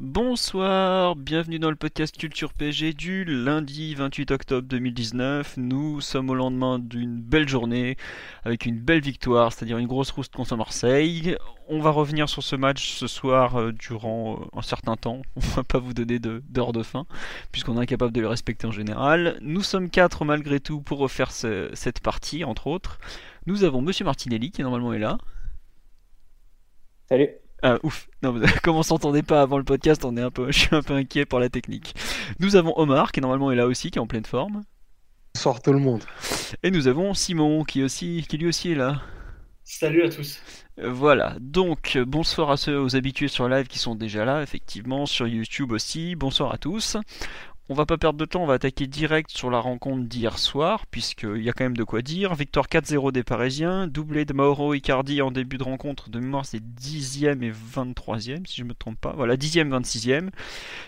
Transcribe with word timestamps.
Bonsoir, 0.00 1.16
bienvenue 1.16 1.58
dans 1.58 1.70
le 1.70 1.76
podcast 1.76 2.16
Culture 2.16 2.52
PG 2.54 2.92
du 2.92 3.24
lundi 3.24 3.96
28 3.96 4.30
octobre 4.30 4.68
2019. 4.68 5.56
Nous 5.56 6.00
sommes 6.00 6.30
au 6.30 6.36
lendemain 6.36 6.78
d'une 6.78 7.20
belle 7.20 7.48
journée 7.48 7.96
avec 8.44 8.64
une 8.64 8.78
belle 8.78 9.00
victoire, 9.00 9.52
c'est-à-dire 9.52 9.76
une 9.76 9.88
grosse 9.88 10.12
rousse 10.12 10.28
contre 10.28 10.54
Marseille. 10.54 11.36
On 11.66 11.80
va 11.80 11.90
revenir 11.90 12.28
sur 12.28 12.44
ce 12.44 12.54
match 12.54 12.92
ce 12.92 13.08
soir 13.08 13.56
euh, 13.56 13.72
durant 13.72 14.38
euh, 14.40 14.58
un 14.58 14.62
certain 14.62 14.94
temps. 14.94 15.22
On 15.34 15.40
va 15.40 15.64
pas 15.64 15.80
vous 15.80 15.94
donner 15.94 16.20
d'heure 16.20 16.72
de, 16.72 16.84
fin 16.84 17.04
puisqu'on 17.50 17.76
est 17.76 17.82
incapable 17.82 18.12
de 18.12 18.20
le 18.20 18.28
respecter 18.28 18.68
en 18.68 18.72
général. 18.72 19.36
Nous 19.40 19.64
sommes 19.64 19.90
quatre 19.90 20.24
malgré 20.24 20.60
tout 20.60 20.80
pour 20.80 20.98
refaire 20.98 21.32
cette 21.32 22.00
partie 22.04 22.44
entre 22.44 22.68
autres. 22.68 23.00
Nous 23.46 23.64
avons 23.64 23.82
Monsieur 23.82 24.04
Martinelli 24.04 24.52
qui 24.52 24.62
normalement 24.62 24.92
est 24.92 25.00
là. 25.00 25.18
Salut. 27.08 27.30
Ah 27.62 27.78
ouf, 27.82 28.08
non, 28.22 28.40
comme 28.62 28.76
on 28.76 28.82
s'entendait 28.82 29.22
pas 29.22 29.42
avant 29.42 29.58
le 29.58 29.64
podcast, 29.64 30.04
on 30.04 30.16
est 30.16 30.22
un 30.22 30.30
peu, 30.30 30.46
je 30.52 30.58
suis 30.58 30.76
un 30.76 30.82
peu 30.82 30.94
inquiet 30.94 31.24
pour 31.24 31.40
la 31.40 31.48
technique. 31.48 31.94
Nous 32.38 32.56
avons 32.56 32.72
Omar 32.76 33.12
qui 33.12 33.20
normalement 33.20 33.50
est 33.50 33.56
là 33.56 33.66
aussi, 33.66 33.90
qui 33.90 33.98
est 33.98 34.02
en 34.02 34.06
pleine 34.06 34.24
forme. 34.24 34.62
Bonsoir 35.34 35.60
tout 35.60 35.72
le 35.72 35.78
monde. 35.78 36.02
Et 36.62 36.70
nous 36.70 36.88
avons 36.88 37.14
Simon 37.14 37.64
qui 37.64 37.82
aussi, 37.82 38.24
qui 38.28 38.38
lui 38.38 38.46
aussi 38.46 38.72
est 38.72 38.76
là. 38.76 39.02
Salut 39.64 40.02
à 40.02 40.08
tous. 40.08 40.40
Euh, 40.78 40.90
voilà, 40.90 41.36
donc 41.40 41.98
bonsoir 42.06 42.50
à 42.50 42.56
ceux 42.56 42.80
aux 42.80 42.96
habitués 42.96 43.28
sur 43.28 43.48
live 43.48 43.66
qui 43.66 43.78
sont 43.78 43.94
déjà 43.94 44.24
là, 44.24 44.42
effectivement, 44.42 45.04
sur 45.04 45.26
YouTube 45.26 45.72
aussi. 45.72 46.14
Bonsoir 46.14 46.54
à 46.54 46.58
tous. 46.58 46.96
On 47.70 47.74
va 47.74 47.84
pas 47.84 47.98
perdre 47.98 48.18
de 48.18 48.24
temps, 48.24 48.44
on 48.44 48.46
va 48.46 48.54
attaquer 48.54 48.86
direct 48.86 49.30
sur 49.30 49.50
la 49.50 49.60
rencontre 49.60 50.04
d'hier 50.04 50.38
soir, 50.38 50.86
puisqu'il 50.86 51.42
y 51.42 51.50
a 51.50 51.52
quand 51.52 51.64
même 51.64 51.76
de 51.76 51.84
quoi 51.84 52.00
dire. 52.00 52.34
Victoire 52.34 52.66
4-0 52.66 53.12
des 53.12 53.22
Parisiens, 53.22 53.86
doublé 53.86 54.24
de 54.24 54.32
Mauro 54.32 54.72
Icardi 54.72 55.20
en 55.20 55.30
début 55.30 55.58
de 55.58 55.64
rencontre, 55.64 56.08
de 56.08 56.18
mémoire 56.18 56.46
c'est 56.46 56.62
10e 56.62 57.42
et 57.42 57.52
23e, 57.52 58.46
si 58.46 58.56
je 58.56 58.64
me 58.64 58.72
trompe 58.72 58.98
pas. 58.98 59.12
Voilà, 59.14 59.36
10e, 59.36 59.68
26e. 59.68 60.30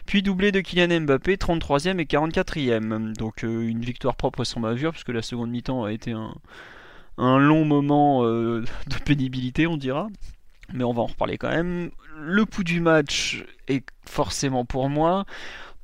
Puis 0.07 0.23
doublé 0.23 0.53
de 0.53 0.61
Kylian 0.61 1.03
Mbappé, 1.03 1.37
33e 1.37 1.99
et 1.99 2.05
44e. 2.05 3.15
Donc 3.15 3.45
euh, 3.45 3.69
une 3.69 3.83
victoire 3.83 4.17
propre 4.17 4.45
sur 4.45 4.61
ma 4.61 4.73
vue, 4.73 4.89
puisque 4.91 5.11
la 5.11 5.21
seconde 5.21 5.51
mi-temps 5.51 5.85
a 5.85 5.93
été 5.93 6.13
un, 6.13 7.39
long 7.39 7.67
moment 7.67 8.25
euh, 8.25 8.65
de 8.87 8.97
pénibilité, 9.05 9.67
on 9.67 9.77
dira 9.77 10.09
mais 10.73 10.85
on 10.85 10.93
va 10.93 11.03
en 11.03 11.07
reparler 11.07 11.37
quand 11.37 11.51
même. 11.51 11.91
Le 12.17 12.47
pouls 12.47 12.63
du 12.63 12.81
match 12.81 13.45
est 13.67 13.85
forcément 14.07 14.65
pour 14.65 14.89
moi. 14.89 15.27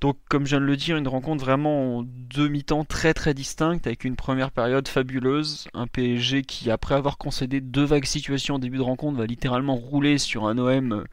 Donc, 0.06 0.18
comme 0.28 0.44
je 0.44 0.50
viens 0.50 0.60
de 0.60 0.66
le 0.66 0.76
dire, 0.76 0.96
une 0.96 1.08
rencontre 1.08 1.44
vraiment 1.44 1.96
en 1.96 2.02
deux 2.04 2.46
mi-temps 2.46 2.84
très 2.84 3.12
très 3.12 3.34
distincte, 3.34 3.88
avec 3.88 4.04
une 4.04 4.14
première 4.14 4.52
période 4.52 4.86
fabuleuse. 4.86 5.66
Un 5.74 5.88
PSG 5.88 6.44
qui, 6.44 6.70
après 6.70 6.94
avoir 6.94 7.18
concédé 7.18 7.60
deux 7.60 7.82
vagues 7.82 8.04
situations 8.04 8.54
en 8.54 8.58
début 8.60 8.76
de 8.76 8.82
rencontre, 8.82 9.18
va 9.18 9.26
littéralement 9.26 9.74
rouler 9.74 10.18
sur 10.18 10.46
un 10.46 10.58
OM 10.58 10.92
euh, 10.92 11.04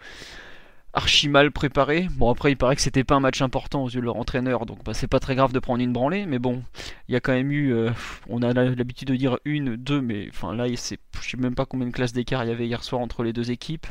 archi 0.93 1.27
mal 1.27 1.49
préparé. 1.49 2.07
Bon, 2.17 2.29
après, 2.29 2.51
il 2.51 2.55
paraît 2.55 2.75
que 2.75 2.83
c'était 2.83 3.03
pas 3.03 3.15
un 3.15 3.19
match 3.19 3.41
important 3.41 3.83
aux 3.83 3.89
yeux 3.89 3.99
de 3.99 4.05
leur 4.05 4.17
entraîneur, 4.17 4.67
donc 4.67 4.83
bah, 4.83 4.93
c'est 4.93 5.07
pas 5.07 5.19
très 5.19 5.33
grave 5.33 5.53
de 5.53 5.59
prendre 5.59 5.81
une 5.81 5.91
branlée, 5.91 6.27
mais 6.27 6.37
bon, 6.37 6.61
il 7.07 7.13
y 7.13 7.15
a 7.15 7.19
quand 7.19 7.33
même 7.33 7.51
eu. 7.51 7.73
Euh, 7.73 7.89
on 8.29 8.43
a 8.43 8.53
l'habitude 8.53 9.07
de 9.07 9.15
dire 9.15 9.39
une, 9.43 9.75
deux, 9.75 10.01
mais 10.01 10.27
enfin 10.29 10.53
là, 10.53 10.67
je 10.67 10.75
sais 10.75 10.99
même 11.39 11.55
pas 11.55 11.65
combien 11.65 11.87
de 11.87 11.91
classes 11.91 12.13
d'écart 12.13 12.43
il 12.43 12.49
y 12.49 12.53
avait 12.53 12.67
hier 12.67 12.83
soir 12.83 13.01
entre 13.01 13.23
les 13.23 13.33
deux 13.33 13.49
équipes. 13.49 13.87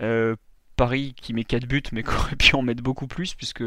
Euh, 0.00 0.36
Paris 0.80 1.12
qui 1.20 1.34
met 1.34 1.44
4 1.44 1.66
buts 1.66 1.82
mais 1.92 2.02
qui 2.02 2.08
aurait 2.08 2.36
pu 2.36 2.54
en 2.54 2.62
mettre 2.62 2.82
beaucoup 2.82 3.06
plus 3.06 3.34
puisque 3.34 3.62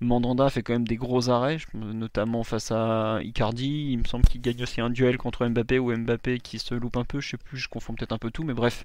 Mandanda 0.00 0.48
fait 0.48 0.62
quand 0.62 0.74
même 0.74 0.86
des 0.86 0.94
gros 0.94 1.28
arrêts, 1.28 1.58
notamment 1.74 2.44
face 2.44 2.70
à 2.70 3.18
Icardi. 3.20 3.88
Il 3.90 3.98
me 3.98 4.04
semble 4.04 4.24
qu'il 4.26 4.40
gagne 4.40 4.62
aussi 4.62 4.80
un 4.80 4.90
duel 4.90 5.18
contre 5.18 5.44
Mbappé 5.44 5.80
ou 5.80 5.92
Mbappé 5.92 6.38
qui 6.38 6.60
se 6.60 6.74
loupe 6.74 6.98
un 6.98 7.04
peu, 7.04 7.18
je 7.18 7.30
sais 7.30 7.36
plus, 7.36 7.58
je 7.58 7.68
confonds 7.68 7.94
peut-être 7.94 8.12
un 8.12 8.18
peu 8.18 8.30
tout, 8.30 8.44
mais 8.44 8.54
bref. 8.54 8.84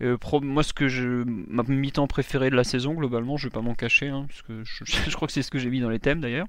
Euh, 0.00 0.16
moi, 0.42 0.62
ce 0.62 0.72
que 0.72 0.86
je, 0.88 1.24
ma 1.26 1.64
mi-temps 1.64 2.06
préférée 2.06 2.50
de 2.50 2.54
la 2.54 2.62
saison, 2.62 2.94
globalement, 2.94 3.36
je 3.36 3.48
vais 3.48 3.50
pas 3.50 3.62
m'en 3.62 3.74
cacher, 3.74 4.08
hein, 4.08 4.26
parce 4.28 4.42
que 4.42 4.62
je, 4.84 5.14
crois 5.16 5.26
que 5.26 5.32
c'est 5.32 5.42
ce 5.42 5.50
que 5.50 5.58
j'ai 5.58 5.70
mis 5.70 5.80
dans 5.80 5.90
les 5.90 5.98
thèmes 5.98 6.20
d'ailleurs. 6.20 6.46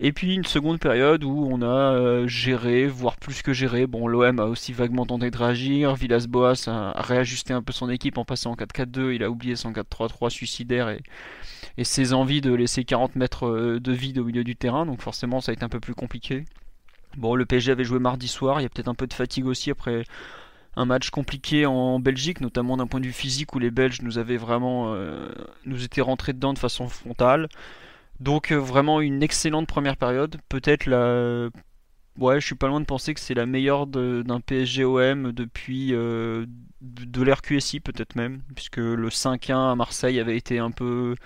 Et 0.00 0.12
puis 0.12 0.34
une 0.34 0.44
seconde 0.44 0.80
période 0.80 1.22
où 1.22 1.48
on 1.50 1.62
a 1.62 1.66
euh, 1.66 2.26
géré, 2.26 2.86
voire 2.86 3.16
plus 3.16 3.42
que 3.42 3.52
géré. 3.52 3.86
Bon, 3.86 4.08
l'OM 4.08 4.40
a 4.40 4.46
aussi 4.46 4.72
vaguement 4.72 5.06
tenté 5.06 5.30
de 5.30 5.36
réagir. 5.36 5.94
Villas-Boas 5.94 6.64
a, 6.66 7.00
réajusté 7.00 7.52
un 7.52 7.62
peu 7.62 7.72
son 7.72 7.88
équipe 7.88 8.18
en 8.18 8.24
passant 8.24 8.52
en 8.52 8.56
4-4-2. 8.56 9.14
Il 9.14 9.22
a 9.22 9.30
oublié 9.30 9.54
son 9.54 9.70
4-3-3 9.72 10.30
suicidaire 10.30 10.88
et, 10.88 11.00
et 11.78 11.84
ses 11.84 12.12
envies 12.12 12.40
de 12.40 12.52
laisser 12.52 12.84
40 12.84 13.14
mètres 13.14 13.46
euh, 13.46 13.78
de 13.78 13.92
vide 13.92 14.18
au 14.18 14.24
milieu 14.24 14.42
du 14.42 14.56
terrain. 14.56 14.84
Donc 14.84 15.00
forcément, 15.00 15.40
ça 15.40 15.52
a 15.52 15.54
été 15.54 15.64
un 15.64 15.68
peu 15.68 15.80
plus 15.80 15.94
compliqué. 15.94 16.44
Bon, 17.16 17.36
le 17.36 17.46
PSG 17.46 17.70
avait 17.70 17.84
joué 17.84 18.00
mardi 18.00 18.26
soir. 18.26 18.60
Il 18.60 18.64
y 18.64 18.66
a 18.66 18.68
peut-être 18.68 18.88
un 18.88 18.94
peu 18.94 19.06
de 19.06 19.14
fatigue 19.14 19.46
aussi 19.46 19.70
après 19.70 20.04
un 20.76 20.84
match 20.84 21.10
compliqué 21.10 21.66
en 21.66 21.98
Belgique, 21.98 22.40
notamment 22.40 22.76
d'un 22.76 22.86
point 22.86 23.00
de 23.00 23.06
vue 23.06 23.12
physique 23.12 23.54
où 23.54 23.58
les 23.58 23.70
Belges 23.70 24.02
nous 24.02 24.18
avaient 24.18 24.36
vraiment 24.36 24.94
euh, 24.94 25.28
nous 25.66 25.84
étaient 25.84 26.00
rentrés 26.00 26.32
dedans 26.32 26.52
de 26.52 26.58
façon 26.58 26.88
frontale. 26.88 27.48
Donc 28.20 28.52
euh, 28.52 28.56
vraiment 28.56 29.00
une 29.00 29.22
excellente 29.22 29.66
première 29.66 29.96
période, 29.96 30.36
peut-être 30.48 30.86
la 30.86 31.48
ouais, 32.18 32.40
je 32.40 32.46
suis 32.46 32.54
pas 32.54 32.68
loin 32.68 32.80
de 32.80 32.86
penser 32.86 33.14
que 33.14 33.20
c'est 33.20 33.34
la 33.34 33.46
meilleure 33.46 33.86
d'un 33.86 34.40
PSG 34.40 34.84
OM 34.84 35.32
depuis 35.32 35.92
euh, 35.92 36.46
de, 36.80 37.22
l'RQSI 37.22 37.80
peut-être 37.80 38.14
même, 38.14 38.42
puisque 38.54 38.76
le 38.76 39.08
5-1 39.08 39.72
à 39.72 39.74
Marseille 39.74 40.20
avait 40.20 40.36
été 40.36 40.58
un 40.58 40.70
peu 40.70 41.16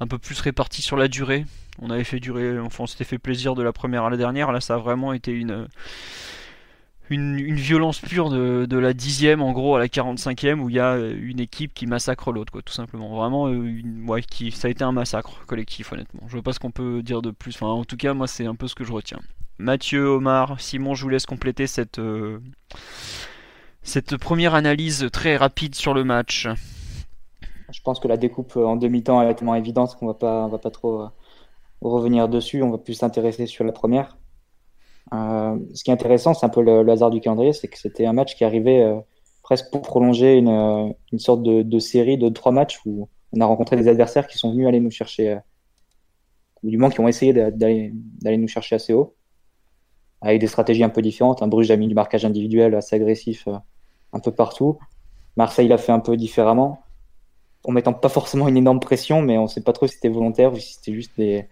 un 0.00 0.06
peu 0.06 0.18
plus 0.18 0.40
réparti 0.40 0.82
sur 0.82 0.96
la 0.96 1.08
durée. 1.08 1.46
On 1.80 1.90
avait 1.90 2.04
fait 2.04 2.20
durer, 2.20 2.58
enfin 2.58 2.84
on 2.84 2.86
s'était 2.86 3.04
fait 3.04 3.18
plaisir 3.18 3.54
de 3.54 3.62
la 3.62 3.72
première 3.72 4.04
à 4.04 4.10
la 4.10 4.16
dernière, 4.16 4.52
là 4.52 4.60
ça 4.60 4.74
a 4.74 4.78
vraiment 4.78 5.12
été 5.12 5.32
une 5.32 5.68
une, 7.10 7.54
violence 7.54 8.00
pure 8.00 8.30
de, 8.30 8.78
la 8.78 8.92
dixième 8.92 9.42
en 9.42 9.52
gros 9.52 9.76
à 9.76 9.78
la 9.78 9.86
45e 9.86 10.60
où 10.60 10.68
il 10.68 10.76
y 10.76 10.80
a 10.80 10.96
une 10.98 11.40
équipe 11.40 11.72
qui 11.74 11.86
massacre 11.86 12.32
l'autre 12.32 12.52
quoi 12.52 12.62
tout 12.62 12.72
simplement. 12.72 13.14
Vraiment 13.16 13.48
euh, 13.48 14.20
qui, 14.30 14.50
ça 14.50 14.68
a 14.68 14.70
été 14.70 14.84
un 14.84 14.92
massacre 14.92 15.44
collectif 15.46 15.92
honnêtement. 15.92 16.22
Je 16.26 16.32
vois 16.32 16.42
pas 16.42 16.52
ce 16.52 16.58
qu'on 16.58 16.70
peut 16.70 17.02
dire 17.02 17.22
de 17.22 17.30
plus. 17.30 17.54
Enfin 17.56 17.68
en 17.68 17.84
tout 17.84 17.96
cas 17.96 18.14
moi 18.14 18.26
c'est 18.26 18.46
un 18.46 18.54
peu 18.54 18.68
ce 18.68 18.74
que 18.74 18.84
je 18.84 18.92
retiens. 18.92 19.20
Mathieu 19.58 20.06
Omar 20.06 20.60
Simon 20.60 20.94
je 20.94 21.02
vous 21.02 21.08
laisse 21.08 21.26
compléter 21.26 21.66
cette 21.66 21.98
euh, 21.98 22.40
première 24.20 24.54
analyse 24.54 25.08
très 25.12 25.36
rapide 25.36 25.74
sur 25.74 25.94
le 25.94 26.04
match. 26.04 26.48
Je 27.70 27.80
pense 27.82 27.98
que 27.98 28.08
la 28.08 28.16
découpe 28.16 28.56
en 28.56 28.76
demi-temps 28.76 29.22
est 29.22 29.34
tellement 29.34 29.54
évidente 29.54 29.96
qu'on 29.96 30.06
va 30.06 30.14
pas 30.14 30.48
va 30.48 30.58
pas 30.58 30.70
trop 30.70 31.02
euh, 31.02 31.08
revenir 31.80 32.28
dessus. 32.28 32.62
On 32.62 32.70
va 32.70 32.78
plus 32.78 32.94
s'intéresser 32.94 33.46
sur 33.46 33.64
la 33.64 33.72
première. 33.72 34.16
euh, 34.16 34.25
ce 35.12 35.84
qui 35.84 35.90
est 35.90 35.94
intéressant, 35.94 36.34
c'est 36.34 36.46
un 36.46 36.50
peu 36.50 36.62
le, 36.62 36.88
hasard 36.90 37.10
du 37.10 37.20
calendrier, 37.20 37.52
c'est 37.52 37.68
que 37.68 37.78
c'était 37.78 38.06
un 38.06 38.12
match 38.12 38.34
qui 38.36 38.44
arrivait 38.44 38.82
euh, 38.82 38.98
presque 39.42 39.70
pour 39.70 39.82
prolonger 39.82 40.36
une, 40.36 40.48
euh, 40.48 41.18
sorte 41.18 41.42
de, 41.42 41.78
série 41.78 42.18
de 42.18 42.28
trois 42.28 42.52
matchs 42.52 42.80
où 42.84 43.08
on 43.32 43.40
a 43.40 43.46
rencontré 43.46 43.76
des 43.76 43.88
adversaires 43.88 44.26
qui 44.26 44.38
sont 44.38 44.52
venus 44.52 44.66
aller 44.66 44.80
nous 44.80 44.90
chercher, 44.90 45.38
ou 46.62 46.70
du 46.70 46.78
moins 46.78 46.90
qui 46.90 47.00
ont 47.00 47.08
essayé 47.08 47.32
d'aller 47.32 47.92
nous 48.24 48.48
chercher 48.48 48.76
assez 48.76 48.92
haut, 48.92 49.14
avec 50.20 50.40
des 50.40 50.46
stratégies 50.46 50.84
un 50.84 50.88
peu 50.88 51.02
différentes. 51.02 51.42
Un 51.42 51.48
Bruges 51.48 51.70
a 51.70 51.76
mis 51.76 51.88
du 51.88 51.94
marquage 51.94 52.24
individuel 52.24 52.74
assez 52.74 52.96
agressif 52.96 53.48
un 54.12 54.20
peu 54.20 54.32
partout. 54.32 54.78
Marseille 55.36 55.68
l'a 55.68 55.78
fait 55.78 55.92
un 55.92 56.00
peu 56.00 56.16
différemment, 56.16 56.82
en 57.64 57.72
mettant 57.72 57.92
pas 57.92 58.08
forcément 58.08 58.48
une 58.48 58.56
énorme 58.56 58.80
pression, 58.80 59.22
mais 59.22 59.38
on 59.38 59.46
sait 59.46 59.62
pas 59.62 59.72
trop 59.72 59.86
si 59.86 59.94
c'était 59.94 60.08
volontaire 60.08 60.52
ou 60.52 60.56
si 60.56 60.74
c'était 60.74 60.94
juste 60.94 61.12
des, 61.18 61.46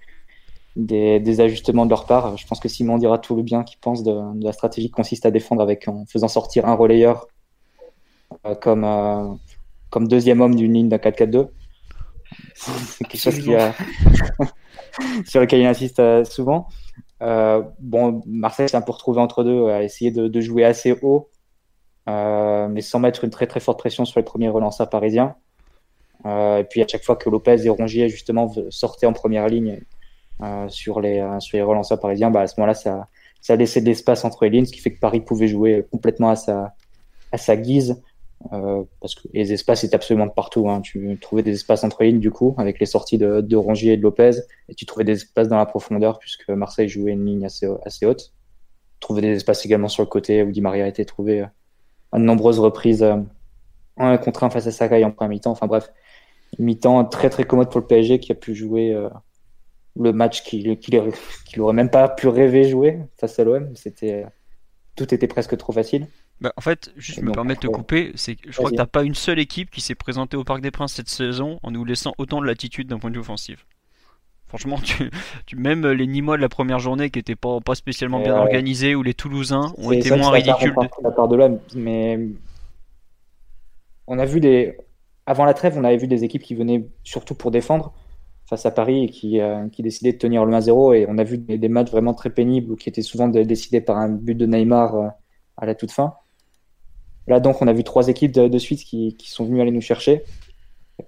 des, 0.77 1.41
ajustements 1.41 1.85
de 1.85 1.91
leur 1.91 2.07
part. 2.07 2.37
Je 2.37 2.47
pense 2.47 2.61
que 2.61 2.69
Simon 2.69 2.99
dira 2.99 3.19
tout 3.19 3.37
le 3.37 3.43
bien 3.43 3.63
qu'il 3.63 3.79
pense 3.79 4.03
de, 4.03 4.15
la 4.43 4.53
stratégie 4.53 4.89
qui 4.89 4.93
consiste 4.93 5.27
à 5.27 5.31
défendre 5.31 5.63
avec 5.63 5.89
en 5.89 6.05
faisant 6.07 6.29
sortir 6.29 6.67
un 6.67 6.75
relayeur 6.75 7.29
euh, 8.47 8.55
comme, 8.55 8.85
euh, 8.85 9.33
comme 9.91 10.09
deuxième 10.09 10.41
homme 10.41 10.55
d'une 10.55 10.73
ligne 10.73 10.89
d'un 10.89 10.97
4-4-2. 10.97 11.49
C'est 12.57 13.05
quelque 13.07 13.21
chose 13.21 13.41
sur 15.27 15.41
lequel 15.41 15.61
il 15.61 15.67
insiste 15.67 16.01
euh, 16.01 16.25
souvent. 16.25 16.69
bon, 17.21 18.23
Marseille 18.27 18.69
c'est 18.69 18.77
un 18.77 18.83
peu 18.83 18.93
retrouvé 18.93 19.21
entre 19.21 19.45
deux, 19.45 19.69
à 19.69 19.83
essayer 19.83 20.11
de, 20.11 20.41
jouer 20.41 20.65
assez 20.65 20.97
haut, 21.03 21.31
mais 22.07 22.81
sans 22.81 22.99
mettre 22.99 23.23
une 23.25 23.31
très 23.31 23.47
très 23.47 23.61
forte 23.61 23.79
pression 23.79 24.05
sur 24.05 24.19
les 24.19 24.25
premiers 24.25 24.49
relanceurs 24.49 24.91
parisiens. 24.91 25.37
et 26.25 26.67
puis 26.69 26.83
à 26.83 26.89
chaque 26.89 27.05
fois 27.05 27.15
que 27.15 27.31
Lopez 27.31 27.65
et 27.65 27.69
Rongier 27.69 28.09
justement 28.09 28.53
sortaient 28.71 29.07
en 29.07 29.13
première 29.13 29.47
ligne 29.47 29.81
sur, 30.69 31.01
les, 31.01 31.21
euh, 31.21 31.41
sur 31.41 31.57
les 31.57 31.63
relanceurs 31.63 32.01
parisiens, 32.01 32.31
bah, 32.31 32.41
à 32.41 32.47
ce 32.47 32.55
moment-là, 32.59 32.75
ça, 32.75 33.09
ça 33.41 33.57
laissait 33.57 33.81
de 33.81 33.87
l'espace 33.87 34.25
entre 34.25 34.45
les 34.45 34.51
lignes, 34.51 34.67
ce 34.67 34.73
qui 34.73 34.81
fait 34.81 34.93
que 34.93 35.01
Paris 35.01 35.21
pouvait 35.21 35.49
jouer 35.49 35.87
complètement 35.91 36.31
à 36.31 36.37
sa, 36.37 36.75
à 37.33 37.39
sa 37.39 37.57
guise. 37.57 38.03
Euh, 38.53 38.85
parce 39.01 39.15
que 39.15 39.27
les 39.33 39.55
espaces 39.55 39.85
étaient 39.85 39.95
absolument 39.95 40.27
de 40.27 40.33
partout. 40.33 40.69
Hein. 40.69 40.83
Tu 40.83 41.19
trouvais 41.21 41.43
des 41.43 41.53
espaces 41.53 41.83
entre 41.83 42.05
lignes, 42.05 42.21
du 42.21 42.31
coup, 42.31 42.55
avec 42.59 42.79
les 42.79 42.87
sorties 42.87 43.17
de, 43.17 43.41
de 43.41 43.57
Rongier 43.57 43.95
et 43.95 43.97
de 43.97 44.03
Lopez, 44.03 44.33
et 44.69 44.75
tu 44.75 44.85
trouvais 44.85 45.05
des 45.05 45.13
espaces 45.13 45.49
dans 45.49 45.57
la 45.57 45.67
profondeur, 45.67 46.19
puisque 46.19 46.51
Marseille 46.51 46.89
jouait 46.89 47.13
une 47.13 47.25
ligne 47.25 47.47
assez, 47.47 47.67
assez 47.85 48.05
haute. 48.05 48.33
Tu 48.95 49.01
trouvais 49.01 49.23
des 49.23 49.37
espaces 49.37 49.65
également 49.65 49.89
sur 49.89 50.03
le 50.03 50.09
côté 50.09 50.43
où 50.43 50.51
Di 50.51 50.61
Maria 50.61 50.85
a 50.85 50.89
été 50.89 51.05
trouvé 51.05 51.43
euh, 51.43 51.47
à 52.13 52.19
de 52.19 52.25
nombreuses 52.25 52.59
reprises, 52.59 53.03
euh, 53.03 53.17
un 53.97 54.17
contre 54.19 54.45
un 54.45 54.51
face 54.51 54.67
à 54.67 54.73
Sakai 54.73 55.05
en 55.05 55.11
premier 55.11 55.31
mi-temps. 55.31 55.53
Enfin 55.53 55.67
bref, 55.67 55.91
mi-temps 56.59 57.05
très 57.05 57.31
très 57.31 57.45
commode 57.45 57.71
pour 57.71 57.81
le 57.81 57.87
PSG 57.87 58.19
qui 58.19 58.33
a 58.33 58.35
pu 58.35 58.55
jouer 58.55 58.93
euh, 58.93 59.09
le 60.01 60.13
match 60.13 60.43
qu'il 60.43 60.79
qu 60.79 60.93
qu 61.47 61.61
aurait 61.61 61.73
même 61.73 61.91
pas 61.91 62.09
pu 62.09 62.29
rêver 62.29 62.69
jouer 62.69 62.99
face 63.17 63.39
à 63.39 63.45
l'OM. 63.45 63.75
C'était 63.75 64.27
tout 64.97 65.13
était 65.15 65.27
presque 65.27 65.57
trop 65.57 65.73
facile. 65.73 66.07
Bah, 66.41 66.53
en 66.57 66.61
fait, 66.61 66.93
juste 66.97 67.23
me 67.23 67.33
permettre 67.33 67.61
de 67.61 67.69
couper, 67.69 68.13
c'est 68.17 68.37
je 68.45 68.57
crois 68.57 68.71
que 68.71 68.77
t'as 68.77 68.87
pas 68.87 69.05
une 69.05 69.15
seule 69.15 69.39
équipe 69.39 69.71
qui 69.71 69.81
s'est 69.81 69.95
présentée 69.95 70.37
au 70.37 70.45
Parc 70.45 70.61
des 70.61 70.71
Princes 70.71 70.95
cette 70.95 71.09
saison 71.09 71.61
en 71.63 71.71
nous 71.71 71.85
laissant 71.85 72.13
autant 72.19 72.41
de 72.41 72.47
latitude 72.47 72.89
d'un 72.89 72.99
point 72.99 73.11
de 73.11 73.15
vue 73.15 73.21
offensif. 73.21 73.67
Franchement, 74.49 74.79
tu, 74.83 75.11
tu, 75.47 75.57
même 75.57 75.87
les 75.87 76.07
Nîmois 76.07 76.37
de 76.37 76.43
la 76.43 76.49
première 76.49 76.79
journée 76.79 77.11
qui 77.11 77.19
étaient 77.19 77.37
pas, 77.37 77.61
pas 77.61 77.75
spécialement 77.75 78.21
bien 78.21 78.35
euh, 78.35 78.41
organisés 78.41 78.95
ou 78.95 79.03
les 79.03 79.15
Toulousains 79.15 79.73
ont 79.79 79.93
été 79.93 80.15
moins 80.15 80.31
ridicules. 80.31 80.75
De... 80.75 81.03
La 81.03 81.11
part 81.11 81.29
de 81.29 81.37
l'homme, 81.37 81.61
mais 81.75 82.21
on 84.07 84.19
a 84.19 84.25
vu 84.25 84.41
des 84.41 84.77
avant 85.27 85.45
la 85.45 85.55
trêve, 85.55 85.79
on 85.79 85.85
avait 85.85 85.97
vu 85.97 86.07
des 86.07 86.25
équipes 86.25 86.43
qui 86.43 86.55
venaient 86.55 86.87
surtout 87.03 87.35
pour 87.35 87.51
défendre 87.51 87.95
face 88.47 88.67
à 88.67 88.71
Paris 88.71 89.05
et 89.05 89.09
qui, 89.09 89.41
euh, 89.41 89.69
qui 89.69 89.83
décidaient 89.83 90.13
de 90.13 90.19
tenir 90.19 90.45
le 90.45 90.53
1-0 90.53 90.95
et 90.95 91.07
on 91.09 91.19
a 91.19 91.25
vu 91.25 91.39
des, 91.39 91.69
matchs 91.69 91.91
vraiment 91.91 92.15
très 92.15 92.31
pénibles 92.31 92.77
qui 92.77 92.89
étaient 92.89 93.03
souvent 93.03 93.29
décidés 93.29 93.81
par 93.81 93.97
un 93.97 94.09
but 94.09 94.35
de 94.35 94.47
Neymar 94.47 94.95
euh, 94.95 95.09
à 95.57 95.67
la 95.67 95.75
toute 95.75 95.93
fin. 95.93 96.15
Là, 97.27 97.41
donc, 97.41 97.63
on 97.63 97.69
a 97.69 97.73
vu 97.73 97.85
trois 97.85 98.09
équipes 98.09 98.33
de, 98.33 98.59
suite 98.59 98.85
qui, 98.85 99.17
qui, 99.17 99.31
sont 99.31 99.47
venues 99.47 99.63
aller 99.63 99.71
nous 99.71 99.81
chercher. 99.81 100.25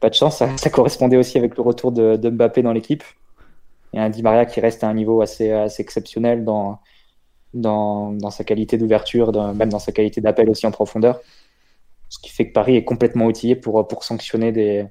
Pas 0.00 0.08
de 0.08 0.14
chance, 0.14 0.38
ça, 0.38 0.56
ça, 0.56 0.70
correspondait 0.70 1.18
aussi 1.18 1.36
avec 1.36 1.56
le 1.56 1.62
retour 1.62 1.92
de, 1.92 2.16
de 2.16 2.30
Mbappé 2.30 2.62
dans 2.62 2.72
l'équipe. 2.72 3.04
Et 3.92 3.98
un 3.98 4.08
Di 4.08 4.22
Maria 4.22 4.46
qui 4.46 4.60
reste 4.60 4.82
à 4.82 4.88
un 4.88 4.94
niveau 4.94 5.20
assez, 5.20 5.52
assez 5.52 5.82
exceptionnel 5.82 6.42
dans, 6.44 6.80
dans, 7.52 8.12
dans 8.12 8.30
sa 8.30 8.44
qualité 8.44 8.78
d'ouverture, 8.78 9.30
même 9.54 9.68
dans 9.68 9.78
sa 9.78 9.92
qualité 9.92 10.22
d'appel 10.22 10.48
aussi 10.48 10.66
en 10.66 10.70
profondeur. 10.70 11.20
Ce 12.08 12.18
qui 12.18 12.30
fait 12.30 12.48
que 12.48 12.52
Paris 12.54 12.76
est 12.76 12.84
complètement 12.84 13.26
outillé 13.26 13.54
pour, 13.54 13.86
pour 13.86 14.02
sanctionner 14.02 14.52
des, 14.52 14.86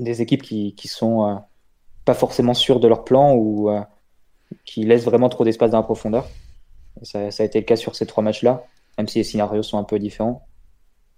des 0.00 0.22
équipes 0.22 0.42
qui, 0.42 0.74
qui 0.74 0.88
sont 0.88 1.26
euh, 1.26 1.34
pas 2.04 2.14
forcément 2.14 2.54
sûres 2.54 2.80
de 2.80 2.88
leur 2.88 3.04
plan 3.04 3.34
ou 3.34 3.70
euh, 3.70 3.80
qui 4.64 4.84
laissent 4.84 5.04
vraiment 5.04 5.28
trop 5.28 5.44
d'espace 5.44 5.70
dans 5.70 5.78
la 5.78 5.84
profondeur. 5.84 6.28
Ça, 7.02 7.26
a 7.26 7.44
été 7.44 7.60
le 7.60 7.64
cas 7.64 7.76
sur 7.76 7.94
ces 7.94 8.06
trois 8.06 8.22
matchs-là 8.22 8.64
même 9.00 9.08
si 9.08 9.18
les 9.18 9.24
scénarios 9.24 9.62
sont 9.62 9.78
un 9.78 9.84
peu 9.84 9.98
différents. 9.98 10.46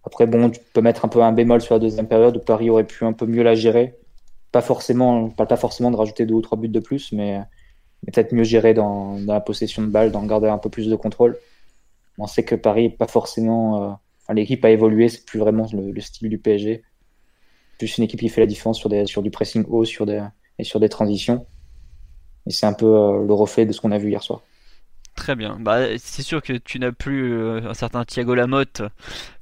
Après, 0.05 0.27
bon, 0.27 0.51
tu 0.51 0.61
peux 0.73 0.81
mettre 0.81 1.05
un 1.05 1.09
peu 1.09 1.23
un 1.23 1.33
bémol 1.33 1.61
sur 1.61 1.75
la 1.75 1.81
deuxième 1.81 2.09
période 2.09 2.37
où 2.37 2.41
Paris 2.41 2.71
aurait 2.71 2.87
pu 2.87 3.05
un 3.05 3.13
peu 3.13 3.27
mieux 3.27 3.43
la 3.43 3.55
gérer. 3.55 3.99
Pas 4.53 4.63
forcément, 4.63 5.25
on 5.25 5.31
parle 5.31 5.49
pas 5.49 5.57
forcément 5.57 5.91
de 5.91 5.97
rajouter 5.97 6.27
deux 6.27 6.35
ou 6.35 6.43
trois 6.43 6.59
buts 6.59 6.69
de 6.69 6.81
plus, 6.81 7.13
mais, 7.13 7.41
peut-être 8.07 8.33
mieux 8.33 8.45
gérer 8.45 8.75
dans, 8.75 9.17
la 9.27 9.41
possession 9.41 9.83
de 9.83 9.89
balle, 9.89 10.13
d'en 10.13 10.25
garder 10.25 10.49
un 10.49 10.59
peu 10.59 10.71
plus 10.71 10.89
de 10.89 10.97
contrôle. 10.97 11.39
On 12.19 12.27
sait 12.27 12.45
que 12.45 12.55
Paris 12.55 12.91
pas 12.91 13.07
forcément. 13.07 13.93
Euh, 14.29 14.35
l'équipe 14.35 14.65
a 14.65 14.71
évolué, 14.71 15.09
c'est 15.09 15.25
plus 15.25 15.41
vraiment 15.41 15.67
le, 15.73 15.91
le, 15.93 16.01
style 16.01 16.29
du 16.29 16.39
PSG. 16.39 16.83
Plus 17.79 17.99
une 17.99 18.05
équipe 18.05 18.21
qui 18.21 18.29
fait 18.29 18.41
la 18.41 18.47
différence 18.47 18.79
sur 18.79 19.23
du 19.23 19.31
pressing 19.31 19.65
haut 19.69 19.85
sur 19.85 20.07
des, 20.07 20.23
et 20.59 20.65
sur 20.65 20.81
des 20.81 20.89
transitions. 20.89 21.47
Et 22.47 22.51
c'est 22.51 22.67
un 22.67 22.73
peu 22.73 22.87
euh, 22.87 23.27
le 23.27 23.33
reflet 23.33 23.67
de 23.67 23.73
ce 23.73 23.81
qu'on 23.81 23.93
a 23.93 23.99
vu 23.99 24.11
hier 24.11 24.23
soir. 24.23 24.43
Très 25.15 25.37
bien. 25.37 25.59
Bah, 25.61 25.99
c'est 25.99 26.23
sûr 26.23 26.43
que 26.43 26.55
tu 26.55 26.79
n'as 26.79 26.93
plus 26.93 27.35
euh, 27.35 27.69
un 27.69 27.75
certain 27.75 28.05
Thiago 28.05 28.35
Lamotte 28.35 28.83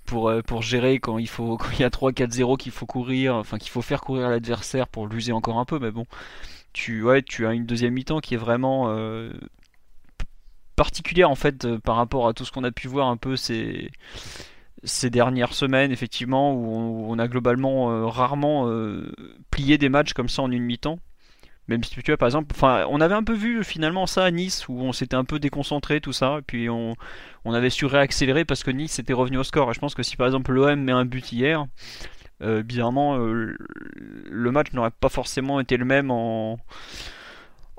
pour, 0.04 0.28
euh, 0.28 0.42
pour 0.42 0.62
gérer 0.62 0.98
quand 0.98 1.18
il 1.18 1.28
faut 1.28 1.56
quand 1.58 1.70
il 1.72 1.80
y 1.80 1.84
a 1.84 1.90
3-4-0 1.90 2.56
qu'il 2.56 2.72
faut 2.72 2.86
courir, 2.86 3.36
enfin 3.36 3.58
qu'il 3.58 3.70
faut 3.70 3.82
faire 3.82 4.00
courir 4.00 4.28
l'adversaire 4.28 4.88
pour 4.88 5.06
l'user 5.06 5.32
encore 5.32 5.58
un 5.58 5.64
peu, 5.64 5.78
mais 5.78 5.90
bon, 5.90 6.06
tu 6.72 7.02
ouais, 7.02 7.22
tu 7.22 7.46
as 7.46 7.52
une 7.52 7.66
deuxième 7.66 7.94
mi-temps 7.94 8.20
qui 8.20 8.34
est 8.34 8.38
vraiment 8.38 8.94
particulière 10.76 11.30
en 11.30 11.34
fait 11.34 11.76
par 11.78 11.96
rapport 11.96 12.26
à 12.26 12.32
tout 12.32 12.44
ce 12.44 12.52
qu'on 12.52 12.64
a 12.64 12.72
pu 12.72 12.88
voir 12.88 13.08
un 13.08 13.16
peu 13.16 13.36
ces 13.36 13.90
ces 14.84 15.10
dernières 15.10 15.52
semaines 15.52 15.92
effectivement 15.92 16.54
où 16.54 17.06
on, 17.10 17.18
a 17.18 17.28
globalement 17.28 17.90
euh, 17.90 18.06
rarement 18.06 18.70
plié 19.50 19.78
des 19.78 19.88
matchs 19.88 20.12
comme 20.12 20.28
ça 20.28 20.42
en 20.42 20.50
une 20.50 20.62
mi-temps. 20.62 20.98
Même 21.68 21.84
si 21.84 21.90
tu 21.90 22.02
vois, 22.04 22.16
par 22.16 22.26
exemple, 22.26 22.52
on 22.62 23.00
avait 23.00 23.14
un 23.14 23.22
peu 23.22 23.32
vu 23.32 23.62
finalement 23.62 24.06
ça 24.06 24.24
à 24.24 24.30
Nice 24.32 24.66
où 24.68 24.80
on 24.80 24.92
s'était 24.92 25.14
un 25.14 25.24
peu 25.24 25.38
déconcentré, 25.38 26.00
tout 26.00 26.12
ça, 26.12 26.38
et 26.40 26.42
puis 26.42 26.68
on, 26.68 26.96
on 27.44 27.54
avait 27.54 27.70
su 27.70 27.86
réaccélérer 27.86 28.44
parce 28.44 28.64
que 28.64 28.72
Nice 28.72 28.98
était 28.98 29.12
revenu 29.12 29.38
au 29.38 29.44
score. 29.44 29.70
Et 29.70 29.74
je 29.74 29.78
pense 29.78 29.94
que 29.94 30.02
si 30.02 30.16
par 30.16 30.26
exemple 30.26 30.52
l'OM 30.52 30.80
met 30.80 30.90
un 30.90 31.04
but 31.04 31.30
hier, 31.30 31.66
euh, 32.42 32.62
bizarrement, 32.62 33.18
euh, 33.18 33.56
le 34.30 34.50
match 34.50 34.72
n'aurait 34.72 34.90
pas 34.90 35.10
forcément 35.10 35.60
été 35.60 35.76
le 35.76 35.84
même 35.84 36.10
en 36.10 36.58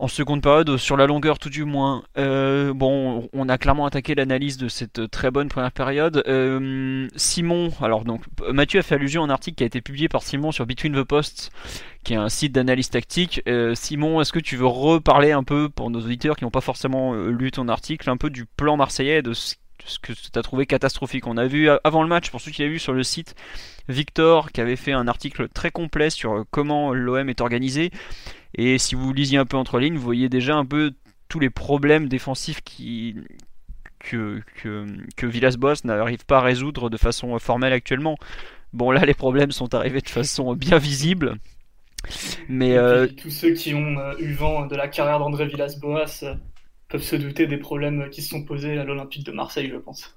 en 0.01 0.07
seconde 0.07 0.41
période, 0.41 0.77
sur 0.77 0.97
la 0.97 1.05
longueur 1.05 1.37
tout 1.37 1.51
du 1.51 1.63
moins. 1.63 2.03
Euh, 2.17 2.73
bon, 2.73 3.29
on 3.33 3.47
a 3.49 3.59
clairement 3.59 3.85
attaqué 3.85 4.15
l'analyse 4.15 4.57
de 4.57 4.67
cette 4.67 5.11
très 5.11 5.29
bonne 5.29 5.47
première 5.47 5.71
période. 5.71 6.23
Euh, 6.27 7.07
Simon, 7.15 7.71
alors 7.81 8.03
donc 8.03 8.23
Mathieu 8.51 8.79
a 8.79 8.81
fait 8.81 8.95
allusion 8.95 9.21
à 9.21 9.27
un 9.27 9.29
article 9.29 9.57
qui 9.57 9.63
a 9.63 9.67
été 9.67 9.79
publié 9.79 10.09
par 10.09 10.23
Simon 10.23 10.51
sur 10.51 10.65
Between 10.65 10.99
the 10.99 11.03
Posts, 11.03 11.51
qui 12.03 12.13
est 12.13 12.17
un 12.17 12.29
site 12.29 12.51
d'analyse 12.51 12.89
tactique. 12.89 13.43
Euh, 13.47 13.75
Simon, 13.75 14.21
est-ce 14.21 14.33
que 14.33 14.39
tu 14.39 14.57
veux 14.57 14.65
reparler 14.65 15.33
un 15.33 15.43
peu 15.43 15.69
pour 15.69 15.91
nos 15.91 15.99
auditeurs 15.99 16.35
qui 16.35 16.45
n'ont 16.45 16.51
pas 16.51 16.61
forcément 16.61 17.13
euh, 17.13 17.29
lu 17.29 17.51
ton 17.51 17.67
article, 17.67 18.09
un 18.09 18.17
peu 18.17 18.31
du 18.31 18.47
plan 18.47 18.77
marseillais, 18.77 19.21
de 19.21 19.33
ce 19.33 19.55
ce 19.87 19.97
que 19.97 20.13
tu 20.13 20.37
as 20.37 20.43
trouvé 20.43 20.67
catastrophique? 20.67 21.25
On 21.25 21.37
a 21.37 21.47
vu 21.47 21.67
avant 21.83 22.03
le 22.03 22.07
match, 22.07 22.29
pour 22.29 22.39
ceux 22.39 22.51
qui 22.51 22.63
l'ont 22.63 22.69
vu 22.69 22.77
sur 22.77 22.93
le 22.93 23.01
site, 23.01 23.33
Victor 23.89 24.51
qui 24.51 24.61
avait 24.61 24.75
fait 24.75 24.91
un 24.91 25.07
article 25.07 25.47
très 25.49 25.71
complet 25.71 26.11
sur 26.11 26.45
comment 26.51 26.93
l'OM 26.93 27.29
est 27.29 27.41
organisé. 27.41 27.89
Et 28.55 28.77
si 28.77 28.95
vous 28.95 29.13
lisiez 29.13 29.37
un 29.37 29.45
peu 29.45 29.57
entre 29.57 29.79
lignes, 29.79 29.95
vous 29.95 30.03
voyez 30.03 30.29
déjà 30.29 30.55
un 30.55 30.65
peu 30.65 30.91
tous 31.29 31.39
les 31.39 31.49
problèmes 31.49 32.07
défensifs 32.07 32.61
qui, 32.61 33.15
que, 33.99 34.41
que, 34.61 34.85
que 35.15 35.25
Villas-Boas 35.25 35.81
n'arrive 35.83 36.25
pas 36.25 36.39
à 36.39 36.41
résoudre 36.41 36.89
de 36.89 36.97
façon 36.97 37.37
formelle 37.39 37.73
actuellement. 37.73 38.17
Bon, 38.73 38.91
là, 38.91 39.05
les 39.05 39.13
problèmes 39.13 39.51
sont 39.51 39.73
arrivés 39.73 40.01
de 40.01 40.09
façon 40.09 40.53
bien 40.55 40.77
visible. 40.77 41.35
Mais 42.49 42.77
euh... 42.77 43.07
tous 43.07 43.29
ceux 43.29 43.53
qui 43.53 43.73
ont 43.73 43.97
euh, 43.99 44.13
eu 44.19 44.33
vent 44.33 44.65
de 44.65 44.75
la 44.75 44.87
carrière 44.87 45.19
d'André 45.19 45.45
Villas-Boas 45.47 46.23
euh, 46.23 46.35
peuvent 46.89 47.03
se 47.03 47.15
douter 47.15 47.47
des 47.47 47.57
problèmes 47.57 48.09
qui 48.09 48.21
se 48.21 48.29
sont 48.29 48.43
posés 48.43 48.77
à 48.77 48.83
l'Olympique 48.83 49.25
de 49.25 49.31
Marseille, 49.31 49.69
je 49.71 49.77
pense. 49.77 50.15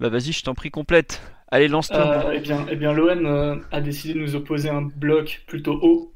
Bah 0.00 0.08
vas-y, 0.08 0.32
je 0.32 0.42
t'en 0.42 0.54
prie, 0.54 0.70
complète. 0.70 1.20
Allez, 1.50 1.68
lance-toi. 1.68 2.30
Eh 2.34 2.40
bien, 2.40 2.66
eh 2.70 2.76
bien 2.76 2.92
l'OM 2.92 3.62
a 3.70 3.80
décidé 3.80 4.14
de 4.14 4.20
nous 4.20 4.36
opposer 4.36 4.68
un 4.70 4.82
bloc 4.82 5.42
plutôt 5.46 5.78
haut 5.82 6.12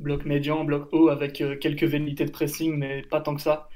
bloc 0.00 0.24
médian, 0.24 0.64
bloc 0.64 0.88
haut, 0.92 1.08
avec 1.08 1.40
euh, 1.40 1.56
quelques 1.56 1.84
velléités 1.84 2.24
de 2.24 2.30
pressing, 2.30 2.76
mais 2.76 3.02
pas 3.02 3.20
tant 3.20 3.34
que 3.34 3.42
ça. 3.42 3.68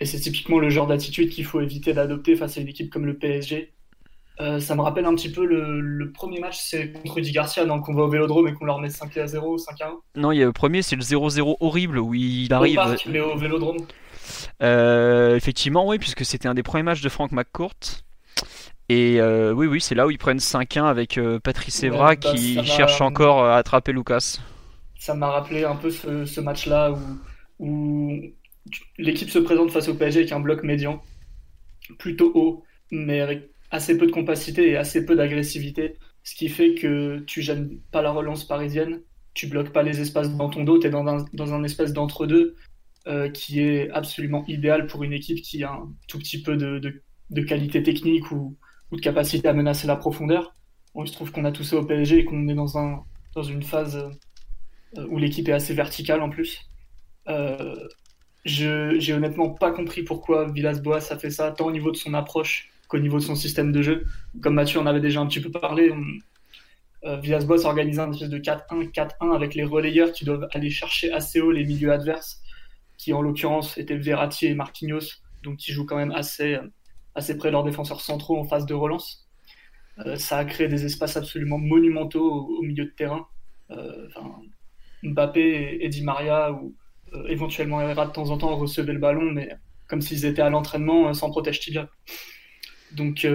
Et 0.00 0.06
c'est 0.06 0.18
typiquement 0.18 0.58
le 0.58 0.70
genre 0.70 0.86
d'attitude 0.86 1.30
qu'il 1.30 1.44
faut 1.44 1.60
éviter 1.60 1.92
d'adopter 1.92 2.36
face 2.36 2.58
à 2.58 2.60
une 2.60 2.68
équipe 2.68 2.90
comme 2.90 3.06
le 3.06 3.14
PSG. 3.14 3.72
Euh, 4.40 4.58
ça 4.58 4.74
me 4.74 4.82
rappelle 4.82 5.04
un 5.04 5.14
petit 5.14 5.30
peu 5.30 5.44
le, 5.44 5.80
le 5.80 6.10
premier 6.10 6.40
match, 6.40 6.58
c'est 6.58 6.90
contre 6.90 7.14
Rudy 7.14 7.30
Garcia, 7.30 7.64
donc 7.64 7.88
on 7.88 7.94
va 7.94 8.02
au 8.02 8.08
vélodrome 8.08 8.48
et 8.48 8.52
qu'on 8.52 8.64
leur 8.64 8.80
met 8.80 8.90
5 8.90 9.16
à 9.16 9.28
0, 9.28 9.58
5 9.58 9.80
à 9.80 9.88
1. 9.88 10.20
Non, 10.20 10.32
il 10.32 10.38
y 10.38 10.42
a 10.42 10.46
le 10.46 10.52
premier, 10.52 10.82
c'est 10.82 10.96
le 10.96 11.02
0-0 11.02 11.56
horrible 11.60 11.98
où 12.00 12.14
il 12.14 12.52
arrive. 12.52 12.78
Au 12.78 12.82
parc, 12.82 13.06
mais 13.06 13.20
au 13.20 13.36
vélodrome. 13.36 13.76
Euh, 14.60 15.36
effectivement, 15.36 15.86
oui, 15.86 15.98
puisque 15.98 16.24
c'était 16.24 16.48
un 16.48 16.54
des 16.54 16.64
premiers 16.64 16.82
matchs 16.82 17.02
de 17.02 17.08
Franck 17.08 17.30
McCourt. 17.30 18.02
Et 18.88 19.20
euh, 19.20 19.52
oui, 19.52 19.68
oui, 19.68 19.80
c'est 19.80 19.94
là 19.94 20.06
où 20.06 20.10
ils 20.10 20.18
prennent 20.18 20.38
5-1 20.38 20.84
avec 20.84 21.18
Patrice 21.44 21.84
Evra 21.84 22.08
ouais, 22.08 22.16
bah, 22.16 22.32
qui 22.32 22.62
cherche 22.64 23.00
encore 23.00 23.44
à 23.44 23.56
attraper 23.56 23.92
Lucas 23.92 24.40
ça 25.04 25.12
m'a 25.12 25.28
rappelé 25.28 25.64
un 25.64 25.76
peu 25.76 25.90
ce, 25.90 26.40
match-là 26.40 26.96
où, 27.58 28.22
l'équipe 28.96 29.28
se 29.28 29.38
présente 29.38 29.70
face 29.70 29.88
au 29.88 29.94
PSG 29.94 30.20
avec 30.20 30.32
un 30.32 30.40
bloc 30.40 30.62
médian, 30.62 31.02
plutôt 31.98 32.32
haut, 32.34 32.64
mais 32.90 33.20
avec 33.20 33.50
assez 33.70 33.98
peu 33.98 34.06
de 34.06 34.12
compacité 34.12 34.70
et 34.70 34.76
assez 34.78 35.04
peu 35.04 35.14
d'agressivité, 35.14 35.96
ce 36.22 36.34
qui 36.34 36.48
fait 36.48 36.74
que 36.74 37.18
tu 37.26 37.42
gênes 37.42 37.80
pas 37.90 38.00
la 38.00 38.12
relance 38.12 38.44
parisienne, 38.44 39.02
tu 39.34 39.46
bloques 39.46 39.74
pas 39.74 39.82
les 39.82 40.00
espaces 40.00 40.34
dans 40.34 40.48
ton 40.48 40.64
dos, 40.64 40.78
tu 40.78 40.86
es 40.86 40.90
dans 40.90 41.06
un, 41.06 41.26
dans 41.34 41.52
un 41.52 41.64
espèce 41.64 41.92
d'entre-deux 41.92 42.56
euh, 43.06 43.28
qui 43.28 43.60
est 43.60 43.90
absolument 43.90 44.42
idéal 44.48 44.86
pour 44.86 45.04
une 45.04 45.12
équipe 45.12 45.42
qui 45.42 45.64
a 45.64 45.72
un 45.72 45.92
tout 46.08 46.18
petit 46.18 46.40
peu 46.40 46.56
de, 46.56 47.42
qualité 47.42 47.82
technique 47.82 48.30
ou, 48.30 48.56
de 48.90 49.00
capacité 49.02 49.48
à 49.48 49.52
menacer 49.52 49.86
la 49.86 49.96
profondeur. 49.96 50.56
Il 50.96 51.06
se 51.06 51.12
trouve 51.12 51.30
qu'on 51.30 51.44
a 51.44 51.52
tout 51.52 51.64
ça 51.64 51.76
au 51.76 51.84
PSG 51.84 52.20
et 52.20 52.24
qu'on 52.24 52.48
est 52.48 52.54
dans, 52.54 52.78
un, 52.78 53.04
dans 53.34 53.42
une 53.42 53.62
phase 53.62 53.96
euh, 53.96 54.08
où 55.08 55.18
l'équipe 55.18 55.48
est 55.48 55.52
assez 55.52 55.74
verticale 55.74 56.22
en 56.22 56.30
plus. 56.30 56.60
Euh, 57.28 57.88
je 58.44 58.96
j'ai 58.98 59.14
honnêtement 59.14 59.50
pas 59.50 59.70
compris 59.70 60.02
pourquoi 60.02 60.50
Villas-Boas 60.50 61.12
a 61.12 61.18
fait 61.18 61.30
ça, 61.30 61.50
tant 61.52 61.66
au 61.66 61.72
niveau 61.72 61.90
de 61.90 61.96
son 61.96 62.14
approche 62.14 62.70
qu'au 62.88 62.98
niveau 62.98 63.18
de 63.18 63.22
son 63.22 63.34
système 63.34 63.72
de 63.72 63.82
jeu. 63.82 64.06
Comme 64.42 64.54
Mathieu 64.54 64.78
en 64.80 64.86
avait 64.86 65.00
déjà 65.00 65.20
un 65.20 65.26
petit 65.26 65.40
peu 65.40 65.50
parlé, 65.50 65.92
euh, 67.04 67.16
Villas-Boas 67.20 67.64
organise 67.64 67.98
un 67.98 68.12
espèce 68.12 68.28
de 68.28 68.38
4-1, 68.38 68.90
4-1 68.90 69.34
avec 69.34 69.54
les 69.54 69.64
relayeurs 69.64 70.12
qui 70.12 70.24
doivent 70.24 70.48
aller 70.52 70.70
chercher 70.70 71.12
assez 71.12 71.40
haut 71.40 71.52
les 71.52 71.64
milieux 71.64 71.92
adverses, 71.92 72.42
qui 72.98 73.12
en 73.12 73.22
l'occurrence 73.22 73.78
étaient 73.78 73.96
Verratti 73.96 74.46
et 74.46 74.54
Marquinhos, 74.54 75.22
donc 75.42 75.66
ils 75.66 75.72
jouent 75.72 75.86
quand 75.86 75.96
même 75.96 76.12
assez, 76.12 76.58
assez 77.14 77.36
près 77.36 77.48
de 77.48 77.52
leurs 77.52 77.64
défenseurs 77.64 78.02
centraux 78.02 78.38
en 78.38 78.44
phase 78.44 78.66
de 78.66 78.74
relance. 78.74 79.26
ça 80.16 80.38
a 80.38 80.44
créé 80.44 80.68
des 80.68 80.84
espaces 80.84 81.16
absolument 81.16 81.58
monumentaux 81.58 82.46
au, 82.58 82.62
milieu 82.62 82.84
de 82.84 82.90
terrain. 82.90 83.26
Mbappé 85.04 85.78
et, 85.80 85.88
Di 85.88 86.02
Maria 86.02 86.52
ou 86.52 86.74
éventuellement 87.28 87.80
Herrera 87.80 88.06
de 88.06 88.12
temps 88.12 88.30
en 88.30 88.38
temps 88.38 88.56
recevaient 88.56 88.92
le 88.92 88.98
ballon, 88.98 89.30
mais 89.30 89.48
comme 89.88 90.00
s'ils 90.00 90.24
étaient 90.24 90.42
à 90.42 90.50
l'entraînement 90.50 91.14
sans 91.14 91.30
protège 91.30 91.60
tibia. 91.60 91.88
Donc, 92.92 93.26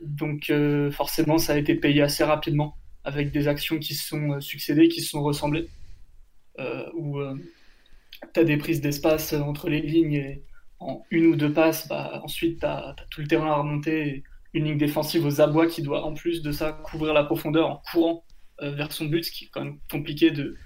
donc 0.00 0.52
forcément, 0.90 1.38
ça 1.38 1.52
a 1.52 1.56
été 1.58 1.74
payé 1.74 2.02
assez 2.02 2.24
rapidement 2.24 2.76
avec 3.04 3.30
des 3.30 3.46
actions 3.48 3.78
qui 3.78 3.94
se 3.94 4.08
sont 4.08 4.40
succédées, 4.40 4.88
qui 4.88 5.00
se 5.00 5.10
sont 5.10 5.22
ressemblées. 5.22 5.68
Euh, 6.58 6.84
où 6.94 7.18
euh, 7.18 7.34
tu 8.34 8.40
as 8.40 8.44
des 8.44 8.58
prises 8.58 8.82
d'espace 8.82 9.32
entre 9.32 9.70
les 9.70 9.80
lignes 9.80 10.14
et 10.14 10.42
en 10.80 11.02
une 11.10 11.26
ou 11.26 11.36
deux 11.36 11.52
passes, 11.52 11.88
bah, 11.88 12.20
ensuite 12.24 12.60
tu 12.60 12.66
as, 12.66 12.94
tout 13.10 13.22
le 13.22 13.26
terrain 13.26 13.50
à 13.50 13.56
remonter, 13.56 14.22
une 14.52 14.64
ligne 14.64 14.78
défensive 14.78 15.24
aux 15.24 15.40
abois 15.40 15.66
qui 15.66 15.80
doit 15.80 16.04
en 16.04 16.12
plus 16.12 16.42
de 16.42 16.52
ça 16.52 16.72
couvrir 16.72 17.14
la 17.14 17.24
profondeur 17.24 17.70
en 17.70 17.82
courant 17.90 18.24
euh, 18.30 18.31
vers 18.70 18.92
son 18.92 19.06
but, 19.06 19.24
ce 19.24 19.32
qui 19.32 19.44
est 19.44 19.48
quand 19.48 19.64
même 19.64 19.78
compliqué 19.90 20.30
de 20.30 20.56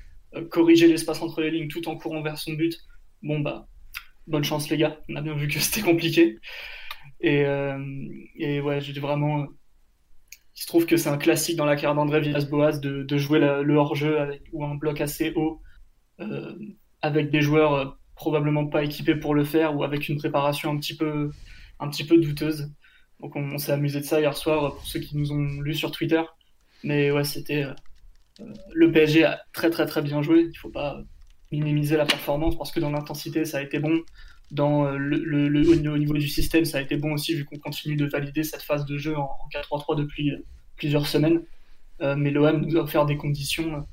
corriger 0.50 0.86
l'espace 0.86 1.22
entre 1.22 1.40
les 1.40 1.50
lignes 1.50 1.68
tout 1.68 1.88
en 1.88 1.96
courant 1.96 2.22
vers 2.22 2.38
son 2.38 2.52
but. 2.52 2.78
Bon 3.22 3.40
bah 3.40 3.68
bonne 4.26 4.44
chance 4.44 4.68
les 4.68 4.76
gars, 4.76 4.98
on 5.08 5.16
a 5.16 5.22
bien 5.22 5.34
vu 5.34 5.48
que 5.48 5.58
c'était 5.60 5.82
compliqué. 5.82 6.38
Et, 7.20 7.44
et 8.36 8.60
ouais, 8.60 8.80
j'ai 8.80 9.00
vraiment 9.00 9.46
il 10.56 10.62
se 10.62 10.66
trouve 10.66 10.86
que 10.86 10.96
c'est 10.96 11.10
un 11.10 11.18
classique 11.18 11.56
dans 11.56 11.66
la 11.66 11.76
carrière 11.76 11.94
d'André 11.94 12.20
Villas-Boas 12.20 12.78
de, 12.78 13.18
jouer 13.18 13.38
le 13.38 13.74
hors-jeu 13.74 14.40
ou 14.52 14.64
un 14.64 14.74
bloc 14.74 15.00
assez 15.02 15.32
haut 15.36 15.60
euh, 16.18 16.54
avec 17.02 17.30
des 17.30 17.42
joueurs 17.42 17.74
euh, 17.74 17.84
probablement 18.14 18.66
pas 18.66 18.82
équipés 18.82 19.14
pour 19.14 19.34
le 19.34 19.44
faire 19.44 19.76
ou 19.76 19.84
avec 19.84 20.08
une 20.08 20.16
préparation 20.16 20.70
un 20.70 20.78
petit 20.78 20.96
peu, 20.96 21.30
un 21.78 21.90
petit 21.90 22.04
peu 22.04 22.16
douteuse. 22.16 22.72
Donc 23.20 23.36
on, 23.36 23.58
s'est 23.58 23.72
amusé 23.72 24.00
de 24.00 24.04
ça 24.06 24.18
hier 24.18 24.34
soir 24.34 24.74
pour 24.74 24.86
ceux 24.86 25.00
qui 25.00 25.16
nous 25.18 25.30
ont 25.30 25.60
lu 25.60 25.74
sur 25.74 25.90
Twitter. 25.90 26.22
Mais 26.82 27.10
ouais, 27.10 27.24
c'était 27.24 27.64
euh, 27.64 27.74
le 28.72 28.92
PSG 28.92 29.24
a 29.24 29.40
très 29.52 29.70
très 29.70 29.86
très 29.86 30.02
bien 30.02 30.22
joué. 30.22 30.48
Il 30.52 30.58
faut 30.58 30.70
pas 30.70 31.00
minimiser 31.52 31.96
la 31.96 32.06
performance 32.06 32.56
parce 32.56 32.72
que 32.72 32.80
dans 32.80 32.90
l'intensité 32.90 33.44
ça 33.44 33.58
a 33.58 33.62
été 33.62 33.78
bon. 33.78 34.00
Dans 34.52 34.88
le, 34.92 35.18
le, 35.48 35.68
au 35.68 35.98
niveau 35.98 36.14
du 36.14 36.28
système, 36.28 36.64
ça 36.64 36.78
a 36.78 36.80
été 36.80 36.96
bon 36.96 37.14
aussi 37.14 37.34
vu 37.34 37.44
qu'on 37.44 37.58
continue 37.58 37.96
de 37.96 38.06
valider 38.06 38.44
cette 38.44 38.62
phase 38.62 38.84
de 38.84 38.96
jeu 38.96 39.16
en, 39.16 39.28
4-3-3 39.52 39.96
depuis 39.96 40.32
plusieurs 40.76 41.08
semaines. 41.08 41.42
mais 42.00 42.30
l'OM 42.30 42.60
nous 42.60 42.76
a 42.76 42.82
offert 42.82 43.06
des 43.06 43.16
conditions 43.16 43.84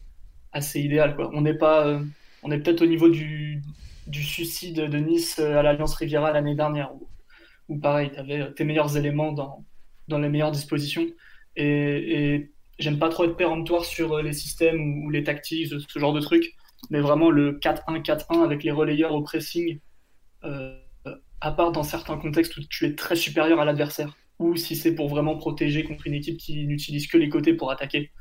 assez 0.54 0.80
idéal. 0.80 1.16
Quoi. 1.16 1.32
On 1.34 1.42
n'est 1.42 1.56
pas, 1.56 1.86
euh, 1.88 2.00
on 2.44 2.52
est 2.52 2.60
peut-être 2.60 2.82
au 2.82 2.86
niveau 2.86 3.10
du, 3.10 3.62
du, 4.08 4.24
suicide 4.24 4.76
de 4.76 4.98
Nice 4.98 5.40
euh, 5.40 5.58
à 5.58 5.64
l'Alliance 5.64 5.96
Riviera 5.96 6.32
l'année 6.32 6.56
dernière, 6.56 6.92
où, 7.68 7.78
pareil, 7.78 8.12
tu 8.14 8.20
avais 8.20 8.54
tes 8.54 8.64
meilleurs 8.64 8.96
éléments 8.96 9.32
dans, 9.32 9.66
dans 10.08 10.20
les 10.20 10.30
meilleures 10.30 10.52
dispositions. 10.52 11.08
Et 11.56 12.50
j'aime 12.80 13.00
pas 13.00 13.10
trop 13.10 13.26
être 13.26 13.36
péremptoire 13.36 13.86
sur 13.86 14.14
euh, 14.14 14.22
les 14.22 14.34
systèmes 14.34 15.04
ou, 15.04 15.10
les 15.10 15.24
tactiques, 15.24 15.68
ce 15.88 16.00
genre 16.00 16.14
de 16.14 16.20
trucs, 16.20 16.54
mais 16.90 17.00
vraiment 17.00 17.30
le 17.30 17.60
4-1-4-1 17.60 18.44
avec 18.44 18.64
les 18.64 18.72
relayeurs 18.72 19.14
au 19.14 19.22
pressing, 19.22 19.80
à 21.40 21.52
part 21.52 21.72
dans 21.72 21.84
certains 21.84 22.18
contextes 22.18 22.58
où 22.58 22.62
tu 22.70 22.86
es 22.86 22.96
très 22.96 23.16
supérieur 23.16 23.62
à 23.62 23.66
l'adversaire, 23.66 24.14
ou 24.40 24.58
si 24.58 24.76
c'est 24.76 24.94
pour 24.94 25.08
vraiment 25.08 25.38
protéger 25.38 25.84
contre 25.84 26.08
une 26.08 26.16
équipe 26.16 26.38
qui 26.38 26.66
n'utilise 26.68 27.08
que 27.08 27.18
les 27.18 27.30
côtés 27.30 27.54
pour 27.54 27.72
attaquer 27.72 28.12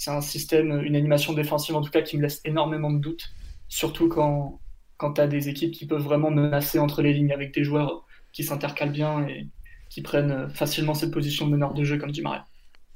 c'est 0.00 0.10
un 0.10 0.22
système, 0.22 0.82
une 0.82 0.96
animation 0.96 1.34
défensive 1.34 1.76
en 1.76 1.82
tout 1.82 1.90
cas 1.90 2.00
qui 2.00 2.16
me 2.16 2.22
laisse 2.22 2.40
énormément 2.46 2.90
de 2.90 2.98
doutes, 2.98 3.28
surtout 3.68 4.08
quand, 4.08 4.58
quand 4.96 5.12
tu 5.12 5.20
as 5.20 5.26
des 5.26 5.50
équipes 5.50 5.72
qui 5.72 5.86
peuvent 5.86 6.00
vraiment 6.00 6.30
menacer 6.30 6.78
entre 6.78 7.02
les 7.02 7.12
lignes 7.12 7.34
avec 7.34 7.52
des 7.52 7.64
joueurs 7.64 8.06
qui 8.32 8.42
s'intercalent 8.42 8.92
bien 8.92 9.28
et 9.28 9.46
qui 9.90 10.00
prennent 10.00 10.48
facilement 10.54 10.94
cette 10.94 11.10
position 11.10 11.46
de 11.46 11.52
meneur 11.52 11.74
de 11.74 11.84
jeu 11.84 11.98
comme 11.98 12.12
Di 12.12 12.22
Maria. 12.22 12.46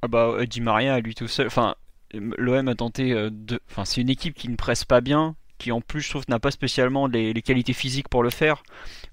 Ah 0.05 0.09
bah 0.09 0.35
euh, 0.39 0.45
Di 0.45 0.61
Maria 0.61 1.01
lui 1.01 1.15
tout 1.15 1.29
seul, 1.29 1.47
enfin 1.47 1.77
l'OM 2.13 2.69
a 2.69 2.75
tenté 2.75 3.13
euh, 3.13 3.31
de, 3.33 3.59
enfin 3.71 3.87
c'est 3.87 4.03
une 4.03 4.11
équipe 4.11 4.35
qui 4.35 4.51
ne 4.51 4.55
presse 4.55 4.85
pas 4.85 5.01
bien, 5.01 5.35
qui 5.57 5.73
en 5.73 5.81
plus 5.81 6.03
je 6.03 6.11
trouve 6.11 6.25
n'a 6.29 6.39
pas 6.39 6.51
spécialement 6.51 7.07
les, 7.07 7.33
qualités 7.41 7.73
physiques 7.73 8.11
pour 8.11 8.23
le 8.23 8.29
faire. 8.29 8.65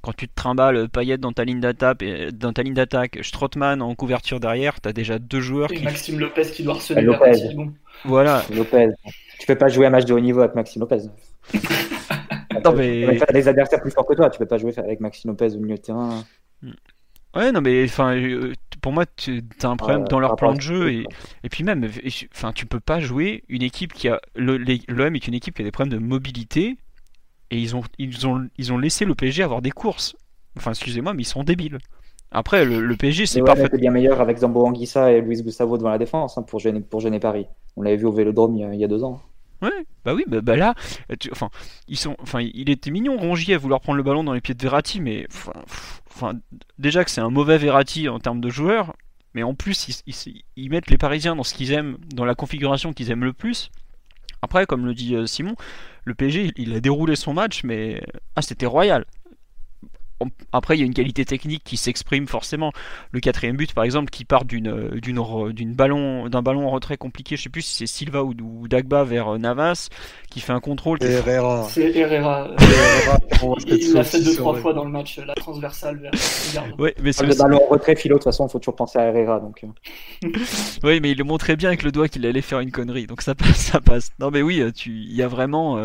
Quand 0.01 0.12
tu 0.12 0.27
te 0.27 0.36
trimbales 0.36 0.89
Payet 0.89 1.17
dans 1.17 1.31
ta 1.31 1.45
ligne 1.45 1.62
d'attaque, 1.62 2.03
dans 2.33 2.51
ta 2.51 2.63
ligne 2.63 2.74
d'attaque, 2.74 3.19
Strootman 3.21 3.81
en 3.81 3.95
couverture 3.95 4.41
derrière, 4.41 4.81
tu 4.81 4.89
as 4.89 4.91
déjà 4.91 5.17
deux 5.17 5.39
joueurs 5.39 5.71
et 5.71 5.77
qui 5.77 5.83
Maxime 5.83 6.19
Lopez 6.19 6.51
qui 6.51 6.63
doit 6.63 6.74
harceler 6.74 7.03
Lopez. 7.03 7.55
Bon. 7.55 7.71
Voilà. 8.03 8.43
Lopez. 8.53 8.89
Tu 9.39 9.48
peux 9.48 9.55
pas 9.55 9.69
jouer 9.69 9.86
un 9.86 9.91
match 9.91 10.03
de 10.03 10.13
haut 10.13 10.19
niveau 10.19 10.41
avec 10.41 10.55
Maxime 10.55 10.81
Lopez. 10.81 11.03
non, 12.65 12.74
mais... 12.74 13.17
Tu 13.17 13.33
des 13.33 13.48
adversaires 13.48 13.79
plus 13.79 13.91
forts 13.91 14.05
que 14.05 14.13
toi. 14.13 14.29
Tu 14.29 14.39
peux 14.39 14.45
pas 14.45 14.57
jouer 14.57 14.77
avec 14.77 15.00
Maxime 15.00 15.31
Lopez 15.31 15.55
au 15.55 15.60
milieu 15.60 15.77
de 15.77 15.81
terrain. 15.81 16.25
Ouais, 17.35 17.51
non, 17.51 17.61
mais 17.61 17.83
enfin, 17.85 18.15
euh, 18.15 18.53
pour 18.81 18.91
moi, 18.91 19.05
tu 19.05 19.41
as 19.63 19.67
un 19.67 19.77
problème 19.77 20.05
dans 20.05 20.19
leur 20.19 20.35
plan 20.35 20.53
de 20.53 20.61
jeu 20.61 20.91
et, 20.91 21.05
et 21.43 21.50
puis 21.50 21.63
même, 21.63 21.89
enfin, 22.33 22.51
tu 22.51 22.65
peux 22.65 22.79
pas 22.79 23.00
jouer 23.00 23.43
une 23.47 23.61
équipe 23.61 23.93
qui 23.93 24.09
a 24.09 24.19
l'OM 24.35 25.15
est 25.15 25.27
une 25.27 25.33
équipe 25.33 25.55
qui 25.55 25.61
a 25.61 25.65
des 25.65 25.71
problèmes 25.71 25.97
de 25.97 26.03
mobilité 26.03 26.77
et 27.51 27.57
ils 27.57 27.75
ont 27.75 27.83
ils 27.97 28.27
ont 28.27 28.47
ils 28.57 28.73
ont 28.73 28.77
laissé 28.77 29.05
le 29.05 29.15
PSG 29.15 29.43
avoir 29.43 29.61
des 29.61 29.71
courses. 29.71 30.15
Enfin, 30.57 30.71
excusez-moi, 30.71 31.13
mais 31.13 31.23
ils 31.23 31.25
sont 31.25 31.43
débiles. 31.43 31.77
Après, 32.31 32.63
le, 32.63 32.95
PSG, 32.95 33.25
c'est 33.25 33.41
parfait. 33.41 33.67
C'est 33.69 33.77
bien 33.77 33.91
meilleur 33.91 34.21
avec 34.21 34.38
Zambo 34.38 34.65
Anguissa 34.65 35.11
et 35.11 35.19
Luis 35.19 35.41
Gustavo 35.41 35.77
devant 35.77 35.89
la 35.89 35.97
défense 35.97 36.38
hein, 36.38 36.43
pour, 36.43 36.59
gêner, 36.59 36.79
pour 36.79 37.01
gêner 37.01 37.19
Paris. 37.19 37.45
On 37.75 37.81
l'avait 37.81 37.97
vu 37.97 38.05
au 38.05 38.11
Vélodrome 38.13 38.55
il 38.55 38.79
y, 38.79 38.83
a, 38.85 38.88
deux 38.88 39.03
ans. 39.03 39.19
Ouais, 39.61 39.85
bah 40.03 40.15
oui, 40.15 40.23
bah, 40.27 40.41
bah 40.41 40.55
là, 40.55 40.73
enfin, 41.31 41.49
ils 41.87 41.97
sont, 41.97 42.15
enfin, 42.19 42.41
il 42.41 42.69
était 42.69 42.89
mignon 42.89 43.17
Rongier 43.17 43.53
à 43.53 43.57
vouloir 43.59 43.79
prendre 43.79 43.97
le 43.97 44.03
ballon 44.03 44.23
dans 44.23 44.33
les 44.33 44.41
pieds 44.41 44.55
de 44.55 44.61
Verratti, 44.61 44.99
mais 44.99 45.27
enfin, 46.09 46.33
déjà 46.79 47.05
que 47.05 47.11
c'est 47.11 47.21
un 47.21 47.29
mauvais 47.29 47.59
Verratti 47.59 48.09
en 48.09 48.19
termes 48.19 48.41
de 48.41 48.49
joueurs, 48.49 48.95
mais 49.35 49.43
en 49.43 49.53
plus 49.53 50.03
ils, 50.07 50.43
ils, 50.55 50.69
mettent 50.71 50.89
les 50.89 50.97
Parisiens 50.97 51.35
dans 51.35 51.43
ce 51.43 51.53
qu'ils 51.53 51.73
aiment, 51.73 51.97
dans 52.13 52.25
la 52.25 52.33
configuration 52.33 52.91
qu'ils 52.91 53.11
aiment 53.11 53.23
le 53.23 53.33
plus. 53.33 53.69
Après, 54.41 54.65
comme 54.65 54.87
le 54.87 54.95
dit 54.95 55.15
euh, 55.15 55.27
Simon, 55.27 55.55
le 56.05 56.15
PSG, 56.15 56.53
il 56.55 56.73
a 56.73 56.79
déroulé 56.79 57.15
son 57.15 57.33
match, 57.33 57.63
mais 57.63 58.03
ah, 58.35 58.41
c'était 58.41 58.65
royal 58.65 59.05
après, 60.51 60.77
il 60.77 60.79
y 60.79 60.83
a 60.83 60.85
une 60.85 60.93
qualité 60.93 61.25
technique 61.25 61.63
qui 61.63 61.77
s'exprime 61.77 62.27
forcément. 62.27 62.71
Le 63.11 63.19
quatrième 63.19 63.55
but, 63.55 63.73
par 63.73 63.83
exemple, 63.83 64.09
qui 64.09 64.25
part 64.25 64.45
d'une 64.45 64.67
euh, 64.67 65.51
d'une 65.51 65.73
ballon 65.73 66.29
d'un 66.29 66.41
ballon 66.41 66.67
en 66.67 66.71
retrait 66.71 66.97
compliqué. 66.97 67.35
Je 67.37 67.43
sais 67.43 67.49
plus 67.49 67.61
si 67.61 67.75
c'est 67.75 67.85
Silva 67.85 68.23
ou, 68.23 68.67
Dagba 68.67 69.03
vers 69.03 69.29
euh, 69.29 69.37
Navas 69.37 69.89
qui 70.29 70.39
fait 70.39 70.53
un 70.53 70.59
contrôle. 70.59 70.97
C'est 71.01 71.11
Herrera. 71.11 71.67
C'est 71.69 71.95
Herrera. 71.95 72.49
il 73.67 73.93
l'a 73.93 74.03
fait 74.03 74.21
deux 74.21 74.35
trois 74.35 74.55
fois 74.55 74.73
dans 74.73 74.85
le 74.85 74.91
match, 74.91 75.19
la 75.19 75.33
transversale 75.35 75.97
vers. 75.99 76.11
ouais, 76.79 76.95
mais 77.01 77.11
le 77.11 77.37
ballon 77.37 77.61
en 77.63 77.69
retrait 77.69 77.95
philo. 77.95 78.15
De 78.15 78.19
toute 78.19 78.25
façon, 78.25 78.47
il 78.47 78.51
faut 78.51 78.59
toujours 78.59 78.75
penser 78.75 78.99
à 78.99 79.05
Herrera. 79.05 79.39
Donc. 79.39 79.63
Euh. 79.63 80.29
oui, 80.83 80.99
mais 81.01 81.11
il 81.11 81.17
le 81.17 81.23
montrait 81.23 81.55
bien 81.55 81.69
avec 81.69 81.83
le 81.83 81.91
doigt 81.91 82.07
qu'il 82.07 82.25
allait 82.25 82.41
faire 82.41 82.59
une 82.59 82.71
connerie. 82.71 83.07
Donc 83.07 83.21
ça 83.21 83.35
passe, 83.35 83.57
ça 83.57 83.81
passe. 83.81 84.11
Non, 84.19 84.31
mais 84.31 84.41
oui, 84.41 84.63
il 84.85 85.15
y 85.15 85.21
a 85.21 85.27
vraiment 85.27 85.77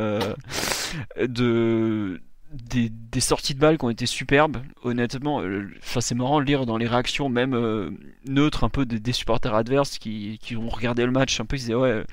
de 1.19 2.21
des, 2.53 3.21
sorties 3.21 3.55
de 3.55 3.59
balles 3.59 3.79
qui 3.79 3.85
ont 3.85 3.91
été 3.91 4.07
superbes. 4.07 4.59
Honnêtement, 4.83 5.41
euh, 5.41 5.69
enfin 5.79 6.01
c'est 6.01 6.15
marrant 6.15 6.41
de 6.41 6.45
lire 6.45 6.67
dans 6.67 6.77
les 6.77 6.87
réactions 6.87 7.29
même 7.29 7.55
euh, 7.55 7.91
neutres 8.27 8.65
un 8.65 8.69
peu 8.69 8.87
des, 8.87 9.13
supporters 9.13 9.55
adverses 9.55 9.99
qui, 9.99 10.39
ont 10.57 10.69
regardé 10.69 11.05
le 11.05 11.13
match 11.13 11.41
un 11.41 11.45
peu, 11.45 11.57
ils 11.57 11.61
disaient 11.61 11.75
ouais, 11.75 12.05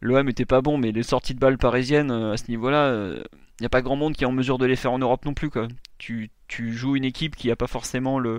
l'OM 0.00 0.28
était 0.28 0.46
pas 0.46 0.60
bon, 0.60 0.78
mais 0.78 0.92
les 0.92 1.02
sorties 1.02 1.34
de 1.34 1.40
balles 1.40 1.58
parisiennes 1.58 2.10
euh, 2.10 2.32
à 2.32 2.36
ce 2.36 2.48
niveau-là, 2.48 3.14
il 3.14 3.62
n'y 3.62 3.66
a 3.66 3.70
pas 3.70 3.82
grand 3.82 3.96
monde 3.96 4.14
qui 4.14 4.24
est 4.24 4.26
en 4.26 4.32
mesure 4.32 4.58
de 4.58 4.66
les 4.66 4.76
faire 4.76 4.92
en 4.92 4.98
Europe 4.98 5.24
non 5.24 5.34
plus. 5.34 5.50
Quoi. 5.50 5.68
Tu, 5.98 6.30
joues 6.48 6.96
une 6.96 7.04
équipe 7.04 7.36
qui 7.36 7.48
n'a 7.48 7.56
pas 7.56 7.66
forcément 7.66 8.18
le, 8.18 8.38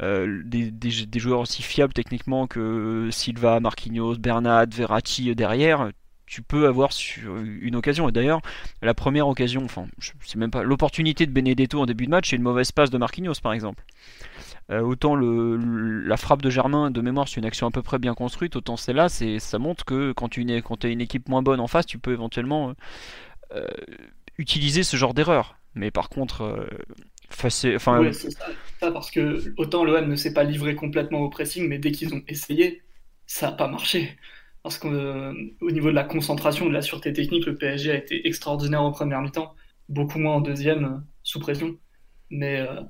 des, 0.00 0.70
des, 0.70 1.20
joueurs 1.20 1.40
aussi 1.40 1.62
fiables 1.62 1.92
techniquement 1.92 2.46
que 2.46 3.08
Silva, 3.10 3.60
Marquinhos, 3.60 4.16
Bernat, 4.16 4.66
Verratti 4.66 5.34
derrière 5.34 5.90
tu 6.32 6.40
peux 6.40 6.66
avoir 6.66 6.94
sur 6.94 7.36
une 7.36 7.76
occasion. 7.76 8.08
Et 8.08 8.12
d'ailleurs, 8.12 8.40
la 8.80 8.94
première 8.94 9.28
occasion, 9.28 9.66
enfin, 9.66 9.86
c'est 9.98 10.36
même 10.36 10.50
pas 10.50 10.62
l'opportunité 10.62 11.26
de 11.26 11.30
Benedetto 11.30 11.78
en 11.78 11.84
début 11.84 12.06
de 12.06 12.10
match, 12.10 12.30
c'est 12.30 12.36
une 12.36 12.42
mauvaise 12.42 12.72
passe 12.72 12.88
de 12.88 12.96
Marquinhos 12.96 13.34
par 13.42 13.52
exemple. 13.52 13.84
Euh, 14.70 14.80
autant 14.80 15.14
la 15.14 16.16
frappe 16.16 16.40
de 16.40 16.48
Germain 16.48 16.90
de 16.90 17.00
mémoire, 17.02 17.28
c'est 17.28 17.38
une 17.38 17.44
action 17.44 17.66
à 17.66 17.70
peu 17.70 17.82
près 17.82 17.98
bien 17.98 18.14
construite, 18.14 18.56
autant 18.56 18.78
celle-là, 18.78 19.10
ça 19.10 19.58
montre 19.58 19.84
que 19.84 20.12
quand 20.12 20.30
tu 20.30 20.40
as 20.48 20.88
une 20.88 21.00
équipe 21.02 21.28
moins 21.28 21.42
bonne 21.42 21.60
en 21.60 21.66
face, 21.66 21.84
tu 21.84 21.98
peux 21.98 22.12
éventuellement 22.14 22.70
euh, 22.70 22.74
euh, 23.56 23.66
utiliser 24.38 24.84
ce 24.84 24.96
genre 24.96 25.12
d'erreur. 25.12 25.58
Mais 25.74 25.90
par 25.90 26.08
contre, 26.08 26.66
enfin, 27.30 27.50
c'est 27.50 27.78
ça, 27.78 28.90
parce 28.90 29.10
que 29.10 29.52
autant 29.58 29.84
l'OM 29.84 30.08
ne 30.08 30.16
s'est 30.16 30.32
pas 30.32 30.44
livré 30.44 30.76
complètement 30.76 31.20
au 31.20 31.28
pressing, 31.28 31.68
mais 31.68 31.78
dès 31.78 31.92
qu'ils 31.92 32.14
ont 32.14 32.22
essayé, 32.26 32.80
ça 33.26 33.50
n'a 33.50 33.52
pas 33.52 33.68
marché 33.68 34.16
parce 34.62 34.78
qu'au 34.78 34.92
euh, 34.92 35.34
niveau 35.60 35.90
de 35.90 35.94
la 35.94 36.04
concentration, 36.04 36.66
de 36.66 36.72
la 36.72 36.82
sûreté 36.82 37.12
technique, 37.12 37.46
le 37.46 37.56
PSG 37.56 37.90
a 37.90 37.96
été 37.96 38.26
extraordinaire 38.26 38.82
en 38.82 38.92
première 38.92 39.20
mi-temps, 39.20 39.54
beaucoup 39.88 40.18
moins 40.18 40.36
en 40.36 40.40
deuxième, 40.40 40.84
euh, 40.84 40.98
sous 41.24 41.40
pression. 41.40 41.76
Mais 42.30 42.60
euh, 42.60 42.80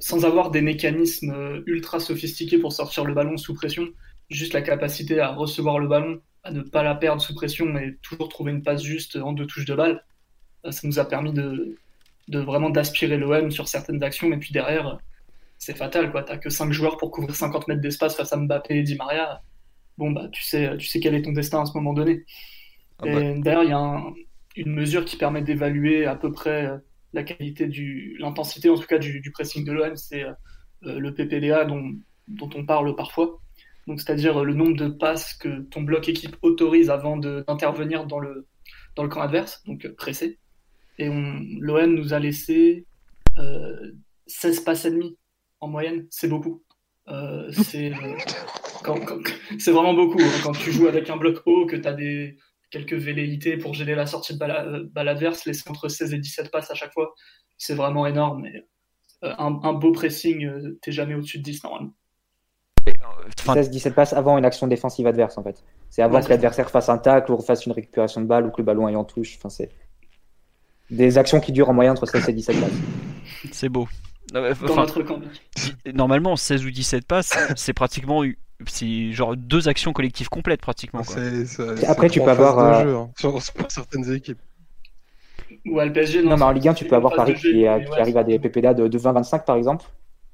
sans 0.00 0.24
avoir 0.24 0.50
des 0.50 0.62
mécanismes 0.62 1.62
ultra 1.66 2.00
sophistiqués 2.00 2.58
pour 2.58 2.72
sortir 2.72 3.04
le 3.04 3.14
ballon 3.14 3.36
sous 3.36 3.54
pression, 3.54 3.88
juste 4.30 4.52
la 4.52 4.62
capacité 4.62 5.20
à 5.20 5.32
recevoir 5.32 5.78
le 5.78 5.88
ballon, 5.88 6.20
à 6.44 6.52
ne 6.52 6.62
pas 6.62 6.82
la 6.82 6.94
perdre 6.94 7.20
sous 7.20 7.34
pression 7.34 7.76
et 7.76 7.96
toujours 8.02 8.28
trouver 8.28 8.52
une 8.52 8.62
passe 8.62 8.82
juste 8.82 9.16
en 9.16 9.32
deux 9.32 9.46
touches 9.46 9.66
de 9.66 9.74
balle, 9.74 10.04
ça 10.70 10.86
nous 10.86 10.98
a 10.98 11.04
permis 11.06 11.32
de, 11.32 11.76
vraiment 12.28 12.70
d'aspirer 12.70 13.16
l'OM 13.16 13.50
sur 13.50 13.68
certaines 13.68 14.02
actions, 14.02 14.28
mais 14.28 14.38
puis 14.38 14.52
derrière, 14.52 14.98
c'est 15.58 15.76
fatal. 15.76 16.10
Tu 16.12 16.32
n'as 16.32 16.38
que 16.38 16.50
5 16.50 16.72
joueurs 16.72 16.96
pour 16.96 17.10
couvrir 17.10 17.34
50 17.34 17.68
mètres 17.68 17.80
d'espace 17.80 18.16
face 18.16 18.32
à 18.32 18.36
Mbappé 18.36 18.78
et 18.78 18.82
Di 18.82 18.96
Maria. 18.96 19.42
Bon, 20.00 20.12
bah, 20.12 20.28
tu 20.32 20.42
sais, 20.42 20.78
tu 20.78 20.86
sais 20.86 20.98
quel 20.98 21.14
est 21.14 21.20
ton 21.20 21.32
destin 21.32 21.60
à 21.60 21.66
ce 21.66 21.74
moment 21.74 21.92
donné. 21.92 22.24
Ah 23.00 23.04
bah. 23.04 23.20
D'ailleurs, 23.36 23.64
il 23.64 23.68
y 23.68 23.74
a 23.74 24.02
une 24.56 24.72
mesure 24.72 25.04
qui 25.04 25.18
permet 25.18 25.42
d'évaluer 25.42 26.06
à 26.06 26.16
peu 26.16 26.32
près 26.32 26.64
euh, 26.66 26.78
la 27.12 27.22
qualité 27.22 27.66
du, 27.66 28.16
l'intensité 28.18 28.70
en 28.70 28.76
tout 28.76 28.86
cas 28.86 28.96
du, 28.96 29.30
pressing 29.30 29.62
de 29.62 29.72
l'OM, 29.72 29.96
c'est 29.96 30.24
euh, 30.24 30.32
le 30.82 31.12
PPDA 31.12 31.66
dont, 31.66 31.92
dont 32.28 32.48
on 32.54 32.64
parle 32.64 32.96
parfois. 32.96 33.40
Donc, 33.86 34.00
c'est-à-dire 34.00 34.42
le 34.42 34.54
nombre 34.54 34.74
de 34.74 34.88
passes 34.88 35.34
que 35.34 35.60
ton 35.64 35.82
bloc 35.82 36.08
équipe 36.08 36.38
autorise 36.40 36.88
avant 36.88 37.18
d'intervenir 37.18 38.06
dans 38.06 38.20
le, 38.20 38.46
dans 38.96 39.02
le 39.02 39.10
camp 39.10 39.20
adverse, 39.20 39.62
donc 39.66 39.86
pressé. 39.98 40.38
Et 40.98 41.08
l'OM 41.08 41.94
nous 41.94 42.14
a 42.14 42.18
laissé 42.18 42.86
euh, 43.38 43.92
16 44.28 44.60
passes 44.60 44.86
et 44.86 44.92
demie 44.92 45.18
en 45.60 45.68
moyenne, 45.68 46.06
c'est 46.08 46.28
beaucoup. 46.28 46.62
Euh, 47.08 47.50
c'est 47.52 47.92
euh, 47.92 48.16
vraiment 49.72 49.94
beaucoup. 49.94 50.20
Hein. 50.20 50.40
Quand 50.42 50.52
tu 50.52 50.72
joues 50.72 50.88
avec 50.88 51.10
un 51.10 51.16
bloc 51.16 51.42
haut, 51.46 51.66
que 51.66 51.76
tu 51.76 51.86
as 51.86 51.92
des, 51.92 52.36
quelques 52.70 52.94
velléités 52.94 53.56
pour 53.56 53.74
gêner 53.74 53.94
la 53.94 54.06
sortie 54.06 54.34
de 54.34 54.38
balle, 54.38 55.08
adverse, 55.08 55.44
laisser 55.44 55.68
entre 55.68 55.88
16 55.88 56.14
et 56.14 56.18
17 56.18 56.50
passes 56.50 56.70
à 56.70 56.74
chaque 56.74 56.92
fois, 56.92 57.14
c'est 57.58 57.74
vraiment 57.74 58.06
énorme. 58.06 58.42
Mais, 58.42 58.64
euh, 59.24 59.34
un, 59.38 59.72
beau 59.72 59.92
pressing, 59.92 60.78
t'es 60.80 60.92
jamais 60.92 61.14
au-dessus 61.14 61.38
de 61.38 61.42
10 61.42 61.64
normalement. 61.64 61.92
16-17 63.46 63.92
passes 63.92 64.12
avant 64.12 64.38
une 64.38 64.44
action 64.44 64.66
défensive 64.66 65.06
adverse 65.06 65.36
en 65.38 65.42
fait. 65.42 65.62
C'est 65.90 66.02
avant 66.02 66.20
que 66.22 66.28
l'adversaire 66.28 66.70
fasse 66.70 66.88
un 66.88 66.98
tacle 66.98 67.32
ou 67.32 67.40
fasse 67.40 67.66
une 67.66 67.72
récupération 67.72 68.20
de 68.20 68.26
balle 68.26 68.46
ou 68.46 68.50
que 68.50 68.58
le 68.58 68.64
ballon 68.64 68.86
aille 68.86 68.96
en 68.96 69.04
touche. 69.04 69.36
Enfin, 69.36 69.50
c'est 69.50 69.70
des 70.90 71.18
actions 71.18 71.40
qui 71.40 71.52
durent 71.52 71.68
en 71.68 71.74
moyenne 71.74 71.92
entre 71.92 72.06
16 72.06 72.28
et 72.28 72.32
17 72.32 72.60
passes. 72.60 72.70
C'est 73.52 73.68
beau. 73.68 73.88
Normalement, 75.94 76.36
16 76.36 76.64
ou 76.64 76.70
17 76.70 77.06
passes, 77.06 77.32
c'est 77.56 77.72
pratiquement 77.72 78.22
c'est 78.66 79.12
genre 79.12 79.36
deux 79.36 79.68
actions 79.68 79.92
collectives 79.92 80.28
complètes 80.28 80.60
pratiquement. 80.60 81.02
Après, 81.86 82.08
tu 82.08 82.20
peux 82.20 82.30
avoir 82.30 82.58
euh, 82.58 82.82
jeu, 82.82 82.96
hein, 82.96 83.10
sur, 83.16 83.40
certaines 83.68 84.12
équipes. 84.12 84.38
Ou 85.66 85.80
à 85.80 85.88
PSG, 85.88 86.22
non, 86.22 86.36
mais 86.36 86.42
en 86.42 86.52
Ligue 86.52 86.68
1, 86.68 86.74
tu 86.74 86.84
peux 86.84 86.96
avoir 86.96 87.14
Paris 87.14 87.34
qui, 87.34 87.66
arrive 87.66 88.16
à 88.16 88.24
des 88.24 88.38
PPDA 88.38 88.74
de, 88.74 88.98
20-25 88.98 89.44
par 89.44 89.56
exemple. 89.56 89.84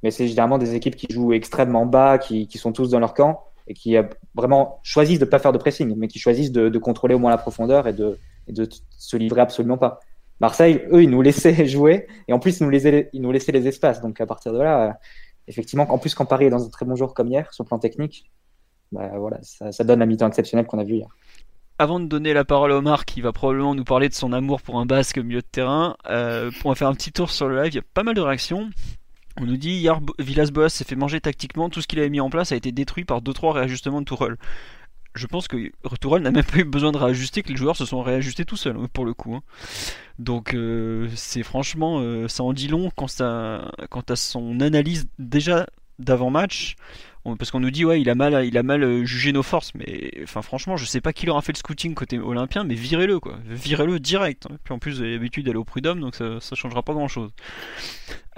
Mais 0.03 0.11
c'est 0.11 0.29
généralement 0.29 0.59
des 0.59 0.75
équipes 0.75 0.95
qui 0.95 1.07
jouent 1.11 1.33
extrêmement 1.33 1.87
bas, 1.87 2.19
qui, 2.19 2.49
sont 2.59 2.73
tous 2.73 2.91
dans 2.91 3.01
leur 3.01 3.15
camp 3.15 3.45
et 3.69 3.75
qui 3.75 3.97
vraiment 4.35 4.79
choisissent 4.83 5.19
de 5.19 5.25
ne 5.25 5.31
pas 5.31 5.39
faire 5.39 5.53
de 5.53 5.59
pressing, 5.59 5.95
mais 5.97 6.07
qui 6.07 6.19
choisissent 6.19 6.53
de, 6.53 6.79
contrôler 6.79 7.15
au 7.15 7.19
moins 7.19 7.31
la 7.31 7.39
profondeur 7.39 7.89
et 7.89 7.93
de, 7.93 8.19
et 8.47 8.53
de 8.53 8.69
se 8.91 9.17
livrer 9.17 9.41
absolument 9.41 9.79
pas. 9.79 10.01
Marseille, 10.41 10.83
eux, 10.93 11.03
ils 11.03 11.11
nous 11.11 11.23
laissaient 11.23 11.67
jouer 11.67 12.07
et 12.29 12.33
en 12.33 12.39
plus, 12.39 12.61
ils 12.61 12.65
nous 12.65 12.71
laissaient, 12.71 13.09
ils 13.13 13.23
nous 13.23 13.33
laissaient 13.33 13.53
les 13.53 13.67
espaces. 13.67 14.01
Donc 14.01 14.21
à 14.21 14.27
partir 14.27 14.53
de 14.53 14.61
là, 14.61 14.83
euh, 14.83 14.93
effectivement, 15.49 15.87
en 15.91 15.99
plus, 15.99 16.15
quand 16.15 16.27
Paris 16.27 16.47
est 16.47 16.51
dans 16.51 16.65
un 16.65 16.71
très 16.71 16.87
bon 16.87 16.97
jour 16.97 17.15
comme 17.15 17.29
hier, 17.29 17.53
sur 17.53 17.65
le 17.65 17.69
plan 17.69 17.79
technique, 17.79 18.31
bah, 18.93 19.11
voilà, 19.19 19.39
ça, 19.43 19.85
donne 19.85 19.99
la 19.99 20.07
mi-temps 20.07 20.29
exceptionnelle 20.29 20.67
qu'on 20.67 20.79
a 20.79 20.85
vu 20.85 20.95
hier. 20.95 21.09
Avant 21.79 22.01
de 22.01 22.07
donner 22.07 22.33
la 22.33 22.45
parole 22.45 22.73
à 22.73 22.77
Omar, 22.77 23.05
qui 23.05 23.21
va 23.21 23.33
probablement 23.33 23.75
nous 23.75 23.85
parler 23.85 24.09
de 24.09 24.15
son 24.15 24.33
amour 24.33 24.63
pour 24.63 24.79
un 24.79 24.87
basque 24.87 25.19
milieu 25.19 25.41
de 25.41 25.47
terrain, 25.47 25.97
euh, 26.09 26.51
pour 26.61 26.77
faire 26.77 26.89
un 26.89 26.95
petit 26.95 27.13
tour 27.13 27.31
sur 27.31 27.49
le 27.49 27.63
live, 27.63 27.73
il 27.73 27.77
y 27.77 27.81
a 27.81 27.85
pas 27.95 28.03
mal 28.03 28.15
de 28.15 28.21
réactions. 28.21 28.71
On 29.39 29.45
nous 29.45 29.59
dit 29.59 29.73
hier 29.73 30.01
Villas-Boas 30.19 30.71
s'est 30.71 30.85
fait 30.85 30.97
manger 30.97 31.21
tactiquement, 31.21 31.69
tout 31.69 31.83
ce 31.83 31.87
qu'il 31.87 31.99
avait 31.99 32.09
mis 32.09 32.21
en 32.21 32.31
place 32.31 32.53
a 32.53 32.57
été 32.57 32.73
détruit 32.73 33.05
par 33.05 33.21
2-3 33.21 33.53
réajustements 33.53 34.01
de 34.01 34.07
Tourelle 34.07 34.37
je 35.17 35.27
pense 35.27 35.49
que 35.49 35.71
Tourelle 36.01 36.23
n'a 36.23 36.31
même 36.31 36.45
pas 36.45 36.59
eu 36.59 36.65
besoin 36.65 36.93
de 36.93 36.99
réajuster, 36.99 37.43
que 37.43 37.49
les 37.51 37.57
joueurs 37.57 37.77
se 37.77 37.85
sont 37.85 38.03
réajustés 38.03 38.45
tout 38.45 38.57
seuls 38.57 38.77
pour 38.93 39.05
le 39.05 39.15
coup. 39.15 39.35
Hein. 39.35 39.43
Donc 40.19 40.55
euh, 40.55 41.09
c'est 41.15 41.43
franchement, 41.43 42.01
euh, 42.01 42.29
ça 42.29 42.43
en 42.43 42.53
dit 42.53 42.69
long 42.69 42.91
quant 42.91 43.07
à 43.07 44.17
son 44.17 44.61
analyse 44.61 45.09
déjà 45.19 45.67
d'avant 45.99 46.31
parce 47.35 47.51
qu'on 47.51 47.61
nous 47.61 47.71
dit 47.71 47.85
ouais 47.85 48.01
il 48.01 48.09
a 48.09 48.15
mal 48.15 48.47
il 48.47 48.57
a 48.57 48.63
mal 48.63 48.85
euh, 48.85 49.05
jugé 49.05 49.33
nos 49.33 49.43
forces 49.43 49.73
mais 49.75 50.13
enfin 50.23 50.43
franchement 50.43 50.77
je 50.77 50.85
sais 50.85 51.01
pas 51.01 51.13
qui 51.13 51.27
leur 51.27 51.37
a 51.37 51.43
fait 51.43 51.53
le 51.53 51.59
scouting 51.59 51.95
côté 51.95 52.19
olympien 52.19 52.63
mais 52.63 52.75
virez-le 52.75 53.19
quoi. 53.19 53.39
Virez-le 53.47 53.99
direct 53.99 54.47
hein. 54.51 54.57
puis 54.63 54.73
en 54.73 54.79
plus 54.79 55.01
avez 55.01 55.13
l'habitude 55.13 55.47
d'aller 55.47 55.59
au 55.59 55.65
prud'homme 55.65 56.01
donc 56.01 56.15
ça, 56.15 56.41
ça 56.41 56.55
changera 56.55 56.83
pas 56.83 56.93
grand 56.93 57.09
chose 57.09 57.33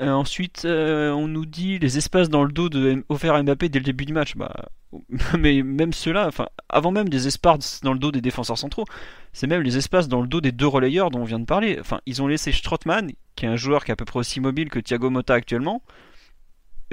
euh, 0.01 0.13
ensuite 0.13 0.65
euh, 0.65 1.11
on 1.11 1.27
nous 1.27 1.45
dit 1.45 1.79
les 1.81 1.99
espaces 1.99 2.29
dans 2.29 2.45
le 2.45 2.53
dos 2.53 2.69
de 2.69 3.05
offert 3.09 3.35
à 3.35 3.43
Mbappé 3.43 3.69
dès 3.69 3.81
le 3.81 3.85
début 3.85 4.05
du 4.05 4.13
match. 4.13 4.37
Bah 4.37 4.55
mais 5.39 5.63
même 5.63 5.93
ceux-là 5.93 6.27
enfin 6.29 6.47
avant 6.69 6.93
même 6.93 7.09
des 7.09 7.27
espaces 7.27 7.81
dans 7.83 7.93
le 7.93 7.99
dos 7.99 8.11
des 8.11 8.23
défenseurs 8.23 8.57
centraux 8.57 8.87
c'est 9.35 9.47
même 9.47 9.61
les 9.61 9.77
espaces 9.77 10.09
dans 10.09 10.23
le 10.23 10.29
dos 10.29 10.41
des 10.41 10.53
deux 10.53 10.67
relayeurs 10.67 11.11
dont 11.11 11.21
on 11.21 11.25
vient 11.25 11.41
de 11.41 11.45
parler. 11.45 11.79
Enfin 11.81 12.01
ils 12.07 12.23
ont 12.23 12.29
laissé 12.29 12.53
Strottmann 12.53 13.11
qui 13.35 13.45
est 13.45 13.49
un 13.49 13.57
joueur 13.57 13.85
qui 13.85 13.91
est 13.91 13.93
à 13.93 13.97
peu 13.97 14.05
près 14.05 14.21
aussi 14.21 14.41
mobile 14.41 14.71
que 14.71 14.79
Thiago 14.79 15.11
Motta 15.11 15.35
actuellement 15.35 15.83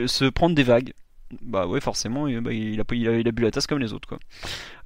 se 0.05 0.25
prendre 0.25 0.55
des 0.55 0.63
vagues 0.63 0.93
bah 1.41 1.67
ouais, 1.67 1.81
forcément, 1.81 2.29
bah, 2.41 2.53
il, 2.53 2.79
a, 2.79 2.83
bu 2.83 3.41
la 3.41 3.51
tasse 3.51 3.67
comme 3.67 3.79
les 3.79 3.93
autres. 3.93 4.07
quoi. 4.07 4.19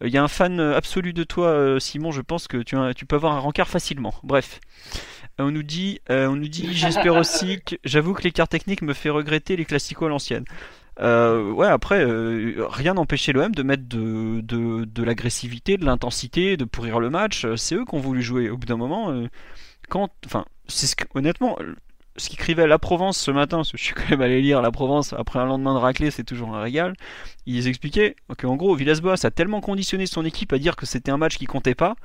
Euh, 0.02 0.08
il 0.08 0.14
y 0.14 0.18
a 0.18 0.24
un 0.24 0.28
fan 0.28 0.60
euh, 0.60 0.76
absolu 0.76 1.14
de 1.14 1.24
toi, 1.24 1.48
euh, 1.48 1.80
Simon, 1.80 2.12
je 2.12 2.22
pense 2.22 2.48
que 2.48 2.58
tu, 2.58 3.06
peux 3.06 3.16
avoir 3.16 3.34
un 3.34 3.40
rencard 3.40 3.68
facilement. 3.68 4.14
Bref. 4.24 4.60
On 5.38 5.52
nous 5.52 5.64
dit, 5.64 6.02
on 6.10 6.36
nous 6.36 6.50
dit 6.50 6.74
j'espère 6.74 7.16
aussi 7.16 7.62
que 7.62 7.76
j'avoue 7.86 8.14
que 8.14 8.24
l'écart 8.24 8.50
technique 8.50 8.82
me 8.82 8.92
fait 8.94 9.10
regretter 9.10 9.56
les 9.56 9.64
classicos 9.64 10.08
à 10.08 10.10
l'ancienne. 10.10 10.44
ouais, 11.00 11.68
après, 11.68 12.04
rien 12.04 12.96
n'empêchait 12.96 13.32
l'OM 13.32 13.56
de 13.56 13.64
mettre 13.64 13.88
de, 13.88 14.42
de, 14.42 14.84
de 14.84 15.04
l'agressivité, 15.04 15.78
de 15.78 15.86
l'intensité, 15.86 16.58
de 16.58 16.66
pourrir 16.66 17.00
le 17.00 17.10
match. 17.10 17.48
C'est 17.56 17.76
eux 17.76 17.86
qui 17.86 17.96
ont 17.96 18.00
voulu 18.00 18.22
jouer. 18.22 18.50
Au 18.50 18.58
bout 18.58 18.66
d'un 18.66 18.76
moment, 18.76 19.30
quand, 19.88 20.10
enfin, 20.26 20.44
c'est 20.68 20.88
ce 20.88 20.96
honnêtement, 21.16 21.58
ce 22.20 22.30
qu'écrivait 22.30 22.68
La 22.68 22.80
Provence 22.80 23.18
ce 23.18 23.32
matin, 23.32 23.58
parce 23.58 23.72
que 23.72 23.78
je 23.78 23.84
suis 23.84 23.94
quand 23.94 24.10
même 24.10 24.22
allé 24.22 24.42
lire 24.42 24.62
La 24.62 24.72
Provence 24.72 25.14
après 25.14 25.40
un 25.40 25.46
lendemain 25.46 25.74
de 25.74 25.80
raclée, 25.80 26.12
c'est 26.12 26.24
toujours 26.24 26.56
un 26.56 26.62
régal. 26.62 26.94
Ils 27.46 27.68
expliquaient 27.68 28.16
qu'en 28.38 28.56
gros, 28.56 28.76
Villas-Boas 28.76 29.16
a 29.24 29.32
tellement 29.32 29.62
conditionné 29.62 30.06
son 30.06 30.26
équipe 30.26 30.54
à 30.54 30.60
dire 30.60 30.76
que 30.76 30.86
c'était 30.86 31.12
un 31.12 31.18
match 31.18 31.38
qui 31.38 31.46
comptait 31.46 31.76
pas, 31.76 31.96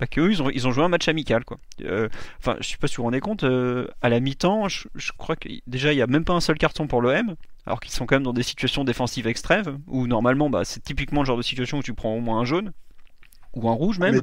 bah, 0.00 0.06
qu'eux, 0.06 0.30
ils 0.30 0.66
ont, 0.66 0.70
joué 0.70 0.84
un 0.84 0.88
match 0.88 1.08
amical. 1.08 1.44
Quoi. 1.44 1.58
Euh, 1.82 2.08
enfin, 2.38 2.56
je 2.60 2.68
sais 2.68 2.76
pas 2.76 2.86
si 2.86 2.96
vous 2.96 3.02
vous 3.02 3.06
rendez 3.06 3.20
compte, 3.20 3.44
euh, 3.44 3.88
à 4.00 4.08
la 4.08 4.20
mi-temps, 4.20 4.68
je, 4.68 4.86
crois 5.16 5.34
que 5.34 5.48
déjà, 5.66 5.92
il 5.92 5.96
n'y 5.96 6.02
a 6.02 6.06
même 6.06 6.24
pas 6.24 6.34
un 6.34 6.40
seul 6.40 6.56
carton 6.56 6.86
pour 6.86 7.02
l'OM, 7.02 7.34
alors 7.66 7.80
qu'ils 7.80 7.92
sont 7.92 8.06
quand 8.06 8.16
même 8.16 8.22
dans 8.22 8.32
des 8.32 8.44
situations 8.44 8.84
défensives 8.84 9.26
extrêmes, 9.26 9.80
où 9.88 10.06
normalement, 10.06 10.50
bah, 10.50 10.64
c'est 10.64 10.80
typiquement 10.80 11.22
le 11.22 11.26
genre 11.26 11.36
de 11.36 11.42
situation 11.42 11.78
où 11.78 11.82
tu 11.82 11.94
prends 11.94 12.14
au 12.14 12.20
moins 12.20 12.40
un 12.40 12.44
jaune, 12.44 12.72
ou 13.54 13.68
un 13.68 13.72
rouge 13.72 13.98
même. 13.98 14.20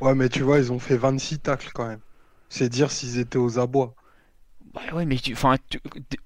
ouais, 0.00 0.14
mais 0.14 0.28
tu 0.28 0.42
vois, 0.42 0.58
ils 0.58 0.72
ont 0.72 0.78
fait 0.78 0.96
26 0.96 1.40
tacles 1.40 1.70
quand 1.74 1.88
même. 1.88 2.00
C'est 2.48 2.68
dire 2.68 2.92
s'ils 2.92 3.18
étaient 3.18 3.38
aux 3.38 3.58
abois. 3.58 3.94
Ouais, 4.76 4.92
ouais, 4.92 5.04
mais 5.06 5.16
enfin, 5.32 5.56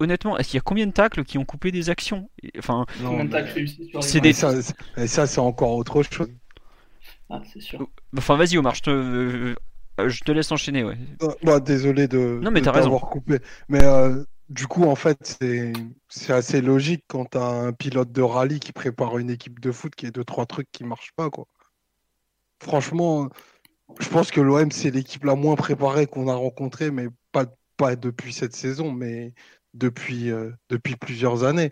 honnêtement, 0.01 0.37
est-ce 0.37 0.49
qu'il 0.49 0.57
y 0.57 0.59
a 0.59 0.63
combien 0.63 0.87
de 0.87 0.93
tacles 0.93 1.25
qui 1.25 1.39
ont 1.39 1.45
coupé 1.45 1.71
des 1.71 1.89
actions? 1.89 2.29
Enfin, 2.59 2.85
combien 3.03 3.25
de 3.25 3.31
tacles 3.31 3.53
réussis 3.53 3.89
sur 3.91 4.01
les 4.01 4.21
des... 4.21 4.33
ça, 4.33 4.53
ça 5.07 5.27
c'est 5.27 5.41
encore 5.41 5.75
autre 5.77 6.03
chose. 6.03 6.29
Ah, 7.29 7.41
c'est 7.53 7.61
sûr. 7.61 7.87
Enfin, 8.17 8.37
vas-y, 8.37 8.59
Omar, 8.59 8.75
je 8.75 8.83
te, 8.83 8.91
euh, 8.91 9.55
je 10.09 10.21
te 10.23 10.33
laisse 10.33 10.51
enchaîner, 10.51 10.83
ouais. 10.83 10.99
Euh, 11.23 11.29
bah, 11.45 11.61
désolé 11.61 12.09
de, 12.09 12.41
non, 12.43 12.51
mais 12.51 12.61
coupé. 12.63 13.39
Mais 13.69 13.85
euh, 13.85 14.25
du 14.49 14.67
coup, 14.67 14.85
en 14.85 14.97
fait, 14.97 15.39
c'est 16.09 16.33
assez 16.33 16.61
logique 16.61 17.05
quand 17.07 17.27
tu 17.31 17.39
as 17.39 17.47
un 17.47 17.73
pilote 17.73 18.11
de 18.11 18.23
rallye 18.23 18.59
qui 18.59 18.73
prépare 18.73 19.19
une 19.19 19.31
équipe 19.31 19.61
de 19.61 19.71
foot 19.71 19.95
qui 19.95 20.07
est 20.07 20.11
deux, 20.11 20.25
trois 20.25 20.47
trucs 20.47 20.71
qui 20.73 20.83
marchent 20.83 21.13
pas, 21.15 21.31
quoi. 21.31 21.47
Franchement, 22.63 23.29
je 24.01 24.09
pense 24.09 24.31
que 24.31 24.41
l'OM, 24.41 24.71
c'est 24.71 24.91
l'équipe 24.91 25.25
la 25.25 25.37
moins 25.37 25.55
préparée 25.55 26.07
qu'on 26.07 26.29
a 26.29 26.35
rencontrée, 26.35 26.91
mais 26.91 27.07
pas 27.81 27.97
depuis 27.97 28.35
cette 28.35 28.55
saison, 28.55 28.93
mais 28.93 29.33
depuis, 29.73 30.31
euh, 30.31 30.51
depuis 30.69 30.97
plusieurs 30.97 31.45
années. 31.45 31.71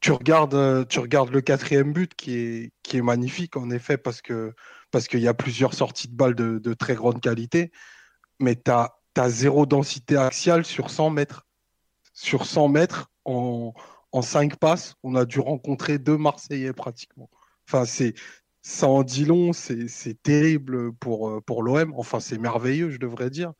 Tu 0.00 0.12
regardes, 0.12 0.54
euh, 0.54 0.84
tu 0.84 1.00
regardes 1.00 1.30
le 1.30 1.40
quatrième 1.40 1.92
but 1.92 2.14
qui 2.14 2.34
est, 2.36 2.72
qui 2.84 2.98
est 2.98 3.02
magnifique, 3.02 3.56
en 3.56 3.70
effet, 3.70 3.98
parce 3.98 4.22
que 4.22 4.54
parce 4.90 5.08
qu'il 5.08 5.20
y 5.20 5.28
a 5.28 5.34
plusieurs 5.34 5.74
sorties 5.74 6.08
de 6.08 6.14
balles 6.14 6.34
de, 6.34 6.74
très 6.74 6.94
grande 6.94 7.20
qualité, 7.20 7.72
mais 8.40 8.54
tu 8.56 8.70
as, 8.70 8.90
zéro 9.28 9.66
densité 9.66 10.16
axiale 10.16 10.64
sur 10.64 10.90
100 10.90 11.10
mètres. 11.10 11.46
Sur 12.14 12.46
100 12.46 12.68
mètres, 12.68 13.10
en, 13.24 13.74
en 14.12 14.22
5 14.22 14.56
passes, 14.56 14.94
on 15.02 15.14
a 15.16 15.24
dû 15.24 15.40
rencontrer 15.40 15.98
deux 15.98 16.16
Marseillais 16.16 16.72
pratiquement. 16.72 17.28
Enfin, 17.68 17.84
c'est, 17.84 18.14
ça 18.62 18.88
en 18.88 19.02
dit 19.02 19.24
long, 19.24 19.52
c'est 19.52 20.22
terrible 20.22 20.92
pour, 20.94 21.28
euh, 21.30 21.40
pour 21.40 21.62
l'OM. 21.62 21.92
Enfin, 21.96 22.20
c'est 22.20 22.38
merveilleux, 22.38 22.90
je 22.90 22.98
devrais 22.98 23.30
dire. 23.30 23.52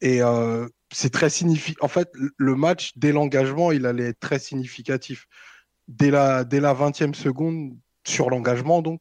Et 0.00 0.22
euh, 0.22 0.68
c'est 0.92 1.10
très 1.10 1.30
significatif. 1.30 1.82
En 1.82 1.88
fait, 1.88 2.10
le 2.36 2.54
match, 2.56 2.92
dès 2.96 3.12
l'engagement, 3.12 3.72
il 3.72 3.86
allait 3.86 4.08
être 4.08 4.20
très 4.20 4.38
significatif. 4.38 5.26
Dès 5.88 6.10
la, 6.10 6.44
dès 6.44 6.60
la 6.60 6.74
20e 6.74 7.14
seconde, 7.14 7.76
sur 8.06 8.30
l'engagement, 8.30 8.82
donc, 8.82 9.00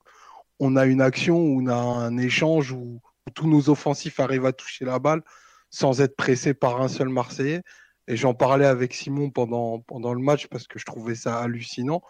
on 0.60 0.76
a 0.76 0.86
une 0.86 1.02
action 1.02 1.38
on 1.38 1.68
a 1.68 1.76
un 1.76 2.18
échange 2.18 2.72
où, 2.72 3.02
tous 3.36 3.48
nos 3.48 3.70
offensifs 3.70 4.20
arrivent 4.20 4.48
à 4.48 4.54
toucher 4.54 4.86
la 4.86 4.98
balle 4.98 5.22
sans 5.70 6.02
être 6.02 6.16
pressés 6.16 6.56
par 6.56 6.82
un 6.82 6.88
seul 6.88 7.10
Marseillais. 7.10 7.62
Et 8.08 8.16
j'en 8.18 8.34
parlais 8.34 8.66
avec 8.66 8.96
Simon 8.96 9.30
pendant, 9.30 9.84
le 9.92 10.20
match 10.20 10.48
parce 10.48 10.66
que 10.68 10.80
je 10.80 10.86
trouvais 10.86 11.14
ça 11.14 11.40
hallucinant. 11.40 12.02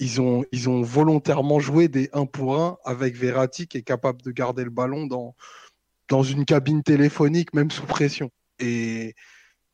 Ils 0.00 0.20
ont, 0.20 0.44
ils 0.50 0.68
ont 0.68 0.82
volontairement 0.82 1.60
joué 1.60 1.86
des 1.86 2.10
1 2.12 2.26
pour 2.26 2.60
1 2.60 2.78
avec 2.84 3.14
Verratti 3.14 3.68
qui 3.68 3.78
est 3.78 3.82
capable 3.82 4.20
de 4.22 4.32
garder 4.32 4.64
le 4.64 4.70
ballon 4.70 5.06
dans, 5.06 5.36
dans 6.08 6.24
une 6.24 6.44
cabine 6.44 6.82
téléphonique, 6.82 7.54
même 7.54 7.70
sous 7.70 7.86
pression. 7.86 8.32
Et, 8.62 9.14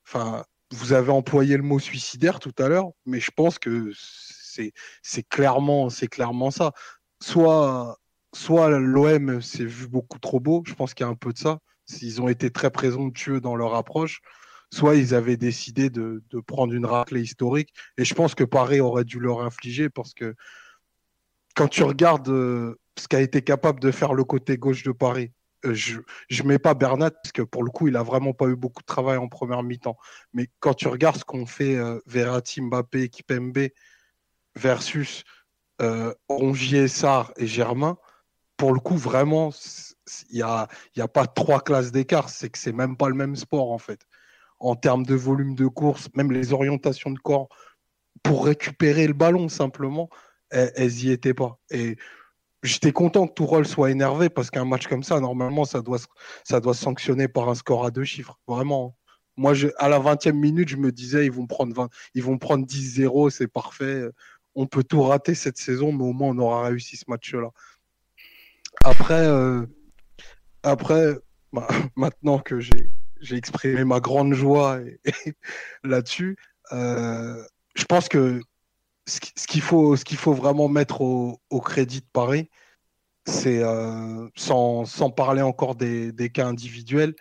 Enfin, 0.08 0.44
vous 0.70 0.94
avez 0.94 1.10
employé 1.10 1.56
le 1.58 1.62
mot 1.62 1.78
suicidaire 1.78 2.40
tout 2.40 2.54
à 2.58 2.68
l'heure, 2.68 2.90
mais 3.04 3.20
je 3.20 3.30
pense 3.30 3.58
que 3.58 3.92
c'est 5.02 5.28
clairement, 5.28 5.88
clairement 6.10 6.50
ça. 6.50 6.72
Soit, 7.22 7.98
soit 8.34 8.70
l'OM 8.70 9.42
s'est 9.42 9.66
vu 9.66 9.86
beaucoup 9.86 10.18
trop 10.18 10.40
beau, 10.40 10.62
je 10.66 10.72
pense 10.74 10.94
qu'il 10.94 11.04
y 11.04 11.06
a 11.06 11.10
un 11.10 11.14
peu 11.14 11.32
de 11.34 11.38
ça. 11.38 11.58
Ils 12.00 12.22
ont 12.22 12.28
été 12.28 12.50
très 12.50 12.70
présomptueux 12.70 13.40
dans 13.40 13.54
leur 13.54 13.74
approche. 13.74 14.20
Soit 14.72 14.96
ils 14.96 15.14
avaient 15.14 15.36
décidé 15.36 15.90
de, 15.90 16.22
prendre 16.46 16.72
une 16.72 16.86
raclée 16.86 17.22
historique. 17.22 17.74
Et 17.98 18.04
je 18.04 18.14
pense 18.14 18.34
que 18.34 18.44
Paris 18.44 18.80
aurait 18.80 19.04
dû 19.04 19.20
leur 19.20 19.42
infliger 19.42 19.90
parce 19.90 20.14
que 20.14 20.34
quand 21.54 21.68
tu 21.68 21.82
regardes 21.82 22.28
euh, 22.28 22.78
ce 22.98 23.08
qu'a 23.08 23.20
été 23.20 23.42
capable 23.42 23.80
de 23.80 23.90
faire 23.90 24.14
le 24.14 24.24
côté 24.24 24.56
gauche 24.56 24.84
de 24.84 24.92
Paris, 24.92 25.32
je 25.64 25.98
ne 26.42 26.48
mets 26.48 26.58
pas 26.58 26.74
Bernat 26.74 27.10
parce 27.10 27.32
que 27.32 27.42
pour 27.42 27.62
le 27.62 27.70
coup, 27.70 27.88
il 27.88 27.94
n'a 27.94 28.02
vraiment 28.02 28.32
pas 28.32 28.46
eu 28.46 28.56
beaucoup 28.56 28.82
de 28.82 28.86
travail 28.86 29.16
en 29.16 29.28
première 29.28 29.62
mi-temps. 29.62 29.96
Mais 30.32 30.48
quand 30.60 30.74
tu 30.74 30.88
regardes 30.88 31.16
ce 31.16 31.24
qu'ont 31.24 31.46
fait 31.46 31.76
euh, 31.76 32.00
Verratti, 32.06 32.60
Mbappé, 32.60 33.08
Kipembe 33.08 33.68
versus 34.56 35.24
euh, 35.80 36.14
Rongier, 36.28 36.88
Sarr 36.88 37.32
et 37.36 37.46
Germain, 37.46 37.96
pour 38.56 38.72
le 38.72 38.80
coup, 38.80 38.96
vraiment, 38.96 39.50
il 40.30 40.36
n'y 40.36 40.42
a, 40.42 40.68
y 40.96 41.00
a 41.00 41.08
pas 41.08 41.26
trois 41.26 41.60
classes 41.60 41.92
d'écart. 41.92 42.28
C'est 42.28 42.50
que 42.50 42.58
c'est 42.58 42.72
même 42.72 42.96
pas 42.96 43.08
le 43.08 43.14
même 43.14 43.36
sport 43.36 43.70
en 43.70 43.78
fait. 43.78 44.00
En 44.58 44.74
termes 44.74 45.06
de 45.06 45.14
volume 45.14 45.54
de 45.54 45.66
course, 45.66 46.08
même 46.14 46.32
les 46.32 46.52
orientations 46.52 47.10
de 47.10 47.18
corps 47.18 47.48
pour 48.22 48.44
récupérer 48.46 49.06
le 49.06 49.12
ballon 49.12 49.48
simplement, 49.48 50.10
elles, 50.50 50.90
n'y 50.90 51.10
étaient 51.10 51.34
pas. 51.34 51.60
Et 51.70 51.96
j'étais 52.62 52.92
content 52.92 53.26
que 53.26 53.34
Tourol 53.34 53.66
soit 53.66 53.90
énervé 53.90 54.28
parce 54.28 54.50
qu'un 54.50 54.64
match 54.64 54.86
comme 54.86 55.02
ça, 55.02 55.20
normalement, 55.20 55.64
ça 55.64 55.80
doit, 55.80 55.98
ça 56.44 56.60
doit 56.60 56.74
se 56.74 56.82
sanctionner 56.82 57.28
par 57.28 57.48
un 57.48 57.54
score 57.54 57.84
à 57.84 57.90
deux 57.90 58.04
chiffres. 58.04 58.38
Vraiment. 58.46 58.96
Moi, 59.36 59.54
à 59.78 59.88
la 59.88 60.00
20e 60.00 60.32
minute, 60.32 60.68
je 60.68 60.76
me 60.76 60.90
disais, 60.90 61.26
ils 61.26 61.32
vont 61.32 61.46
prendre, 61.46 61.74
20, 61.74 61.88
ils 62.14 62.22
vont 62.22 62.38
prendre 62.38 62.66
10-0, 62.66 63.30
c'est 63.30 63.46
parfait. 63.46 64.02
On 64.56 64.66
peut 64.66 64.82
tout 64.82 65.02
rater 65.02 65.34
cette 65.34 65.58
saison, 65.58 65.92
mais 65.92 66.04
au 66.04 66.12
moins, 66.12 66.30
on 66.30 66.38
aura 66.38 66.64
réussi 66.64 66.96
ce 66.96 67.04
match-là. 67.06 67.50
Après, 68.84 69.26
euh, 69.26 69.64
après 70.62 71.18
bah, 71.52 71.68
maintenant 71.96 72.38
que 72.38 72.60
j'ai 72.60 73.36
exprimé 73.36 73.84
ma 73.84 74.00
grande 74.00 74.34
joie 74.34 74.80
là-dessus, 75.84 76.36
euh, 76.72 77.42
je 77.74 77.84
pense 77.84 78.08
que 78.08 78.40
ce 79.08 79.46
qu'il 79.46 79.62
faut, 79.62 79.96
faut 79.96 80.34
vraiment 80.34 80.68
mettre 80.68 81.00
au, 81.00 81.60
crédit 81.60 82.00
de 82.00 82.06
Paris, 82.12 82.50
c'est 83.26 83.62
euh, 83.62 84.28
sans, 84.36 85.10
parler 85.10 85.42
encore 85.42 85.74
des, 85.74 86.30
cas 86.32 86.46
individuels, 86.46 87.14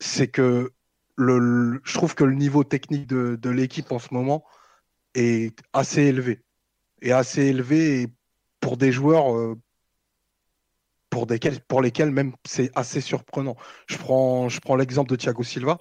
c'est 0.00 0.28
que 0.28 0.72
je 1.18 1.94
trouve 1.94 2.14
que 2.14 2.24
le 2.24 2.34
niveau 2.34 2.64
technique 2.64 3.06
de, 3.06 3.50
l'équipe 3.50 3.92
en 3.92 3.98
ce 3.98 4.12
moment 4.12 4.44
est 5.14 5.58
assez 5.72 6.02
élevé. 6.02 6.42
Et 7.02 7.12
assez 7.12 7.42
élevé 7.46 8.08
pour 8.60 8.76
des 8.76 8.92
joueurs 8.92 9.34
euh, 9.34 9.58
pour 11.08 11.26
lesquels 11.80 12.10
même 12.10 12.34
c'est 12.46 12.70
assez 12.74 13.00
surprenant. 13.00 13.56
Je 13.86 13.96
prends, 13.96 14.48
je 14.48 14.60
prends 14.60 14.76
l'exemple 14.76 15.10
de 15.10 15.16
Thiago 15.16 15.42
Silva. 15.42 15.78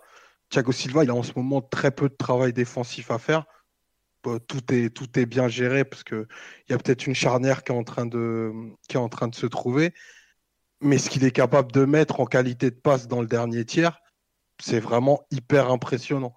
Thiago 0.50 0.72
Silva, 0.72 1.04
il 1.04 1.10
a 1.10 1.14
en 1.14 1.24
ce 1.24 1.34
moment 1.36 1.62
très 1.62 1.92
peu 1.92 2.10
de 2.10 2.16
travail 2.16 2.54
défensif 2.54 3.12
à 3.12 3.20
faire 3.20 3.46
tout 4.38 4.74
est, 4.74 4.90
tout 4.90 5.18
est 5.18 5.26
bien 5.26 5.48
géré 5.48 5.84
parce 5.84 6.04
qu'il 6.04 6.28
y 6.70 6.74
a 6.74 6.78
peut-être 6.78 7.08
une 7.08 7.16
charnière 7.16 7.64
qui 7.64 7.72
est, 7.72 7.76
en 7.76 7.84
train 7.84 8.06
de, 8.06 8.52
qui 8.88 8.98
est 8.98 9.00
en 9.00 9.10
train 9.10 9.28
de 9.28 9.36
se 9.36 9.46
trouver. 9.46 9.94
Mais 10.82 10.98
ce 10.98 11.10
qu'il 11.10 11.24
est 11.24 11.32
capable 11.32 11.72
de 11.72 11.86
mettre 11.86 12.20
en 12.20 12.26
qualité 12.26 12.72
de 12.72 12.76
passe 12.76 13.08
dans 13.08 13.22
le 13.22 13.28
dernier 13.28 13.66
tiers, 13.66 14.00
c'est 14.62 14.80
vraiment 14.80 15.26
hyper 15.32 15.72
impressionnant. 15.72 16.36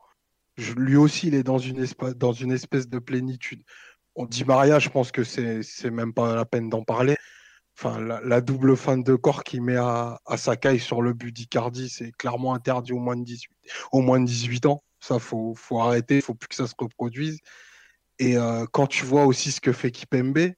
lui 0.76 0.96
aussi, 0.96 1.28
il 1.28 1.34
est 1.34 1.42
dans 1.42 1.58
une, 1.58 1.78
espèce, 1.82 2.16
dans 2.16 2.32
une 2.32 2.52
espèce 2.52 2.88
de 2.88 2.98
plénitude. 2.98 3.62
On 4.14 4.26
dit 4.26 4.44
Maria, 4.44 4.78
je 4.78 4.88
pense 4.90 5.12
que 5.12 5.24
c'est 5.24 5.90
même 5.90 6.12
pas 6.12 6.34
la 6.34 6.44
peine 6.44 6.68
d'en 6.68 6.82
parler. 6.84 7.16
Enfin, 7.78 8.00
la, 8.00 8.40
double 8.40 8.76
fin 8.76 8.98
de 8.98 9.14
corps 9.14 9.44
qu'il 9.44 9.62
met 9.62 9.76
à, 9.76 10.20
à 10.26 10.36
Sakai 10.36 10.78
sur 10.78 11.02
le 11.02 11.14
but 11.14 11.32
d'Icardi, 11.32 11.88
c'est 11.88 12.12
clairement 12.12 12.54
interdit 12.54 12.92
au 12.92 12.98
moins 12.98 13.16
de 13.16 13.24
18, 13.24 13.50
au 13.92 14.00
moins 14.02 14.20
de 14.20 14.26
18 14.26 14.66
ans. 14.66 14.84
Ça, 15.00 15.18
faut, 15.18 15.54
faut 15.56 15.80
arrêter, 15.80 16.16
il 16.16 16.22
faut 16.22 16.34
plus 16.34 16.48
que 16.48 16.54
ça 16.54 16.66
se 16.66 16.74
reproduise. 16.78 17.40
Et 18.22 18.36
euh, 18.36 18.66
quand 18.70 18.86
tu 18.86 19.04
vois 19.04 19.26
aussi 19.26 19.50
ce 19.50 19.60
que 19.60 19.72
fait 19.72 19.90
Kipembe, 19.90 20.52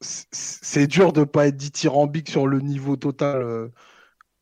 c'est 0.00 0.86
dur 0.86 1.12
de 1.12 1.20
ne 1.20 1.24
pas 1.24 1.48
être 1.48 1.56
dithyrambique 1.56 2.30
sur 2.30 2.46
le 2.46 2.60
niveau 2.60 2.94
total 2.94 3.42
euh, 3.42 3.68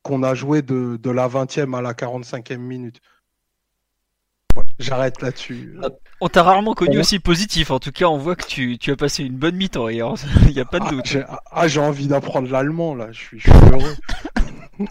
qu'on 0.03 0.23
a 0.23 0.35
joué 0.35 0.61
de, 0.61 0.99
la 1.11 1.27
20e 1.27 1.75
à 1.75 1.81
la 1.81 1.95
45e 1.95 2.59
minute. 2.59 3.01
J'arrête 4.79 5.23
là-dessus. 5.23 5.79
On 6.21 6.29
t'a 6.29 6.43
rarement 6.43 6.75
connu 6.75 6.99
aussi 6.99 7.19
positif. 7.19 7.71
En 7.71 7.79
tout 7.79 7.93
cas, 7.93 8.07
on 8.07 8.19
voit 8.19 8.37
que 8.37 8.45
tu, 8.45 8.79
as 8.91 8.97
passé 8.97 9.25
une 9.25 9.39
bonne 9.39 9.57
mi-temps 9.57 9.89
hier. 9.89 10.13
Il 10.49 10.53
n'y 10.53 10.61
a 10.61 10.67
pas 10.67 10.81
de 10.81 10.85
ah, 10.87 10.91
doute. 10.91 11.17
Ah, 11.51 11.67
j'ai 11.67 11.81
envie 11.81 12.09
d'apprendre 12.09 12.51
l'allemand 12.51 12.95
là. 12.95 13.11
Je 13.11 13.21
suis, 13.21 13.41
je 13.41 13.51
suis 13.51 13.71
heureux. 13.71 13.97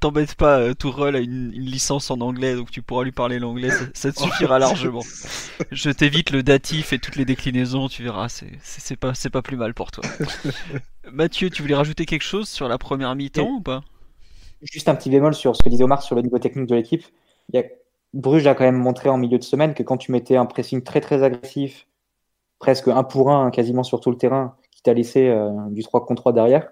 T'embête 0.00 0.34
pas, 0.34 0.58
euh, 0.58 0.74
Tourelle 0.74 1.16
a 1.16 1.20
une, 1.20 1.50
licence 1.50 2.10
en 2.10 2.20
anglais, 2.20 2.54
donc 2.54 2.70
tu 2.70 2.82
pourras 2.82 3.04
lui 3.04 3.12
parler 3.12 3.38
l'anglais, 3.38 3.70
ça, 3.94 4.12
te 4.12 4.20
suffira 4.20 4.58
largement. 4.60 5.02
Je 5.70 5.90
t'évite 5.90 6.30
le 6.30 6.42
datif 6.42 6.92
et 6.92 6.98
toutes 6.98 7.16
les 7.16 7.24
déclinaisons, 7.24 7.88
tu 7.88 8.02
verras, 8.02 8.28
c'est 8.28 8.96
pas, 8.96 9.12
pas 9.32 9.42
plus 9.42 9.56
mal 9.56 9.74
pour 9.74 9.90
toi. 9.90 10.04
Mathieu, 11.12 11.50
tu 11.50 11.62
voulais 11.62 11.74
rajouter 11.74 12.06
quelque 12.06 12.22
chose 12.22 12.48
sur 12.48 12.68
la 12.68 12.78
première 12.78 13.14
mi-temps 13.14 13.48
ou 13.48 13.60
pas? 13.60 13.82
Juste 14.62 14.88
un 14.88 14.94
petit 14.94 15.10
bémol 15.10 15.34
sur 15.34 15.56
ce 15.56 15.62
que 15.62 15.68
disait 15.68 15.84
Omar 15.84 16.02
sur 16.02 16.14
le 16.14 16.22
niveau 16.22 16.38
technique 16.38 16.68
de 16.68 16.76
l'équipe. 16.76 17.04
Bruges 18.14 18.46
a 18.46 18.54
quand 18.54 18.64
même 18.64 18.76
montré 18.76 19.08
en 19.08 19.16
milieu 19.16 19.38
de 19.38 19.42
semaine 19.42 19.74
que 19.74 19.82
quand 19.82 19.96
tu 19.96 20.12
mettais 20.12 20.36
un 20.36 20.46
pressing 20.46 20.82
très 20.82 21.00
très 21.00 21.22
agressif, 21.22 21.86
presque 22.58 22.88
un 22.88 23.02
pour 23.04 23.30
un 23.30 23.50
quasiment 23.50 23.82
sur 23.82 24.00
tout 24.00 24.10
le 24.10 24.16
terrain, 24.16 24.56
qui 24.70 24.82
t'a 24.82 24.92
laissé 24.92 25.28
euh, 25.28 25.50
du 25.70 25.82
3 25.82 26.04
contre 26.04 26.22
3 26.22 26.32
derrière, 26.32 26.68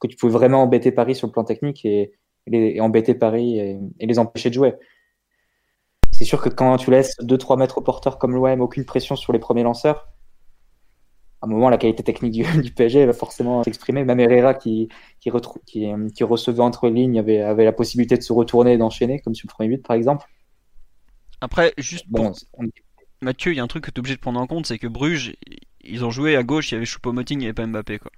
que 0.00 0.06
tu 0.06 0.16
pouvais 0.16 0.32
vraiment 0.32 0.62
embêter 0.62 0.92
Paris 0.92 1.14
sur 1.14 1.26
le 1.26 1.32
plan 1.32 1.44
technique 1.44 1.84
et, 1.84 2.12
embêter 2.80 3.14
Paris 3.14 3.58
et, 3.58 3.78
les 4.00 4.18
empêcher 4.18 4.48
de 4.48 4.54
jouer. 4.54 4.74
C'est 6.12 6.24
sûr 6.24 6.40
que 6.40 6.48
quand 6.48 6.76
tu 6.76 6.90
laisses 6.90 7.16
2-3 7.20 7.58
mètres 7.58 7.78
au 7.78 7.82
porteur 7.82 8.18
comme 8.18 8.34
l'OM, 8.34 8.60
aucune 8.60 8.84
pression 8.84 9.16
sur 9.16 9.32
les 9.32 9.38
premiers 9.38 9.62
lanceurs, 9.62 10.08
à 11.42 11.46
un 11.46 11.48
moment, 11.48 11.70
la 11.70 11.78
qualité 11.78 12.02
technique 12.02 12.32
du, 12.32 12.44
PSG 12.74 13.06
va 13.06 13.12
forcément 13.14 13.62
s'exprimer. 13.62 14.04
Même 14.04 14.20
Herrera, 14.20 14.52
qui, 14.52 14.88
qui, 15.20 15.30
qui, 15.66 16.24
recevait 16.24 16.60
entre 16.60 16.88
lignes, 16.88 17.18
avait, 17.18 17.40
avait 17.40 17.64
la 17.64 17.72
possibilité 17.72 18.16
de 18.16 18.22
se 18.22 18.32
retourner 18.32 18.74
et 18.74 18.78
d'enchaîner, 18.78 19.20
comme 19.20 19.34
sur 19.34 19.46
le 19.48 19.54
premier 19.54 19.76
but, 19.76 19.86
par 19.86 19.96
exemple. 19.96 20.26
Après, 21.40 21.72
juste 21.78 22.04
bon, 22.08 22.32
Mathieu, 23.22 23.52
il 23.52 23.56
y 23.56 23.60
a 23.60 23.62
un 23.62 23.66
truc 23.66 23.84
que 23.84 23.90
tu 23.90 23.96
es 23.96 24.00
obligé 24.00 24.16
de 24.16 24.20
prendre 24.20 24.40
en 24.40 24.46
compte, 24.46 24.66
c'est 24.66 24.78
que 24.78 24.86
Bruges, 24.86 25.34
ils 25.80 26.04
ont 26.04 26.10
joué 26.10 26.36
à 26.36 26.42
gauche, 26.42 26.70
il 26.70 26.74
y 26.74 26.76
avait 26.76 26.84
Choupo-Moting, 26.84 27.36
il 27.36 27.38
n'y 27.38 27.44
avait 27.46 27.54
pas 27.54 27.66
Mbappé. 27.66 27.98
Quoi. 27.98 28.10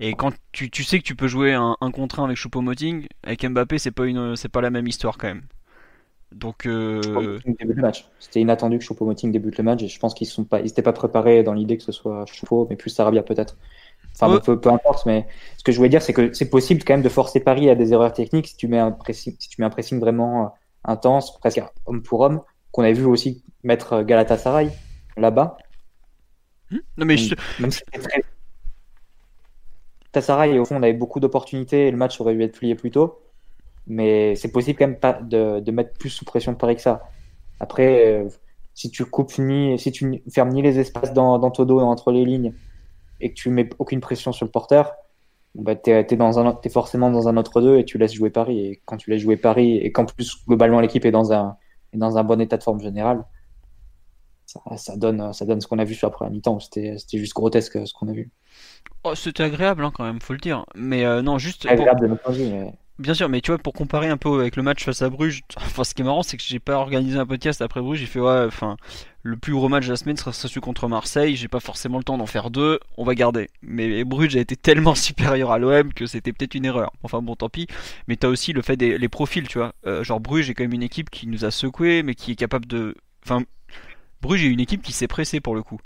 Et 0.00 0.14
quand 0.14 0.32
tu, 0.52 0.70
tu, 0.70 0.84
sais 0.84 0.98
que 0.98 1.04
tu 1.04 1.16
peux 1.16 1.26
jouer 1.26 1.54
un, 1.54 1.76
un 1.80 1.90
contre 1.90 2.20
1 2.20 2.24
avec 2.24 2.36
Choupo-Moting, 2.36 3.06
avec 3.24 3.44
Mbappé, 3.44 3.78
c'est 3.78 3.90
pas 3.90 4.06
une, 4.06 4.36
c'est 4.36 4.48
pas 4.48 4.60
la 4.60 4.70
même 4.70 4.86
histoire 4.86 5.18
quand 5.18 5.28
même. 5.28 5.42
Donc, 6.32 6.66
euh... 6.66 7.38
C'était 8.18 8.40
inattendu 8.40 8.78
que 8.78 8.84
Choupo-Moting 8.84 9.32
débute 9.32 9.56
le 9.58 9.64
match 9.64 9.82
et 9.82 9.88
je 9.88 9.98
pense 9.98 10.14
qu'ils 10.14 10.26
sont 10.26 10.44
pas, 10.44 10.60
ils 10.60 10.68
étaient 10.68 10.82
pas 10.82 10.92
préparés 10.92 11.42
dans 11.42 11.54
l'idée 11.54 11.78
que 11.78 11.82
ce 11.82 11.92
soit 11.92 12.26
Choupo, 12.26 12.66
mais 12.68 12.76
plus 12.76 12.90
Sarabia 12.90 13.22
peut-être. 13.22 13.56
Enfin, 14.20 14.38
peu, 14.40 14.60
peu, 14.60 14.70
importe, 14.70 15.06
mais 15.06 15.26
ce 15.56 15.64
que 15.64 15.72
je 15.72 15.76
voulais 15.76 15.88
dire, 15.88 16.02
c'est 16.02 16.12
que 16.12 16.32
c'est 16.32 16.50
possible 16.50 16.82
quand 16.84 16.94
même 16.94 17.02
de 17.02 17.08
forcer 17.08 17.40
Paris 17.40 17.70
à 17.70 17.74
des 17.74 17.92
erreurs 17.92 18.12
techniques 18.12 18.48
si 18.48 18.56
tu 18.56 18.68
mets 18.68 18.78
un 18.78 18.90
pressing, 18.90 19.34
si 19.38 19.48
tu 19.48 19.60
mets 19.60 19.66
un 19.66 19.70
pressing 19.70 20.00
vraiment 20.00 20.44
euh, 20.44 20.48
intense, 20.84 21.38
presque 21.38 21.62
homme 21.86 22.02
pour 22.02 22.20
homme, 22.20 22.42
qu'on 22.72 22.82
a 22.82 22.92
vu 22.92 23.04
aussi 23.04 23.42
mettre 23.62 24.02
Galatasaray 24.02 24.70
là-bas. 25.16 25.56
Hmm 26.70 26.78
non 26.98 27.06
mais 27.06 27.16
je... 27.16 27.34
même 27.60 27.70
si 27.70 27.80
très, 27.84 28.22
et 30.14 30.58
au 30.58 30.64
fond, 30.64 30.76
on 30.76 30.82
avait 30.82 30.92
beaucoup 30.92 31.20
d'opportunités 31.20 31.88
et 31.88 31.90
le 31.90 31.96
match 31.96 32.20
aurait 32.20 32.34
dû 32.34 32.42
être 32.42 32.56
plié 32.56 32.74
plus 32.74 32.90
tôt. 32.90 33.20
Mais 33.86 34.34
c'est 34.36 34.52
possible 34.52 34.78
quand 34.78 34.86
même 34.86 34.98
pas 34.98 35.14
de, 35.14 35.70
mettre 35.70 35.92
plus 35.98 36.10
sous 36.10 36.24
pression 36.24 36.52
de 36.52 36.56
Paris 36.56 36.76
que 36.76 36.82
ça. 36.82 37.08
Après, 37.60 38.06
euh, 38.06 38.28
si 38.74 38.90
tu 38.90 39.04
coupes 39.04 39.38
ni, 39.38 39.78
si 39.78 39.92
tu 39.92 40.22
fermes 40.32 40.50
ni 40.50 40.62
les 40.62 40.78
espaces 40.78 41.12
dans, 41.12 41.38
dans 41.38 41.50
ton 41.50 41.64
dos 41.64 41.80
entre 41.80 42.12
les 42.12 42.24
lignes 42.24 42.54
et 43.20 43.30
que 43.30 43.34
tu 43.34 43.50
mets 43.50 43.68
aucune 43.78 44.00
pression 44.00 44.32
sur 44.32 44.46
le 44.46 44.50
porteur, 44.50 44.94
bah 45.54 45.74
tu 45.74 45.90
es, 45.90 46.68
forcément 46.70 47.10
dans 47.10 47.28
un 47.28 47.36
autre 47.36 47.60
2 47.60 47.78
et 47.78 47.84
tu 47.84 47.98
laisses 47.98 48.12
jouer 48.12 48.30
Paris. 48.30 48.60
Et 48.60 48.82
quand 48.84 48.96
tu 48.96 49.10
laisses 49.10 49.22
jouer 49.22 49.36
Paris 49.36 49.78
et 49.78 49.92
qu'en 49.92 50.04
plus, 50.04 50.44
globalement, 50.46 50.80
l'équipe 50.80 51.04
est 51.04 51.10
dans 51.10 51.32
un, 51.32 51.56
est 51.92 51.98
dans 51.98 52.16
un 52.18 52.24
bon 52.24 52.40
état 52.40 52.56
de 52.56 52.62
forme 52.62 52.80
général, 52.80 53.24
ça, 54.76 54.96
donne, 54.96 55.32
ça 55.32 55.44
donne 55.44 55.60
ce 55.60 55.66
qu'on 55.66 55.78
a 55.78 55.84
vu 55.84 55.94
sur 55.94 56.08
la 56.08 56.12
première 56.12 56.32
mi-temps. 56.32 56.60
C'était 56.60 56.96
juste 57.12 57.34
grotesque 57.34 57.86
ce 57.86 57.92
qu'on 57.92 58.08
a 58.08 58.12
vu. 58.12 58.30
Oh, 59.04 59.14
c'était 59.14 59.42
agréable 59.42 59.84
hein, 59.84 59.92
quand 59.94 60.04
même, 60.04 60.20
faut 60.20 60.32
le 60.32 60.38
dire. 60.38 60.64
Mais 60.74 61.04
euh, 61.04 61.22
non, 61.22 61.38
juste. 61.38 61.66
Agréable 61.66 62.00
de 62.00 62.06
notre 62.08 62.32
vie, 62.32 62.50
mais... 62.50 62.72
Bien 62.98 63.14
sûr, 63.14 63.28
mais 63.28 63.40
tu 63.40 63.52
vois, 63.52 63.58
pour 63.58 63.74
comparer 63.74 64.08
un 64.08 64.16
peu 64.16 64.40
avec 64.40 64.56
le 64.56 64.62
match 64.64 64.84
face 64.84 65.02
à 65.02 65.08
Bruges, 65.08 65.42
enfin, 65.56 65.84
ce 65.84 65.94
qui 65.94 66.02
est 66.02 66.04
marrant, 66.04 66.24
c'est 66.24 66.36
que 66.36 66.42
j'ai 66.42 66.58
pas 66.58 66.76
organisé 66.78 67.16
un 67.16 67.26
podcast 67.26 67.62
après 67.62 67.80
Bruges. 67.80 68.00
J'ai 68.00 68.06
fait, 68.06 68.18
ouais, 68.18 68.44
enfin, 68.44 68.76
le 69.22 69.36
plus 69.36 69.52
gros 69.52 69.68
match 69.68 69.86
de 69.86 69.90
la 69.90 69.96
semaine 69.96 70.16
sera 70.16 70.32
celui 70.32 70.60
contre 70.60 70.88
Marseille. 70.88 71.36
J'ai 71.36 71.46
pas 71.46 71.60
forcément 71.60 71.98
le 71.98 72.04
temps 72.04 72.18
d'en 72.18 72.26
faire 72.26 72.50
deux. 72.50 72.80
On 72.96 73.04
va 73.04 73.14
garder. 73.14 73.48
Mais 73.62 74.02
Bruges 74.02 74.36
a 74.36 74.40
été 74.40 74.56
tellement 74.56 74.94
supérieur 74.96 75.52
à 75.52 75.58
l'OM 75.58 75.92
que 75.92 76.06
c'était 76.06 76.32
peut-être 76.32 76.56
une 76.56 76.64
erreur. 76.64 76.92
Enfin, 77.04 77.22
bon, 77.22 77.36
tant 77.36 77.48
pis. 77.48 77.68
Mais 78.08 78.16
t'as 78.16 78.28
aussi 78.28 78.52
le 78.52 78.62
fait 78.62 78.76
des 78.76 78.98
les 78.98 79.08
profils, 79.08 79.46
tu 79.46 79.58
vois. 79.58 79.74
Euh, 79.86 80.02
genre, 80.02 80.18
Bruges 80.18 80.50
est 80.50 80.54
quand 80.54 80.64
même 80.64 80.74
une 80.74 80.82
équipe 80.82 81.10
qui 81.10 81.28
nous 81.28 81.44
a 81.44 81.52
secoué, 81.52 82.02
mais 82.02 82.16
qui 82.16 82.32
est 82.32 82.36
capable 82.36 82.66
de. 82.66 82.96
Enfin, 83.24 83.44
Bruges 84.22 84.44
est 84.44 84.48
une 84.48 84.60
équipe 84.60 84.82
qui 84.82 84.92
s'est 84.92 85.06
pressée 85.06 85.40
pour 85.40 85.54
le 85.54 85.62
coup. 85.62 85.78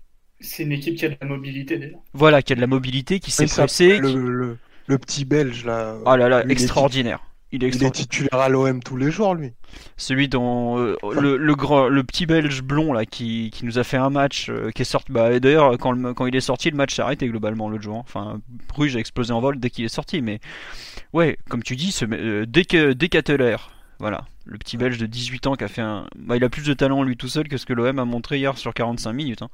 C'est 0.42 0.64
une 0.64 0.72
équipe 0.72 0.96
qui 0.96 1.06
a 1.06 1.08
de 1.10 1.16
la 1.20 1.26
mobilité 1.28 1.78
déjà. 1.78 1.96
Voilà, 2.12 2.42
qui 2.42 2.52
a 2.52 2.56
de 2.56 2.60
la 2.60 2.66
mobilité, 2.66 3.20
qui 3.20 3.30
s'est 3.30 3.46
pressée. 3.46 3.98
Le, 3.98 4.08
qui- 4.08 4.14
le- 4.16 4.58
le 4.88 4.98
petit 4.98 5.24
belge 5.24 5.64
là. 5.64 5.96
Oh 6.04 6.16
là 6.16 6.28
là, 6.28 6.44
est 6.44 6.50
extraordinaire. 6.50 7.20
Il 7.54 7.62
est 7.64 7.66
Il 7.68 7.82
est 7.82 7.86
extraordinaire. 7.86 8.08
titulaire 8.08 8.40
à 8.40 8.48
l'OM 8.48 8.82
tous 8.82 8.96
les 8.96 9.10
jours, 9.10 9.34
lui. 9.34 9.52
Celui 9.98 10.26
dont 10.28 10.78
euh, 10.78 10.96
le, 11.20 11.36
le 11.36 11.54
grand, 11.54 11.88
le 11.88 12.02
petit 12.02 12.24
belge 12.26 12.62
blond 12.62 12.92
là 12.94 13.04
qui, 13.06 13.50
qui 13.52 13.64
nous 13.66 13.78
a 13.78 13.84
fait 13.84 13.98
un 13.98 14.08
match 14.10 14.48
euh, 14.48 14.70
qui 14.70 14.82
est 14.82 14.86
sorti. 14.86 15.12
Bah, 15.12 15.32
et 15.32 15.38
d'ailleurs, 15.40 15.76
quand, 15.78 15.92
le- 15.92 16.14
quand 16.14 16.26
il 16.26 16.34
est 16.34 16.40
sorti, 16.40 16.70
le 16.70 16.76
match 16.76 16.94
s'est 16.94 17.02
arrêté 17.02 17.28
globalement 17.28 17.68
l'autre 17.68 17.82
jour. 17.82 17.96
hein. 17.98 18.02
Enfin, 18.04 18.40
Bruges 18.68 18.96
a 18.96 19.00
explosé 19.00 19.32
en 19.32 19.40
vol 19.40 19.60
dès 19.60 19.70
qu'il 19.70 19.84
est 19.84 19.88
sorti. 19.88 20.22
Mais 20.22 20.40
ouais, 21.12 21.36
comme 21.48 21.62
tu 21.62 21.76
dis, 21.76 21.92
ce, 21.92 22.04
euh, 22.10 22.46
dès 22.46 22.64
que 22.64 22.92
dès 22.94 23.08
Catteler, 23.08 23.56
voilà, 23.98 24.24
le 24.46 24.56
petit 24.58 24.76
belge 24.78 24.98
de 24.98 25.06
18 25.06 25.46
ans 25.46 25.54
qui 25.54 25.64
a 25.64 25.68
fait 25.68 25.82
un. 25.82 26.06
Bah, 26.16 26.36
il 26.36 26.44
a 26.44 26.48
plus 26.48 26.64
de 26.64 26.72
talent 26.74 27.02
lui 27.02 27.16
tout 27.16 27.28
seul 27.28 27.48
que 27.48 27.56
ce 27.58 27.66
que 27.66 27.72
l'OM 27.74 27.98
a 27.98 28.04
montré 28.04 28.38
hier 28.38 28.56
sur 28.58 28.72
45 28.74 29.12
minutes. 29.12 29.42
hein. 29.42 29.50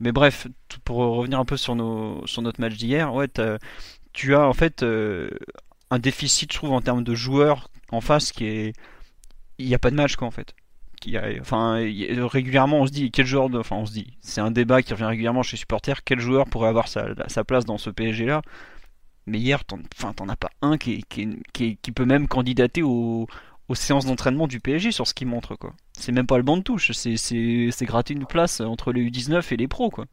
Mais 0.00 0.12
bref, 0.12 0.46
pour 0.84 0.96
revenir 0.98 1.38
un 1.38 1.44
peu 1.44 1.56
sur, 1.56 1.74
nos, 1.76 2.26
sur 2.26 2.42
notre 2.42 2.60
match 2.60 2.74
d'hier, 2.76 3.14
ouais, 3.14 3.28
tu 4.12 4.34
as 4.34 4.46
en 4.48 4.52
fait 4.52 4.82
euh, 4.82 5.30
un 5.90 5.98
déficit, 5.98 6.52
je 6.52 6.58
trouve, 6.58 6.72
en 6.72 6.80
termes 6.80 7.04
de 7.04 7.14
joueurs 7.14 7.70
en 7.92 8.00
face 8.00 8.32
qui 8.32 8.46
est. 8.46 8.72
Il 9.58 9.66
n'y 9.66 9.74
a 9.74 9.78
pas 9.78 9.90
de 9.90 9.96
match, 9.96 10.16
quoi, 10.16 10.28
en 10.28 10.30
fait. 10.30 10.54
A- 11.14 11.40
enfin, 11.40 11.74
régulièrement, 12.28 12.80
on 12.80 12.86
se 12.86 12.92
dit 12.92 13.10
quel 13.10 13.26
joueur. 13.26 13.48
Enfin, 13.54 13.76
on 13.76 13.86
se 13.86 13.92
dit, 13.92 14.18
c'est 14.20 14.40
un 14.40 14.50
débat 14.50 14.82
qui 14.82 14.92
revient 14.94 15.04
régulièrement 15.06 15.42
chez 15.42 15.56
les 15.56 15.60
supporters, 15.60 16.04
quel 16.04 16.20
joueur 16.20 16.46
pourrait 16.48 16.68
avoir 16.68 16.88
sa, 16.88 17.08
sa 17.28 17.44
place 17.44 17.64
dans 17.64 17.78
ce 17.78 17.90
PSG-là. 17.90 18.42
Mais 19.26 19.38
hier, 19.38 19.64
t'en 19.64 19.78
enfin, 19.98 20.14
as 20.28 20.36
pas 20.36 20.50
un 20.62 20.78
qui, 20.78 21.04
qui, 21.08 21.28
qui, 21.52 21.76
qui 21.78 21.92
peut 21.92 22.06
même 22.06 22.28
candidater 22.28 22.82
au- 22.82 23.28
aux 23.68 23.74
séances 23.76 24.06
d'entraînement 24.06 24.48
du 24.48 24.60
PSG 24.60 24.92
sur 24.92 25.06
ce 25.06 25.14
qu'il 25.14 25.28
montre, 25.28 25.56
quoi. 25.56 25.74
C'est 26.00 26.12
même 26.12 26.26
pas 26.26 26.36
le 26.38 26.42
banc 26.42 26.56
de 26.56 26.62
touche, 26.62 26.92
c'est 26.92 27.84
gratter 27.84 28.14
une 28.14 28.26
place 28.26 28.60
entre 28.60 28.92
les 28.92 29.02
U19 29.02 29.52
et 29.52 29.56
les 29.56 29.68
pros, 29.68 29.90
quoi. 29.90 30.06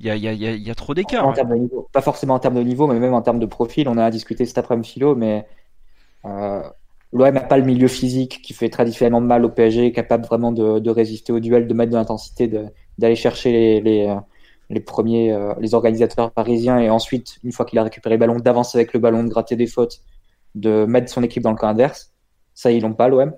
Il 0.00 0.06
y 0.06 0.10
a, 0.10 0.16
y 0.16 0.28
a- 0.28 0.32
y 0.32 0.46
a- 0.46 0.54
y 0.54 0.70
a 0.70 0.74
trop 0.74 0.94
d'écart. 0.94 1.26
Pas 1.92 2.02
forcément 2.02 2.34
en 2.34 2.38
termes 2.38 2.54
de 2.56 2.62
niveau, 2.62 2.86
mais 2.86 2.98
même 2.98 3.14
en 3.14 3.22
termes 3.22 3.38
de 3.38 3.46
profil. 3.46 3.88
On 3.88 3.98
a 3.98 4.10
discuté 4.10 4.46
cet 4.46 4.58
après-midi 4.58 4.88
philo, 4.90 5.14
mais 5.14 5.46
euh, 6.24 6.62
l'OM 7.12 7.34
n'a 7.34 7.40
pas 7.40 7.58
le 7.58 7.64
milieu 7.64 7.88
physique 7.88 8.42
qui 8.42 8.54
fait 8.54 8.68
traditionnellement 8.70 9.20
mal 9.20 9.44
au 9.44 9.50
PSG, 9.50 9.92
capable 9.92 10.24
vraiment 10.26 10.52
de, 10.52 10.90
résister 10.90 11.32
au 11.32 11.40
duel, 11.40 11.66
de 11.68 11.74
mettre 11.74 11.92
de 11.92 11.96
l'intensité, 11.96 12.48
d'aller 12.98 13.16
chercher 13.16 13.52
les, 13.52 13.80
les, 13.80 14.08
euh, 14.08 14.80
premiers, 14.86 15.32
euh, 15.32 15.54
les 15.60 15.74
organisateurs 15.74 16.30
parisiens, 16.32 16.78
et 16.78 16.90
ensuite, 16.90 17.38
une 17.44 17.52
fois 17.52 17.64
qu'il 17.66 17.78
a 17.78 17.84
récupéré 17.84 18.16
le 18.16 18.20
ballon, 18.20 18.36
d'avancer 18.38 18.78
avec 18.78 18.92
le 18.92 19.00
ballon, 19.00 19.24
de 19.24 19.28
gratter 19.30 19.56
des 19.56 19.66
fautes, 19.66 20.00
de 20.54 20.84
mettre 20.86 21.10
son 21.12 21.22
équipe 21.22 21.42
dans 21.42 21.52
le 21.52 21.56
camp 21.58 21.68
adverse. 21.68 22.12
Ça, 22.54 22.70
ils 22.72 22.82
l'ont 22.82 22.94
pas, 22.94 23.08
l'OM. 23.08 23.32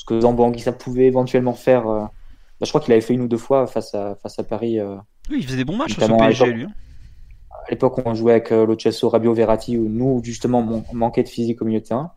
Ce 0.00 0.04
que 0.06 0.18
Zambo 0.18 0.50
ça 0.56 0.72
pouvait 0.72 1.04
éventuellement 1.04 1.52
faire. 1.52 1.86
euh, 1.86 2.00
bah, 2.00 2.64
je 2.64 2.68
crois 2.70 2.80
qu'il 2.80 2.90
avait 2.92 3.02
fait 3.02 3.12
une 3.12 3.20
ou 3.20 3.28
deux 3.28 3.36
fois 3.36 3.66
face 3.66 3.94
à, 3.94 4.14
face 4.22 4.38
à 4.38 4.44
Paris. 4.44 4.80
euh, 4.80 4.96
Oui, 5.30 5.36
il 5.40 5.44
faisait 5.46 5.58
des 5.58 5.64
bons 5.66 5.76
matchs 5.76 5.92
sur 5.92 6.00
ce 6.02 6.06
Notamment 6.06 6.24
à 6.24 6.28
PSG, 6.28 6.44
l'époque. 6.46 6.56
lui. 6.56 6.64
hein. 6.64 6.74
à 7.66 7.70
l'époque 7.70 7.98
on 8.06 8.14
jouait 8.14 8.32
avec 8.32 8.50
euh, 8.50 8.64
Lo 8.64 8.78
Celso, 8.78 9.10
Rabiot, 9.10 9.34
Verratti, 9.34 9.76
où 9.76 9.86
nous, 9.90 10.22
justement, 10.24 10.60
on 10.90 10.94
manquait 10.94 11.22
de 11.22 11.28
physique 11.28 11.60
au 11.60 11.66
milieu 11.66 11.80
de 11.80 11.84
terrain. 11.84 12.12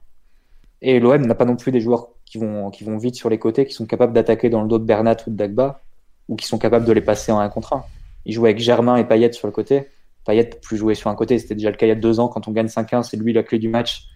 Et 0.82 1.02
l'OM 1.02 1.26
n'a 1.26 1.36
pas 1.36 1.43
non 1.43 1.58
plus 1.58 1.74
des 1.74 1.82
joueurs 1.82 2.08
qui 2.26 2.38
vont, 2.38 2.69
qui 2.72 2.86
vont 2.86 2.98
vite 2.98 3.15
sur 3.15 3.30
les 3.30 3.38
côtés, 3.38 3.65
qui 3.65 3.74
sont 3.74 3.86
capables 3.86 4.13
d'attaquer 4.13 4.50
dans 4.50 4.62
le 4.62 4.69
dos 4.69 4.80
de 4.80 4.86
Bernat 4.86 5.17
ou 5.28 5.32
de 5.32 5.36
Dagba, 5.36 5.82
ou 6.30 6.38
qui 6.38 6.48
sont 6.48 6.58
capables 6.58 6.86
de 6.86 6.91
les 6.93 7.02
passer 7.02 7.34
en 7.34 7.39
un 7.39 7.50
contre 7.50 7.74
un. 7.74 7.84
Ils 8.26 8.32
jouaient 8.34 8.52
avec 8.52 8.60
Germain 8.62 8.96
et 8.96 9.04
Payet 9.06 9.34
sur 9.34 9.48
le 9.48 9.52
côté. 9.54 9.89
Payet 10.26 10.46
peut 10.46 10.58
plus 10.62 10.78
jouer 10.78 10.96
sur 10.96 11.10
un 11.10 11.15
côté, 11.15 11.38
c'était 11.38 11.56
déjà 11.56 11.69
le 11.69 11.76
cas 11.76 11.86
il 11.86 11.89
y 11.89 11.91
a 11.91 11.96
deux 11.96 12.22
ans, 12.22 12.30
quand 12.30 12.48
on 12.48 12.52
gagne 12.52 12.67
5-1, 12.69 13.04
c'est 13.04 13.17
lui 13.17 13.34
la 13.34 13.43
clé 13.43 13.60
du 13.60 13.67
match, 13.67 14.08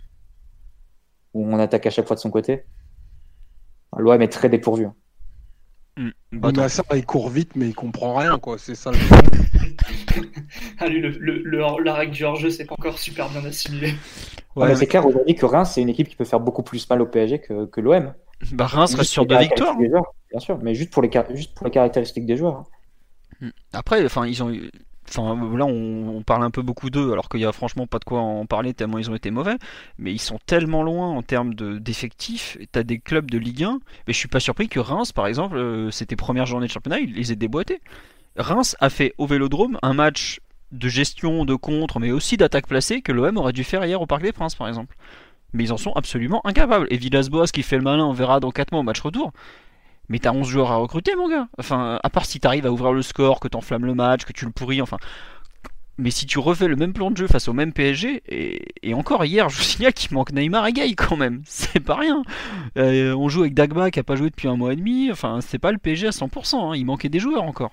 où 1.34 1.46
on 1.46 1.60
attaque 1.60 1.86
à 1.86 1.90
chaque 1.90 2.08
fois 2.08 2.16
de 2.16 2.22
son 2.22 2.32
côté. 2.32 2.64
L'OM 3.98 4.22
est 4.22 4.28
très 4.28 4.50
dépourvu. 4.50 4.88
Hmm. 5.98 6.10
Bah, 6.34 6.70
ça, 6.70 6.84
il 6.96 7.06
court 7.06 7.30
vite, 7.30 7.56
mais 7.56 7.68
il 7.70 7.74
comprend 7.76 8.16
rien, 8.16 8.38
quoi. 8.40 8.58
C'est 8.58 8.76
ça 8.76 8.92
le 8.92 8.98
problème. 8.98 9.46
Ah, 10.80 10.88
lui, 10.88 11.00
le, 11.02 11.10
le- 11.10 11.42
le- 11.44 11.84
la 11.84 11.94
règle 11.94 12.12
du 12.14 12.24
hors-jeu, 12.24 12.50
c'est 12.50 12.66
pas 12.66 12.74
encore 12.78 12.98
super 12.98 13.30
bien 13.30 13.44
assimilé. 13.46 13.94
Ouais, 14.56 14.68
mais 14.70 14.76
c'est 14.76 14.88
clair 14.88 15.06
aujourd'hui 15.06 15.36
que 15.36 15.46
Reims, 15.46 15.72
c'est 15.74 15.82
une 15.82 15.90
équipe 15.90 16.08
qui 16.08 16.16
peut 16.16 16.26
faire 16.26 16.40
beaucoup 16.40 16.64
plus 16.64 16.90
mal 16.90 17.02
au 17.02 17.06
PSG 17.06 17.40
que, 17.40 17.66
que 17.66 17.82
l'OM. 17.82 18.14
bah, 18.54 18.66
Reims 18.66 18.96
reste 18.96 19.12
sur 19.12 19.26
deux 19.26 19.38
victoires. 19.38 19.78
bien 19.78 20.40
sûr, 20.40 20.58
mais 20.62 20.74
juste 20.74 20.92
pour 20.92 21.02
les, 21.04 21.10
juste 21.36 21.54
pour 21.56 21.66
les 21.66 21.72
caractéristiques 21.72 22.26
des 22.26 22.38
joueurs. 22.38 22.64
hein. 23.42 23.50
Après, 23.74 24.04
enfin, 24.06 24.26
ils 24.26 24.42
ont, 24.42 24.50
eu- 24.52 24.72
enfin, 25.10 25.36
là, 25.58 25.66
on, 25.66 26.24
parle 26.24 26.44
un 26.44 26.52
peu 26.52 26.62
beaucoup 26.62 26.90
d'eux, 26.90 27.12
alors 27.12 27.30
qu'il 27.30 27.40
y 27.40 27.46
a 27.46 27.52
franchement 27.52 27.88
pas 27.88 28.00
de 28.00 28.06
quoi 28.06 28.20
en 28.20 28.46
parler 28.46 28.74
tellement 28.74 28.98
ils 28.98 29.10
ont 29.10 29.16
été 29.16 29.32
mauvais. 29.32 29.56
Mais 29.98 30.12
ils 30.12 30.22
sont 30.22 30.40
tellement 30.46 30.84
loin 30.84 31.10
en 31.10 31.22
termes 31.22 31.54
de 31.54 31.78
d'effectifs. 31.78 32.58
T'as 32.72 32.84
des 32.84 33.00
clubs 33.00 33.30
de 33.30 33.38
Ligue 33.38 33.64
1, 33.64 33.80
mais 34.08 34.14
je 34.14 34.18
suis 34.18 34.28
pas 34.28 34.40
surpris 34.40 34.68
que 34.68 34.80
Reims, 34.80 35.12
par 35.12 35.28
exemple, 35.28 35.58
euh, 35.58 35.92
c'était 35.92 36.16
première 36.16 36.46
journée 36.46 36.68
de 36.68 36.72
championnat, 36.72 37.00
ils 37.00 37.14
les 37.14 37.32
aient 37.32 37.36
déboîtés. 37.38 37.82
Reims 38.38 38.76
a 38.80 38.90
fait 38.90 39.14
au 39.18 39.26
Vélodrome 39.26 39.80
un 39.82 39.94
match 39.94 40.40
de 40.72 40.90
gestion, 40.90 41.46
de 41.46 41.56
contre, 41.56 42.00
mais 42.00 42.12
aussi 42.12 42.38
d'attaque 42.38 42.68
placée 42.68 43.02
que 43.02 43.12
l'OM 43.12 43.38
aurait 43.38 43.54
dû 43.54 43.64
faire 43.64 43.86
hier 43.86 44.02
au 44.02 44.06
Parc 44.06 44.22
des 44.22 44.32
Princes, 44.32 44.56
par 44.56 44.68
exemple. 44.68 44.96
Mais 45.54 45.64
ils 45.64 45.74
en 45.74 45.78
sont 45.78 45.94
absolument 45.94 46.46
incapables. 46.46 46.88
Et 46.90 46.98
Villas-Boas 46.98 47.48
qui 47.48 47.64
fait 47.64 47.78
le 47.78 47.84
malin, 47.84 48.06
on 48.06 48.14
verra 48.14 48.40
dans 48.40 48.52
4 48.52 48.72
mois 48.72 48.82
au 48.82 48.84
match 48.84 49.00
retour. 49.00 49.32
Mais 50.10 50.20
t'as 50.20 50.32
11 50.32 50.48
joueurs 50.48 50.72
à 50.72 50.78
recruter, 50.78 51.16
mon 51.16 51.30
gars. 51.30 51.48
Enfin, 51.58 52.00
à 52.02 52.10
part 52.10 52.26
si 52.26 52.40
t'arrives 52.40 52.66
à 52.66 52.72
ouvrir 52.72 52.94
le 52.94 53.02
score, 53.02 53.40
que 53.40 53.48
t'enflammes 53.48 53.86
le 53.86 53.94
match, 53.94 54.24
que 54.26 54.34
tu 54.34 54.46
le 54.46 54.52
pourris, 54.52 54.82
enfin. 54.82 54.98
Mais 56.00 56.12
si 56.12 56.28
tu 56.28 56.38
refais 56.38 56.68
le 56.68 56.76
même 56.76 56.94
plan 56.94 57.10
de 57.10 57.18
jeu 57.18 57.28
face 57.28 57.48
au 57.48 57.54
même 57.54 57.74
PSG, 57.74 58.22
et, 58.30 58.94
encore 58.94 59.26
hier, 59.26 59.50
je 59.50 59.58
vous 59.58 59.64
signale 59.64 59.94
qu'il 59.94 60.14
manque 60.14 60.32
Neymar 60.32 60.68
et 60.68 60.74
Gay 60.74 60.94
quand 60.94 61.18
même. 61.18 61.42
C'est 61.46 61.80
pas 61.80 61.96
rien. 61.96 62.22
Euh, 62.78 63.16
on 63.16 63.30
joue 63.30 63.42
avec 63.42 63.54
Dagba 63.56 63.90
qui 63.92 64.00
a 64.00 64.04
pas 64.04 64.16
joué 64.16 64.30
depuis 64.30 64.48
un 64.48 64.56
mois 64.56 64.74
et 64.74 64.76
demi. 64.76 65.12
Enfin, 65.12 65.40
c'est 65.42 65.60
pas 65.60 65.72
le 65.72 65.78
PSG 65.80 66.08
à 66.08 66.12
100%. 66.12 66.56
hein. 66.56 66.76
Il 66.76 66.86
manquait 66.86 67.10
des 67.10 67.20
joueurs 67.20 67.44
encore. 67.44 67.72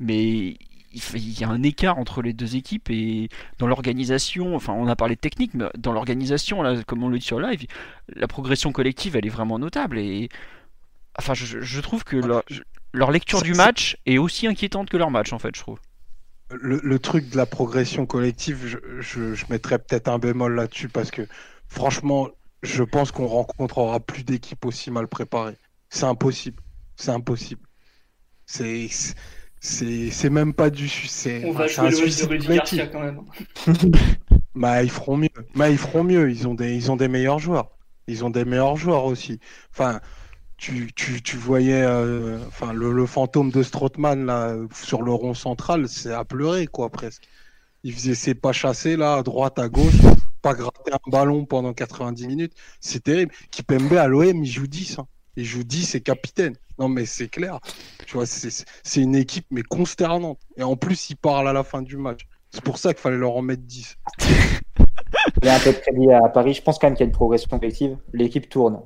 Mais 0.00 0.56
il 1.14 1.40
y 1.40 1.44
a 1.44 1.48
un 1.48 1.62
écart 1.62 1.98
entre 1.98 2.22
les 2.22 2.32
deux 2.32 2.56
équipes 2.56 2.90
et 2.90 3.28
dans 3.58 3.66
l'organisation, 3.66 4.56
enfin 4.56 4.72
on 4.72 4.86
a 4.86 4.96
parlé 4.96 5.16
de 5.16 5.20
technique, 5.20 5.54
mais 5.54 5.66
dans 5.76 5.92
l'organisation, 5.92 6.62
comme 6.86 7.02
on 7.02 7.08
le 7.08 7.18
dit 7.18 7.24
sur 7.24 7.40
live, 7.40 7.66
la 8.14 8.26
progression 8.26 8.72
collective 8.72 9.16
elle 9.16 9.26
est 9.26 9.30
vraiment 9.30 9.58
notable 9.58 9.98
et 9.98 10.28
enfin 11.18 11.34
je, 11.34 11.60
je 11.60 11.80
trouve 11.80 12.04
que 12.04 12.16
leur, 12.16 12.42
leur 12.94 13.10
lecture 13.10 13.40
Ça, 13.40 13.42
du 13.42 13.54
match 13.54 13.96
est 14.06 14.18
aussi 14.18 14.46
inquiétante 14.46 14.90
que 14.90 14.96
leur 14.96 15.10
match 15.10 15.32
en 15.32 15.38
fait, 15.38 15.54
je 15.56 15.60
trouve. 15.60 15.78
le, 16.50 16.80
le 16.82 16.98
truc 16.98 17.28
de 17.28 17.36
la 17.36 17.46
progression 17.46 18.06
collective, 18.06 18.66
je, 18.66 18.78
je, 19.00 19.34
je 19.34 19.46
mettrais 19.50 19.78
peut-être 19.78 20.08
un 20.08 20.18
bémol 20.18 20.54
là-dessus 20.54 20.88
parce 20.88 21.10
que 21.10 21.26
franchement, 21.68 22.28
je 22.62 22.82
pense 22.82 23.12
qu'on 23.12 23.26
rencontrera 23.26 24.00
plus 24.00 24.24
d'équipes 24.24 24.64
aussi 24.64 24.90
mal 24.90 25.08
préparées. 25.08 25.56
C'est 25.90 26.06
impossible. 26.06 26.62
C'est 26.96 27.10
impossible. 27.12 27.62
C'est 28.46 28.88
c'est 29.60 30.10
c'est 30.10 30.30
même 30.30 30.54
pas 30.54 30.70
du 30.70 30.88
c'est 30.88 31.44
On 31.44 31.52
va 31.52 31.66
jouer 31.68 31.88
un 31.88 31.90
le 31.90 32.16
de 32.16 32.24
Rudy. 32.24 32.48
Garcia 32.48 32.86
quand 32.88 33.00
même. 33.00 33.20
Bah, 34.54 34.82
ils 34.82 34.90
feront 34.90 35.16
mieux. 35.16 35.28
Bah, 35.54 35.70
ils 35.70 35.78
feront 35.78 36.04
mieux. 36.04 36.30
Ils 36.30 36.48
ont 36.48 36.54
des, 36.54 36.74
ils 36.74 36.90
ont 36.90 36.96
des 36.96 37.08
meilleurs 37.08 37.38
joueurs. 37.38 37.70
Ils 38.06 38.24
ont 38.24 38.30
des 38.30 38.44
meilleurs 38.44 38.76
joueurs 38.76 39.04
aussi. 39.04 39.38
Enfin, 39.72 40.00
tu, 40.58 40.92
tu, 40.94 41.22
tu 41.22 41.36
voyais, 41.36 41.82
euh, 41.82 42.38
enfin, 42.48 42.72
le, 42.72 43.06
fantôme 43.06 43.50
de 43.50 43.62
Strootman 43.62 44.26
là 44.26 44.56
sur 44.74 45.02
le 45.02 45.12
rond 45.12 45.34
central, 45.34 45.88
c'est 45.88 46.12
à 46.12 46.24
pleurer 46.24 46.66
quoi 46.66 46.90
presque. 46.90 47.28
Il 47.84 47.94
faisait 47.94 48.16
ses 48.16 48.34
pas 48.34 48.52
chassés 48.52 48.96
là, 48.96 49.14
à 49.14 49.22
droite, 49.22 49.58
à 49.60 49.68
gauche, 49.68 49.94
pas 50.42 50.54
gratter 50.54 50.92
un 50.92 51.10
ballon 51.10 51.44
pendant 51.46 51.72
90 51.72 52.26
minutes. 52.26 52.54
C'est 52.80 53.04
terrible. 53.04 53.32
Kipembe 53.52 53.92
à 53.94 54.08
l'OM, 54.08 54.44
il 54.44 54.50
joue 54.50 54.66
10. 54.66 54.98
hein. 54.98 55.06
Il 55.36 55.44
joue 55.44 55.62
10 55.62 55.94
et 55.94 56.00
capitaine. 56.00 56.56
Non 56.78 56.88
mais 56.88 57.06
c'est 57.06 57.28
clair. 57.28 57.60
Tu 58.06 58.14
vois, 58.14 58.26
c'est 58.26 58.50
c'est 58.82 59.00
une 59.00 59.14
équipe 59.14 59.46
mais 59.50 59.62
consternante. 59.62 60.40
Et 60.56 60.64
en 60.64 60.76
plus, 60.76 61.10
il 61.10 61.16
parle 61.16 61.48
à 61.48 61.52
la 61.52 61.62
fin 61.62 61.82
du 61.82 61.96
match. 61.96 62.26
C'est 62.50 62.62
pour 62.62 62.78
ça 62.78 62.92
qu'il 62.92 63.00
fallait 63.00 63.16
leur 63.16 63.36
en 63.36 63.42
mettre 63.42 63.62
10. 63.62 63.96
Il 65.42 65.46
y 65.46 65.48
a 65.48 65.54
un 65.54 65.60
peu 65.60 65.72
de 65.72 65.78
crédit 65.78 66.10
à 66.12 66.28
Paris. 66.28 66.54
Je 66.54 66.62
pense 66.62 66.78
quand 66.78 66.88
même 66.88 66.96
qu'il 66.96 67.04
y 67.04 67.06
a 67.06 67.10
une 67.10 67.12
progression 67.12 67.48
collective. 67.58 67.96
L'équipe 68.12 68.48
tourne. 68.48 68.80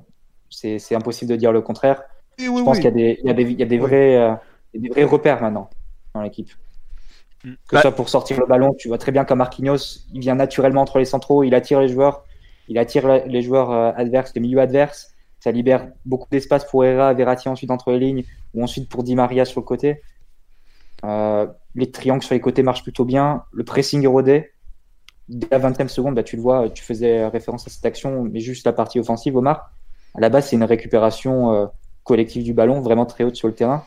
C'est 0.53 0.79
c'est 0.79 0.95
impossible 0.95 1.31
de 1.31 1.37
dire 1.37 1.51
le 1.53 1.61
contraire. 1.63 2.03
Et 2.39 2.49
oui, 2.49 2.59
Je 2.61 2.65
pense 2.65 2.77
oui. 2.77 2.83
qu'il 2.83 2.85
y 2.85 2.89
a 2.89 2.97
des, 2.97 3.19
il 3.23 3.27
y 3.27 3.31
a 3.31 3.35
des, 3.35 3.43
il 3.43 3.59
y 3.59 3.63
a 3.63 3.67
des 3.67 3.77
Oui. 3.79 3.83
vrais, 3.87 4.17
euh, 4.17 4.35
il 4.75 4.83
y 4.83 4.87
a 4.87 4.89
des 4.89 4.95
vrais 4.95 5.05
repères 5.05 5.41
maintenant 5.43 5.69
dans 6.15 6.23
l'équipe. 6.23 6.51
Mm. 7.45 7.53
Que 7.69 7.77
ce 7.77 7.83
soit 7.83 7.93
pour 7.93 8.09
sortir 8.09 8.39
le 8.39 8.47
ballon, 8.47 8.73
tu 8.79 8.89
vois 8.89 8.99
très 8.99 9.13
bien 9.13 9.25
qu'un 9.25 9.35
Marquinhos, 9.35 10.07
il 10.13 10.21
vient 10.21 10.35
naturellement 10.35 10.83
entre 10.83 10.99
les 10.99 11.05
centraux, 11.05 11.43
il 11.43 11.55
attire 11.55 11.81
les 11.81 11.89
joueurs, 11.89 12.25
il 12.69 12.79
attire 12.79 13.07
la- 13.09 13.27
les 13.27 13.43
joueurs 13.43 13.71
euh, 13.71 13.93
adverses, 13.97 14.33
les 14.35 14.41
milieux 14.41 14.61
adverses. 14.61 15.09
Ça 15.41 15.51
libère 15.51 15.89
beaucoup 16.05 16.29
d'espace 16.31 16.65
pour 16.65 16.85
Herrera, 16.85 17.13
Verratti 17.15 17.49
ensuite 17.49 17.71
entre 17.73 17.91
les 17.91 17.99
lignes, 17.99 18.25
ou 18.55 18.63
ensuite 18.63 18.89
pour 18.89 19.03
Di 19.03 19.17
Maria 19.17 19.45
sur 19.45 19.61
le 19.61 19.65
côté. 19.67 20.01
Euh, 21.05 21.47
les 21.75 21.91
triangles 21.91 22.23
sur 22.23 22.35
les 22.35 22.41
côtés 22.41 22.63
marchent 22.63 22.85
plutôt 22.85 23.05
bien. 23.05 23.43
Le 23.53 23.65
pressing 23.65 24.05
est 24.05 24.07
rodé. 24.07 24.51
dès 25.29 25.49
la 25.51 25.59
20e 25.59 25.89
seconde, 25.89 26.15
bah, 26.15 26.23
tu 26.23 26.37
le 26.37 26.43
vois, 26.43 26.69
tu 26.71 26.83
faisais 26.85 27.27
référence 27.27 27.67
à 27.67 27.71
cette 27.71 27.85
action, 27.87 28.23
mais 28.25 28.41
juste 28.41 28.67
la 28.67 28.73
partie 28.73 29.01
offensive, 29.01 29.37
Omar. 29.37 29.73
À 30.15 30.21
la 30.21 30.29
base, 30.29 30.49
c'est 30.49 30.57
une 30.57 30.65
récupération 30.65 31.53
euh, 31.53 31.67
collective 32.05 32.45
du 32.45 32.53
ballon, 32.53 32.81
vraiment 32.81 33.07
très 33.07 33.25
haute 33.25 33.37
sur 33.37 33.49
le 33.49 33.55
terrain, 33.55 33.85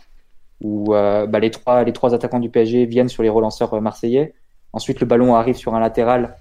où 0.61 0.93
euh, 0.93 1.27
bah, 1.27 1.39
les, 1.39 1.51
trois, 1.51 1.83
les 1.83 1.93
trois 1.93 2.13
attaquants 2.13 2.39
du 2.39 2.49
PSG 2.49 2.85
viennent 2.85 3.09
sur 3.09 3.23
les 3.23 3.29
relanceurs 3.29 3.73
euh, 3.73 3.81
marseillais. 3.81 4.33
Ensuite, 4.73 4.99
le 4.99 5.05
ballon 5.05 5.35
arrive 5.35 5.55
sur 5.55 5.75
un 5.75 5.79
latéral. 5.79 6.37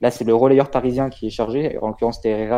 Là, 0.00 0.10
c'est 0.10 0.24
le 0.24 0.34
relayeur 0.34 0.70
parisien 0.70 1.08
qui 1.08 1.26
est 1.26 1.30
chargé, 1.30 1.78
en 1.80 1.88
l'occurrence, 1.88 2.16
c'était. 2.16 2.48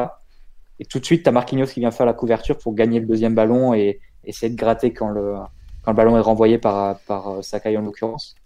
Et 0.81 0.85
tout 0.85 1.01
de 1.01 1.05
suite, 1.05 1.23
tu 1.25 1.29
as 1.29 1.33
Marquinhos 1.33 1.67
qui 1.67 1.81
vient 1.81 1.91
faire 1.91 2.07
la 2.07 2.13
couverture 2.13 2.59
pour 2.59 2.75
gagner 2.75 3.01
le 3.01 3.07
deuxième 3.07 3.35
ballon 3.35 3.75
et 3.75 4.01
essayer 4.25 4.51
de 4.51 4.57
gratter 4.57 4.93
quand 4.93 5.09
le, 5.09 5.35
quand 5.83 5.91
le 5.91 5.97
ballon 5.97 6.17
est 6.17 6.21
renvoyé 6.21 6.59
par, 6.59 6.99
par 7.01 7.43
Sakai 7.43 7.77
en 7.77 7.83
l'occurrence. 7.83 8.37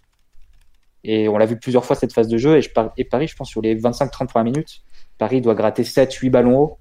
Et 1.03 1.27
on 1.27 1.37
l'a 1.37 1.45
vu 1.45 1.57
plusieurs 1.59 1.85
fois 1.85 1.95
cette 1.95 2.13
phase 2.13 2.27
de 2.27 2.37
jeu. 2.37 2.57
Et, 2.57 2.61
je, 2.61 2.69
et 2.97 3.03
Paris, 3.03 3.27
je 3.27 3.35
pense, 3.35 3.49
sur 3.49 3.61
les 3.61 3.75
25-30 3.75 4.27
premières 4.27 4.45
minutes, 4.45 4.81
Paris 5.17 5.41
doit 5.41 5.55
gratter 5.55 5.83
7-8 5.83 6.29
ballons 6.29 6.59
hauts, 6.59 6.77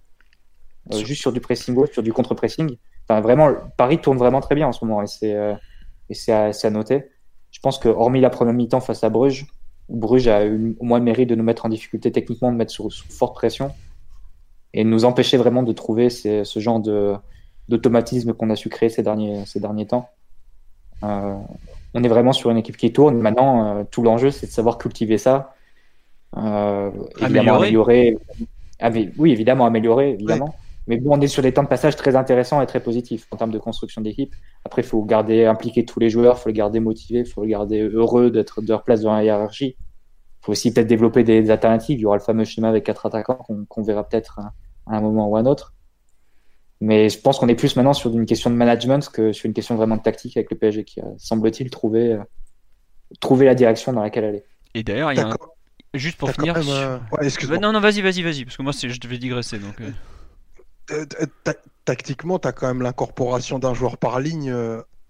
euh, 0.92 1.04
juste 1.04 1.20
sur 1.20 1.32
du 1.32 1.40
pressing 1.40 1.76
haut, 1.76 1.86
sur 1.86 2.02
du 2.02 2.12
contre-pressing. 2.12 2.76
Enfin, 3.08 3.20
vraiment, 3.20 3.50
Paris 3.76 3.98
tourne 3.98 4.18
vraiment 4.18 4.40
très 4.40 4.54
bien 4.54 4.68
en 4.68 4.72
ce 4.72 4.84
moment. 4.84 5.02
Et 5.02 5.06
c'est 5.06 5.34
euh, 5.34 5.54
à, 6.28 6.50
à, 6.50 6.70
noter. 6.70 7.04
Je 7.50 7.60
pense 7.60 7.78
que, 7.78 7.88
hormis 7.88 8.20
la 8.20 8.30
première 8.30 8.54
mi-temps 8.54 8.80
face 8.80 9.04
à 9.04 9.10
Bruges, 9.10 9.46
Bruges 9.88 10.28
a 10.28 10.46
eu 10.46 10.76
au 10.80 10.84
moins 10.84 10.98
le 10.98 11.04
mérite 11.04 11.28
de 11.28 11.34
nous 11.34 11.44
mettre 11.44 11.66
en 11.66 11.68
difficulté 11.68 12.10
techniquement, 12.10 12.50
de 12.50 12.56
mettre 12.56 12.72
sous, 12.72 12.90
forte 12.90 13.34
pression 13.34 13.72
et 14.72 14.84
de 14.84 14.88
nous 14.88 15.04
empêcher 15.04 15.36
vraiment 15.36 15.62
de 15.62 15.72
trouver 15.72 16.08
ce 16.08 16.44
genre 16.56 16.80
d'automatisme 17.68 18.32
qu'on 18.32 18.48
a 18.48 18.56
su 18.56 18.70
créer 18.70 18.88
ces 18.88 19.02
derniers, 19.02 19.44
ces 19.44 19.60
derniers 19.60 19.86
temps. 19.86 20.08
Euh, 21.02 21.36
on 21.94 22.02
est 22.02 22.08
vraiment 22.08 22.32
sur 22.32 22.50
une 22.50 22.56
équipe 22.56 22.76
qui 22.76 22.92
tourne. 22.92 23.18
Maintenant, 23.18 23.78
euh, 23.78 23.84
tout 23.90 24.02
l'enjeu, 24.02 24.30
c'est 24.30 24.46
de 24.46 24.52
savoir 24.52 24.78
cultiver 24.78 25.18
ça. 25.18 25.54
Euh, 26.36 26.90
évidemment, 27.20 27.56
améliorer. 27.56 28.16
oui, 29.18 29.32
évidemment, 29.32 29.66
améliorer, 29.66 30.10
évidemment. 30.10 30.54
Mais 30.86 30.96
bon, 30.96 31.16
on 31.16 31.20
est 31.20 31.28
sur 31.28 31.42
des 31.42 31.52
temps 31.52 31.62
de 31.62 31.68
passage 31.68 31.96
très 31.96 32.16
intéressants 32.16 32.60
et 32.60 32.66
très 32.66 32.80
positifs 32.80 33.26
en 33.30 33.36
termes 33.36 33.52
de 33.52 33.58
construction 33.58 34.00
d'équipe. 34.00 34.34
Après, 34.64 34.82
il 34.82 34.88
faut 34.88 35.02
garder 35.04 35.44
impliquer 35.44 35.84
tous 35.84 36.00
les 36.00 36.10
joueurs, 36.10 36.36
il 36.38 36.40
faut 36.40 36.48
les 36.48 36.54
garder 36.54 36.80
motivés, 36.80 37.20
il 37.20 37.26
faut 37.26 37.44
les 37.44 37.50
garder 37.50 37.80
heureux 37.80 38.30
d'être 38.30 38.62
de 38.62 38.68
leur 38.68 38.82
place 38.82 39.02
dans 39.02 39.12
la 39.12 39.22
hiérarchie. 39.22 39.76
Il 39.78 40.44
faut 40.46 40.52
aussi 40.52 40.74
peut-être 40.74 40.88
développer 40.88 41.22
des, 41.22 41.50
alternatives. 41.50 41.98
Il 41.98 42.02
y 42.02 42.06
aura 42.06 42.16
le 42.16 42.22
fameux 42.22 42.44
schéma 42.44 42.68
avec 42.68 42.84
quatre 42.84 43.06
attaquants 43.06 43.38
qu'on 43.68 43.82
verra 43.82 44.08
peut-être 44.08 44.40
à 44.40 44.96
un 44.96 45.00
moment 45.00 45.28
ou 45.28 45.36
à 45.36 45.40
un 45.40 45.46
autre. 45.46 45.74
Mais 46.80 47.08
je 47.08 47.20
pense 47.20 47.38
qu'on 47.38 47.46
est 47.46 47.54
plus 47.54 47.76
maintenant 47.76 47.92
sur 47.92 48.10
une 48.10 48.26
question 48.26 48.50
de 48.50 48.56
management 48.56 49.08
que 49.08 49.32
sur 49.32 49.46
une 49.46 49.52
question 49.52 49.76
vraiment 49.76 49.96
de 49.96 50.02
tactique 50.02 50.36
avec 50.36 50.50
le 50.50 50.58
PSG 50.58 50.82
qui 50.82 51.00
a, 51.00 51.04
semble-t-il, 51.16 51.70
trouvé, 51.70 52.14
euh, 52.14 52.22
trouvé 53.20 53.46
la 53.46 53.54
direction 53.54 53.92
dans 53.92 54.02
laquelle 54.02 54.24
aller. 54.24 54.42
Et 54.74 54.82
d'ailleurs, 54.82 55.12
il 55.12 55.18
y 55.18 55.20
a 55.20 55.28
un... 55.28 55.36
juste 55.94 56.18
pour 56.18 56.32
finir. 56.32 56.56
Euh, 56.56 56.98
non, 57.60 57.72
non, 57.72 57.78
vas-y, 57.78 58.00
vas-y, 58.00 58.22
vas-y, 58.22 58.44
parce 58.44 58.56
que 58.56 58.62
moi, 58.62 58.72
je 58.72 58.98
devais 58.98 59.18
digresser. 59.18 59.60
Donc, 59.60 59.80
euh. 59.80 59.90
Tactiquement, 61.84 62.38
tu 62.38 62.48
as 62.48 62.52
quand 62.52 62.66
même 62.68 62.82
l'incorporation 62.82 63.58
d'un 63.58 63.74
joueur 63.74 63.98
par 63.98 64.20
ligne 64.20 64.54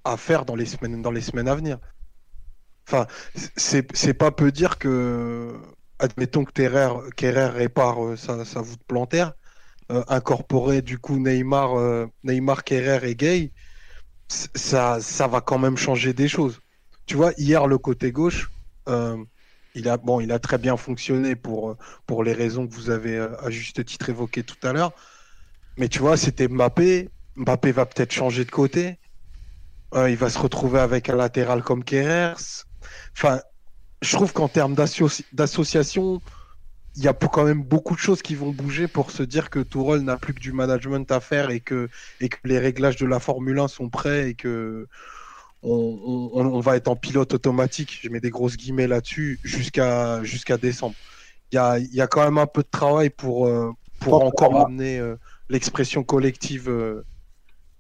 à 0.05 0.17
faire 0.17 0.45
dans 0.45 0.55
les 0.55 0.67
semaines, 0.67 1.03
dans 1.03 1.11
les 1.11 1.21
semaines 1.21 1.49
à 1.49 1.55
venir. 1.55 1.79
Enfin, 2.89 3.07
c'est 3.57 4.15
pas 4.15 4.31
peu 4.31 4.53
dire 4.53 4.79
que, 4.79 5.55
admettons 5.99 6.45
que 6.45 6.53
Kerrer 7.11 7.47
répare 7.47 8.17
sa, 8.17 8.45
sa 8.45 8.61
voûte 8.61 8.83
plantaire 8.87 9.33
euh, 9.93 10.05
incorporer 10.09 10.81
du 10.81 10.99
coup 10.99 11.19
Neymar, 11.19 11.79
euh, 11.79 12.07
Neymar, 12.25 12.65
Kerrer 12.65 13.11
et 13.11 13.15
Gay, 13.15 13.53
ça, 14.29 14.99
va 15.29 15.41
quand 15.43 15.59
même 15.59 15.77
changer 15.77 16.15
des 16.15 16.29
choses. 16.29 16.61
Tu 17.07 17.17
vois, 17.17 17.33
hier 17.37 17.67
le 17.67 17.79
côté 17.79 18.13
gauche, 18.13 18.51
euh, 18.89 19.17
il 19.75 19.89
a 19.89 19.99
bon, 19.99 20.21
il 20.21 20.33
a 20.33 20.39
très 20.39 20.57
bien 20.59 20.77
fonctionné 20.77 21.37
pour 21.37 21.77
pour 22.07 22.25
les 22.25 22.33
raisons 22.33 22.67
que 22.67 22.73
vous 22.75 22.91
avez 22.91 23.19
à 23.19 23.51
juste 23.51 23.85
titre 23.85 24.09
évoquées 24.09 24.45
tout 24.45 24.57
à 24.67 24.73
l'heure. 24.73 24.93
Mais 25.77 25.89
tu 25.89 26.01
vois, 26.01 26.17
c'était 26.17 26.49
Mbappé. 26.49 27.09
Mbappé 27.37 27.73
va 27.73 27.87
peut-être 27.87 28.13
changer 28.13 28.45
de 28.45 28.51
côté. 28.51 28.99
il 29.95 30.17
va 30.17 30.31
se 30.31 30.39
retrouver 30.39 30.81
avec 30.81 31.09
un 31.09 31.17
latéral 31.17 31.63
comme 31.63 31.85
Kerrer. 31.85 32.35
Enfin, 33.17 33.41
je 34.03 34.17
trouve 34.17 34.33
qu'en 34.33 34.49
termes 34.49 34.75
d'association, 34.75 36.21
il 36.97 37.03
y 37.03 37.09
a 37.09 37.15
quand 37.15 37.45
même 37.45 37.63
beaucoup 37.63 37.95
de 37.95 38.01
choses 38.01 38.21
qui 38.21 38.35
vont 38.35 38.51
bouger 38.51 38.89
pour 38.89 39.11
se 39.11 39.23
dire 39.23 39.49
que 39.49 39.61
Tourelle 39.61 40.03
n'a 40.03 40.17
plus 40.17 40.35
que 40.35 40.41
du 40.41 40.53
management 40.53 41.11
à 41.11 41.21
faire 41.21 41.51
et 41.51 41.61
que, 41.61 41.89
et 42.21 42.29
que 42.29 42.37
les 42.45 42.59
réglages 42.59 42.97
de 42.97 43.07
la 43.07 43.21
Formule 43.21 43.59
1 43.59 43.69
sont 43.69 43.89
prêts 43.89 44.31
et 44.31 44.35
que 44.35 44.87
on, 45.63 46.31
on, 46.35 46.61
va 46.61 46.77
être 46.77 46.89
en 46.89 46.97
pilote 46.97 47.35
automatique. 47.35 48.01
Je 48.03 48.09
mets 48.09 48.21
des 48.21 48.31
grosses 48.31 48.57
guillemets 48.57 48.89
là-dessus 48.89 49.39
jusqu'à 49.45 50.23
jusqu'à 50.25 50.59
décembre. 50.59 50.97
Il 51.53 51.57
y 51.57 51.59
a, 51.59 51.79
y 51.79 52.01
a, 52.01 52.07
quand 52.09 52.25
même 52.25 52.39
un 52.39 52.47
peu 52.47 52.63
de 52.63 52.69
travail 52.69 53.11
pour, 53.11 53.47
euh, 53.47 53.71
pour 54.01 54.25
encore 54.25 54.59
amener 54.67 54.99
euh, 54.99 55.17
l'expression 55.49 56.03
collective 56.03 56.69
euh, 56.69 57.05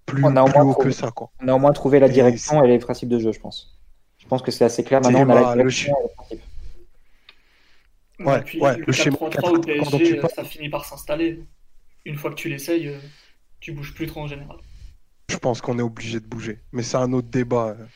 plus, 0.07 0.25
on 0.25 0.37
a 0.37 0.45
plus 0.45 0.61
haut 0.61 0.75
que 0.75 0.91
ça. 0.91 1.11
Quoi. 1.11 1.31
On 1.41 1.49
a 1.49 1.55
au 1.55 1.59
moins 1.59 1.73
trouvé 1.73 2.01
la 2.01 2.09
direction 2.09 2.63
et, 2.65 2.69
les 2.69 2.79
principes 2.79 3.09
de 3.09 3.19
jeu, 3.19 3.33
je 3.33 3.41
pense. 3.41 3.79
Je 4.19 4.27
pense 4.27 4.43
que 4.43 4.51
c'est 4.51 4.65
assez 4.65 4.85
clair. 4.85 5.01
Maintenant, 5.01 5.27
on 5.27 5.31
a 5.31 5.57
la 5.57 5.65
les 5.65 5.65
principes. 6.17 6.41
Ouais, 8.19 8.43
puis, 8.43 8.61
le, 8.61 9.11
3 9.11 9.51
au 9.51 9.61
PSG, 9.61 10.21
ça 10.35 10.45
finit 10.45 10.69
par 10.69 10.85
s'installer. 10.85 11.43
Une 12.05 12.17
fois 12.17 12.31
que 12.31 12.37
tu 12.37 12.49
l'essayes, 12.49 12.89
euh, 12.89 12.99
tu 13.61 13.73
bouges 13.73 13.95
plus 13.95 14.07
trop 14.07 14.21
en 14.21 14.27
général. 14.27 14.59
Je 15.29 15.37
pense 15.37 15.61
qu'on 15.61 15.79
est 15.79 15.83
obligé 15.83 16.21
de 16.21 16.27
bouger, 16.27 16.61
mais 16.73 16.83
c'est 16.83 16.97
un 16.97 17.13
autre 17.13 17.29
débat. 17.29 17.77
Euh. 17.79 17.87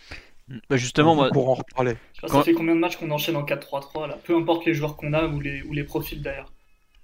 Bah 0.71 0.77
justement, 0.77 1.15
moi... 1.15 1.31
pour 1.33 1.51
en 1.51 1.55
reparler. 1.55 1.97
Ça 2.27 2.43
fait 2.43 2.55
combien 2.55 2.75
de 2.75 2.81
matchs 2.81 2.97
qu'on 2.97 3.11
enchaîne 3.11 3.37
en 3.37 3.45
4-3-3 3.45 4.09
là? 4.09 4.19
Peu 4.25 4.37
importe 4.37 4.65
les 4.65 4.75
joueurs 4.75 4.97
qu'on 4.97 5.13
a 5.13 5.27
ou 5.27 5.41
les, 5.41 5.63
ou 5.63 5.73
les 5.73 5.85
profils 5.85 6.23
d'ailleurs. 6.23 6.53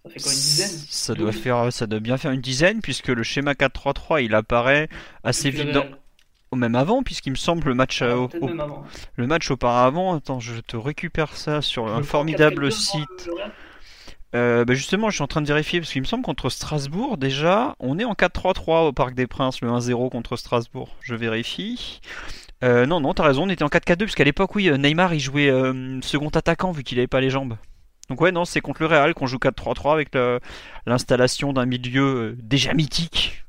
Ça 0.04 0.10
fait 0.10 0.20
quoi 0.20 0.32
une 0.32 0.38
dizaine? 0.38 0.78
Ça 0.88 1.14
doit, 1.14 1.32
faire, 1.32 1.72
ça 1.72 1.86
doit 1.86 2.00
bien 2.00 2.16
faire 2.16 2.32
une 2.32 2.40
dizaine 2.40 2.80
puisque 2.80 3.08
le 3.08 3.22
schéma 3.22 3.52
4-3-3 3.52 4.24
il 4.24 4.34
apparaît 4.34 4.88
assez 5.22 5.50
vite 5.50 5.70
dans, 5.70 5.86
même 6.56 6.74
avant, 6.74 7.02
puisqu'il 7.02 7.30
me 7.30 7.36
semble 7.36 7.68
le 7.68 7.74
match, 7.74 8.02
euh, 8.02 8.26
le 9.16 9.26
match 9.26 9.50
auparavant. 9.50 10.14
Attends, 10.14 10.40
je 10.40 10.60
te 10.60 10.76
récupère 10.76 11.36
ça 11.36 11.62
sur 11.62 11.88
un 11.88 12.02
formidable 12.02 12.70
site. 12.72 13.30
Euh, 14.34 14.64
bah, 14.64 14.74
justement, 14.74 15.10
je 15.10 15.16
suis 15.16 15.22
en 15.22 15.26
train 15.28 15.42
de 15.42 15.46
vérifier 15.46 15.80
parce 15.80 15.92
qu'il 15.92 16.00
me 16.00 16.06
semble 16.06 16.24
contre 16.24 16.48
Strasbourg 16.48 17.18
déjà, 17.18 17.76
on 17.80 17.98
est 17.98 18.04
en 18.04 18.14
4-3-3 18.14 18.88
au 18.88 18.92
Parc 18.92 19.14
des 19.14 19.26
Princes, 19.26 19.60
le 19.60 19.68
1-0 19.68 20.10
contre 20.10 20.36
Strasbourg. 20.36 20.96
Je 21.02 21.14
vérifie. 21.14 22.00
Euh, 22.64 22.86
non, 22.86 23.00
non, 23.00 23.12
t'as 23.12 23.24
raison, 23.24 23.44
on 23.44 23.48
était 23.50 23.64
en 23.64 23.68
4-4-2 23.68 23.96
puisqu'à 23.98 24.24
l'époque, 24.24 24.54
oui, 24.54 24.70
Neymar 24.78 25.12
il 25.12 25.20
jouait 25.20 25.52
second 26.02 26.28
attaquant 26.28 26.72
vu 26.72 26.82
qu'il 26.82 26.98
avait 26.98 27.08
pas 27.08 27.20
les 27.20 27.30
jambes. 27.30 27.56
Donc 28.08 28.20
ouais, 28.20 28.32
non, 28.32 28.44
c'est 28.44 28.60
contre 28.60 28.82
le 28.82 28.88
Real 28.88 29.14
qu'on 29.14 29.26
joue 29.26 29.38
4-3-3 29.38 29.92
avec 29.92 30.10
l'installation 30.86 31.52
d'un 31.52 31.66
milieu 31.66 32.36
déjà 32.38 32.74
mythique. 32.74 33.44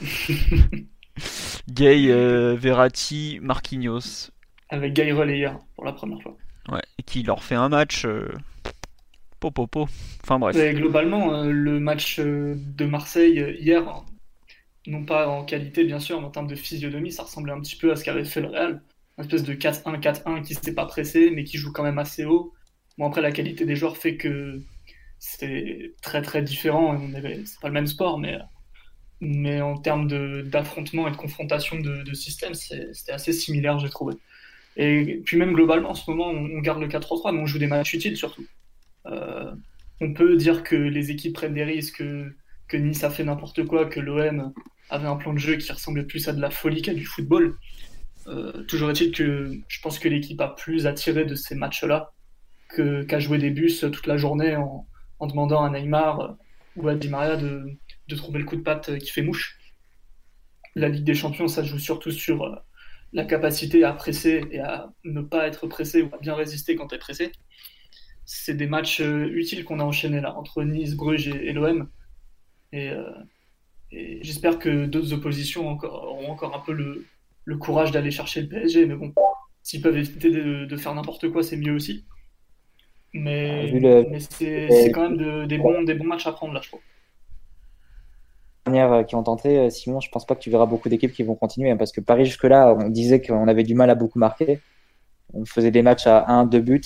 Gay, 1.68 2.10
euh, 2.10 2.56
Verratti, 2.58 3.38
Marquinhos. 3.42 4.30
Avec 4.68 4.92
Gay 4.92 5.12
relayeur 5.12 5.58
pour 5.74 5.84
la 5.84 5.92
première 5.92 6.22
fois. 6.22 6.36
Ouais, 6.70 6.82
et 6.98 7.02
qui 7.02 7.22
leur 7.22 7.42
fait 7.42 7.54
un 7.54 7.68
match. 7.68 8.04
Euh... 8.04 8.28
Po, 9.40 9.50
Enfin 10.22 10.38
bref. 10.38 10.56
globalement, 10.74 11.34
euh, 11.34 11.50
le 11.50 11.80
match 11.80 12.18
euh, 12.18 12.56
de 12.58 12.84
Marseille 12.84 13.56
hier, 13.58 14.04
non 14.86 15.06
pas 15.06 15.28
en 15.28 15.46
qualité 15.46 15.84
bien 15.84 15.98
sûr, 15.98 16.20
mais 16.20 16.26
en 16.26 16.30
termes 16.30 16.46
de 16.46 16.54
physionomie, 16.54 17.10
ça 17.10 17.22
ressemblait 17.22 17.52
un 17.52 17.60
petit 17.60 17.76
peu 17.76 17.90
à 17.90 17.96
ce 17.96 18.04
qu'avait 18.04 18.24
fait 18.24 18.42
le 18.42 18.48
Real. 18.48 18.82
Une 19.16 19.24
espèce 19.24 19.42
de 19.42 19.54
4-1, 19.54 19.98
4-1 19.98 20.42
qui 20.42 20.54
s'était 20.54 20.74
pas 20.74 20.84
pressé, 20.84 21.30
mais 21.30 21.44
qui 21.44 21.56
joue 21.56 21.72
quand 21.72 21.82
même 21.82 21.98
assez 21.98 22.26
haut. 22.26 22.52
Après, 23.06 23.20
la 23.20 23.32
qualité 23.32 23.64
des 23.64 23.76
joueurs 23.76 23.96
fait 23.96 24.16
que 24.16 24.60
c'est 25.18 25.94
très 26.02 26.22
très 26.22 26.42
différent. 26.42 26.98
C'est 27.44 27.60
pas 27.60 27.68
le 27.68 27.74
même 27.74 27.86
sport, 27.86 28.18
mais 28.18 28.38
mais 29.20 29.60
en 29.60 29.76
termes 29.76 30.08
d'affrontement 30.44 31.06
et 31.06 31.10
de 31.10 31.16
confrontation 31.16 31.78
de, 31.78 32.02
de 32.02 32.14
système, 32.14 32.54
c'était 32.54 33.12
assez 33.12 33.32
similaire, 33.34 33.78
j'ai 33.78 33.90
trouvé. 33.90 34.14
Et 34.76 35.20
puis 35.24 35.36
même 35.36 35.52
globalement, 35.52 35.90
en 35.90 35.94
ce 35.94 36.10
moment, 36.10 36.28
on, 36.28 36.60
garde 36.60 36.80
le 36.80 36.88
4-3-3, 36.88 37.34
mais 37.34 37.40
on 37.40 37.46
joue 37.46 37.58
des 37.58 37.66
matchs 37.66 37.94
utiles 37.94 38.16
surtout. 38.16 38.46
Euh, 39.06 39.52
on 40.00 40.14
peut 40.14 40.36
dire 40.36 40.62
que 40.62 40.76
les 40.76 41.10
équipes 41.10 41.34
prennent 41.34 41.54
des 41.54 41.64
risques, 41.64 42.02
que, 42.68 42.76
Nice 42.76 43.04
a 43.04 43.10
fait 43.10 43.24
n'importe 43.24 43.64
quoi, 43.66 43.86
que 43.86 44.00
l'OM 44.00 44.54
avait 44.88 45.06
un 45.06 45.16
plan 45.16 45.34
de 45.34 45.38
jeu 45.38 45.56
qui 45.56 45.70
ressemblait 45.70 46.04
plus 46.04 46.28
à 46.28 46.32
de 46.32 46.40
la 46.40 46.50
folie 46.50 46.80
qu'à 46.80 46.94
du 46.94 47.04
football. 47.04 47.58
Euh, 48.26 48.62
toujours 48.64 48.90
est-il 48.90 49.12
que 49.12 49.52
je 49.68 49.80
pense 49.80 49.98
que 49.98 50.08
l'équipe 50.08 50.40
a 50.40 50.48
plus 50.48 50.86
attiré 50.86 51.24
de 51.24 51.34
ces 51.34 51.54
matchs-là 51.54 52.12
qu'à 52.74 53.18
jouer 53.18 53.38
des 53.38 53.50
bus 53.50 53.80
toute 53.80 54.06
la 54.06 54.16
journée 54.16 54.56
en, 54.56 54.86
demandant 55.26 55.62
à 55.62 55.70
Neymar 55.70 56.36
ou 56.76 56.88
à 56.88 56.94
Di 56.94 57.08
Maria 57.08 57.36
de, 57.36 57.76
trouver 58.16 58.38
le 58.38 58.44
coup 58.44 58.56
de 58.56 58.62
patte 58.62 58.90
euh, 58.90 58.98
qui 58.98 59.10
fait 59.10 59.22
mouche. 59.22 59.58
La 60.74 60.88
Ligue 60.88 61.04
des 61.04 61.14
Champions, 61.14 61.48
ça 61.48 61.62
joue 61.62 61.78
surtout 61.78 62.10
sur 62.10 62.44
euh, 62.44 62.56
la 63.12 63.24
capacité 63.24 63.84
à 63.84 63.92
presser 63.92 64.44
et 64.50 64.60
à 64.60 64.92
ne 65.04 65.20
pas 65.20 65.46
être 65.46 65.66
pressé 65.66 66.02
ou 66.02 66.14
à 66.14 66.18
bien 66.18 66.34
résister 66.34 66.76
quand 66.76 66.88
tu 66.88 66.94
es 66.94 66.98
pressé. 66.98 67.32
C'est 68.24 68.54
des 68.54 68.66
matchs 68.66 69.00
euh, 69.00 69.26
utiles 69.26 69.64
qu'on 69.64 69.80
a 69.80 69.84
enchaînés 69.84 70.20
là, 70.20 70.36
entre 70.36 70.62
Nice, 70.62 70.94
Bruges 70.94 71.28
et, 71.28 71.52
l'OM. 71.52 71.88
Et, 72.72 72.90
j'espère 74.22 74.60
que 74.60 74.86
d'autres 74.86 75.12
oppositions 75.12 75.68
encore, 75.68 76.04
auront 76.04 76.30
encore 76.30 76.54
un 76.54 76.60
peu 76.60 76.72
le, 76.72 77.06
courage 77.56 77.90
d'aller 77.90 78.12
chercher 78.12 78.42
le 78.42 78.48
PSG. 78.48 78.86
Mais 78.86 78.94
bon, 78.94 79.12
s'ils 79.64 79.82
peuvent 79.82 79.96
éviter 79.96 80.30
de, 80.30 80.76
faire 80.76 80.94
n'importe 80.94 81.28
quoi, 81.30 81.42
c'est 81.42 81.56
mieux 81.56 81.74
aussi. 81.74 82.04
Mais, 83.12 83.66
le- 83.70 84.06
mais 84.08 84.20
c'est 84.20 84.90
quand 84.92 85.02
même 85.08 85.16
de- 85.16 85.44
des, 85.46 85.58
bons, 85.58 85.82
des 85.82 85.94
bons 85.94 86.04
matchs 86.04 86.26
à 86.26 86.32
prendre 86.32 86.54
là, 86.54 86.60
je 86.62 86.68
trouve. 86.68 86.80
dernières 88.66 88.92
euh, 88.92 89.02
qui 89.02 89.16
ont 89.16 89.22
tenté, 89.22 89.58
euh, 89.58 89.70
Simon, 89.70 90.00
je 90.00 90.10
pense 90.10 90.26
pas 90.26 90.34
que 90.36 90.40
tu 90.40 90.50
verras 90.50 90.66
beaucoup 90.66 90.88
d'équipes 90.88 91.12
qui 91.12 91.22
vont 91.24 91.34
continuer. 91.34 91.70
hein, 91.70 91.76
parce 91.76 91.92
que 91.92 92.00
Paris, 92.00 92.24
jusque-là, 92.26 92.74
on 92.78 92.88
disait 92.88 93.20
qu'on 93.20 93.48
avait 93.48 93.64
du 93.64 93.74
mal 93.74 93.90
à 93.90 93.94
beaucoup 93.94 94.18
marquer. 94.18 94.60
On 95.32 95.44
faisait 95.44 95.70
des 95.70 95.82
matchs 95.82 96.06
à 96.06 96.28
1, 96.30 96.44
2 96.46 96.60
buts. 96.60 96.80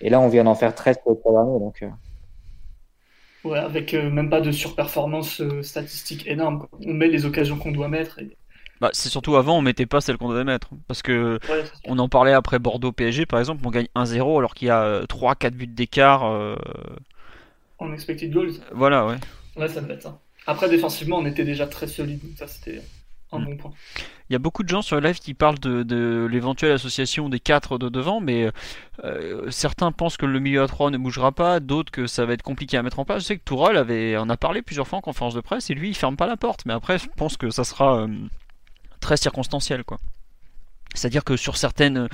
Et 0.00 0.08
là, 0.10 0.20
on 0.20 0.28
vient 0.28 0.44
d'en 0.44 0.54
faire 0.54 0.74
13 0.74 0.98
pour 1.02 1.12
le 1.26 1.32
derniers. 1.32 1.58
Donc, 1.58 1.82
euh, 1.82 1.88
Ouais, 3.44 3.58
avec 3.58 3.94
euh, 3.94 4.10
même 4.10 4.30
pas 4.30 4.40
de 4.40 4.50
surperformance 4.52 5.40
euh, 5.40 5.62
statistique 5.62 6.26
énorme. 6.26 6.60
quoi. 6.60 6.78
On 6.86 6.92
met 6.94 7.08
les 7.08 7.24
occasions 7.26 7.56
qu'on 7.58 7.72
doit 7.72 7.88
mettre. 7.88 8.18
Et... 8.20 8.36
Bah, 8.80 8.90
c'est 8.92 9.08
surtout 9.08 9.36
avant, 9.36 9.58
on 9.58 9.62
mettait 9.62 9.86
pas 9.86 10.00
celles 10.00 10.18
qu'on 10.18 10.28
devait 10.30 10.44
mettre. 10.44 10.68
Parce 10.86 11.02
que 11.02 11.38
Ouais, 11.50 11.64
on 11.86 11.98
en 11.98 12.08
parlait 12.08 12.32
après 12.32 12.58
Bordeaux-PSG, 12.58 13.26
par 13.26 13.38
exemple, 13.40 13.62
on 13.66 13.70
gagne 13.70 13.88
1-0 13.94 14.38
alors 14.38 14.54
qu'il 14.54 14.68
y 14.68 14.70
a 14.70 15.04
3-4 15.06 15.54
buts 15.54 15.66
d'écart. 15.66 16.24
euh, 16.26 16.56
En 17.78 17.92
expected 17.92 18.32
goals, 18.32 18.52
Voilà, 18.72 19.06
ouais. 19.06 19.16
ouais, 19.56 19.68
ça 19.68 19.80
devait 19.80 19.94
être 19.94 20.02
ça. 20.02 20.18
Après, 20.46 20.68
défensivement, 20.68 21.18
on 21.18 21.26
était 21.26 21.44
déjà 21.44 21.66
très 21.66 21.86
solide. 21.86 22.20
Donc 22.22 22.32
ça, 22.38 22.46
c'était 22.46 22.80
un 23.32 23.38
Mm. 23.40 23.44
bon 23.44 23.56
point. 23.56 23.72
Il 24.30 24.32
y 24.32 24.36
a 24.36 24.38
beaucoup 24.38 24.62
de 24.62 24.68
gens 24.68 24.82
sur 24.82 24.96
le 25.00 25.06
live 25.06 25.18
qui 25.20 25.34
parlent 25.34 25.58
de, 25.58 25.82
de 25.82 26.26
l'éventuelle 26.30 26.72
association 26.72 27.28
des 27.28 27.40
quatre 27.40 27.78
de 27.78 27.88
devant, 27.88 28.20
mais 28.20 28.50
euh, 29.04 29.50
certains 29.50 29.92
pensent 29.92 30.16
que 30.16 30.26
le 30.26 30.38
milieu 30.40 30.62
à 30.62 30.66
3 30.66 30.90
ne 30.90 30.98
bougera 30.98 31.32
pas, 31.32 31.60
d'autres 31.60 31.90
que 31.92 32.06
ça 32.06 32.24
va 32.26 32.32
être 32.34 32.42
compliqué 32.42 32.76
à 32.78 32.82
mettre 32.82 32.98
en 32.98 33.04
place. 33.04 33.22
Je 33.22 33.26
sais 33.28 33.36
que 33.38 33.44
Tourelle 33.44 33.76
avait, 33.76 34.16
en 34.16 34.28
a 34.30 34.36
parlé 34.36 34.62
plusieurs 34.62 34.88
fois 34.88 34.98
en 34.98 35.02
conférence 35.02 35.34
de 35.34 35.40
presse, 35.40 35.68
et 35.70 35.74
lui, 35.74 35.90
il 35.90 35.94
ferme 35.94 36.16
pas 36.16 36.26
la 36.26 36.36
porte, 36.36 36.64
mais 36.66 36.72
après, 36.72 36.98
je 36.98 37.06
pense 37.16 37.36
que 37.36 37.50
ça 37.50 37.64
sera 37.64 38.00
euh, 38.02 38.08
très 38.98 39.16
circonstanciel, 39.16 39.84
quoi. 39.84 39.98
C'est-à-dire 40.94 41.24
que 41.24 41.36
sur 41.36 41.56
certaines... 41.56 42.08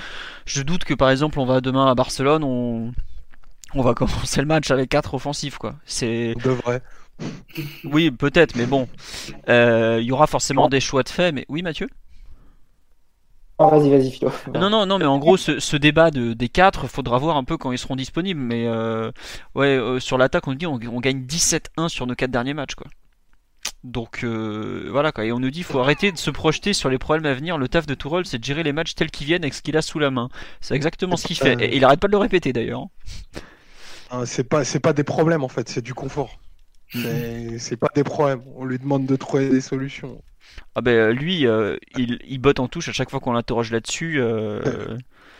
Je 0.47 0.63
doute 0.63 0.85
que, 0.85 0.95
par 0.95 1.11
exemple, 1.11 1.39
on 1.39 1.47
va 1.47 1.61
demain 1.61 1.87
à 1.91 1.95
Barcelone, 1.95 2.45
on... 2.45 2.93
On 3.75 3.83
va 3.83 3.95
commencer 3.95 4.41
le 4.41 4.47
match 4.47 4.71
avec 4.71 4.91
quatre 4.91 5.15
offensifs, 5.15 5.59
quoi. 5.59 5.77
C'est... 5.87 6.35
On 6.37 6.49
devrait. 6.49 6.83
Oui, 7.85 8.11
peut-être, 8.11 8.57
mais 8.57 8.67
bon. 8.67 8.89
Euh, 9.49 9.99
Il 10.01 10.07
y 10.07 10.13
aura 10.13 10.27
forcément 10.27 10.69
des 10.69 10.81
choix 10.81 11.03
de 11.03 11.09
fait, 11.09 11.33
mais... 11.33 11.45
Oui, 11.49 11.63
Mathieu? 11.63 11.89
Oh, 13.59 13.69
vas-y, 13.71 13.89
vas-y, 13.89 14.11
Philo. 14.11 14.33
Non, 14.53 14.69
non, 14.69 14.85
non, 14.85 14.99
mais 14.99 15.05
en 15.05 15.19
gros, 15.19 15.37
ce, 15.37 15.61
ce 15.61 15.77
débat 15.77 16.11
de, 16.11 16.33
des 16.33 16.49
quatre, 16.49 16.89
faudra 16.89 17.19
voir 17.19 17.37
un 17.37 17.45
peu 17.45 17.57
quand 17.57 17.71
ils 17.71 17.79
seront 17.79 17.95
disponibles. 17.95 18.41
Mais 18.41 18.67
euh, 18.67 19.13
ouais, 19.55 19.77
euh, 19.77 20.01
sur 20.01 20.19
l'attaque, 20.19 20.49
on 20.49 20.55
dit 20.55 20.67
on, 20.67 20.75
on 20.75 21.01
gagne 21.01 21.25
17-1 21.25 21.89
sur 21.89 22.07
nos 22.07 22.17
quatre 22.17 22.33
derniers 22.33 22.55
matchs, 22.55 22.75
quoi. 22.75 22.89
Donc 23.85 24.25
euh, 24.25 24.89
voilà, 24.91 25.13
quoi. 25.13 25.25
Et 25.27 25.33
on 25.33 25.39
nous 25.39 25.51
dit 25.51 25.63
faut 25.63 25.79
arrêter 25.79 26.11
de 26.11 26.17
se 26.19 26.31
projeter 26.31 26.73
sur 26.73 26.89
les 26.89 26.99
problèmes 26.99 27.27
à 27.31 27.35
venir. 27.35 27.59
Le 27.59 27.69
taf 27.69 27.87
de 27.87 27.95
Tourelle, 27.95 28.25
c'est 28.27 28.39
de 28.39 28.45
gérer 28.45 28.63
les 28.63 28.73
matchs 28.73 28.95
tels 28.95 29.11
qu'ils 29.11 29.27
viennent 29.27 29.45
avec 29.45 29.55
ce 29.55 29.63
qu'il 29.63 29.77
a 29.77 29.83
sous 29.83 29.99
la 29.99 30.11
main. 30.11 30.31
C'est 30.63 30.75
exactement 30.75 31.17
ce 31.17 31.27
qu'il 31.27 31.37
fait. 31.37 31.55
Et 31.61 31.77
il 31.77 31.85
arrête 31.85 32.01
pas 32.01 32.09
de 32.09 32.13
le 32.13 32.19
répéter 32.19 32.53
d'ailleurs. 32.53 32.81
hein. 32.81 32.91
Hein, 34.11 34.27
c'est 34.27 34.45
pas, 34.45 34.65
c'est 34.65 34.81
pas 34.81 34.93
des 34.93 35.05
problèmes 35.05 35.45
en 35.45 35.49
fait, 35.49 35.69
c'est 35.69 35.83
du 35.83 35.95
confort. 35.95 36.39
Mais 36.95 37.59
c'est 37.59 37.77
pas 37.77 37.89
des 37.95 38.05
problèmes. 38.05 38.43
On 38.57 38.65
lui 38.65 38.79
demande 38.79 39.07
de 39.07 39.17
trouver 39.17 39.51
des 39.51 39.61
solutions. 39.61 40.23
Ah 40.75 40.81
ben 40.83 41.13
lui, 41.13 41.47
euh, 41.47 41.77
il, 41.97 42.19
il 42.27 42.39
botte 42.39 42.61
en 42.61 42.69
touche 42.69 42.89
à 42.89 42.93
chaque 42.93 43.11
fois 43.11 43.21
qu'on 43.21 43.33
l'interroge 43.33 43.71
là-dessus. 43.73 44.21
euh, 44.21 44.97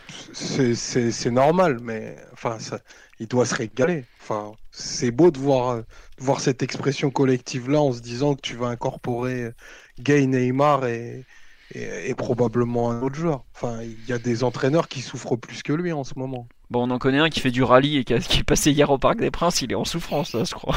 c'est 0.33 1.31
normal, 1.31 1.79
mais 1.81 2.17
enfin, 2.33 2.59
ça, 2.59 2.79
il 3.19 3.27
doit 3.27 3.45
se 3.45 3.55
régaler. 3.55 4.05
Enfin, 4.21 4.51
c'est 4.71 5.11
beau 5.11 5.31
de 5.31 5.37
voir, 5.39 5.69
euh, 5.69 5.81
de 6.19 6.23
voir 6.23 6.39
cette 6.41 6.63
expression 6.63 7.09
collective-là 7.11 7.79
en 7.81 7.93
se 7.93 8.01
disant 8.01 8.35
que 8.35 8.41
tu 8.41 8.55
vas 8.55 8.67
incorporer 8.67 9.51
Gay, 9.99 10.25
Neymar 10.25 10.85
et, 10.87 11.25
et, 11.73 12.09
et 12.09 12.15
probablement 12.15 12.91
un 12.91 13.01
autre 13.01 13.15
joueur. 13.15 13.43
Enfin, 13.55 13.79
il 13.81 13.97
y 14.07 14.13
a 14.13 14.17
des 14.19 14.43
entraîneurs 14.43 14.87
qui 14.87 15.01
souffrent 15.01 15.35
plus 15.37 15.63
que 15.63 15.73
lui 15.73 15.91
en 15.93 16.03
ce 16.03 16.13
moment. 16.17 16.47
Bon, 16.71 16.87
on 16.87 16.91
en 16.91 16.97
connaît 16.99 17.19
un 17.19 17.29
qui 17.29 17.39
fait 17.39 17.51
du 17.51 17.63
rallye 17.63 17.97
et 17.97 18.03
qui, 18.03 18.13
a- 18.13 18.19
qui 18.19 18.39
est 18.39 18.43
passé 18.43 18.71
hier 18.71 18.89
au 18.89 18.97
Parc 18.97 19.19
des 19.19 19.31
Princes. 19.31 19.61
Il 19.61 19.71
est 19.71 19.75
en 19.75 19.85
souffrance, 19.85 20.33
là, 20.33 20.43
je 20.43 20.53
crois. 20.53 20.75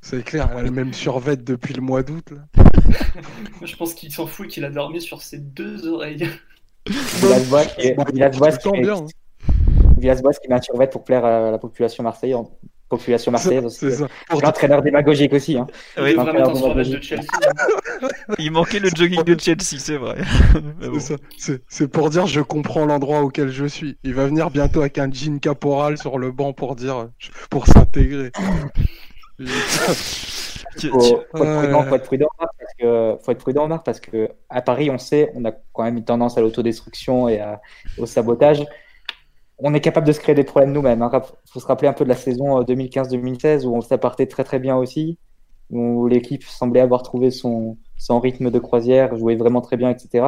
C'est 0.00 0.24
clair, 0.24 0.48
elle 0.52 0.58
a 0.58 0.62
le 0.62 0.70
même 0.72 0.92
survêt 0.92 1.36
depuis 1.36 1.74
le 1.74 1.80
mois 1.82 2.02
d'août. 2.02 2.32
là. 2.32 2.64
Je 3.62 3.76
pense 3.76 3.94
qu'il 3.94 4.10
s'en 4.12 4.26
fout 4.26 4.48
qu'il 4.48 4.64
a 4.64 4.70
dormi 4.70 5.00
sur 5.00 5.22
ses 5.22 5.38
deux 5.38 5.86
oreilles. 5.86 6.28
Qui 6.84 7.86
est- 7.86 7.96
Villas-Boas 8.12 8.52
Tu 8.52 8.58
qui 8.58 8.68
le 8.68 8.72
sens 8.72 8.76
est- 8.78 8.80
bien, 8.82 8.96
hein. 8.96 9.06
Villas-Boas 10.02 10.32
qui 10.34 10.48
met 10.48 10.56
un 10.56 10.60
survêt 10.60 10.88
pour 10.88 11.04
plaire 11.04 11.24
à 11.24 11.50
la 11.50 11.58
population 11.58 12.02
marseillaise. 12.04 12.36
Population 12.88 13.32
marseillaise 13.32 13.64
aussi. 13.64 13.78
C'est 13.78 13.90
ça. 13.92 14.08
Pour 14.28 14.40
C'est 14.40 14.44
l'entraîneur 14.46 14.82
démagogique 14.82 15.32
aussi. 15.32 15.56
Hein. 15.56 15.66
Il 15.96 16.02
Oui, 16.02 16.12
de 16.14 17.00
Chelsea. 17.00 17.22
hein. 18.02 18.08
Il 18.38 18.50
manquait 18.52 18.80
le 18.80 18.90
jogging 18.94 19.22
de 19.22 19.38
Chelsea, 19.40 19.78
c'est 19.78 19.96
vrai. 19.96 20.16
C'est 20.82 21.00
ça. 21.00 21.14
C'est- 21.38 21.62
C'est 21.68 21.88
pour 21.88 22.10
dire 22.10 22.26
je 22.26 22.40
comprends 22.42 22.84
l'endroit 22.84 23.22
auquel 23.22 23.48
je 23.48 23.64
suis. 23.64 23.96
Il 24.04 24.12
va 24.14 24.26
venir 24.26 24.50
bientôt 24.50 24.80
avec 24.80 24.98
un 24.98 25.10
jean 25.10 25.40
caporal 25.40 25.96
sur 25.96 26.18
le 26.18 26.32
banc 26.32 26.52
pour 26.52 26.76
dire 26.76 27.08
pour 27.48 27.66
s'intégrer. 27.66 28.30
Faut, 30.90 31.00
faut 31.00 31.44
être 31.44 31.58
prudent, 31.58 31.80
Ouais. 31.82 31.88
faut 31.88 31.94
être 31.96 32.04
prudent, 32.04 32.28
Marc, 32.40 32.50
parce 32.58 32.72
que 32.78 33.16
faut 33.22 33.32
être 33.32 33.38
prudent, 33.38 33.68
Marc, 33.68 33.84
parce 33.84 34.00
que 34.00 34.30
à 34.48 34.62
Paris, 34.62 34.90
on 34.90 34.96
sait, 34.98 35.30
on 35.34 35.44
a 35.44 35.52
quand 35.72 35.82
même 35.82 35.98
une 35.98 36.04
tendance 36.04 36.38
à 36.38 36.40
l'autodestruction 36.40 37.28
et 37.28 37.40
à- 37.40 37.60
au 37.98 38.06
sabotage. 38.06 38.64
On 39.64 39.74
est 39.74 39.80
capable 39.80 40.06
de 40.06 40.12
se 40.12 40.18
créer 40.18 40.34
des 40.34 40.44
problèmes 40.44 40.72
nous-mêmes. 40.72 41.08
Il 41.12 41.50
faut 41.52 41.60
se 41.60 41.66
rappeler 41.66 41.88
un 41.88 41.92
peu 41.92 42.04
de 42.04 42.08
la 42.08 42.16
saison 42.16 42.60
euh, 42.60 42.64
2015-2016 42.64 43.64
où 43.64 43.76
on 43.76 43.80
ça 43.80 43.96
partait 43.96 44.26
très 44.26 44.42
très 44.44 44.58
bien 44.58 44.76
aussi, 44.76 45.18
où 45.70 46.08
l'équipe 46.08 46.42
semblait 46.42 46.80
avoir 46.80 47.02
trouvé 47.02 47.30
son, 47.30 47.78
son 47.96 48.18
rythme 48.18 48.50
de 48.50 48.58
croisière, 48.58 49.16
jouait 49.16 49.36
vraiment 49.36 49.60
très 49.60 49.76
bien, 49.76 49.90
etc. 49.90 50.26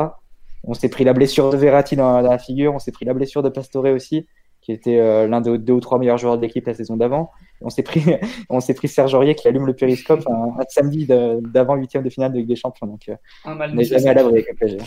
On 0.62 0.72
s'est 0.72 0.88
pris 0.88 1.04
la 1.04 1.12
blessure 1.12 1.50
de 1.50 1.56
Verratti 1.56 1.96
dans 1.96 2.20
la 2.20 2.38
figure, 2.38 2.74
on 2.74 2.78
s'est 2.78 2.92
pris 2.92 3.04
la 3.04 3.12
blessure 3.12 3.42
de 3.42 3.48
Pastore 3.48 3.86
aussi, 3.86 4.26
qui 4.64 4.72
était 4.72 4.98
euh, 4.98 5.28
l'un 5.28 5.40
des 5.42 5.58
deux 5.58 5.74
ou 5.74 5.80
trois 5.80 5.98
meilleurs 5.98 6.16
joueurs 6.18 6.36
de 6.38 6.42
l'équipe 6.42 6.66
la 6.66 6.72
saison 6.74 6.96
d'avant. 6.96 7.30
On 7.60 7.68
s'est 7.70 7.82
pris, 7.82 8.02
on 8.50 8.60
s'est 8.60 8.74
pris 8.74 8.88
Serge 8.88 9.14
Aurier 9.14 9.34
qui 9.34 9.46
allume 9.46 9.66
le 9.66 9.74
périscope 9.74 10.26
un, 10.28 10.58
un 10.60 10.64
samedi 10.68 11.06
de- 11.06 11.40
d'avant 11.40 11.76
huitième 11.76 12.02
de 12.02 12.10
finale 12.10 12.32
de 12.32 12.38
Ligue 12.38 12.48
des 12.48 12.56
Champions. 12.56 12.86
Donc, 12.86 13.08
euh, 13.08 13.14
on 13.44 13.74
n'est 13.76 13.84
jamais 13.84 14.08
à 14.08 14.14
l'abri 14.14 14.32
avec 14.34 14.48
le 14.48 14.54
PSG. 14.54 14.78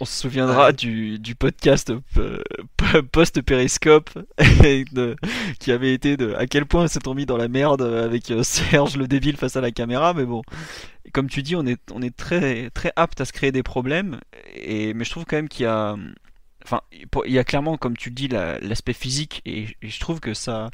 On 0.00 0.04
se 0.04 0.20
souviendra 0.22 0.72
du, 0.72 1.18
du 1.18 1.34
podcast 1.34 1.90
euh, 2.16 2.42
p- 2.76 3.02
post-périscope 3.12 4.10
et 4.64 4.84
de- 4.92 5.16
qui 5.60 5.72
avait 5.72 5.92
été 5.92 6.16
de 6.16 6.32
à 6.34 6.46
quel 6.46 6.66
point 6.66 6.86
s'est-on 6.88 7.14
mis 7.14 7.26
dans 7.26 7.36
la 7.36 7.48
merde 7.48 7.82
avec 7.82 8.32
Serge 8.42 8.96
le 8.96 9.06
débile 9.08 9.36
face 9.36 9.56
à 9.56 9.60
la 9.60 9.70
caméra, 9.72 10.14
mais 10.14 10.24
bon. 10.24 10.42
Comme 11.12 11.28
tu 11.28 11.42
dis, 11.42 11.54
on 11.54 11.64
est, 11.66 11.80
on 11.94 12.02
est 12.02 12.14
très, 12.16 12.70
très 12.70 12.92
apte 12.96 13.20
à 13.20 13.24
se 13.24 13.32
créer 13.32 13.52
des 13.52 13.62
problèmes, 13.62 14.18
et, 14.54 14.92
mais 14.94 15.04
je 15.04 15.10
trouve 15.10 15.24
quand 15.24 15.36
même 15.36 15.48
qu'il 15.48 15.64
y 15.64 15.68
a. 15.68 15.94
Enfin, 16.66 16.80
il 17.26 17.32
y 17.32 17.38
a 17.38 17.44
clairement, 17.44 17.76
comme 17.76 17.96
tu 17.96 18.10
dis, 18.10 18.26
la- 18.28 18.58
l'aspect 18.58 18.92
physique, 18.92 19.40
et, 19.46 19.68
je 19.82 20.00
trouve 20.00 20.18
que 20.20 20.34
ça. 20.34 20.70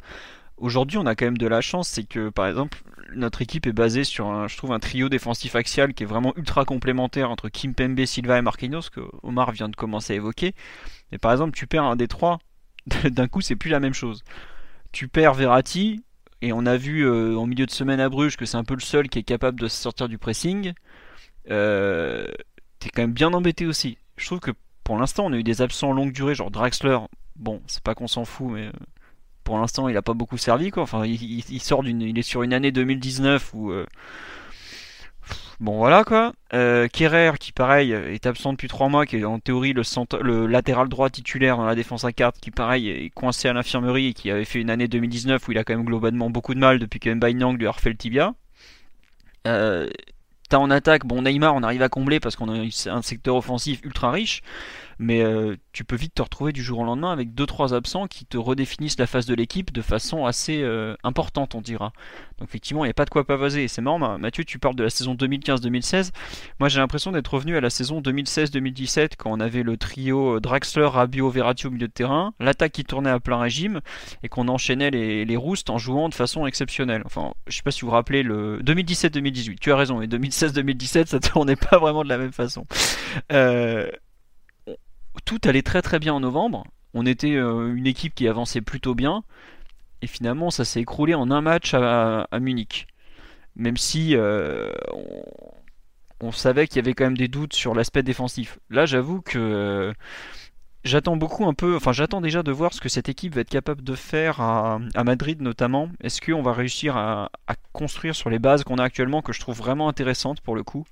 Aujourd'hui, 0.57 0.97
on 0.97 1.05
a 1.05 1.15
quand 1.15 1.25
même 1.25 1.37
de 1.37 1.47
la 1.47 1.61
chance, 1.61 1.87
c'est 1.89 2.03
que 2.05 2.29
par 2.29 2.47
exemple, 2.47 2.83
notre 3.15 3.41
équipe 3.43 3.67
est 3.67 3.73
basée 3.73 4.03
sur 4.03 4.27
un, 4.27 4.47
je 4.47 4.57
trouve, 4.57 4.71
un 4.71 4.79
trio 4.79 5.09
défensif 5.09 5.55
axial 5.55 5.93
qui 5.93 6.03
est 6.03 6.05
vraiment 6.07 6.33
ultra 6.37 6.65
complémentaire 6.65 7.29
entre 7.31 7.49
Kimpembe, 7.49 8.05
Silva 8.05 8.39
et 8.39 8.41
Marquinhos, 8.41 8.89
que 8.91 9.01
Omar 9.23 9.51
vient 9.51 9.69
de 9.69 9.75
commencer 9.75 10.13
à 10.13 10.15
évoquer. 10.17 10.53
Mais 11.11 11.17
par 11.19 11.31
exemple, 11.31 11.53
tu 11.57 11.67
perds 11.67 11.83
un 11.85 11.95
des 11.95 12.07
trois, 12.07 12.39
d'un 13.05 13.27
coup, 13.27 13.41
c'est 13.41 13.55
plus 13.55 13.69
la 13.69 13.79
même 13.79 13.93
chose. 13.93 14.23
Tu 14.91 15.07
perds 15.07 15.33
Verratti, 15.35 16.03
et 16.41 16.53
on 16.53 16.65
a 16.65 16.77
vu 16.77 17.05
euh, 17.05 17.37
en 17.37 17.45
milieu 17.47 17.65
de 17.65 17.71
semaine 17.71 17.99
à 17.99 18.09
Bruges 18.09 18.37
que 18.37 18.45
c'est 18.45 18.57
un 18.57 18.63
peu 18.63 18.75
le 18.75 18.81
seul 18.81 19.09
qui 19.09 19.19
est 19.19 19.23
capable 19.23 19.59
de 19.59 19.67
sortir 19.67 20.07
du 20.09 20.17
pressing. 20.17 20.73
Euh, 21.51 22.27
T'es 22.79 22.89
quand 22.89 23.01
même 23.03 23.13
bien 23.13 23.33
embêté 23.33 23.65
aussi. 23.65 23.97
Je 24.17 24.25
trouve 24.25 24.39
que 24.39 24.51
pour 24.83 24.97
l'instant, 24.97 25.25
on 25.25 25.33
a 25.33 25.37
eu 25.37 25.43
des 25.43 25.61
absents 25.61 25.91
longue 25.91 26.11
durée, 26.11 26.35
genre 26.35 26.51
Draxler. 26.51 26.97
Bon, 27.35 27.61
c'est 27.67 27.83
pas 27.83 27.95
qu'on 27.95 28.07
s'en 28.07 28.25
fout, 28.25 28.51
mais 28.51 28.67
euh, 28.67 28.71
pour 29.43 29.57
l'instant, 29.57 29.87
il 29.87 29.97
a 29.97 30.01
pas 30.01 30.13
beaucoup 30.13 30.37
servi, 30.37 30.71
quoi. 30.71 30.83
Enfin, 30.83 31.05
il, 31.05 31.61
sort 31.61 31.83
d'une, 31.83 32.01
il 32.01 32.17
est 32.17 32.23
sur 32.23 32.43
une 32.43 32.53
année 32.53 32.71
2019 32.71 33.53
où 33.53 33.71
euh, 33.71 33.85
Bon 35.59 35.77
voilà 35.77 36.03
quoi. 36.03 36.33
Euh, 36.53 36.87
Kerrer 36.89 37.31
qui 37.39 37.53
pareil 37.53 37.93
est 37.93 38.25
absent 38.25 38.51
depuis 38.51 38.67
3 38.67 38.89
mois, 38.89 39.05
qui 39.05 39.17
est 39.17 39.23
en 39.23 39.39
théorie 39.39 39.73
le, 39.73 40.45
latéral 40.47 40.89
droit 40.89 41.09
titulaire 41.09 41.57
dans 41.57 41.65
la 41.65 41.75
défense 41.75 42.03
à 42.03 42.11
4, 42.11 42.39
qui 42.41 42.51
pareil 42.51 42.89
est 42.89 43.09
coincé 43.11 43.47
à 43.47 43.53
l'infirmerie 43.53 44.07
et 44.07 44.13
qui 44.13 44.29
avait 44.29 44.45
fait 44.45 44.59
une 44.59 44.69
année 44.69 44.87
2019 44.89 45.47
où 45.47 45.51
il 45.53 45.57
a 45.57 45.63
quand 45.63 45.75
même 45.75 45.85
globalement 45.85 46.29
beaucoup 46.29 46.53
de 46.53 46.59
mal 46.59 46.79
depuis 46.79 46.99
que 46.99 47.09
Nyang 47.09 47.57
lui 47.57 47.67
a 47.67 47.71
refait 47.71 47.93
tibia. 47.93 48.33
En 50.53 50.69
attaque, 50.69 51.05
bon 51.05 51.23
Neymar 51.23 51.55
on 51.55 51.63
arrive 51.63 51.81
à 51.81 51.89
combler 51.89 52.19
parce 52.19 52.35
qu'on 52.35 52.49
a 52.49 52.91
un 52.91 53.01
secteur 53.01 53.35
offensif 53.35 53.79
ultra 53.83 54.11
riche, 54.11 54.41
mais 54.99 55.21
euh, 55.23 55.55
tu 55.71 55.83
peux 55.83 55.95
vite 55.95 56.13
te 56.15 56.21
retrouver 56.21 56.51
du 56.51 56.63
jour 56.63 56.79
au 56.79 56.83
lendemain 56.83 57.11
avec 57.11 57.29
2-3 57.33 57.73
absents 57.73 58.07
qui 58.07 58.25
te 58.25 58.37
redéfinissent 58.37 58.99
la 58.99 59.07
phase 59.07 59.25
de 59.25 59.33
l'équipe 59.35 59.71
de 59.71 59.81
façon 59.81 60.25
assez 60.25 60.61
euh, 60.61 60.95
importante 61.03 61.55
on 61.55 61.61
dira. 61.61 61.93
Donc 62.39 62.49
effectivement 62.49 62.83
il 62.85 62.87
n'y 62.87 62.91
a 62.91 62.95
pas 62.95 63.05
de 63.05 63.09
quoi 63.09 63.25
pavaser, 63.25 63.67
c'est 63.67 63.81
marrant 63.81 63.99
Ma- 63.99 64.17
Mathieu 64.17 64.43
tu 64.43 64.59
parles 64.59 64.75
de 64.75 64.83
la 64.83 64.89
saison 64.89 65.15
2015-2016, 65.15 66.11
moi 66.59 66.69
j'ai 66.69 66.79
l'impression 66.79 67.11
d'être 67.11 67.33
revenu 67.33 67.55
à 67.57 67.61
la 67.61 67.69
saison 67.69 68.01
2016-2017 68.01 69.11
quand 69.17 69.31
on 69.31 69.39
avait 69.39 69.63
le 69.63 69.77
trio 69.77 70.37
euh, 70.37 70.39
Draxler, 70.39 70.85
Rabiot, 70.87 71.29
Verratti 71.29 71.67
au 71.67 71.71
milieu 71.71 71.87
de 71.87 71.93
terrain, 71.93 72.33
l'attaque 72.39 72.71
qui 72.73 72.83
tournait 72.83 73.09
à 73.09 73.19
plein 73.19 73.39
régime, 73.39 73.81
et 74.23 74.29
qu'on 74.29 74.47
enchaînait 74.47 74.91
les, 74.91 75.25
les 75.25 75.37
roustes 75.37 75.69
en 75.69 75.77
jouant 75.77 76.09
de 76.09 76.13
façon 76.15 76.45
exceptionnelle. 76.45 77.01
Enfin, 77.05 77.33
je 77.47 77.55
sais 77.55 77.61
pas 77.63 77.71
si 77.71 77.81
vous 77.81 77.87
vous 77.87 77.93
rappelez 77.93 78.23
le 78.23 78.59
2017-2018, 78.63 79.57
tu 79.59 79.71
as 79.71 79.75
raison, 79.75 79.99
mais 79.99 80.07
2016-2017 80.07 81.05
ça 81.07 81.19
tournait 81.19 81.55
pas 81.55 81.77
vraiment 81.77 82.03
de 82.03 82.09
la 82.09 82.17
même 82.17 82.31
façon. 82.33 82.65
Tout 85.25 85.39
allait 85.45 85.61
très 85.61 85.81
très 85.81 85.99
bien 85.99 86.13
en 86.13 86.19
novembre, 86.19 86.65
on 86.93 87.05
était 87.05 87.35
euh, 87.35 87.73
une 87.75 87.87
équipe 87.87 88.13
qui 88.15 88.27
avançait 88.27 88.61
plutôt 88.61 88.95
bien, 88.95 89.23
Et 90.01 90.07
finalement, 90.07 90.51
ça 90.51 90.65
s'est 90.65 90.81
écroulé 90.81 91.13
en 91.13 91.31
un 91.31 91.41
match 91.41 91.73
à, 91.73 92.27
Munich. 92.39 92.87
Même 93.55 93.77
si 93.77 94.15
euh, 94.15 94.71
on, 96.19 96.31
savait 96.31 96.67
qu'il 96.67 96.77
y 96.77 96.79
avait 96.79 96.93
quand 96.93 97.05
même 97.05 97.17
des 97.17 97.27
doutes 97.27 97.53
sur 97.53 97.75
l'aspect 97.75 98.03
défensif. 98.03 98.59
Là, 98.69 98.85
j'avoue 98.85 99.21
que 99.21 99.93
j'attends 100.83 101.17
beaucoup 101.17 101.45
un 101.45 101.53
peu, 101.53 101.75
enfin 101.75 101.93
j'attends 101.93 102.21
déjà 102.21 102.43
de 102.43 102.51
voir 102.51 102.73
ce 102.73 102.81
que 102.81 102.89
cette 102.89 103.09
équipe 103.09 103.35
va 103.35 103.41
être 103.41 103.49
capable 103.49 103.83
de 103.83 103.95
faire 103.95 104.41
à, 104.41 104.79
Madrid 105.03 105.41
notamment. 105.41 105.89
Est-ce 106.01 106.21
qu'on 106.21 106.41
va 106.41 106.53
réussir 106.53 106.97
à, 106.97 107.29
construire 107.71 108.15
sur 108.15 108.29
les 108.29 108.39
bases 108.39 108.63
qu'on 108.63 108.77
a 108.77 108.83
actuellement, 108.83 109.21
que 109.21 109.33
je 109.33 109.39
trouve 109.39 109.57
vraiment 109.57 109.87
intéressantes 109.89 110.41
pour 110.41 110.55
le 110.55 110.63
coup? 110.63 110.85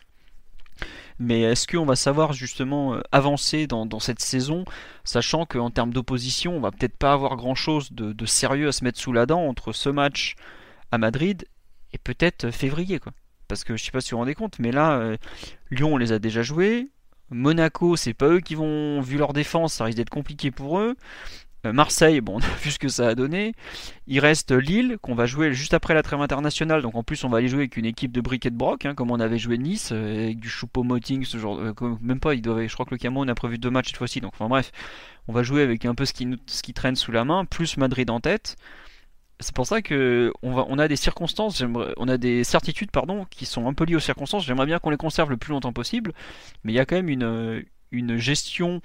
Mais 1.21 1.41
est-ce 1.41 1.67
qu'on 1.67 1.85
va 1.85 1.95
savoir 1.95 2.33
justement 2.33 2.95
euh, 2.95 3.01
avancer 3.11 3.67
dans, 3.67 3.99
cette 3.99 4.19
saison, 4.19 4.65
sachant 5.03 5.45
qu'en 5.45 5.69
termes 5.69 5.93
d'opposition, 5.93 6.57
on 6.57 6.59
va 6.59 6.71
peut-être 6.71 6.97
pas 6.97 7.13
avoir 7.13 7.35
grand-chose 7.35 7.91
de, 7.91 8.25
sérieux 8.25 8.69
à 8.69 8.71
se 8.71 8.83
mettre 8.83 8.99
sous 8.99 9.13
la 9.13 9.27
dent 9.27 9.45
entre 9.45 9.71
ce 9.71 9.89
match 9.89 10.35
à 10.91 10.97
Madrid 10.97 11.45
et 11.93 11.99
peut-être 11.99 12.49
février, 12.49 12.99
quoi. 12.99 13.13
Parce 13.47 13.63
que 13.63 13.77
je 13.77 13.83
sais 13.83 13.91
pas 13.91 14.01
si 14.01 14.11
vous 14.11 14.15
vous 14.15 14.21
rendez 14.21 14.33
compte, 14.33 14.57
mais 14.57 14.71
là, 14.71 14.93
euh, 14.93 15.17
Lyon, 15.69 15.93
on 15.93 15.97
les 15.97 16.11
a 16.11 16.17
déjà 16.17 16.41
joués. 16.41 16.89
Monaco, 17.29 17.95
c'est 17.95 18.15
pas 18.15 18.27
eux 18.27 18.39
qui 18.39 18.55
vont, 18.55 18.99
vu 19.01 19.17
leur 19.17 19.33
défense, 19.33 19.73
ça 19.73 19.83
risque 19.83 19.97
d'être 19.97 20.09
compliqué 20.09 20.49
pour 20.49 20.79
eux. 20.79 20.95
Euh, 21.65 21.73
Marseille, 21.73 22.21
bon, 22.21 22.35
on 22.37 22.39
a 22.39 22.55
vu 22.63 22.71
ce 22.71 22.79
que 22.79 22.89
ça 22.89 23.09
a 23.09 23.15
donné. 23.15 23.53
Il 24.07 24.19
reste 24.19 24.51
Lille, 24.51 24.97
qu'on 25.01 25.15
va 25.15 25.25
jouer 25.25 25.53
juste 25.53 25.73
après 25.73 25.93
la 25.93 26.03
trêve 26.03 26.21
internationale. 26.21 26.81
Donc 26.81 26.95
en 26.95 27.03
plus, 27.03 27.23
on 27.23 27.29
va 27.29 27.37
aller 27.37 27.47
jouer 27.47 27.59
avec 27.59 27.77
une 27.77 27.85
équipe 27.85 28.11
de 28.11 28.21
briquet 28.21 28.49
de 28.49 28.55
broc, 28.55 28.85
hein, 28.85 28.95
comme 28.95 29.11
on 29.11 29.19
avait 29.19 29.37
joué 29.37 29.57
Nice, 29.57 29.91
euh, 29.91 30.25
avec 30.25 30.39
du 30.39 30.49
Choupo-Moting, 30.49 31.25
ce 31.25 31.37
genre. 31.37 31.59
Euh, 31.59 31.73
même 32.01 32.19
pas, 32.19 32.33
il 32.33 32.41
doit, 32.41 32.65
je 32.65 32.73
crois 32.73 32.85
que 32.85 32.91
le 32.91 32.97
Cameroun 32.97 33.29
a 33.29 33.35
prévu 33.35 33.57
deux 33.57 33.69
matchs 33.69 33.87
cette 33.87 33.97
fois-ci. 33.97 34.21
Donc 34.21 34.33
enfin 34.33 34.47
bref, 34.49 34.71
on 35.27 35.33
va 35.33 35.43
jouer 35.43 35.61
avec 35.61 35.85
un 35.85 35.95
peu 35.95 36.05
ce 36.05 36.13
qui, 36.13 36.73
traîne 36.73 36.95
sous 36.95 37.11
la 37.11 37.25
main, 37.25 37.45
plus 37.45 37.77
Madrid 37.77 38.09
en 38.09 38.19
tête. 38.19 38.55
C'est 39.39 39.55
pour 39.55 39.65
ça 39.65 39.81
que 39.81 40.31
on, 40.43 40.77
a 40.77 40.87
des 40.87 40.95
circonstances, 40.95 41.63
on 41.97 42.07
a 42.07 42.17
des 42.17 42.43
certitudes 42.43 42.91
pardon, 42.91 43.25
qui 43.31 43.47
sont 43.47 43.67
un 43.67 43.73
peu 43.73 43.85
liées 43.85 43.95
aux 43.95 43.99
circonstances. 43.99 44.45
J'aimerais 44.45 44.67
bien 44.67 44.77
qu'on 44.77 44.91
les 44.91 44.97
conserve 44.97 45.31
le 45.31 45.37
plus 45.37 45.51
longtemps 45.51 45.73
possible, 45.73 46.13
mais 46.63 46.73
il 46.73 46.75
y 46.75 46.79
a 46.79 46.85
quand 46.85 46.95
même 46.95 47.09
une 47.91 48.17
gestion 48.17 48.81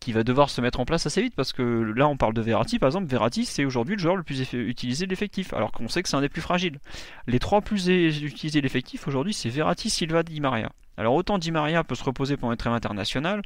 qui 0.00 0.12
va 0.12 0.22
devoir 0.22 0.50
se 0.50 0.60
mettre 0.60 0.80
en 0.80 0.84
place 0.84 1.06
assez 1.06 1.22
vite 1.22 1.34
parce 1.34 1.52
que 1.52 1.62
là 1.62 2.08
on 2.08 2.16
parle 2.16 2.34
de 2.34 2.40
Verratti 2.40 2.78
par 2.78 2.88
exemple 2.88 3.06
Verratti 3.08 3.44
c'est 3.44 3.64
aujourd'hui 3.64 3.96
le 3.96 4.00
joueur 4.00 4.16
le 4.16 4.22
plus 4.22 4.52
utilisé 4.52 5.06
de 5.06 5.10
l'effectif 5.10 5.52
alors 5.54 5.72
qu'on 5.72 5.88
sait 5.88 6.02
que 6.02 6.08
c'est 6.08 6.16
un 6.16 6.20
des 6.20 6.28
plus 6.28 6.40
fragiles. 6.40 6.78
Les 7.26 7.38
trois 7.38 7.60
plus 7.60 7.88
utilisés 7.88 8.60
de 8.60 8.64
l'effectif 8.64 9.08
aujourd'hui 9.08 9.34
c'est 9.34 9.48
Verratti 9.48 9.90
Silva 9.90 10.22
Di 10.22 10.40
Maria. 10.40 10.70
Alors 10.96 11.14
autant 11.14 11.38
Di 11.38 11.50
Maria 11.50 11.84
peut 11.84 11.94
se 11.94 12.04
reposer 12.04 12.36
pendant 12.36 12.52
une 12.52 12.58
trêve 12.58 12.72
internationale 12.72 13.42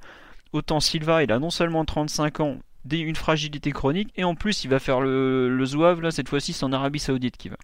autant 0.53 0.81
Silva 0.81 1.23
il 1.23 1.33
a 1.33 1.39
non 1.39 1.51
seulement 1.51 1.85
35 1.85 2.41
ans 2.41 2.59
une 2.91 3.17
fragilité 3.17 3.71
chronique 3.71 4.13
et 4.17 4.25
en 4.25 4.35
plus 4.35 4.65
il 4.65 4.69
va 4.69 4.79
faire 4.79 5.01
le, 5.01 5.49
le 5.49 5.65
zouave 5.65 6.01
là 6.01 6.11
cette 6.11 6.29
fois-ci 6.29 6.53
c'est 6.53 6.65
en 6.65 6.73
Arabie 6.73 6.99
Saoudite 6.99 7.37
qui 7.37 7.49
va 7.49 7.57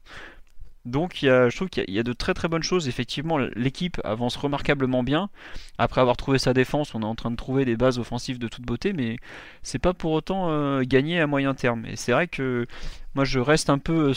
donc 0.88 1.22
il 1.22 1.26
y 1.26 1.28
a, 1.28 1.48
je 1.48 1.56
trouve 1.56 1.68
qu'il 1.68 1.84
y, 1.88 1.98
a 1.98 2.02
de 2.02 2.12
très 2.12 2.34
très 2.34 2.48
bonnes 2.48 2.62
choses. 2.62 2.88
Effectivement, 2.88 3.38
l'équipe 3.38 4.00
avance 4.04 4.36
remarquablement 4.36 5.02
bien. 5.02 5.30
Après 5.78 6.00
avoir 6.00 6.16
trouvé 6.16 6.38
sa 6.38 6.54
défense, 6.54 6.94
on 6.94 7.02
est 7.02 7.06
en 7.06 7.14
train 7.14 7.30
de 7.30 7.36
trouver 7.36 7.64
des 7.64 7.76
bases 7.76 7.98
offensives 7.98 8.38
de 8.38 8.48
toute 8.48 8.64
beauté, 8.64 8.92
mais 8.92 9.18
c'est 9.62 9.78
pas 9.78 9.94
pour 9.94 10.12
autant 10.12 10.50
euh, 10.50 10.82
gagné 10.82 11.20
à 11.20 11.26
moyen 11.26 11.54
terme. 11.54 11.84
Et 11.86 11.96
c'est 11.96 12.12
vrai 12.12 12.26
que 12.26 12.66
moi 13.14 13.24
je 13.24 13.38
reste 13.38 13.70
un 13.70 13.78
peu 13.78 14.12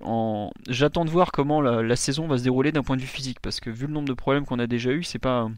en. 0.00 0.50
J'attends 0.68 1.04
de 1.04 1.10
voir 1.10 1.32
comment 1.32 1.60
la, 1.60 1.96
saison 1.96 2.26
va 2.26 2.38
se 2.38 2.44
dérouler 2.44 2.72
d'un 2.72 2.82
point 2.82 2.96
de 2.96 3.02
vue 3.02 3.08
physique, 3.08 3.40
parce 3.40 3.60
que 3.60 3.70
vu 3.70 3.86
le 3.86 3.92
nombre 3.92 4.08
de 4.08 4.14
problèmes 4.14 4.44
qu'on 4.46 4.58
a 4.58 4.66
déjà 4.66 4.90
eu, 4.90 5.02
c'est 5.02 5.18
pas 5.18 5.50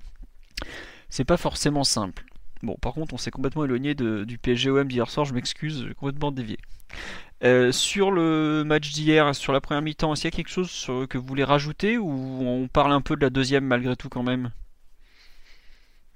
c'est 1.09 1.24
pas 1.24 1.36
forcément 1.36 1.84
simple. 1.84 2.24
Bon, 2.62 2.76
par 2.80 2.93
contre, 2.93 3.14
on 3.14 3.18
s'est 3.18 3.30
complètement 3.30 3.64
éloigné 3.64 3.95
de, 3.95 4.24
du 4.24 4.36
PSGOM 4.38 4.86
d'hier 4.86 5.11
soir, 5.11 5.24
je 5.24 5.32
m'excuse, 5.32 5.86
complètement 5.99 6.30
dévié. 6.30 6.59
Euh, 7.43 7.72
sur 7.72 8.11
le 8.11 8.64
match 8.64 8.93
d'hier, 8.93 9.34
sur 9.34 9.53
la 9.53 9.61
première 9.62 9.80
mi-temps, 9.82 10.12
est-ce 10.12 10.22
qu'il 10.22 10.30
y 10.30 10.34
a 10.34 10.36
quelque 10.36 10.51
chose 10.51 10.86
que 11.09 11.16
vous 11.16 11.24
voulez 11.26 11.45
rajouter 11.45 11.97
ou 11.97 12.11
on 12.11 12.68
parle 12.68 12.93
un 12.93 13.01
peu 13.01 13.16
de 13.16 13.22
la 13.22 13.30
deuxième 13.30 13.64
malgré 13.64 13.97
tout 13.97 14.11
quand 14.11 14.22
même? 14.22 14.51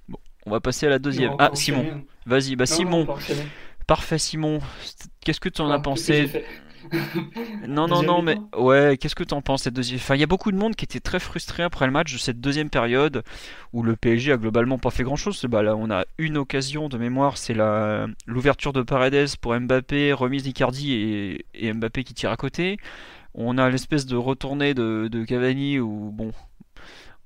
Bon, 0.09 0.18
on 0.45 0.51
va 0.51 0.61
passer 0.61 0.87
à 0.87 0.91
la 0.91 0.99
deuxième. 0.99 1.35
ah, 1.39 1.51
Simon, 1.55 2.05
vas-y, 2.27 2.57
bah 2.57 2.66
Simon. 2.66 3.07
Parfait, 3.87 4.18
Simon. 4.18 4.61
Qu'est-ce 5.20 5.41
que 5.41 5.49
tu 5.49 5.61
en 5.62 5.70
as 5.70 5.79
pensé? 5.79 6.31
Non, 7.68 7.89
non, 7.89 8.03
non, 8.03 8.22
mais 8.22 8.37
ouais, 8.57 8.97
qu'est-ce 8.99 9.14
que 9.14 9.24
tu 9.24 9.35
en 9.35 9.43
penses 9.43 9.62
cette 9.62 9.74
deuxième 9.74 9.99
Enfin, 9.99 10.14
il 10.14 10.20
y 10.20 10.24
a 10.24 10.26
beaucoup 10.26 10.53
de 10.53 10.57
monde 10.57 10.74
qui 10.74 10.85
était 10.85 11.01
très 11.01 11.18
frustré 11.18 11.62
après 11.62 11.87
le 11.87 11.93
match 11.93 12.12
de 12.12 12.18
cette 12.18 12.41
deuxième 12.41 12.70
période 12.70 13.22
où 13.72 13.82
le 13.82 13.97
PSG 13.97 14.32
a 14.32 14.37
globalement 14.37 14.78
pas 14.78 14.91
fait 14.91 15.03
grand-chose. 15.03 15.45
Bah 15.49 15.62
là, 15.62 15.76
on 15.76 15.91
a 15.91 16.05
une 16.18 16.37
occasion 16.37 16.89
de 16.89 16.99
mémoire, 16.99 17.39
c'est 17.39 17.55
la 17.55 18.07
l'ouverture 18.26 18.72
de 18.72 18.82
Paredes 18.82 19.37
pour 19.41 19.59
Mbappé, 19.59 20.12
remise 20.12 20.43
d'Icardi 20.43 20.93
et... 20.93 21.47
et, 21.55 21.72
Mbappé 21.72 22.05
qui 22.05 22.14
tire 22.14 22.30
à 22.30 22.37
côté. 22.37 22.78
On 23.35 23.59
a 23.59 23.68
l'espèce 23.68 24.07
de 24.07 24.16
retournée 24.16 24.74
de, 24.74 25.09
de 25.11 25.24
Cavani 25.24 25.80
où 25.80 26.11
bon, 26.12 26.32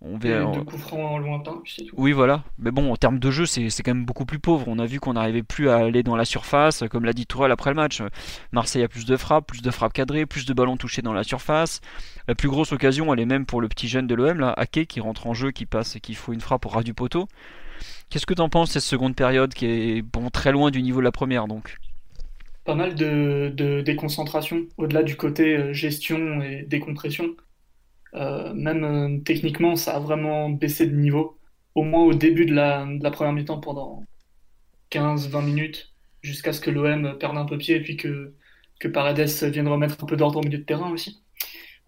on 0.01 0.16
verra. 0.16 0.53
De 0.53 0.61
coups 0.61 0.80
francs 0.80 1.20
lointains, 1.20 1.61
Oui, 1.96 2.12
voilà. 2.12 2.44
Mais 2.59 2.70
bon, 2.70 2.92
en 2.92 2.96
termes 2.96 3.18
de 3.18 3.30
jeu, 3.30 3.46
c'est 3.46 3.70
quand 3.82 3.94
même 3.94 4.05
beaucoup 4.05 4.24
plus 4.24 4.38
pauvre. 4.38 4.66
On 4.68 4.78
a 4.78 4.86
vu 4.86 5.01
qu'on 5.01 5.14
n'arrivait 5.14 5.42
plus 5.42 5.68
à 5.68 5.76
aller 5.78 6.03
dans 6.03 6.14
la 6.16 6.24
surface, 6.24 6.84
comme 6.90 7.05
l'a 7.05 7.12
dit 7.12 7.26
Tourelle 7.26 7.51
après 7.51 7.70
le 7.70 7.76
match. 7.76 8.03
Marseille 8.53 8.84
a 8.84 8.88
plus 8.88 9.07
de 9.07 9.16
frappes, 9.16 9.46
plus 9.46 9.62
de 9.62 9.70
frappes 9.70 9.92
cadrées, 9.92 10.24
plus 10.24 10.46
de 10.46 10.55
ballons 10.55 10.76
touchés 10.76 11.03
dans 11.03 11.12
la 11.12 11.24
surface. 11.24 11.80
La 12.28 12.34
plus 12.36 12.49
grosse 12.49 12.72
occasion, 12.72 13.12
elle 13.12 13.20
est 13.20 13.26
même 13.26 13.44
pour 13.44 13.61
le 13.61 13.68
petit 13.68 13.88
jeune 13.88 14.07
de 14.07 14.14
l'OM, 14.14 14.38
là, 14.38 14.53
Ake, 14.57 14.86
qui 14.86 15.01
rentre 15.01 15.26
en 15.26 15.34
jeu, 15.34 15.51
qui 15.51 15.66
passe 15.66 15.96
et 15.96 16.01
qui 16.01 16.14
faut 16.14 16.32
une 16.32 16.40
frappe 16.40 16.66
au 16.66 16.68
ras 16.68 16.82
du 16.84 16.94
poteau. 16.94 17.28
Qu'est-ce 18.11 18.26
que 18.26 18.34
t'en 18.34 18.49
penses 18.49 18.70
cette 18.72 18.82
seconde 18.82 19.16
période 19.16 19.53
qui 19.53 19.66
est 19.66 20.03
bon 20.03 20.30
très 20.30 20.53
loin 20.53 20.70
du 20.70 20.82
niveau 20.82 21.01
de 21.01 21.05
la 21.05 21.12
première 21.12 21.46
donc? 21.49 21.76
Pas 22.64 22.74
mal 22.74 22.94
de, 22.94 23.51
de 23.55 23.80
déconcentration 23.80 24.66
au-delà 24.76 25.03
du 25.03 25.16
côté 25.16 25.57
euh, 25.57 25.72
gestion 25.72 26.42
et 26.42 26.62
décompression. 26.62 27.34
Euh, 28.14 28.52
même 28.54 28.84
euh, 28.84 29.18
techniquement, 29.24 29.76
ça 29.76 29.96
a 29.96 30.00
vraiment 30.00 30.50
baissé 30.50 30.86
de 30.86 30.96
niveau. 30.96 31.38
Au 31.74 31.82
moins 31.82 32.04
au 32.04 32.14
début 32.14 32.46
de 32.46 32.54
la, 32.54 32.86
première 33.11 33.32
mi-temps, 33.32 33.61
pendant 33.61 34.04
15-20 34.90 35.44
minutes, 35.44 35.92
jusqu'à 36.22 36.52
ce 36.52 36.61
que 36.61 36.70
l'OM 36.70 37.16
perde 37.18 37.36
un 37.36 37.44
peu 37.44 37.59
pied 37.59 37.76
et 37.76 37.80
puis 37.80 37.96
que, 37.96 38.34
que 38.80 38.88
Paredes 38.88 39.28
vienne 39.52 39.68
remettre 39.68 40.02
un 40.02 40.06
peu 40.06 40.16
d'ordre 40.16 40.40
au 40.40 40.42
milieu 40.42 40.59
de 40.59 40.64
terrain 40.64 40.90
aussi. 40.90 41.22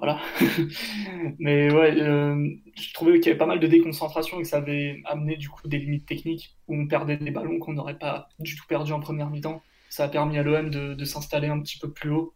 Voilà. 0.00 0.18
Mais 1.38 1.70
ouais, 1.70 2.00
euh, 2.00 2.48
je 2.74 2.94
trouvais 2.94 3.20
qu'il 3.20 3.26
y 3.26 3.28
avait 3.30 3.38
pas 3.38 3.46
mal 3.46 3.60
de 3.60 3.66
déconcentration 3.66 4.38
et 4.38 4.42
que 4.42 4.48
ça 4.48 4.56
avait 4.56 5.02
amené 5.04 5.36
du 5.36 5.50
coup 5.50 5.68
des 5.68 5.78
limites 5.78 6.06
techniques 6.06 6.56
où 6.68 6.74
on 6.74 6.86
perdait 6.86 7.18
des 7.18 7.30
ballons 7.30 7.58
qu'on 7.58 7.74
n'aurait 7.74 7.98
pas 7.98 8.30
du 8.38 8.56
tout 8.56 8.64
perdu 8.66 8.92
en 8.92 9.00
première 9.00 9.28
mi-temps. 9.28 9.62
Ça 9.90 10.04
a 10.04 10.08
permis 10.08 10.38
à 10.38 10.42
l'OM 10.42 10.70
de, 10.70 11.04
s'installer 11.04 11.48
un 11.48 11.60
petit 11.60 11.78
peu 11.78 11.90
plus 11.90 12.10
haut 12.10 12.32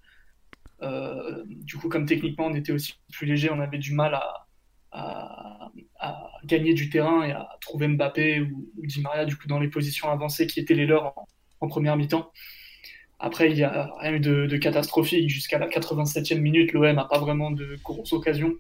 du 1.47 1.76
coup, 1.76 1.89
comme 1.89 2.07
techniquement 2.07 2.47
on 2.47 2.55
était 2.55 2.72
aussi 2.72 2.95
plus 3.12 3.26
léger, 3.26 3.51
on 3.51 3.61
avait 3.61 3.78
du 3.78 3.93
mal 3.93 4.14
à, 4.14 5.70
gagner 6.45 6.74
du 6.74 6.91
terrain 6.91 7.24
et 7.24 7.32
à 7.32 7.49
trouver 7.61 7.89
Mbappé 7.89 8.41
ou, 8.41 8.70
Di 8.76 9.01
Maria 9.01 9.24
du 9.24 9.35
coup 9.37 9.49
dans 9.49 9.59
les 9.59 9.68
positions 9.68 10.11
avancées 10.11 10.47
qui 10.47 10.61
étaient 10.61 10.74
les 10.74 10.87
leurs 10.87 11.14
en, 11.61 11.68
première 11.68 11.97
mi-temps. 11.97 12.30
Après, 13.18 13.51
il 13.51 13.57
n'y 13.57 13.62
a 13.62 13.91
rien 14.01 14.12
eu 14.12 14.20
de, 14.20 14.57
catastrophique. 14.59 15.30
Jusqu'à 15.30 15.59
la 15.59 15.66
87e 15.68 16.39
minute, 16.39 16.72
l'OM 16.72 16.95
n'a 16.95 17.05
pas 17.05 17.18
vraiment 17.18 17.51
de 17.51 17.78
grosses 17.82 18.12
occasions. 18.12 18.53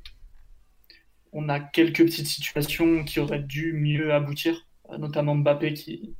On 1.32 1.48
a 1.50 1.60
quelques 1.60 2.02
petites 2.04 2.28
situations 2.28 3.04
qui 3.04 3.20
auraient 3.20 3.42
dû 3.42 3.74
mieux 3.74 4.14
aboutir, 4.14 4.66
notamment 4.98 5.34
Mbappé 5.34 5.74
qui, 5.74 6.14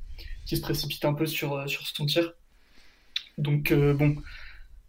se 0.45 0.61
précipite 0.61 1.03
un 1.05 1.13
peu 1.13 1.25
sur, 1.25 1.67
sur 1.67 1.87
son 1.87 2.05
tir. 2.05 2.33
Donc, 3.37 3.71
euh, 3.71 3.93
bon, 3.93 4.15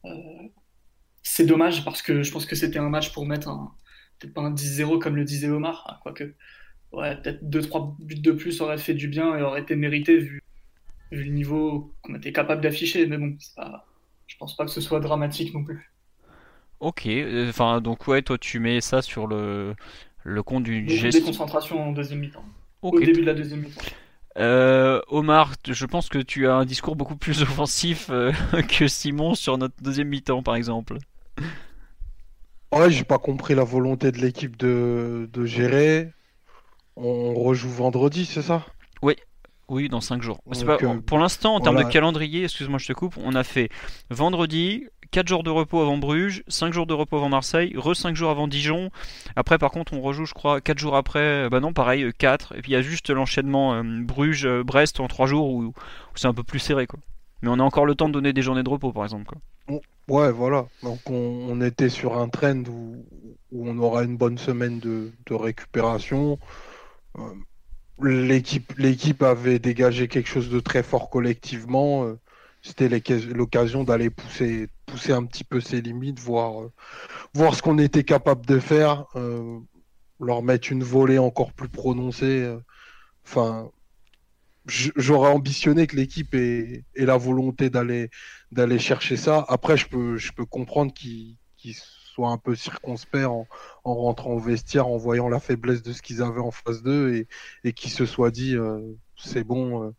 euh, 0.05 0.49
c'est 1.27 1.45
dommage 1.45 1.85
parce 1.85 2.03
que 2.03 2.23
je 2.23 2.31
pense 2.31 2.47
que 2.47 2.55
c'était 2.55 2.79
un 2.79 2.89
match 2.89 3.13
pour 3.13 3.27
mettre 3.27 3.49
un, 3.49 3.73
peut-être 4.19 4.33
pas 4.33 4.43
un 4.43 4.55
10-0 4.55 5.01
comme 5.01 5.17
le 5.17 5.25
disait 5.25 5.49
Omar, 5.49 5.85
hein, 5.89 5.99
quoique, 6.03 6.35
ouais, 6.93 7.17
peut-être 7.17 7.43
2-3 7.43 7.97
buts 7.99 8.15
de 8.15 8.33
plus 8.33 8.61
auraient 8.61 8.79
fait 8.79 8.95
du 8.95 9.09
bien 9.09 9.37
et 9.37 9.43
auraient 9.43 9.63
été 9.63 9.75
mérités 9.75 10.19
vu, 10.19 10.43
le 11.11 11.25
niveau 11.25 11.93
qu'on 12.03 12.15
était 12.15 12.33
capable 12.33 12.61
d'afficher. 12.61 13.07
Mais 13.07 13.19
bon, 13.19 13.37
pas, 13.57 13.87
je 14.29 14.37
pense 14.37 14.57
pas 14.57 14.65
que 14.65 14.71
ce 14.71 14.81
soit 14.81 15.01
dramatique 15.01 15.53
non 15.53 15.65
plus. 15.65 15.93
Ok, 16.79 17.07
euh, 17.07 17.49
enfin, 17.49 17.81
donc 17.81 18.07
ouais, 18.07 18.23
toi 18.23 18.39
tu 18.39 18.61
mets 18.61 18.81
ça 18.81 19.03
sur 19.03 19.27
le, 19.27 19.75
le 20.23 20.43
compte 20.45 20.63
d'une 20.63 20.89
gestion. 20.89 21.25
concentration 21.25 21.89
en 21.89 21.93
deuxième 21.93 22.21
mi-temps. 22.21 22.45
Au 22.83 23.01
début 23.01 23.23
de 23.23 23.27
la 23.27 23.35
deuxième 23.35 23.63
mi-temps. 23.63 23.83
Euh, 24.39 25.01
Omar, 25.09 25.55
je 25.67 25.87
pense 25.87 26.09
que 26.09 26.19
tu 26.19 26.47
as 26.47 26.55
un 26.55 26.67
discours 26.67 26.95
beaucoup 26.95 27.17
plus 27.17 27.43
offensif 27.43 28.11
euh, 28.11 28.33
que 28.69 28.87
Simon 28.87 29.35
sur 29.35 29.59
notre 29.59 29.75
deuxième 29.83 30.09
mi-temps, 30.09 30.45
par 30.45 30.55
exemple. 30.55 30.99
Ouais, 32.73 32.91
j'ai 32.91 33.05
pas 33.05 33.19
compris 33.19 33.55
la 33.55 33.65
volonté 33.65 34.13
de 34.13 34.19
l'équipe 34.19 34.57
de, 34.57 35.29
gérer. 35.45 36.13
On 36.97 37.35
rejoue 37.35 37.71
vendredi, 37.71 38.27
c'est 38.27 38.43
ça? 38.43 38.65
Oui, 39.03 39.15
oui, 39.69 39.89
dans 39.89 40.01
5 40.01 40.23
jours. 40.23 40.41
Euh, 40.55 41.01
pour 41.01 41.19
l'instant, 41.19 41.55
en 41.55 41.61
termes 41.61 41.79
de 41.79 41.89
calendrier, 41.89 42.45
excuse-moi, 42.45 42.79
je 42.79 42.87
te 42.87 42.93
coupe, 42.93 43.17
on 43.19 43.35
a 43.35 43.45
fait 43.45 43.69
vendredi, 44.11 44.85
4 45.11 45.29
jours 45.29 45.43
de 45.43 45.51
repos 45.51 45.81
avant 45.81 45.99
Bruges, 45.99 46.43
5 46.49 46.73
jours 46.73 46.87
de 46.87 46.95
repos 46.95 47.17
avant 47.17 47.29
Marseille, 47.29 47.75
re 47.77 47.95
5 47.95 48.17
jours 48.17 48.31
avant 48.31 48.49
Dijon. 48.49 48.91
Après, 49.37 49.59
par 49.59 49.71
contre, 49.71 49.93
on 49.93 50.01
rejoue, 50.01 50.27
je 50.27 50.35
crois, 50.35 50.61
4 50.61 50.79
jours 50.79 50.97
après. 50.97 51.49
Bah 51.51 51.61
non, 51.61 51.73
pareil, 51.73 52.11
4. 52.19 52.57
Et 52.57 52.63
puis 52.63 52.73
il 52.73 52.75
y 52.75 52.79
a 52.79 52.83
juste 52.83 53.11
l'enchaînement 53.11 53.75
euh, 53.75 53.83
Bruges-Brest 54.03 55.01
en 55.01 55.09
3 55.09 55.27
jours 55.27 55.51
où, 55.51 55.73
c'est 56.15 56.27
un 56.27 56.35
peu 56.35 56.43
plus 56.43 56.59
serré, 56.59 56.87
quoi. 56.87 56.99
Mais 57.43 57.49
on 57.51 57.59
a 57.59 57.63
encore 57.63 57.87
le 57.87 57.95
temps 57.95 58.09
de 58.09 58.15
donner 58.15 58.33
des 58.33 58.43
journées 58.43 58.63
de 58.63 58.71
repos, 58.71 58.93
par 58.93 59.05
exemple. 59.05 59.27
Quoi. 59.27 59.81
Ouais, 60.09 60.31
voilà. 60.31 60.69
Donc 60.83 61.01
on, 61.11 61.61
était 61.61 61.89
sur 61.89 62.17
un 62.19 62.29
trend 62.29 62.63
où, 62.69 63.05
on 63.53 63.79
aura 63.79 64.05
une 64.05 64.17
bonne 64.17 64.39
semaine 64.39 64.79
de, 64.79 65.13
récupération. 65.31 66.39
Euh, 67.19 67.23
l'équipe, 68.01 69.23
avait 69.23 69.59
dégagé 69.59 70.07
quelque 70.09 70.29
chose 70.29 70.49
de 70.51 70.61
très 70.61 70.83
fort 70.85 71.11
collectivement. 71.11 72.05
Euh, 72.05 72.19
c'était 72.63 72.89
l'occasion 72.89 73.85
d'aller 73.85 74.11
pousser, 74.11 74.69
pousser 74.87 75.13
un 75.13 75.25
petit 75.25 75.45
peu 75.45 75.61
ses 75.61 75.81
limites, 75.81 76.21
voir, 76.21 76.63
euh, 76.63 76.73
voir 77.35 77.55
ce 77.55 77.63
qu'on 77.63 77.79
était 77.79 78.05
capable 78.05 78.47
de 78.47 78.59
faire, 78.61 79.07
leur 80.21 80.43
mettre 80.43 80.73
une 80.73 80.85
volée 80.85 81.19
encore 81.19 81.53
plus 81.53 81.69
prononcée. 81.69 82.57
Enfin, 83.25 83.71
j'aurais 84.67 85.31
ambitionné 85.31 85.87
que 85.87 85.97
l'équipe 85.97 86.35
ait, 86.35 86.85
la 86.97 87.17
volonté 87.17 87.71
d'aller 87.71 88.11
d'aller 88.53 88.79
chercher 88.79 89.17
ça. 89.17 89.45
Après, 89.49 89.77
je 89.77 89.89
peux 89.89 90.17
je 90.17 90.33
peux 90.33 90.45
comprendre 90.45 90.93
qu'ils 90.93 91.37
soient 92.17 92.31
un 92.31 92.39
peu 92.39 92.55
circonspects 92.55 93.25
en, 93.25 93.47
rentrant 93.85 94.33
au 94.33 94.39
vestiaire, 94.39 94.87
en 94.89 94.97
voyant 94.97 95.29
la 95.29 95.41
faiblesse 95.41 95.83
de 95.83 95.93
ce 95.93 96.03
qu'ils 96.03 96.23
avaient 96.23 96.41
en 96.41 96.51
face 96.51 96.83
d'eux 96.83 97.15
et, 97.15 97.29
et 97.65 97.73
qu'ils 97.73 97.91
se 97.91 98.07
soient 98.07 98.31
dit 98.31 98.57
euh, 98.57 98.81
c'est 99.17 99.45
bon, 99.45 99.85
euh, 99.85 99.95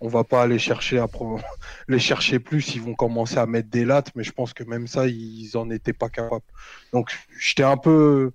on 0.00 0.08
va 0.08 0.24
pas 0.24 0.42
aller 0.42 0.58
chercher 0.58 0.98
après 0.98 1.24
les 1.88 1.98
chercher 1.98 2.38
plus, 2.38 2.74
ils 2.74 2.82
vont 2.82 2.94
commencer 2.94 3.38
à 3.38 3.46
mettre 3.46 3.68
des 3.68 3.84
lattes, 3.84 4.12
mais 4.14 4.24
je 4.24 4.32
pense 4.32 4.52
que 4.54 4.64
même 4.64 4.86
ça 4.86 5.06
ils 5.06 5.56
en 5.56 5.70
étaient 5.70 5.92
pas 5.92 6.08
capables. 6.08 6.44
Donc 6.92 7.10
j'étais 7.38 7.64
un 7.64 7.76
peu 7.76 8.32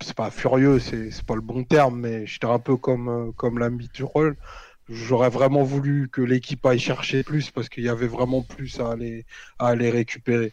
c'est 0.00 0.16
pas 0.16 0.30
furieux, 0.30 0.78
c'est 0.80 1.24
pas 1.24 1.36
le 1.36 1.40
bon 1.40 1.64
terme, 1.64 2.00
mais 2.00 2.26
j'étais 2.26 2.46
un 2.46 2.58
peu 2.58 2.76
comme 2.76 3.08
euh, 3.08 3.32
comme 3.32 3.58
l'ami 3.58 3.88
Turol 3.88 4.36
J'aurais 4.92 5.30
vraiment 5.30 5.62
voulu 5.62 6.08
que 6.10 6.20
l'équipe 6.20 6.64
aille 6.66 6.78
chercher 6.78 7.22
plus 7.22 7.50
parce 7.50 7.68
qu'il 7.68 7.82
y 7.82 7.88
avait 7.88 8.06
vraiment 8.06 8.42
plus 8.42 8.78
à 8.78 8.90
aller, 8.90 9.24
à 9.58 9.68
aller 9.68 9.90
récupérer. 9.90 10.52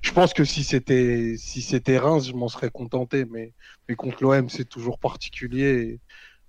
Je 0.00 0.12
pense 0.12 0.32
que 0.32 0.44
si 0.44 0.64
c'était 0.64 1.34
si 1.36 1.60
c'était 1.60 1.98
Reims, 1.98 2.28
je 2.28 2.32
m'en 2.32 2.48
serais 2.48 2.70
contenté, 2.70 3.26
mais, 3.26 3.52
mais 3.88 3.94
contre 3.94 4.22
l'OM, 4.22 4.48
c'est 4.48 4.64
toujours 4.64 4.98
particulier. 4.98 6.00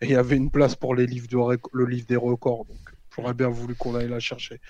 Et, 0.01 0.05
il 0.07 0.11
y 0.11 0.15
avait 0.15 0.37
une 0.37 0.49
place 0.49 0.75
pour 0.75 0.95
les 0.95 1.05
livres 1.05 1.27
de, 1.27 1.59
le 1.73 1.85
livre 1.85 2.07
des 2.07 2.15
records. 2.15 2.63
Donc 2.65 2.79
j'aurais 3.13 3.33
bien 3.33 3.49
voulu 3.49 3.75
qu'on 3.75 3.95
aille 3.95 4.07
la 4.07 4.21
chercher. 4.21 4.61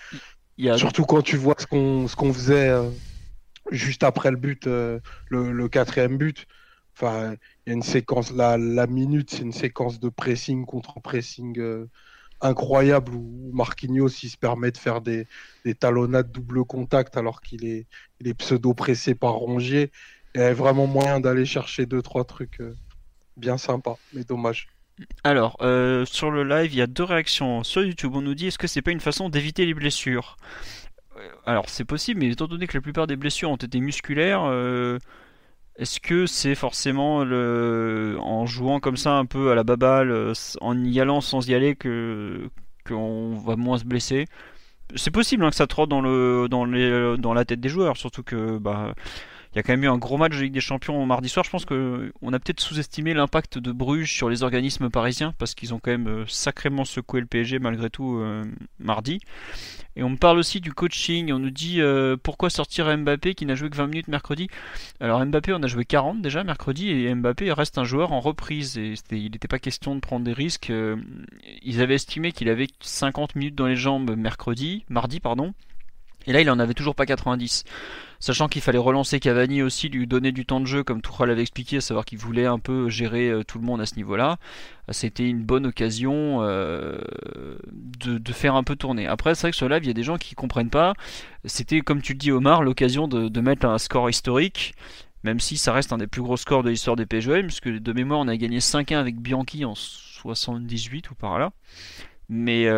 Surtout 0.75 1.05
quand 1.05 1.21
tu 1.21 1.37
vois 1.37 1.55
ce 1.59 1.67
qu'on 1.67 2.07
ce 2.07 2.15
qu'on 2.15 2.33
faisait 2.33 2.69
euh, 2.69 2.89
juste 3.69 4.03
après 4.03 4.31
le 4.31 4.37
but, 4.37 4.65
euh, 4.65 4.99
le, 5.29 5.67
quatrième 5.69 6.17
but. 6.17 6.47
Enfin, 6.95 7.35
il 7.65 7.69
y 7.69 7.71
a 7.71 7.75
une 7.75 7.83
séquence, 7.83 8.31
la, 8.31 8.57
la 8.57 8.87
minute, 8.87 9.29
c'est 9.29 9.43
une 9.43 9.53
séquence 9.53 9.99
de 9.99 10.09
pressing 10.09 10.65
contre 10.65 10.99
pressing. 10.99 11.59
Euh, 11.59 11.87
incroyable 12.41 13.13
où 13.15 13.51
Marquinhos 13.53 14.09
il 14.23 14.29
se 14.29 14.37
permet 14.37 14.71
de 14.71 14.77
faire 14.77 15.01
des, 15.01 15.27
des 15.65 15.75
talonnades 15.75 16.31
double 16.31 16.65
contact 16.65 17.17
alors 17.17 17.41
qu'il 17.41 17.65
est, 17.65 17.87
il 18.19 18.27
est 18.27 18.33
pseudo 18.33 18.73
pressé 18.73 19.15
par 19.15 19.33
Rongier. 19.33 19.91
Il 20.35 20.41
y 20.41 20.43
avait 20.43 20.53
vraiment 20.53 20.87
moyen 20.87 21.19
d'aller 21.19 21.45
chercher 21.45 21.85
deux 21.85 22.01
trois 22.01 22.23
trucs 22.25 22.61
euh, 22.61 22.75
bien 23.37 23.57
sympas, 23.57 23.97
mais 24.13 24.23
dommage. 24.23 24.67
Alors, 25.23 25.55
euh, 25.61 26.05
sur 26.05 26.29
le 26.29 26.43
live, 26.43 26.73
il 26.73 26.77
y 26.77 26.81
a 26.81 26.87
deux 26.87 27.03
réactions. 27.03 27.63
Sur 27.63 27.83
YouTube, 27.83 28.15
on 28.15 28.21
nous 28.21 28.35
dit 28.35 28.47
est-ce 28.47 28.57
que 28.57 28.67
c'est 28.67 28.81
pas 28.81 28.91
une 28.91 28.99
façon 28.99 29.29
d'éviter 29.29 29.65
les 29.65 29.73
blessures? 29.73 30.37
Euh, 31.17 31.29
Alors, 31.45 31.69
c'est 31.69 31.85
possible, 31.85 32.19
mais 32.19 32.29
étant 32.31 32.47
donné 32.47 32.67
que 32.67 32.77
la 32.77 32.81
plupart 32.81 33.07
des 33.07 33.15
blessures 33.15 33.49
ont 33.49 33.55
été 33.55 33.79
musculaires, 33.79 34.41
est-ce 35.79 35.99
que 35.99 36.25
c'est 36.25 36.55
forcément 36.55 37.23
le... 37.23 38.17
en 38.19 38.45
jouant 38.45 38.79
comme 38.79 38.97
ça 38.97 39.13
un 39.13 39.25
peu 39.25 39.51
à 39.51 39.55
la 39.55 39.63
baballe, 39.63 40.33
en 40.61 40.83
y 40.83 40.99
allant 40.99 41.21
sans 41.21 41.47
y 41.47 41.55
aller, 41.55 41.75
que 41.75 42.49
qu'on 42.85 43.35
va 43.37 43.55
moins 43.55 43.77
se 43.77 43.85
blesser? 43.85 44.25
C'est 44.95 45.11
possible 45.11 45.43
hein, 45.45 45.49
que 45.51 45.55
ça 45.55 45.67
trotte 45.67 45.89
dans, 45.89 46.01
le... 46.01 46.47
dans 46.49 47.33
la 47.33 47.45
tête 47.45 47.59
des 47.59 47.69
joueurs, 47.69 47.97
surtout 47.97 48.23
que 48.23 48.57
bah, 48.57 48.93
il 49.53 49.55
y 49.55 49.59
a 49.59 49.63
quand 49.63 49.73
même 49.73 49.83
eu 49.83 49.89
un 49.89 49.97
gros 49.97 50.17
match 50.17 50.33
de 50.33 50.43
Ligue 50.43 50.53
des 50.53 50.61
Champions 50.61 51.03
mardi 51.07 51.27
soir. 51.27 51.43
Je 51.43 51.49
pense 51.49 51.65
qu'on 51.65 52.33
a 52.33 52.39
peut-être 52.39 52.59
sous-estimé 52.59 53.15
l'impact 53.15 53.57
de 53.57 53.71
Bruges 53.71 54.13
sur 54.13 54.29
les 54.29 54.43
organismes 54.43 54.91
parisiens 54.91 55.33
parce 55.39 55.55
qu'ils 55.55 55.73
ont 55.73 55.79
quand 55.79 55.89
même 55.89 56.07
euh, 56.07 56.25
sacrément 56.27 56.85
secoué 56.85 57.19
le 57.19 57.25
PSG 57.25 57.57
malgré 57.57 57.89
tout 57.89 58.17
euh, 58.17 58.43
mardi. 58.77 59.19
Et 59.95 60.03
on 60.03 60.09
me 60.11 60.17
parle 60.17 60.37
aussi 60.37 60.61
du 60.61 60.71
coaching. 60.71 61.31
On 61.31 61.39
nous 61.39 61.49
dit 61.49 61.81
euh, 61.81 62.15
pourquoi 62.21 62.51
sortir 62.51 62.95
Mbappé 62.95 63.33
qui 63.33 63.47
n'a 63.47 63.55
joué 63.55 63.71
que 63.71 63.75
20 63.75 63.87
minutes 63.87 64.07
mercredi? 64.07 64.49
Alors 64.99 65.25
Mbappé, 65.25 65.51
on 65.53 65.63
a 65.63 65.67
joué 65.67 65.83
40 65.83 66.21
déjà 66.21 66.43
mercredi 66.43 66.91
et 66.91 67.15
Mbappé 67.15 67.51
reste 67.51 67.79
un 67.79 67.85
joueur 67.85 68.13
en 68.13 68.19
reprise. 68.19 68.77
Et 68.77 68.93
il 69.09 69.31
n'était 69.31 69.47
pas 69.47 69.59
question 69.59 69.95
de 69.95 69.99
prendre 69.99 70.25
des 70.25 70.33
risques. 70.33 70.71
ils 71.63 71.81
avaient 71.81 71.95
estimé 71.95 72.33
qu'il 72.33 72.49
avait 72.49 72.67
50 72.81 73.35
minutes 73.35 73.55
dans 73.55 73.65
les 73.65 73.75
jambes 73.75 74.15
mercredi, 74.15 74.85
mardi 74.89 75.19
pardon. 75.19 75.55
Et 76.27 76.33
là, 76.33 76.41
il 76.41 76.49
en 76.49 76.59
avait 76.59 76.73
toujours 76.73 76.95
pas 76.95 77.05
90. 77.05 77.63
Sachant 78.21 78.49
qu'il 78.49 78.61
fallait 78.61 78.77
relancer 78.77 79.21
Cavani 79.21 79.61
aussi, 79.61 79.87
lui 79.87 80.05
donner 80.05 80.33
du 80.33 80.45
temps 80.45 80.59
de 80.59 80.65
jeu, 80.65 80.83
comme 80.83 81.01
Tuchel 81.01 81.29
l'avait 81.29 81.41
expliqué, 81.41 81.77
à 81.77 81.81
savoir 81.81 82.03
qu'il 82.03 82.17
voulait 82.17 82.45
un 82.45 82.59
peu 82.59 82.89
gérer 82.89 83.29
euh, 83.29 83.43
tout 83.43 83.59
le 83.59 83.65
monde 83.65 83.79
à 83.79 83.85
ce 83.85 83.95
niveau-là. 83.95 84.37
Euh, 84.89 84.91
c'était 84.91 85.27
une 85.27 85.41
bonne 85.41 85.65
occasion 85.65 86.39
euh, 86.41 86.97
de, 87.71 88.33
faire 88.33 88.55
un 88.55 88.63
peu 88.63 88.75
tourner. 88.75 89.07
Après, 89.07 89.35
c'est 89.35 89.43
vrai 89.43 89.51
que 89.51 89.57
sur 89.57 89.69
live, 89.69 89.83
il 89.83 89.87
y 89.87 89.91
a 89.91 89.93
des 89.93 90.03
gens 90.03 90.17
qui 90.17 90.35
comprennent 90.35 90.69
pas. 90.69 90.95
C'était, 91.45 91.79
comme 91.79 92.01
tu 92.01 92.11
le 92.11 92.19
dis, 92.19 92.31
Omar, 92.31 92.61
l'occasion 92.61 93.07
de, 93.07 93.39
mettre 93.39 93.65
un 93.65 93.77
score 93.77 94.09
historique 94.09 94.73
même 95.23 95.41
si 95.41 95.57
ça 95.57 95.73
reste 95.73 95.91
un 95.91 95.97
des 95.97 96.07
plus 96.07 96.21
gros 96.21 96.37
scores 96.37 96.63
de 96.63 96.69
l'histoire 96.69 96.95
des 96.95 97.05
PGM, 97.05 97.47
puisque 97.47 97.67
de 97.67 97.91
mémoire 97.91 98.21
on 98.21 98.29
a 98.29 98.37
gagné 98.37 98.59
5-1 98.59 98.95
avec 98.95 99.19
Bianchi 99.19 99.65
en 99.65 99.75
78 99.75 101.11
ou 101.11 101.15
par 101.15 101.39
là. 101.39 101.51
Mais 102.29 102.69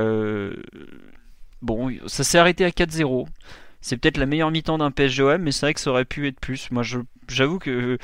bon, 1.61 1.91
ça 2.07 2.23
s'est 2.23 2.37
arrêté 2.37 2.65
à 2.65 2.69
4-0 2.69 3.27
c'est 3.81 3.97
peut-être 3.97 4.17
la 4.17 4.27
meilleure 4.27 4.51
mi-temps 4.51 4.77
d'un 4.77 4.91
PSGOM, 4.91 5.41
mais 5.41 5.51
c'est 5.51 5.65
vrai 5.65 5.73
que 5.73 5.79
ça 5.79 5.89
aurait 5.89 6.05
pu 6.05 6.27
être 6.27 6.39
plus. 6.39 6.69
Moi, 6.71 6.83
j'avoue 7.27 7.59
que 7.59 7.97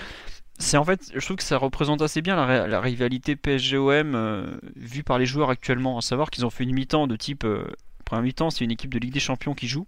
c'est 0.58 0.78
en 0.78 0.84
fait, 0.84 1.12
je 1.14 1.24
trouve 1.24 1.38
que 1.38 1.44
ça 1.44 1.58
représente 1.58 2.02
assez 2.02 2.22
bien 2.22 2.36
la, 2.36 2.82
rivalité 2.82 3.36
PSGOM 3.36 4.16
euh, 4.16 4.58
vue 4.76 5.04
par 5.04 5.20
les 5.20 5.28
joueurs 5.28 5.52
actuellement. 5.52 6.00
À 6.00 6.02
savoir 6.02 6.32
qu'ils 6.32 6.46
ont 6.46 6.50
fait 6.50 6.64
une 6.64 6.74
mi-temps 6.74 7.06
de 7.06 7.16
type. 7.16 7.44
Euh, 7.44 7.68
première 8.06 8.24
mi-temps, 8.24 8.50
c'est 8.50 8.66
une 8.66 8.72
équipe 8.72 8.92
de 8.92 9.00
Ligue 9.00 9.14
des 9.14 9.20
Champions 9.20 9.54
qui 9.54 9.68
joue, 9.68 9.86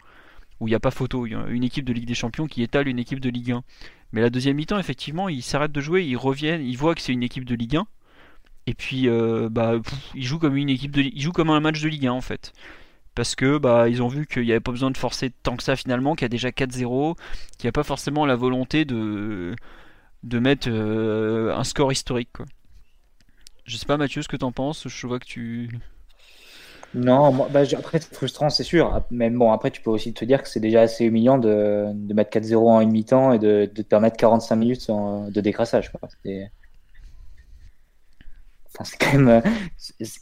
où 0.59 0.67
il 0.67 0.71
n'y 0.71 0.75
a 0.75 0.79
pas 0.79 0.91
photo. 0.91 1.25
Y 1.25 1.33
a 1.33 1.47
une 1.47 1.63
équipe 1.63 1.85
de 1.85 1.93
Ligue 1.93 2.07
des 2.07 2.13
Champions 2.13 2.45
qui 2.45 2.61
étale 2.61 2.87
une 2.87 2.99
équipe 2.99 3.19
de 3.19 3.29
Ligue 3.29 3.51
1. 3.51 3.63
Mais 4.11 4.21
la 4.21 4.29
deuxième 4.29 4.57
mi-temps, 4.57 4.77
effectivement, 4.77 5.27
ils 5.27 5.43
s'arrêtent 5.43 5.71
de 5.71 5.81
jouer, 5.81 6.03
ils 6.03 6.17
reviennent, 6.17 6.61
ils 6.61 6.77
voient 6.77 6.93
que 6.93 7.01
c'est 7.01 7.13
une 7.13 7.23
équipe 7.23 7.45
de 7.45 7.55
Ligue 7.55 7.77
1. 7.77 7.87
Et 8.67 8.75
puis, 8.75 9.07
euh, 9.07 9.49
bah, 9.49 9.79
ils 10.13 10.23
jouent 10.23 10.37
comme 10.37 10.55
une 10.55 10.69
équipe 10.69 10.91
de, 10.91 11.01
ils 11.01 11.21
jouent 11.21 11.31
comme 11.31 11.49
un 11.49 11.59
match 11.59 11.81
de 11.81 11.87
Ligue 11.87 12.05
1 12.05 12.11
en 12.11 12.21
fait 12.21 12.53
parce 13.15 13.35
que 13.35 13.57
bah 13.57 13.89
ils 13.89 14.01
ont 14.01 14.07
vu 14.07 14.25
qu'il 14.25 14.43
n'y 14.43 14.51
avait 14.51 14.59
pas 14.59 14.71
besoin 14.71 14.91
de 14.91 14.97
forcer 14.97 15.31
tant 15.43 15.55
que 15.57 15.63
ça 15.63 15.75
finalement, 15.75 16.15
qu'il 16.15 16.23
y 16.23 16.25
a 16.25 16.29
déjà 16.29 16.49
4-0, 16.49 17.15
qu'il 17.57 17.67
n'y 17.67 17.69
a 17.69 17.71
pas 17.71 17.83
forcément 17.83 18.25
la 18.25 18.35
volonté 18.35 18.85
de, 18.85 19.55
de 20.23 20.39
mettre 20.39 20.69
euh, 20.69 21.55
un 21.55 21.63
score 21.63 21.91
historique. 21.91 22.29
Quoi. 22.33 22.45
Je 23.65 23.77
sais 23.77 23.85
pas 23.85 23.97
Mathieu 23.97 24.21
ce 24.21 24.27
que 24.27 24.37
t'en 24.37 24.51
penses, 24.51 24.87
je 24.87 25.07
vois 25.07 25.19
que 25.19 25.25
tu... 25.25 25.69
Non, 26.95 27.31
bah, 27.51 27.61
après 27.77 27.99
c'est 27.99 28.15
frustrant 28.15 28.49
c'est 28.49 28.63
sûr, 28.63 29.03
mais 29.11 29.29
bon 29.29 29.51
après 29.51 29.69
tu 29.69 29.81
peux 29.81 29.91
aussi 29.91 30.11
te 30.13 30.25
dire 30.25 30.41
que 30.41 30.49
c'est 30.49 30.59
déjà 30.59 30.81
assez 30.81 31.05
humiliant 31.05 31.37
de, 31.37 31.85
de 31.93 32.13
mettre 32.15 32.31
4-0 32.31 32.55
en 32.57 32.81
une 32.81 32.91
mi-temps 32.91 33.33
et 33.33 33.37
de, 33.39 33.69
de, 33.73 33.81
te 33.83 33.87
permettre 33.87 34.17
45 34.17 34.55
minutes 34.55 34.87
de 34.89 35.41
décrassage. 35.41 35.91
Quoi 35.91 36.09
quand 38.99 39.13
même 39.13 39.27
euh, 39.29 39.41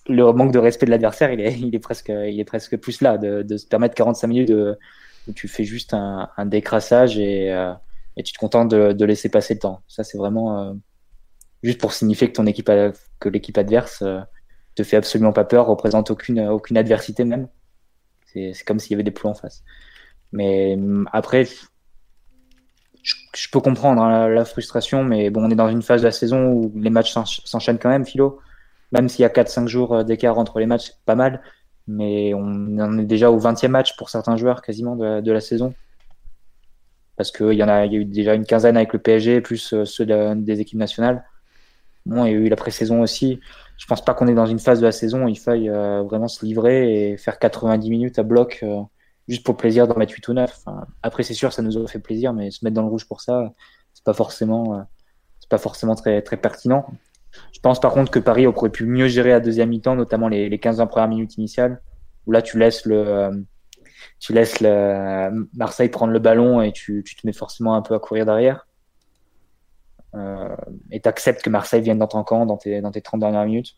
le 0.08 0.32
manque 0.32 0.52
de 0.52 0.60
respect 0.60 0.86
de 0.86 0.92
l'adversaire, 0.92 1.32
il 1.32 1.42
est, 1.42 1.60
il 1.60 1.74
est 1.76 1.80
presque, 1.80 2.10
il 2.10 2.40
est 2.40 2.46
presque 2.46 2.78
plus 2.78 3.02
là 3.02 3.18
de, 3.18 3.42
de 3.42 3.58
se 3.58 3.68
permettre 3.68 3.96
45 3.96 4.28
minutes 4.28 4.50
de, 4.50 4.78
où 5.28 5.34
tu 5.34 5.48
fais 5.48 5.64
juste 5.64 5.94
un, 5.94 6.30
un 6.38 6.46
décrassage 6.46 7.18
et, 7.18 7.52
euh, 7.52 7.74
et, 8.16 8.24
tu 8.24 8.34
te 8.34 8.40
contentes 8.40 8.70
de, 8.70 8.94
de, 8.94 9.06
laisser 9.06 9.30
passer 9.30 9.56
le 9.56 9.60
temps. 9.60 9.82
Ça, 9.88 10.04
c'est 10.04 10.18
vraiment 10.18 10.60
euh, 10.60 10.74
juste 11.64 11.80
pour 11.80 11.94
signifier 11.94 12.30
que 12.30 12.34
ton 12.34 12.46
équipe, 12.46 12.72
que 13.20 13.30
l'équipe 13.30 13.58
adverse 13.58 14.04
te 14.76 14.84
fait 14.84 14.98
absolument 14.98 15.34
pas 15.34 15.46
peur, 15.46 15.68
représente 15.68 16.12
aucune, 16.12 16.40
aucune 16.48 16.78
adversité 16.78 17.26
même. 17.26 17.48
C'est 18.26 18.54
comme 18.66 18.80
s'il 18.80 18.92
y 18.92 18.94
avait 18.94 19.04
des 19.04 19.12
plombs 19.12 19.32
en 19.32 19.36
face. 19.36 19.64
Mais 20.32 20.78
après, 21.12 21.48
je, 23.34 23.50
peux 23.50 23.60
comprendre 23.60 24.02
hein, 24.02 24.28
la, 24.28 24.46
frustration, 24.46 25.04
mais 25.04 25.30
bon, 25.30 25.46
on 25.46 25.50
est 25.50 25.56
dans 25.56 25.70
une 25.70 25.82
phase 25.82 26.02
de 26.02 26.08
la 26.08 26.12
saison 26.12 26.48
où 26.48 26.72
les 26.76 26.90
matchs 26.90 27.14
s'enchaînent 27.14 27.80
quand 27.80 27.90
même, 27.90 28.06
Philo. 28.06 28.40
Même 28.92 29.10
s'il 29.10 29.24
y 29.24 29.26
a 29.26 29.30
4-5 29.30 29.68
jours 29.68 29.96
euh, 29.96 30.04
d'écart 30.04 30.38
entre 30.38 30.60
les 30.60 30.66
matchs, 30.66 30.88
c'est 30.88 31.06
pas 31.06 31.16
mal. 31.16 31.42
Mais 31.88 32.34
on 32.34 32.80
en 32.80 32.98
est 32.98 33.06
déjà 33.06 33.32
au 33.32 33.40
20e 33.40 33.70
match 33.70 33.96
pour 33.98 34.10
certains 34.10 34.36
joueurs 34.36 34.62
quasiment 34.62 34.96
de, 34.96 35.32
la 35.32 35.42
saison. 35.42 35.74
Parce 37.16 37.32
qu'il 37.32 37.54
y, 37.54 37.64
en 37.64 37.70
a, 37.70 37.86
y 37.86 37.96
a 37.96 38.00
eu 38.00 38.06
déjà 38.06 38.34
une 38.34 38.46
quinzaine 38.46 38.76
avec 38.78 38.94
le 38.94 39.00
PSG, 39.00 39.42
plus 39.42 39.74
euh, 39.74 39.86
ceux 39.86 40.06
des 40.06 40.60
équipes 40.60 40.80
nationales. 40.80 41.24
Bon, 42.06 42.26
il 42.26 42.32
y 42.32 42.36
a 42.36 42.38
eu 42.38 42.50
la 42.50 42.56
pré-saison 42.56 43.02
aussi. 43.02 43.40
Je 43.78 43.86
pense 43.86 44.04
pas 44.04 44.14
qu'on 44.14 44.28
est 44.28 44.34
dans 44.34 44.46
une 44.46 44.60
phase 44.60 44.80
de 44.80 44.86
la 44.86 44.92
saison 44.92 45.26
où 45.26 45.28
il 45.30 45.40
faille 45.40 45.70
euh, 45.70 46.04
vraiment 46.04 46.28
se 46.28 46.46
livrer 46.46 47.12
et 47.12 47.18
faire 47.18 47.40
90 47.40 47.90
minutes 47.90 48.20
à 48.20 48.24
bloc 48.24 48.64
juste 49.28 49.44
pour 49.44 49.54
le 49.54 49.58
plaisir 49.58 49.88
d'en 49.88 49.98
mettre 49.98 50.14
8 50.14 50.28
ou 50.28 50.34
9. 50.34 50.66
après, 51.04 51.24
c'est 51.24 51.34
sûr, 51.34 51.52
ça 51.54 51.62
nous 51.62 51.78
aurait 51.78 51.92
fait 51.92 52.00
plaisir, 52.00 52.34
mais 52.34 52.52
se 52.52 52.64
mettre 52.64 52.76
dans 52.76 52.84
le 52.84 52.90
rouge 52.90 53.08
pour 53.08 53.22
ça, 53.22 53.54
c'est 53.94 54.04
pas 54.04 54.14
forcément, 54.14 54.76
euh, 54.76 54.82
c'est 55.40 55.50
pas 55.50 55.58
forcément 55.58 55.96
très, 55.96 56.22
très 56.22 56.38
pertinent. 56.38 56.86
Je 57.54 57.60
pense 57.60 57.80
par 57.80 57.94
contre 57.94 58.12
que 58.12 58.20
Paris 58.20 58.48
aurait 58.48 58.70
pu 58.70 58.86
mieux 58.86 59.08
gérer 59.08 59.34
à 59.34 59.40
deuxième 59.40 59.70
mi-temps, 59.70 59.96
notamment 59.96 60.28
les, 60.28 60.50
les 60.50 60.60
15 60.60 60.84
premières 60.90 61.10
minutes 61.10 61.38
initiales, 61.38 61.82
où 62.26 62.32
là 62.32 62.42
tu 62.42 62.58
laisses 62.58 62.86
le, 62.86 63.08
euh, 63.08 63.32
tu 64.20 64.34
laisses 64.34 64.62
Marseille 65.54 65.90
prendre 65.90 66.14
le 66.14 66.20
ballon 66.20 66.62
et 66.62 66.72
tu, 66.72 67.04
tu, 67.06 67.16
te 67.16 67.26
mets 67.26 67.34
forcément 67.34 67.76
un 67.76 67.82
peu 67.82 67.94
à 67.94 68.00
courir 68.00 68.26
derrière. 68.26 68.68
Euh, 70.16 70.56
et 70.92 71.02
tu 71.02 71.10
acceptes 71.10 71.42
que 71.42 71.50
Marseille 71.50 71.82
vienne 71.82 72.00
dans 72.00 72.08
ton 72.08 72.24
camp 72.24 72.46
dans 72.46 72.58
tes, 72.58 72.82
dans 72.82 72.92
tes 72.92 73.02
30 73.02 73.20
dernières 73.20 73.46
minutes. 73.46 73.76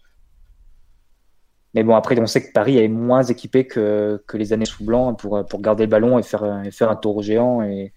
Mais 1.74 1.84
bon, 1.84 1.96
après, 1.96 2.20
on 2.20 2.26
sait 2.26 2.48
que 2.48 2.52
Paris 2.52 2.78
est 2.78 2.88
moins 2.88 3.24
équipé 3.24 3.68
que, 3.68 4.24
que 4.28 4.38
les 4.38 4.54
années 4.54 4.66
sous 4.66 4.84
blanc 4.84 5.14
pour, 5.14 5.46
pour 5.46 5.62
garder 5.62 5.84
le 5.84 5.90
ballon 5.90 6.18
et 6.18 6.24
faire, 6.24 6.64
et 6.64 6.72
faire 6.72 6.90
un 6.90 6.96
tour 6.96 7.22
géant 7.22 7.62
et, 7.62 7.94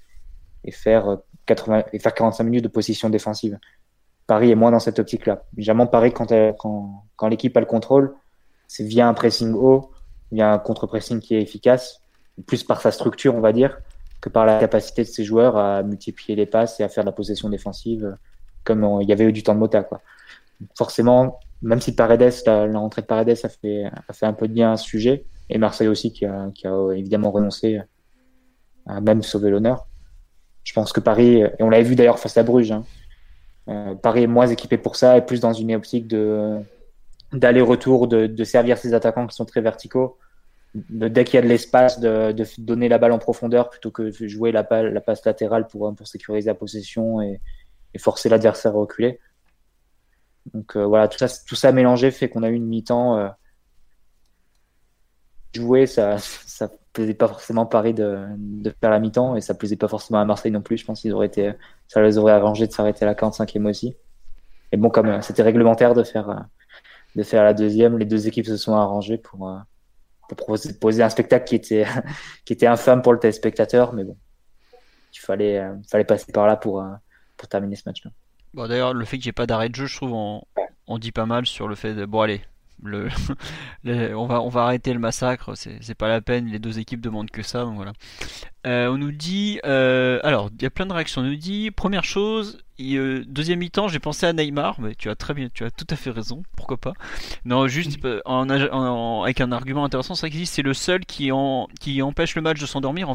et, 0.64 0.70
faire 0.70 1.18
80, 1.47 1.85
et 1.93 1.99
faire 1.99 2.14
45 2.14 2.45
minutes 2.45 2.64
de 2.64 2.68
position 2.68 3.09
défensive. 3.09 3.59
Paris 4.27 4.51
est 4.51 4.55
moins 4.55 4.70
dans 4.70 4.79
cette 4.79 4.99
optique-là. 4.99 5.45
Généralement, 5.57 5.87
Paris, 5.87 6.12
quand, 6.12 6.33
quand, 6.59 7.05
quand 7.16 7.29
l'équipe 7.29 7.57
a 7.57 7.61
le 7.61 7.66
contrôle, 7.66 8.14
c'est 8.68 8.85
via 8.85 9.09
un 9.09 9.14
pressing 9.14 9.55
haut, 9.55 9.91
via 10.31 10.53
un 10.53 10.59
contre-pressing 10.59 11.20
qui 11.20 11.35
est 11.35 11.43
efficace, 11.43 12.01
plus 12.47 12.64
par 12.64 12.81
sa 12.81 12.91
structure, 12.91 13.35
on 13.35 13.41
va 13.41 13.53
dire, 13.53 13.79
que 14.20 14.29
par 14.29 14.47
la 14.47 14.59
capacité 14.59 15.03
de 15.03 15.09
ses 15.09 15.25
joueurs 15.25 15.57
à 15.57 15.83
multiplier 15.83 16.37
les 16.37 16.47
passes 16.47 16.79
et 16.81 16.85
à 16.85 16.89
faire 16.89 17.05
de 17.05 17.09
la 17.09 17.12
possession 17.12 17.49
défensive, 17.49 18.16
comme 18.64 19.01
il 19.03 19.09
y 19.09 19.12
avait 19.12 19.25
eu 19.25 19.33
du 19.33 19.43
temps 19.43 19.55
de 19.55 19.59
Mota. 19.59 19.83
Quoi. 19.83 20.01
Forcément, 20.77 21.41
même 21.63 21.81
si 21.81 21.95
Paredes, 21.95 22.33
la, 22.47 22.79
rentrée 22.79 23.03
de 23.03 23.07
Paredes 23.07 23.39
a 23.45 23.49
fait, 23.49 23.85
un 24.23 24.33
peu 24.33 24.49
de 24.49 24.53
bien 24.53 24.73
à 24.73 24.77
ce 24.77 24.85
sujet, 24.85 25.25
et 25.49 25.59
Marseille 25.59 25.89
aussi 25.89 26.13
qui 26.13 26.27
a, 26.27 26.51
évidemment 26.95 27.31
renoncé 27.31 27.81
à 28.87 29.01
même 29.01 29.23
sauver 29.23 29.51
l'honneur. 29.51 29.87
Je 30.65 30.73
pense 30.73 30.93
que 30.93 31.01
Paris, 31.01 31.41
et 31.41 31.63
on 31.63 31.71
l'avait 31.71 31.85
vu 31.85 31.95
d'ailleurs 31.95 32.19
face 32.19 32.37
à 32.37 32.43
Bruges, 32.43 32.73
hein, 32.73 32.85
euh, 33.69 33.95
Paris 33.95 34.25
est 34.25 34.29
moins 34.29 34.49
équipé 34.49 34.77
pour 34.77 34.97
ça 34.97 35.17
et 35.17 35.25
plus 35.25 35.41
dans 35.41 35.53
une 35.53 35.75
optique 35.75 36.09
de 36.09 36.59
d'aller-retour, 37.33 38.09
de, 38.09 38.45
servir 38.45 38.77
ses 38.77 38.93
attaquants 38.93 39.27
qui 39.27 39.35
sont 39.35 39.47
très 39.47 39.63
verticaux. 39.63 40.19
Dès 40.75 41.25
qu'il 41.25 41.37
y 41.37 41.39
a 41.39 41.43
de 41.43 41.49
l'espace, 41.49 41.99
de, 41.99 42.35
donner 42.59 42.91
la 42.91 42.99
balle 42.99 43.13
en 43.13 43.19
profondeur 43.19 43.71
plutôt 43.71 43.91
que 43.91 44.03
de 44.03 44.29
jouer 44.29 44.53
la, 44.53 44.65
passe 44.65 45.25
latérale 45.25 45.67
pour, 45.67 45.95
sécuriser 46.05 46.49
la 46.51 46.55
possession 46.55 47.23
et 47.23 47.41
forcer 47.99 48.29
l'adversaire 48.29 48.73
à 48.73 48.75
reculer. 48.75 49.19
Donc 50.53 50.76
euh, 50.76 50.84
voilà, 50.84 51.09
tout 51.09 51.18
ça, 51.18 51.28
tout 51.47 51.55
ça 51.55 51.72
mélangé 51.72 52.11
fait 52.11 52.28
qu'on 52.28 52.43
a 52.43 52.51
eu 52.51 52.55
une 52.55 52.66
mi-temps 52.66 53.18
euh, 53.18 53.28
jouée. 55.55 55.86
Ça, 55.86 56.18
ça 56.18 56.68
plaisait 56.93 57.14
pas 57.14 57.28
forcément 57.28 57.66
Paris 57.66 57.95
de, 57.95 58.26
faire 58.80 58.90
la 58.90 58.99
mi-temps 58.99 59.36
et 59.36 59.40
ça 59.40 59.55
plaisait 59.55 59.76
pas 59.76 59.88
forcément 59.88 60.20
à 60.20 60.24
Marseille 60.24 60.53
non 60.53 60.62
plus. 60.62 60.78
Je 60.78 60.84
pense 60.84 61.01
qu'ils 61.01 61.12
auraient 61.12 61.26
été, 61.26 61.53
ça 61.88 62.03
les 62.03 62.18
aurait 62.18 62.32
arrangé 62.32 62.66
de 62.66 62.72
s'arrêter 62.72 63.05
à 63.05 63.07
la 63.07 63.14
45e 63.14 63.68
aussi. 63.68 63.97
Et 64.72 64.76
bon, 64.76 64.90
comme 64.90 65.09
euh, 65.09 65.20
c'était 65.20 65.43
réglementaire 65.43 65.95
de 65.95 66.03
faire, 66.03 66.47
de 67.14 67.22
la 67.32 67.55
deuxième, 67.55 67.99
les 67.99 68.07
deux 68.07 68.26
équipes 68.26 68.47
se 68.47 68.57
sont 68.57 68.74
arrangées 68.74 69.18
pour, 69.18 69.51
poser 70.80 71.03
un 71.03 71.11
spectacle 71.11 71.45
qui 71.45 71.57
était, 71.57 71.86
qui 72.45 72.66
infâme 72.66 73.03
pour 73.03 73.12
le 73.12 73.18
téléspectateur, 73.18 73.93
mais 73.93 74.05
bon, 74.05 74.16
il 75.12 75.18
fallait, 75.18 75.62
fallait 75.88 76.05
passer 76.05 76.32
par 76.32 76.47
là 76.47 76.57
pour, 76.57 76.82
pour 77.36 77.49
terminer 77.49 77.76
ce 77.76 77.82
match-là. 77.84 78.11
Bon, 78.55 78.69
D'ailleurs, 78.69 78.95
le 78.95 79.05
fait 79.05 79.19
qu'il 79.19 79.27
n'y 79.27 79.31
ait 79.31 79.33
pas 79.33 79.47
d'arrêt 79.47 79.69
de 79.69 79.75
jeu, 79.75 79.87
je 79.87 79.97
trouve, 79.97 80.13
on, 80.13 80.43
on 80.87 80.99
dit 80.99 81.13
pas 81.13 81.27
mal 81.27 81.47
sur 81.47 81.69
le 81.69 81.75
fait 81.75 81.95
de. 81.95 82.05
Bon, 82.05 82.21
allez, 82.21 82.43
le, 83.85 84.16
on, 84.16 84.26
va, 84.26 84.41
on 84.41 84.49
va 84.49 84.62
arrêter 84.62 84.93
le 84.93 84.99
massacre, 84.99 85.55
c'est 85.55 85.95
pas 85.95 86.09
la 86.09 86.20
peine, 86.20 86.47
les 86.47 86.59
deux 86.59 86.78
équipes 86.78 87.01
demandent 87.01 87.30
que 87.30 87.43
ça, 87.43 87.64
donc 87.64 87.76
voilà. 87.76 87.93
Euh, 88.64 88.87
on 88.89 88.97
nous 88.97 89.11
dit, 89.11 89.59
euh, 89.64 90.20
alors 90.22 90.51
il 90.57 90.62
y 90.62 90.66
a 90.66 90.70
plein 90.70 90.87
de 90.87 90.93
réactions. 90.93 91.22
On 91.22 91.24
nous 91.24 91.35
dit, 91.35 91.72
première 91.72 92.05
chose, 92.05 92.59
euh, 92.80 93.24
deuxième 93.26 93.59
mi-temps, 93.59 93.89
j'ai 93.89 93.99
pensé 93.99 94.24
à 94.24 94.33
Neymar, 94.33 94.80
mais 94.80 94.95
tu 94.95 95.11
as 95.11 95.16
très 95.16 95.35
bien, 95.35 95.49
tu 95.53 95.64
as 95.64 95.70
tout 95.70 95.87
à 95.91 95.97
fait 95.97 96.11
raison, 96.11 96.45
pourquoi 96.57 96.76
pas. 96.76 96.93
Non, 97.45 97.66
juste 97.66 97.99
en, 98.24 99.22
avec 99.22 99.41
un 99.41 99.51
argument 99.51 99.85
intéressant, 99.85 100.14
c'est 100.14 100.30
que 100.30 100.45
c'est 100.45 100.62
le 100.62 100.74
seul 100.74 101.05
qui 101.05 101.33
empêche 101.33 102.37
le 102.37 102.43
match 102.43 102.61
de 102.61 102.66
s'endormir 102.66 103.11
en, 103.11 103.14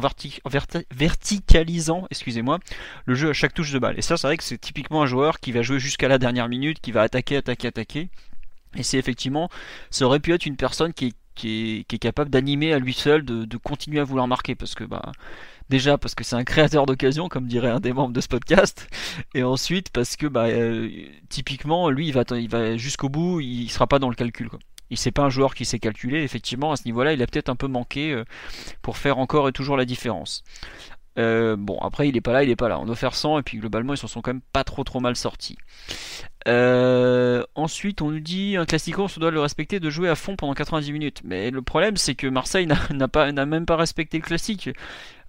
verticalisant, 0.90 2.06
excusez-moi, 2.10 2.58
le 3.06 3.14
jeu 3.14 3.30
à 3.30 3.32
chaque 3.32 3.54
touche 3.54 3.72
de 3.72 3.78
balle. 3.78 3.98
Et 3.98 4.02
ça, 4.02 4.18
c'est 4.18 4.26
vrai 4.26 4.36
que 4.36 4.44
c'est 4.44 4.58
typiquement 4.58 5.02
un 5.02 5.06
joueur 5.06 5.40
qui 5.40 5.52
va 5.52 5.62
jouer 5.62 5.78
jusqu'à 5.78 6.08
la 6.08 6.18
dernière 6.18 6.48
minute, 6.48 6.80
qui 6.80 6.92
va 6.92 7.02
attaquer, 7.02 7.38
attaquer, 7.38 7.68
attaquer. 7.68 8.10
Et 8.78 8.82
c'est 8.84 8.96
effectivement, 8.96 9.50
ça 9.90 10.06
aurait 10.06 10.20
pu 10.20 10.32
être 10.32 10.46
une 10.46 10.56
personne 10.56 10.94
qui 10.94 11.14
est, 11.44 11.98
capable 11.98 12.30
d'animer 12.30 12.72
à 12.72 12.78
lui 12.78 12.94
seul, 12.94 13.24
de, 13.24 13.56
continuer 13.58 14.00
à 14.00 14.04
vouloir 14.04 14.28
marquer, 14.28 14.54
parce 14.54 14.74
que 14.74 14.84
bah 14.84 15.12
déjà 15.68 15.98
parce 15.98 16.14
que 16.14 16.24
c'est 16.24 16.36
un 16.36 16.44
créateur 16.44 16.86
d'occasion, 16.86 17.28
comme 17.28 17.46
dirait 17.46 17.70
un 17.70 17.80
des 17.80 17.92
membres 17.92 18.14
de 18.14 18.20
ce 18.20 18.28
podcast, 18.28 18.88
et 19.34 19.42
ensuite 19.42 19.90
parce 19.90 20.16
que 20.16 20.26
bah 20.26 20.46
euh, 20.46 20.88
typiquement 21.28 21.90
lui 21.90 22.08
il 22.08 22.48
va, 22.48 22.76
jusqu'au 22.76 23.08
bout, 23.08 23.40
il 23.40 23.68
sera 23.68 23.86
pas 23.86 23.98
dans 23.98 24.08
le 24.08 24.14
calcul 24.14 24.48
quoi. 24.48 24.60
Il 24.90 24.96
c'est 24.96 25.10
pas 25.10 25.24
un 25.24 25.28
joueur 25.28 25.54
qui 25.54 25.66
sait 25.66 25.78
calculer, 25.78 26.22
effectivement 26.22 26.72
à 26.72 26.76
ce 26.76 26.84
niveau-là 26.86 27.12
il 27.12 27.20
a 27.22 27.26
peut-être 27.26 27.50
un 27.50 27.56
peu 27.56 27.66
manqué 27.66 28.12
euh, 28.12 28.24
pour 28.80 28.96
faire 28.96 29.18
encore 29.18 29.48
et 29.48 29.52
toujours 29.52 29.76
la 29.76 29.84
différence. 29.84 30.44
Euh, 31.18 31.56
bon, 31.56 31.78
après, 31.80 32.08
il 32.08 32.16
est 32.16 32.20
pas 32.20 32.32
là, 32.32 32.44
il 32.44 32.50
est 32.50 32.56
pas 32.56 32.68
là. 32.68 32.78
On 32.78 32.86
doit 32.86 32.94
faire 32.94 33.14
100 33.14 33.40
et 33.40 33.42
puis 33.42 33.58
globalement, 33.58 33.94
ils 33.94 33.98
s'en 33.98 34.06
sont 34.06 34.22
quand 34.22 34.32
même 34.32 34.42
pas 34.52 34.64
trop 34.64 34.84
trop 34.84 35.00
mal 35.00 35.16
sortis. 35.16 35.56
Euh, 36.46 37.42
ensuite, 37.56 38.02
on 38.02 38.10
nous 38.10 38.20
dit 38.20 38.56
un 38.56 38.64
classico, 38.64 39.02
on 39.02 39.08
se 39.08 39.18
doit 39.18 39.32
le 39.32 39.40
respecter 39.40 39.80
de 39.80 39.90
jouer 39.90 40.08
à 40.08 40.14
fond 40.14 40.36
pendant 40.36 40.54
90 40.54 40.92
minutes. 40.92 41.22
Mais 41.24 41.50
le 41.50 41.60
problème, 41.62 41.96
c'est 41.96 42.14
que 42.14 42.26
Marseille 42.28 42.66
n'a 42.90 43.46
même 43.46 43.66
pas 43.66 43.76
respecté 43.76 44.18
le 44.18 44.22
classique. 44.22 44.70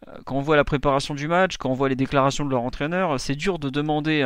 Euh, 0.08 0.18
quand 0.26 0.36
on 0.36 0.42
voit 0.42 0.56
la 0.56 0.64
préparation 0.64 1.16
du 1.16 1.28
match, 1.28 1.58
quand 1.58 1.70
on 1.72 1.74
voit 1.74 1.90
les 1.90 1.96
déclarations 1.96 2.46
de 2.46 2.52
leur 2.52 2.62
entraîneur, 2.62 3.20
c'est 3.20 3.36
dur 3.36 3.58
de 3.58 3.70
demander 3.70 4.26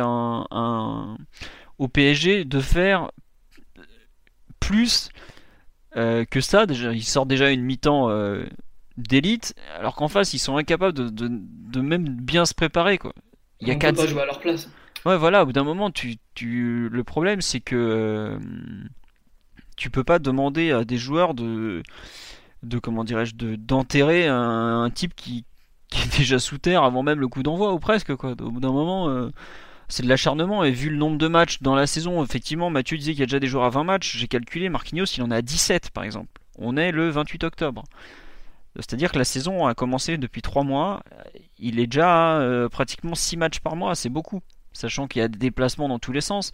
au 1.78 1.88
PSG 1.88 2.44
de 2.44 2.60
faire 2.60 3.10
plus 4.60 5.08
que 5.94 6.40
ça. 6.40 6.66
Déjà, 6.66 6.92
ils 6.92 7.02
sortent 7.04 7.28
déjà 7.28 7.50
une 7.50 7.62
mi-temps 7.62 8.08
d'élite, 8.96 9.54
alors 9.78 9.96
qu'en 9.96 10.08
face 10.08 10.34
ils 10.34 10.38
sont 10.38 10.56
incapables 10.56 10.94
de, 10.94 11.08
de, 11.10 11.80
même 11.80 12.08
bien 12.08 12.44
se 12.44 12.54
préparer 12.54 12.98
quoi. 12.98 13.12
Il 13.60 13.68
y 13.68 13.70
a 13.70 13.76
quatre... 13.76 13.96
pas 13.96 14.06
jouer 14.06 14.22
à 14.22 14.26
leur 14.26 14.40
place. 14.40 14.70
Ouais 15.04 15.16
voilà, 15.16 15.42
au 15.42 15.46
bout 15.46 15.52
d'un 15.52 15.64
moment 15.64 15.90
tu, 15.90 16.16
tu... 16.34 16.88
le 16.88 17.04
problème 17.04 17.40
c'est 17.40 17.60
que 17.60 17.76
euh, 17.76 18.38
tu 19.76 19.90
peux 19.90 20.04
pas 20.04 20.18
demander 20.18 20.70
à 20.70 20.84
des 20.84 20.96
joueurs 20.96 21.34
de 21.34 21.82
de 22.62 22.78
comment 22.78 23.04
dirais-je 23.04 23.34
de 23.34 23.56
d'enterrer 23.56 24.26
un, 24.28 24.88
type 24.94 25.14
qui, 25.14 25.44
qui, 25.90 26.02
est 26.02 26.18
déjà 26.18 26.38
sous 26.38 26.58
terre 26.58 26.84
avant 26.84 27.02
même 27.02 27.20
le 27.20 27.28
coup 27.28 27.42
d'envoi 27.42 27.72
ou 27.72 27.78
presque 27.78 28.14
quoi. 28.14 28.32
Au 28.40 28.50
bout 28.50 28.60
d'un 28.60 28.72
moment 28.72 29.08
euh, 29.08 29.30
c'est 29.88 30.04
de 30.04 30.08
l'acharnement 30.08 30.64
et 30.64 30.70
vu 30.70 30.88
le 30.88 30.96
nombre 30.96 31.18
de 31.18 31.28
matchs 31.28 31.60
dans 31.60 31.74
la 31.74 31.86
saison, 31.86 32.22
effectivement 32.24 32.70
Mathieu 32.70 32.96
disait 32.96 33.12
qu'il 33.12 33.20
y 33.20 33.24
a 33.24 33.26
déjà 33.26 33.40
des 33.40 33.48
joueurs 33.48 33.64
à 33.64 33.70
20 33.70 33.84
matchs, 33.84 34.16
j'ai 34.16 34.28
calculé 34.28 34.68
Marquinhos 34.68 35.06
il 35.16 35.22
en 35.22 35.30
a 35.32 35.42
17 35.42 35.90
par 35.90 36.04
exemple. 36.04 36.40
On 36.56 36.76
est 36.76 36.92
le 36.92 37.10
28 37.10 37.42
octobre. 37.42 37.82
C'est-à-dire 38.76 39.12
que 39.12 39.18
la 39.18 39.24
saison 39.24 39.66
a 39.66 39.74
commencé 39.74 40.18
depuis 40.18 40.42
3 40.42 40.64
mois. 40.64 41.02
Il 41.58 41.78
est 41.78 41.86
déjà 41.86 42.38
euh, 42.38 42.68
pratiquement 42.68 43.14
6 43.14 43.36
matchs 43.36 43.60
par 43.60 43.76
mois, 43.76 43.94
c'est 43.94 44.08
beaucoup. 44.08 44.40
Sachant 44.72 45.06
qu'il 45.06 45.22
y 45.22 45.24
a 45.24 45.28
des 45.28 45.38
déplacements 45.38 45.88
dans 45.88 46.00
tous 46.00 46.12
les 46.12 46.20
sens. 46.20 46.50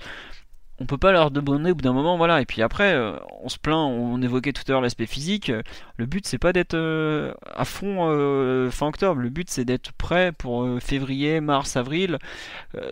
On 0.83 0.87
peut 0.87 0.99
pas 0.99 1.13
leur 1.13 1.31
demander 1.31 1.73
au 1.73 1.75
bout 1.75 1.83
d'un 1.83 1.93
moment, 1.93 2.17
voilà. 2.17 2.41
Et 2.41 2.47
puis 2.47 2.63
après, 2.63 2.95
euh, 2.95 3.17
on 3.43 3.51
se 3.51 3.59
plaint, 3.59 3.77
on 3.77 4.21
évoquait 4.23 4.53
tout 4.53 4.63
à 4.69 4.73
l'heure 4.73 4.81
l'aspect 4.81 5.07
physique. 5.07 5.53
Le 5.97 6.07
but, 6.07 6.27
c'est 6.27 6.39
pas 6.39 6.55
d'être 6.55 6.75
euh, 6.75 7.35
à 7.55 7.67
fond 7.67 8.71
fin 8.71 8.87
octobre. 8.87 9.21
Le 9.21 9.29
but, 9.29 9.51
c'est 9.51 9.65
d'être 9.65 9.93
prêt 9.93 10.33
pour 10.33 10.67
février, 10.81 11.41
mars, 11.41 11.77
avril. 11.77 12.19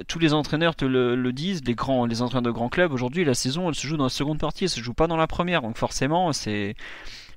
tous 0.07 0.19
les 0.19 0.33
entraîneurs 0.35 0.75
te 0.75 0.85
le, 0.87 1.33
disent, 1.33 1.63
les 1.65 1.75
grands, 1.75 2.07
les 2.07 2.21
entraîneurs 2.23 2.43
de 2.43 2.51
grands 2.51 2.69
clubs. 2.71 2.93
Aujourd'hui, 2.93 3.25
la 3.25 3.35
saison, 3.35 3.69
elle 3.69 3.75
se 3.75 3.87
joue 3.87 3.97
dans 3.99 4.05
la 4.05 4.11
seconde 4.11 4.39
partie, 4.39 4.65
elle 4.65 4.71
se 4.71 4.81
joue 4.81 4.95
pas 4.95 5.07
dans 5.07 5.17
la 5.17 5.27
première. 5.27 5.63
Donc 5.63 5.77
forcément, 5.77 6.33
c'est 6.33 6.75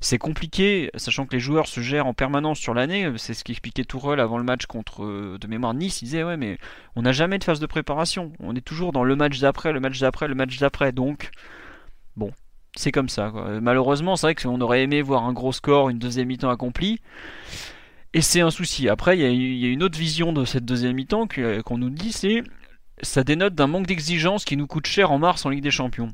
c'est 0.01 0.17
compliqué, 0.17 0.89
sachant 0.95 1.27
que 1.27 1.35
les 1.35 1.39
joueurs 1.39 1.67
se 1.67 1.79
gèrent 1.79 2.07
en 2.07 2.15
permanence 2.15 2.57
sur 2.57 2.73
l'année. 2.73 3.07
C'est 3.17 3.35
ce 3.35 3.43
qu'expliquait 3.43 3.83
Tourelle 3.83 4.19
avant 4.19 4.39
le 4.39 4.43
match 4.43 4.65
contre 4.65 5.03
euh, 5.03 5.37
de 5.39 5.47
mémoire 5.47 5.75
Nice. 5.75 6.01
Il 6.01 6.05
disait 6.05 6.23
ouais, 6.23 6.37
mais 6.37 6.57
on 6.95 7.03
n'a 7.03 7.11
jamais 7.11 7.37
de 7.37 7.43
phase 7.43 7.59
de 7.59 7.67
préparation. 7.67 8.33
On 8.39 8.55
est 8.55 8.65
toujours 8.65 8.93
dans 8.93 9.03
le 9.03 9.15
match 9.15 9.39
d'après, 9.39 9.71
le 9.71 9.79
match 9.79 9.99
d'après, 9.99 10.27
le 10.27 10.33
match 10.33 10.57
d'après. 10.57 10.91
Donc 10.91 11.29
bon, 12.15 12.31
c'est 12.75 12.91
comme 12.91 13.09
ça. 13.09 13.31
Malheureusement, 13.61 14.15
c'est 14.15 14.25
vrai 14.25 14.35
qu'on 14.35 14.59
aurait 14.59 14.81
aimé 14.81 15.03
voir 15.03 15.23
un 15.23 15.33
gros 15.33 15.51
score, 15.51 15.89
une 15.89 15.99
deuxième 15.99 16.27
mi-temps 16.27 16.49
accomplie. 16.49 16.99
Et 18.13 18.21
c'est 18.21 18.41
un 18.41 18.49
souci. 18.49 18.89
Après, 18.89 19.17
il 19.17 19.21
y, 19.57 19.65
a 19.65 19.69
une 19.69 19.83
autre 19.83 19.97
vision 19.97 20.33
de 20.33 20.45
cette 20.45 20.65
deuxième 20.65 20.95
mi-temps 20.95 21.27
qu'on 21.63 21.77
nous 21.77 21.91
dit, 21.91 22.11
c'est 22.11 22.43
ça 23.03 23.23
dénote 23.23 23.55
d'un 23.55 23.67
manque 23.67 23.87
d'exigence 23.87 24.45
qui 24.45 24.57
nous 24.57 24.67
coûte 24.67 24.87
cher 24.87 25.11
en 25.11 25.19
mars 25.19 25.45
en 25.45 25.49
Ligue 25.49 25.63
des 25.63 25.71
Champions. 25.71 26.11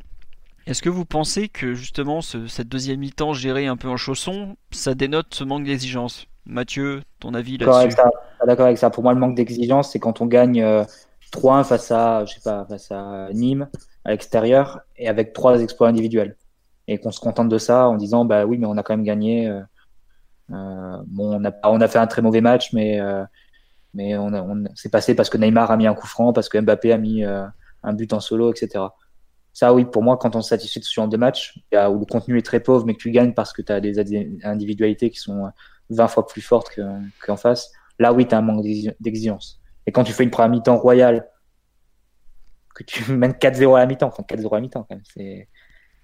Est-ce 0.68 0.82
que 0.82 0.89
vous 0.89 1.05
pensez 1.05 1.47
que 1.47 1.74
justement 1.74 2.20
cette 2.20 2.68
deuxième 2.68 2.99
mi-temps 2.99 3.32
gérée 3.32 3.68
un 3.68 3.78
peu 3.78 3.88
en 3.88 3.95
chausson, 3.95 4.57
ça 4.72 4.95
dénote 4.95 5.28
ce 5.34 5.45
manque 5.45 5.63
d'exigence? 5.63 6.28
Mathieu, 6.45 7.03
ton 7.20 7.34
avis 7.34 7.57
là-dessus? 7.57 7.95
D'accord 8.45 8.65
avec 8.65 8.78
ça. 8.78 8.89
Pour 8.89 9.01
moi, 9.01 9.13
le 9.13 9.20
manque 9.20 9.36
d'exigence, 9.36 9.93
c'est 9.93 9.99
quand 9.99 10.20
on 10.20 10.26
gagne 10.26 10.61
3-1 11.32 11.59
euh, 11.61 11.63
face 11.63 11.89
à, 11.91 12.26
je 12.26 12.34
sais 12.34 12.41
pas, 12.43 12.65
face 12.65 12.91
à 12.91 13.30
Nîmes 13.32 13.70
à 14.03 14.11
l'extérieur 14.11 14.82
et 14.97 15.07
avec 15.07 15.32
trois 15.32 15.61
exploits 15.61 15.88
individuels. 15.88 16.36
Et 16.89 16.97
qu'on 16.97 17.11
se 17.11 17.22
contente 17.22 17.47
de 17.47 17.57
ça 17.57 17.88
en 17.88 17.95
disant, 17.95 18.26
bah 18.26 18.45
oui, 18.45 18.57
mais 18.57 18.68
on 18.68 18.76
a 18.76 18.84
quand 18.84 18.93
même 18.93 19.05
gagné. 19.05 19.47
Euh, 19.47 19.61
euh, 20.51 20.97
bon, 21.07 21.41
on 21.41 21.45
a, 21.45 21.51
on 21.63 21.80
a 21.80 21.88
fait 21.88 21.99
un 21.99 22.07
très 22.07 22.22
mauvais 22.22 22.41
match, 22.41 22.74
mais, 22.74 22.99
mais 23.93 24.18
on, 24.18 24.34
on 24.34 24.65
c'est 24.76 24.89
passé 24.89 25.15
parce 25.15 25.30
que 25.30 25.38
Neymar 25.38 25.72
a 25.72 25.78
mis 25.78 25.88
un 25.88 25.93
coup 25.93 26.07
franc, 26.07 26.34
parce 26.34 26.49
que 26.49 26.57
Mbappé 26.57 26.91
a 26.91 26.97
mis 26.97 27.24
un 27.24 27.93
but 27.93 28.11
en 28.11 28.20
solo, 28.20 28.51
etc. 28.51 28.84
Ça, 29.58 29.74
oui, 29.74 29.86
pour 29.86 30.03
moi, 30.03 30.18
quand 30.18 30.36
on 30.36 30.43
se 30.43 30.49
satisfait 30.49 30.80
de 30.80 30.86
ce 30.86 30.93
genre 30.93 31.08
de 31.08 31.18
match, 31.18 31.58
où 31.74 31.99
le 31.99 32.05
contenu 32.05 32.38
est 32.38 32.45
très 32.45 32.60
pauvre, 32.60 32.86
mais 32.86 32.93
que 32.93 32.99
tu 32.99 33.10
gagnes 33.10 33.34
parce 33.34 33.53
que 33.53 33.64
tu 33.64 33.72
as 33.72 33.82
des 33.82 33.97
individualités 34.43 35.10
qui 35.10 35.18
sont 35.18 35.51
20 35.89 36.08
fois 36.10 36.28
plus 36.28 36.43
forte 36.43 36.80
qu'en 37.26 37.38
face. 37.38 37.72
Là, 37.97 38.14
oui, 38.14 38.28
tu 38.28 38.36
as 38.36 38.38
un 38.38 38.43
manque 38.43 38.64
d'exigence. 38.99 39.60
Et 39.88 39.91
quand 39.91 40.03
tu 40.03 40.14
fais 40.14 40.24
une 40.24 40.30
première 40.30 40.51
mi-temps 40.51 40.78
royale, 40.78 41.28
que 42.76 42.84
tu 42.84 43.12
mènes 43.12 43.32
4-0 43.32 43.76
à 43.76 43.80
la 43.80 43.88
mi-temps, 43.88 44.10
enfin 44.10 44.22
4-0 44.22 44.47
à 44.51 44.55
la 44.58 44.62
mi-temps, 44.62 44.86
quand 44.88 44.95
même, 44.95 45.03
c'est 45.12 45.49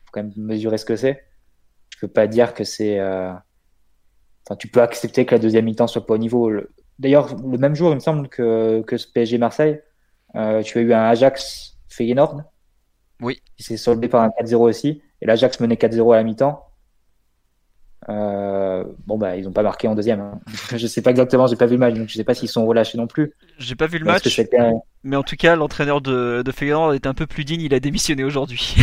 faut 0.06 0.12
quand 0.12 0.24
même 0.24 0.34
mesurer 0.36 0.80
ce 0.80 0.86
que 0.86 0.95
c'est. 0.95 1.24
Tu 1.91 1.99
peux 1.99 2.08
pas 2.08 2.26
dire 2.26 2.56
que 2.56 2.64
c'est. 2.64 2.99
Euh, 2.99 3.34
enfin, 4.47 4.56
tu 4.58 4.68
peux 4.68 4.82
accepter 4.82 5.28
que 5.28 5.36
la 5.36 5.39
deuxième 5.39 5.66
mi-temps 5.66 5.86
soit 5.86 6.08
pas 6.08 6.16
au 6.16 6.18
niveau. 6.18 6.49
D'ailleurs, 6.97 7.36
le 7.36 7.60
même 7.60 7.76
jour, 7.76 7.91
il 7.91 7.95
me 7.97 7.99
semble 7.99 8.30
que, 8.30 8.82
que 8.82 8.97
ce 8.97 9.08
PSG 9.14 9.38
Marseille, 9.38 9.80
euh, 10.34 10.64
tu 10.64 10.80
as 10.80 10.82
eu 10.82 10.91
un 10.91 11.04
Ajax 11.04 11.78
Feyenoord. 11.88 12.41
Oui. 13.22 13.41
Qui 13.57 13.64
s'est 13.64 13.78
soldé 13.78 14.07
par 14.07 14.22
un 14.22 14.30
4-0 14.30 14.55
aussi. 14.55 15.01
Et 15.22 15.26
l'Ajax 15.26 15.59
menait 15.59 15.76
4-0 15.76 16.14
à 16.14 16.18
la 16.18 16.24
mi-temps. 16.24 16.66
Euh, 18.09 18.84
bon 19.05 19.18
bah 19.18 19.38
ils 19.38 19.45
n'ont 19.45 19.51
pas 19.51 19.64
marqué 19.64 19.88
en 19.88 19.95
deuxième. 19.95 20.20
Hein. 20.20 20.39
je 20.76 20.88
sais 20.88 21.01
pas 21.01 21.11
exactement, 21.11 21.47
j'ai 21.47 21.55
pas 21.55 21.66
vu 21.66 21.74
le 21.74 21.80
match, 21.80 21.93
donc 21.93 22.09
je 22.09 22.16
sais 22.16 22.24
pas 22.24 22.34
s'ils 22.34 22.49
sont 22.49 22.66
relâchés 22.66 22.97
non 22.97 23.07
plus. 23.07 23.34
J'ai 23.59 23.76
pas 23.76 23.88
vu 23.88 23.97
le 23.97 24.05
match, 24.05 24.41
mais 25.03 25.16
en 25.16 25.24
tout 25.24 25.36
cas 25.36 25.55
l'entraîneur 25.55 26.01
de, 26.01 26.41
de 26.43 26.51
Feyenoord 26.51 26.93
est 26.93 27.07
un 27.07 27.14
peu 27.14 27.28
plus 27.28 27.45
digne, 27.45 27.61
il 27.61 27.74
a 27.74 27.80
démissionné 27.80 28.24
aujourd'hui. 28.24 28.76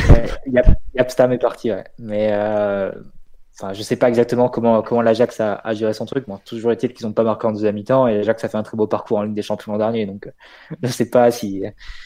ouais, 0.47 0.63
Yapstam 0.95 1.33
est 1.33 1.39
parti, 1.39 1.71
ouais. 1.71 1.85
mais 1.99 2.31
euh, 2.33 2.91
enfin 3.61 3.73
je 3.75 3.83
sais 3.83 3.97
pas 3.97 4.09
exactement 4.09 4.49
comment 4.49 4.83
comment 4.83 5.03
l'Ajax 5.03 5.41
a, 5.41 5.55
a, 5.55 5.75
géré 5.75 5.93
son 5.93 6.07
truc. 6.07 6.27
Moi, 6.29 6.41
toujours 6.45 6.73
est-il 6.73 6.93
qu'ils 6.95 7.07
n'ont 7.07 7.13
pas 7.13 7.25
marqué 7.25 7.47
en 7.47 7.53
deuxième 7.53 7.75
mi-temps 7.75 8.07
et 8.07 8.17
l'Ajax 8.17 8.45
a 8.45 8.49
fait 8.49 8.57
un 8.57 8.63
très 8.63 8.77
beau 8.77 8.87
parcours 8.87 9.19
en 9.19 9.23
Ligue 9.25 9.35
des 9.35 9.43
Champions 9.43 9.73
l'an 9.73 9.79
dernier, 9.79 10.07
donc 10.07 10.27
euh, 10.27 10.77
je 10.83 10.89
sais 10.89 11.11
pas 11.11 11.31
si 11.31 11.63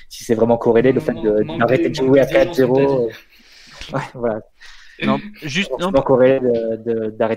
si 0.08 0.24
c'est 0.24 0.34
vraiment 0.34 0.58
corrélé 0.58 0.92
le 0.92 1.00
fait 1.00 1.14
d'arrêter 1.14 1.84
de, 1.84 1.88
de, 1.88 1.94
jouer 1.94 2.20
à 2.20 2.26
4-0. 2.26 3.10
Ouais, 3.92 4.00
voilà. 4.14 4.40
Non, 5.02 5.18
juste 5.42 5.72
non, 5.78 5.90
d'arrêter 5.90 6.40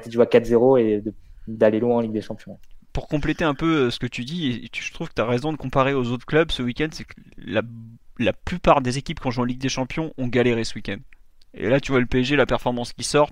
de, 0.07 0.11
jouer 0.13 0.23
à 0.23 0.39
4-0 0.39 0.79
et 0.79 1.03
d'aller 1.47 1.79
loin 1.79 1.97
en 1.97 1.99
Ligue 1.99 2.13
des 2.13 2.21
Champions. 2.21 2.57
Pour 2.93 3.07
compléter 3.07 3.43
un 3.43 3.53
peu 3.53 3.87
euh, 3.87 3.89
ce 3.89 3.99
que 3.99 4.07
tu 4.07 4.23
dis, 4.23 4.47
et 4.51 4.69
je 4.73 4.93
trouve 4.93 5.09
que 5.09 5.13
tu 5.15 5.21
as 5.21 5.25
raison 5.25 5.51
de 5.51 5.57
comparer 5.57 5.93
aux 5.93 6.11
autres 6.11 6.25
clubs 6.25 6.51
ce 6.51 6.63
week-end, 6.63 6.87
c'est 6.91 7.03
que 7.03 7.15
la, 7.37 7.63
la, 8.17 8.31
plupart 8.31 8.81
des 8.81 8.97
équipes 8.97 9.19
qui 9.19 9.27
ont 9.27 9.31
joué 9.31 9.41
en 9.41 9.45
Ligue 9.45 9.59
des 9.59 9.69
Champions 9.69 10.13
ont 10.17 10.27
galéré 10.27 10.63
ce 10.63 10.75
week-end. 10.75 10.97
Et 11.53 11.67
là, 11.69 11.79
tu 11.79 11.91
vois 11.91 11.99
le 11.99 12.05
PSG, 12.05 12.35
la 12.35 12.45
performance 12.45 12.93
qui 12.93 13.03
sort, 13.03 13.31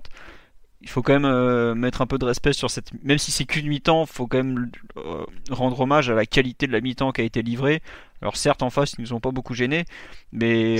il 0.86 0.90
faut 0.90 1.02
quand 1.02 1.14
même 1.14 1.24
euh, 1.24 1.74
mettre 1.74 2.00
un 2.00 2.06
peu 2.06 2.16
de 2.16 2.24
respect 2.24 2.52
sur 2.52 2.70
cette. 2.70 2.90
Même 3.02 3.18
si 3.18 3.32
c'est 3.32 3.44
qu'une 3.44 3.66
mi-temps, 3.66 4.04
il 4.04 4.12
faut 4.12 4.26
quand 4.26 4.38
même 4.38 4.70
euh, 4.96 5.24
rendre 5.50 5.80
hommage 5.80 6.08
à 6.10 6.14
la 6.14 6.26
qualité 6.26 6.66
de 6.66 6.72
la 6.72 6.80
mi-temps 6.80 7.12
qui 7.12 7.20
a 7.20 7.24
été 7.24 7.42
livrée. 7.42 7.82
Alors 8.22 8.36
certes, 8.36 8.62
en 8.62 8.70
face, 8.70 8.94
ils 8.98 9.02
nous 9.02 9.12
ont 9.12 9.20
pas 9.20 9.32
beaucoup 9.32 9.54
gênés, 9.54 9.84
mais 10.32 10.78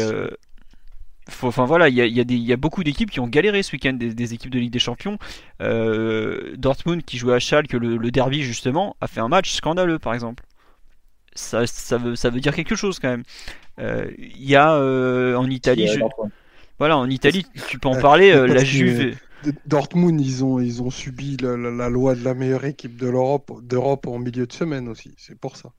enfin 1.43 1.65
voilà, 1.65 1.89
il 1.89 1.95
y 1.95 2.01
a, 2.01 2.07
y 2.07 2.53
a, 2.53 2.57
beaucoup 2.57 2.85
d'équipes 2.85 3.11
qui 3.11 3.21
ont 3.21 3.27
galéré 3.27 3.63
ce 3.63 3.73
week-end, 3.73 3.95
des, 3.95 4.35
équipes 4.35 4.51
de 4.51 4.59
Ligue 4.59 4.73
des 4.73 4.79
Champions. 4.79 5.19
Euh, 5.61 6.55
Dortmund 6.57 7.05
qui 7.05 7.19
jouait 7.19 7.35
à 7.35 7.39
Schalke, 7.39 7.73
le, 7.73 7.97
le 7.97 8.11
derby 8.11 8.43
justement, 8.43 8.97
a 9.01 9.09
fait 9.09 9.21
un 9.21 9.29
match 9.29 9.53
scandaleux 9.53 9.99
par 9.99 10.15
exemple. 10.15 10.45
Ça, 11.35 11.67
ça, 11.67 11.99
veut, 11.99 12.17
ça 12.17 12.31
veut 12.31 12.41
dire 12.41 12.55
quelque 12.55 12.77
chose 12.77 12.99
quand 12.99 13.11
même. 13.11 13.25
Euh, 13.79 14.11
il 14.19 14.49
y 14.49 14.57
a 14.57 14.75
euh, 14.75 15.35
en 15.37 15.51
Italie, 15.51 15.89
voilà, 16.79 16.97
en 16.97 17.11
Italie, 17.11 17.47
tu 17.69 17.79
peux 17.79 17.89
en 17.89 18.01
parler. 18.01 18.33
la 18.33 18.65
Juve. 18.65 19.17
Dortmund, 19.67 20.21
ils 20.21 20.45
ont, 20.45 20.61
ils 20.61 20.83
ont 20.83 20.91
subi 20.91 21.37
la, 21.37 21.57
la 21.57 21.89
loi 21.89 22.15
de 22.15 22.25
la 22.25 22.35
meilleure 22.35 22.65
équipe 22.65 22.97
de 22.97 23.09
l'Europe, 23.09 23.53
d'Europe 23.63 24.07
en 24.07 24.19
milieu 24.19 24.47
de 24.47 24.53
semaine 24.53 24.89
aussi. 24.89 25.15
C'est 25.17 25.39
pour 25.39 25.57
ça. 25.57 25.71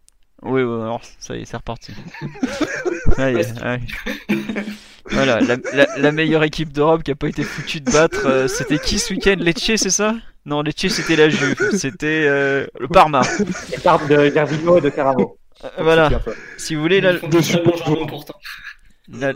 Oui, 0.43 0.61
oui, 0.61 0.81
alors 0.81 1.01
ça 1.19 1.35
y 1.35 1.41
est, 1.41 1.45
c'est 1.45 1.57
reparti. 1.57 1.93
Voilà, 5.09 5.39
la, 5.97 6.11
meilleure 6.11 6.43
équipe 6.43 6.73
d'Europe 6.73 7.01
qui 7.01 7.11
a 7.11 7.15
pas 7.15 7.29
été 7.29 7.43
foutue 7.43 7.79
de 7.79 7.89
battre, 7.89 8.25
euh, 8.25 8.49
c'était 8.49 8.77
qui 8.77 8.99
ce 8.99 9.13
week-end? 9.13 9.37
Lecce, 9.39 9.77
c'est 9.77 9.89
ça? 9.89 10.15
Non, 10.45 10.61
Lecce, 10.61 10.89
c'était 10.89 11.15
la 11.15 11.29
Juve, 11.29 11.55
c'était 11.71 12.25
euh, 12.27 12.67
le 12.77 12.89
Parma. 12.89 13.21
Les 13.71 13.77
Parmes 13.77 14.05
de 14.09 14.29
Gervino 14.29 14.77
et 14.77 14.81
de 14.81 14.89
Caramo. 14.89 15.37
Euh, 15.63 15.69
voilà, 15.79 16.09
si 16.57 16.75
vous 16.75 16.81
voulez, 16.81 16.99
là, 16.99 17.13
la, 17.13 17.19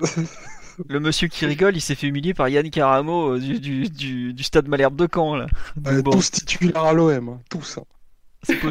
le 0.87 0.99
monsieur 0.99 1.27
qui 1.27 1.45
rigole, 1.45 1.75
il 1.75 1.81
s'est 1.81 1.95
fait 1.95 2.07
humilier 2.07 2.33
par 2.33 2.49
Yann 2.49 2.69
Caramo 2.69 3.37
du, 3.37 3.59
du, 3.59 4.33
du, 4.33 4.43
stade 4.43 4.67
Malherbe 4.67 4.95
de 4.95 5.07
Caen. 5.11 5.35
Là. 5.35 5.47
Tous 6.03 6.31
titulaires 6.31 6.83
à 6.83 6.93
l'OM, 6.93 7.29
hein, 7.29 7.39
tous. 7.49 7.77
Hein. 7.77 7.83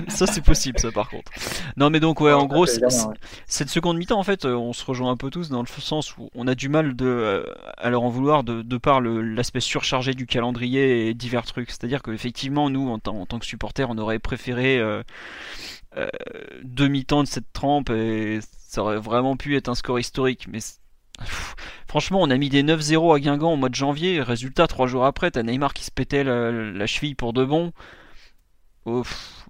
Ça 0.09 0.27
c'est 0.27 0.41
possible 0.41 0.79
ça 0.81 0.91
par 0.91 1.09
contre. 1.09 1.31
Non 1.77 1.91
mais 1.91 2.01
donc 2.01 2.21
ouais 2.21 2.33
en 2.33 2.47
gros 2.47 2.67
cette 2.67 3.69
seconde 3.69 3.99
mi-temps 3.99 4.19
en 4.19 4.25
fait 4.25 4.45
euh, 4.45 4.55
on 4.55 4.73
se 4.73 4.85
rejoint 4.85 5.13
un 5.13 5.17
peu 5.17 5.31
tous 5.31 5.49
dans 5.49 5.61
le 5.63 5.69
sens 5.69 6.17
où 6.17 6.29
on 6.35 6.49
a 6.49 6.57
du 6.57 6.69
mal 6.69 6.97
de 6.97 7.07
euh, 7.07 7.45
à 7.77 7.89
leur 7.91 8.03
en 8.03 8.09
vouloir 8.09 8.43
de, 8.43 8.63
de 8.63 8.77
par 8.79 9.01
l'aspect 9.01 9.61
surchargé 9.61 10.13
du 10.15 10.27
calendrier 10.27 11.09
et 11.09 11.15
divers 11.15 11.45
trucs. 11.45 11.71
C'est-à-dire 11.71 12.03
qu'effectivement 12.03 12.69
nous 12.69 12.89
en, 12.89 12.95
en, 12.95 13.27
tant 13.27 13.39
que 13.39 13.47
supporters 13.47 13.89
on 13.89 13.99
aurait 13.99 14.19
préféré 14.19 14.81
euh, 14.81 15.05
euh, 15.97 16.09
deux 16.65 16.89
mi-temps 16.89 17.23
de 17.23 17.29
cette 17.29 17.53
trempe 17.53 17.91
et 17.91 18.41
ça 18.59 18.83
aurait 18.83 18.99
vraiment 18.99 19.37
pu 19.37 19.57
être 19.57 19.69
un 19.69 19.77
score 19.77 20.01
historique 20.01 20.49
mais 20.51 20.59
Franchement, 21.91 22.21
on 22.23 22.31
a 22.31 22.37
mis 22.37 22.51
des 22.51 22.63
9-0 22.63 23.17
à 23.17 23.19
Guingamp 23.19 23.55
au 23.55 23.57
mois 23.57 23.69
de 23.69 23.75
janvier. 23.75 24.23
Résultat, 24.23 24.69
trois 24.69 24.87
jours 24.87 25.05
après, 25.05 25.33
t'as 25.33 25.43
Neymar 25.43 25.75
qui 25.75 25.83
se 25.83 25.91
pétait 25.91 26.23
la, 26.23 26.87
cheville 26.87 27.17
pour 27.17 27.33
de 27.33 27.45
bon 27.45 27.73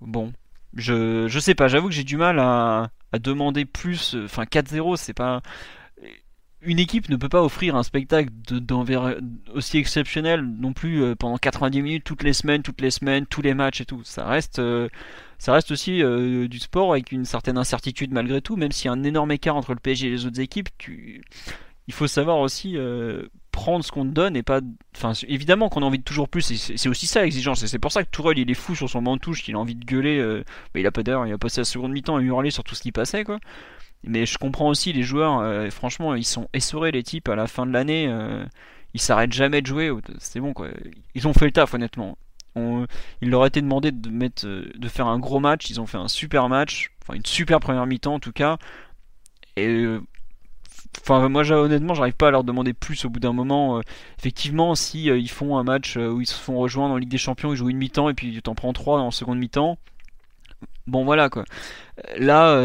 bon, 0.00 0.32
je, 0.74 1.28
je 1.28 1.38
sais 1.38 1.54
pas, 1.54 1.68
j'avoue 1.68 1.88
que 1.88 1.94
j'ai 1.94 2.02
du 2.02 2.16
mal 2.16 2.38
à, 2.38 2.92
à 3.12 3.18
demander 3.18 3.66
plus. 3.66 4.16
Enfin, 4.24 4.44
4-0, 4.44 4.96
c'est 4.96 5.12
pas. 5.12 5.42
Une 6.62 6.78
équipe 6.78 7.10
ne 7.10 7.16
peut 7.16 7.28
pas 7.28 7.42
offrir 7.42 7.76
un 7.76 7.82
spectacle 7.82 8.30
d'envers 8.32 9.16
aussi 9.52 9.76
exceptionnel 9.76 10.40
non 10.42 10.72
plus 10.72 11.02
euh, 11.02 11.14
pendant 11.14 11.36
90 11.36 11.82
minutes 11.82 12.04
toutes 12.04 12.22
les 12.22 12.32
semaines, 12.32 12.62
toutes 12.62 12.80
les 12.80 12.90
semaines, 12.90 13.26
tous 13.26 13.42
les 13.42 13.52
matchs 13.52 13.82
et 13.82 13.84
tout. 13.84 14.02
Ça 14.04 14.26
reste, 14.26 14.60
euh, 14.60 14.88
ça 15.36 15.52
reste 15.52 15.72
aussi 15.72 16.02
euh, 16.02 16.48
du 16.48 16.58
sport 16.58 16.92
avec 16.92 17.12
une 17.12 17.26
certaine 17.26 17.58
incertitude 17.58 18.12
malgré 18.12 18.40
tout, 18.40 18.56
même 18.56 18.72
s'il 18.72 18.86
y 18.86 18.88
a 18.88 18.92
un 18.92 19.04
énorme 19.04 19.32
écart 19.32 19.56
entre 19.56 19.74
le 19.74 19.80
PSG 19.80 20.06
et 20.06 20.10
les 20.10 20.24
autres 20.24 20.40
équipes. 20.40 20.70
Tu... 20.78 21.22
Il 21.90 21.92
faut 21.92 22.06
savoir 22.06 22.38
aussi 22.38 22.76
prendre 23.50 23.84
ce 23.84 23.90
qu'on 23.90 24.04
te 24.04 24.10
donne 24.12 24.36
et 24.36 24.42
pas. 24.42 24.60
Enfin, 24.96 25.12
évidemment 25.26 25.68
qu'on 25.68 25.82
a 25.82 25.84
envie 25.84 25.98
de 25.98 26.04
toujours 26.04 26.28
plus, 26.28 26.42
c'est 26.42 26.88
aussi 26.88 27.06
ça 27.06 27.22
l'exigence. 27.22 27.64
C'est 27.66 27.78
pour 27.78 27.92
ça 27.92 28.04
que 28.04 28.10
Tourelle 28.10 28.38
il 28.38 28.50
est 28.50 28.54
fou 28.54 28.74
sur 28.74 28.88
son 28.88 29.02
banc 29.02 29.16
de 29.16 29.20
touche, 29.20 29.42
qu'il 29.42 29.54
a 29.54 29.58
envie 29.58 29.74
de 29.74 29.84
gueuler. 29.84 30.18
Euh, 30.18 30.44
il 30.74 30.86
a 30.86 30.90
pas 30.90 31.02
il 31.02 31.32
a 31.32 31.38
passé 31.38 31.60
la 31.60 31.64
seconde 31.64 31.92
mi-temps 31.92 32.16
à 32.16 32.20
hurler 32.22 32.50
sur 32.50 32.64
tout 32.64 32.74
ce 32.74 32.82
qui 32.82 32.92
passait, 32.92 33.24
quoi. 33.24 33.38
Mais 34.04 34.24
je 34.24 34.38
comprends 34.38 34.68
aussi 34.68 34.92
les 34.92 35.02
joueurs, 35.02 35.40
euh, 35.40 35.68
franchement, 35.70 36.14
ils 36.14 36.24
sont 36.24 36.48
essorés 36.54 36.90
les 36.92 37.02
types 37.02 37.28
à 37.28 37.36
la 37.36 37.46
fin 37.46 37.66
de 37.66 37.72
l'année. 37.72 38.06
Euh, 38.08 38.44
ils 38.94 39.00
s'arrêtent 39.00 39.32
jamais 39.32 39.60
de 39.60 39.66
jouer. 39.66 39.90
C'est 40.18 40.40
bon, 40.40 40.52
quoi. 40.52 40.68
Ils 41.14 41.28
ont 41.28 41.32
fait 41.34 41.44
le 41.44 41.52
taf, 41.52 41.74
honnêtement. 41.74 42.16
il 42.56 43.30
leur 43.30 43.42
a 43.42 43.46
été 43.48 43.60
demandé 43.60 43.92
de, 43.92 44.72
de 44.74 44.88
faire 44.88 45.06
un 45.06 45.18
gros 45.18 45.40
match. 45.40 45.68
Ils 45.70 45.80
ont 45.80 45.86
fait 45.86 45.98
un 45.98 46.08
super 46.08 46.48
match, 46.48 46.92
enfin 47.02 47.14
une 47.14 47.26
super 47.26 47.60
première 47.60 47.86
mi-temps 47.86 48.14
en 48.14 48.20
tout 48.20 48.32
cas. 48.32 48.56
Et 49.56 49.84
Enfin, 50.98 51.28
moi, 51.28 51.48
honnêtement, 51.50 51.94
j'arrive 51.94 52.14
pas 52.14 52.28
à 52.28 52.30
leur 52.30 52.44
demander 52.44 52.72
plus 52.72 53.04
au 53.04 53.10
bout 53.10 53.20
d'un 53.20 53.32
moment. 53.32 53.78
Euh, 53.78 53.82
effectivement, 54.18 54.74
si 54.74 55.10
euh, 55.10 55.18
ils 55.18 55.30
font 55.30 55.56
un 55.56 55.62
match 55.64 55.96
euh, 55.96 56.10
où 56.10 56.20
ils 56.20 56.26
se 56.26 56.34
font 56.34 56.58
rejoindre 56.58 56.94
en 56.94 56.96
Ligue 56.96 57.08
des 57.08 57.18
Champions, 57.18 57.52
ils 57.52 57.56
jouent 57.56 57.70
une 57.70 57.78
mi-temps 57.78 58.08
et 58.10 58.14
puis 58.14 58.32
tu 58.32 58.42
t'en 58.42 58.54
prends 58.54 58.72
trois 58.72 59.00
en 59.00 59.10
seconde 59.10 59.38
mi-temps. 59.38 59.78
Bon, 60.86 61.04
voilà 61.04 61.28
quoi. 61.28 61.44
Là, 62.18 62.58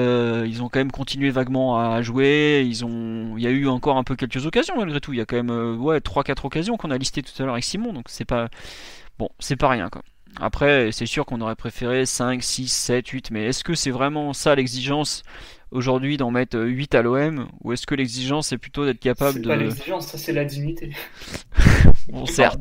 ils 0.46 0.64
ont 0.64 0.70
quand 0.70 0.80
même 0.80 0.92
continué 0.92 1.30
vaguement 1.30 1.78
à 1.80 2.02
jouer. 2.02 2.66
Ils 2.66 2.84
ont, 2.84 3.38
il 3.38 3.44
y 3.44 3.48
a 3.48 3.52
eu 3.52 3.68
encore 3.68 3.98
un 3.98 4.04
peu 4.04 4.16
quelques 4.16 4.46
occasions 4.46 4.76
malgré 4.78 5.00
tout. 5.00 5.14
Il 5.14 5.18
y 5.18 5.22
a 5.22 5.26
quand 5.26 5.36
même, 5.36 5.80
ouais, 5.80 6.02
trois, 6.02 6.24
quatre 6.24 6.46
occasions 6.46 6.76
qu'on 6.78 6.92
a 6.92 6.98
listées 6.98 7.22
tout 7.22 7.32
à 7.38 7.46
l'heure 7.46 7.54
avec 7.54 7.64
Simon. 7.64 7.94
Donc 7.94 8.06
c'est 8.08 8.26
pas, 8.26 8.50
bon, 9.20 9.30
c'est 9.40 9.58
pas 9.58 9.70
rien 9.70 9.90
quoi. 9.90 10.02
Après, 10.40 10.92
c'est 10.92 11.06
sûr 11.06 11.26
qu'on 11.26 11.40
aurait 11.42 11.56
préféré 11.56 12.06
5, 12.06 12.44
6, 12.44 12.68
7, 12.68 13.08
8, 13.08 13.32
mais 13.32 13.46
est-ce 13.46 13.64
que 13.64 13.74
c'est 13.74 13.92
vraiment 13.92 14.34
ça 14.34 14.54
l'exigence 14.56 15.24
aujourd'hui 15.72 16.18
d'en 16.18 16.32
mettre 16.32 16.60
8 16.60 16.96
à 16.96 17.02
l'OM 17.02 17.48
ou 17.64 17.74
est-ce 17.74 17.86
que 17.86 17.96
l'exigence 17.96 18.48
c'est 18.48 18.58
plutôt 18.58 18.86
d'être 18.86 19.00
capable 19.00 19.40
de. 19.40 19.44
C'est 19.44 19.50
pas 19.50 19.56
l'exigence, 19.56 20.08
ça 20.08 20.18
c'est 20.18 20.34
la 20.34 20.46
dignité. 20.46 20.92
bon, 22.10 22.26
certes. 22.26 22.60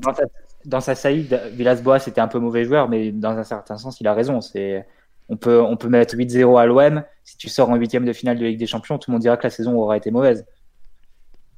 Dans 0.64 0.80
sa, 0.80 0.94
saïd, 0.94 1.40
Villas-Boas 1.52 1.98
c'était 1.98 2.20
un 2.20 2.28
peu 2.28 2.38
mauvais 2.38 2.64
joueur, 2.64 2.88
mais 2.88 3.12
dans 3.12 3.36
un 3.36 3.44
certain 3.44 3.76
sens, 3.76 4.00
il 4.00 4.06
a 4.06 4.14
raison. 4.14 4.40
C'est 4.40 4.86
on 5.28 5.36
peut, 5.36 5.60
on 5.60 5.76
peut 5.76 5.88
mettre 5.88 6.16
8-0 6.16 6.60
à 6.60 6.66
l'OM. 6.66 7.02
Si 7.24 7.36
tu 7.36 7.48
sors 7.48 7.70
en 7.70 7.76
huitième 7.76 8.04
de 8.04 8.12
finale 8.12 8.38
de 8.38 8.44
Ligue 8.44 8.58
des 8.58 8.66
Champions, 8.66 8.98
tout 8.98 9.10
le 9.10 9.12
monde 9.12 9.22
dira 9.22 9.36
que 9.36 9.44
la 9.44 9.50
saison 9.50 9.74
aura 9.76 9.96
été 9.96 10.10
mauvaise. 10.10 10.46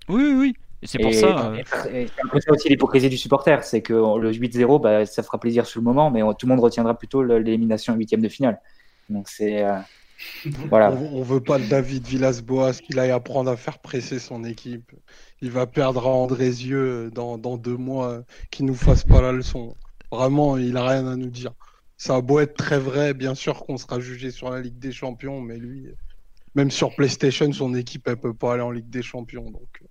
Oui, 0.09 0.22
oui, 0.22 0.34
oui. 0.34 0.55
Et 0.82 0.86
c'est 0.86 0.99
pour 0.99 1.12
ça. 1.12 1.53
C'est 1.64 2.07
ça 2.40 2.53
aussi 2.53 2.68
l'hypocrisie 2.68 3.09
du 3.09 3.16
supporter, 3.16 3.64
c'est 3.64 3.82
que 3.82 3.92
le 3.92 4.30
8-0, 4.30 4.80
bah, 4.80 5.07
ça 5.07 5.22
fera 5.22 5.40
plaisir 5.40 5.66
sur 5.66 5.80
le 5.80 5.84
moment, 5.84 6.11
mais 6.11 6.20
tout 6.38 6.47
le 6.47 6.49
monde 6.49 6.61
retiendra 6.61 6.97
plutôt 6.97 7.22
l'élimination 7.22 7.94
en 7.94 7.97
huitième 7.97 8.20
de 8.20 8.28
finale. 8.28 8.61
Donc 9.09 9.28
c'est. 9.28 9.64
Euh, 9.64 9.78
voilà. 10.68 10.92
On, 10.92 11.20
ne 11.20 11.24
veut 11.24 11.40
pas 11.40 11.58
le 11.58 11.66
David 11.66 12.06
Villas-Boas 12.06 12.74
qu'il 12.74 12.98
aille 12.98 13.10
apprendre 13.10 13.50
à 13.50 13.56
faire 13.56 13.78
presser 13.78 14.18
son 14.18 14.44
équipe. 14.44 14.92
Il 15.42 15.50
va 15.50 15.66
perdre 15.66 16.06
à 16.06 16.10
Andrézieux 16.10 17.10
dans, 17.14 17.38
dans 17.38 17.56
deux 17.56 17.76
mois, 17.76 18.22
qu'il 18.50 18.66
nous 18.66 18.74
fasse 18.74 19.04
pas 19.04 19.20
la 19.20 19.32
leçon. 19.32 19.76
Vraiment, 20.10 20.56
il 20.56 20.76
a 20.76 20.86
rien 20.86 21.06
à 21.06 21.16
nous 21.16 21.30
dire. 21.30 21.52
Ça 21.98 22.16
a 22.16 22.20
beau 22.20 22.40
être 22.40 22.54
très 22.54 22.78
vrai, 22.78 23.14
bien 23.14 23.34
sûr 23.34 23.64
qu'on 23.64 23.76
sera 23.76 24.00
jugé 24.00 24.30
sur 24.30 24.50
la 24.50 24.60
Ligue 24.60 24.78
des 24.78 24.92
Champions, 24.92 25.40
mais 25.40 25.56
lui, 25.56 25.88
même 26.54 26.70
sur 26.70 26.94
PlayStation, 26.94 27.52
son 27.52 27.74
équipe, 27.74 28.06
elle 28.08 28.16
peut 28.16 28.34
pas 28.34 28.54
aller 28.54 28.62
en 28.62 28.70
Ligue 28.70 28.90
des 28.90 29.02
Champions. 29.02 29.50
Donc, 29.50 29.82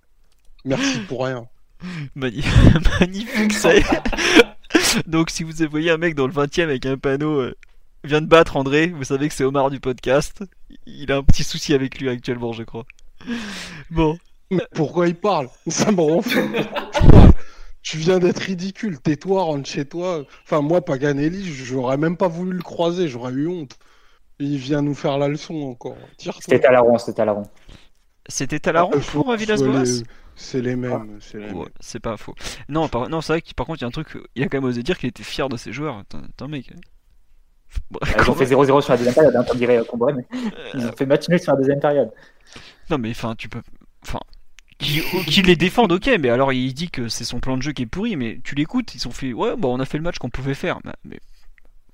merci 0.64 1.00
pour 1.08 1.24
rien. 1.24 1.46
Magnifique, 2.14 3.52
ça 3.52 3.70
Donc 5.06 5.30
si 5.30 5.42
vous 5.42 5.52
voyez 5.70 5.90
un 5.90 5.98
mec 5.98 6.14
dans 6.14 6.26
le 6.26 6.32
20 6.32 6.58
e 6.58 6.62
avec 6.62 6.86
un 6.86 6.96
panneau 6.96 7.40
euh, 7.40 7.54
vient 8.06 8.20
de 8.20 8.26
battre 8.26 8.56
André, 8.56 8.88
vous 8.88 9.04
savez 9.04 9.28
que 9.28 9.34
c'est 9.34 9.44
Omar 9.44 9.70
du 9.70 9.80
podcast. 9.80 10.42
Il 10.86 11.10
a 11.12 11.16
un 11.16 11.22
petit 11.22 11.44
souci 11.44 11.74
avec 11.74 11.98
lui 12.00 12.08
actuellement, 12.08 12.52
je 12.52 12.62
crois. 12.62 12.84
Bon. 13.90 14.18
Mais 14.50 14.62
pourquoi 14.74 15.08
il 15.08 15.14
parle? 15.16 15.48
Ça 15.66 15.90
me 15.92 16.00
rend 16.00 16.22
fou. 16.22 16.38
Tu 17.82 17.98
viens 17.98 18.18
d'être 18.18 18.38
ridicule. 18.40 18.98
Tais-toi, 19.00 19.44
rentre 19.44 19.68
chez 19.68 19.84
toi. 19.84 20.24
Enfin, 20.44 20.60
moi, 20.60 20.84
Paganelli, 20.84 21.44
j'aurais 21.44 21.96
même 21.96 22.16
pas 22.16 22.26
voulu 22.26 22.56
le 22.56 22.62
croiser. 22.62 23.06
J'aurais 23.06 23.32
eu 23.32 23.46
honte. 23.46 23.78
Il 24.40 24.56
vient 24.58 24.82
nous 24.82 24.94
faire 24.94 25.18
la 25.18 25.28
leçon 25.28 25.54
encore. 25.62 25.96
C'était 26.18 26.58
Talaron, 26.58 26.98
c'était 26.98 27.12
Talaron. 27.14 27.44
C'était 28.28 28.58
Talaron 28.58 28.90
Ah, 28.92 28.98
pour 29.12 29.32
Villas-Boas 29.36 30.02
C'est 30.34 30.60
les 30.62 30.74
mêmes. 30.74 31.18
c'est 31.20 31.38
les 31.38 31.46
Ouais, 31.52 31.54
mêmes. 31.54 31.68
c'est 31.78 32.00
pas 32.00 32.16
faux. 32.16 32.34
Non, 32.68 32.88
par... 32.88 33.08
non 33.08 33.20
c'est 33.20 33.34
vrai 33.34 33.40
que 33.42 33.54
par 33.54 33.66
contre, 33.66 33.78
il 33.78 33.82
y 33.82 33.84
a 33.84 33.88
un 33.88 33.92
truc, 33.92 34.18
il 34.34 34.42
a 34.42 34.48
quand 34.48 34.58
même 34.58 34.68
osé 34.68 34.82
dire 34.82 34.98
qu'il 34.98 35.08
était 35.08 35.22
fier 35.22 35.48
de 35.48 35.56
ses 35.56 35.72
joueurs. 35.72 35.98
Attends, 35.98 36.22
attends, 36.28 36.48
mec. 36.48 36.72
Ils 37.90 38.08
ont 38.08 38.24
comment- 38.24 38.34
fait 38.34 38.46
0-0 38.46 38.80
sur 38.82 38.92
la 38.92 38.96
deuxième 38.96 39.14
période, 39.14 39.36
hein, 39.36 39.44
comme 39.48 39.58
dirait 39.58 39.80
Comboiré, 39.88 40.14
mais 40.14 40.24
ils 40.74 40.86
ont 40.86 40.92
fait 40.92 41.06
match 41.06 41.28
nul 41.28 41.38
sur 41.40 41.52
la 41.52 41.58
deuxième 41.58 41.80
période. 41.80 42.10
Non, 42.90 42.98
mais 42.98 43.10
enfin, 43.10 43.34
tu 43.36 43.48
peux. 43.48 43.62
Enfin. 44.02 44.20
Qui, 44.78 45.00
qui 45.26 45.40
les 45.42 45.56
défendent, 45.56 45.92
ok, 45.92 46.10
mais 46.20 46.28
alors 46.28 46.52
il 46.52 46.74
dit 46.74 46.90
que 46.90 47.08
c'est 47.08 47.24
son 47.24 47.40
plan 47.40 47.56
de 47.56 47.62
jeu 47.62 47.72
qui 47.72 47.82
est 47.82 47.86
pourri, 47.86 48.14
mais 48.16 48.40
tu 48.44 48.54
l'écoutes, 48.54 48.94
ils 48.94 49.08
ont 49.08 49.10
fait 49.10 49.32
ouais, 49.32 49.56
bon, 49.56 49.74
on 49.74 49.80
a 49.80 49.86
fait 49.86 49.96
le 49.96 50.04
match 50.04 50.18
qu'on 50.18 50.28
pouvait 50.28 50.52
faire, 50.54 50.78
mais, 50.84 50.92
mais- 51.04 51.20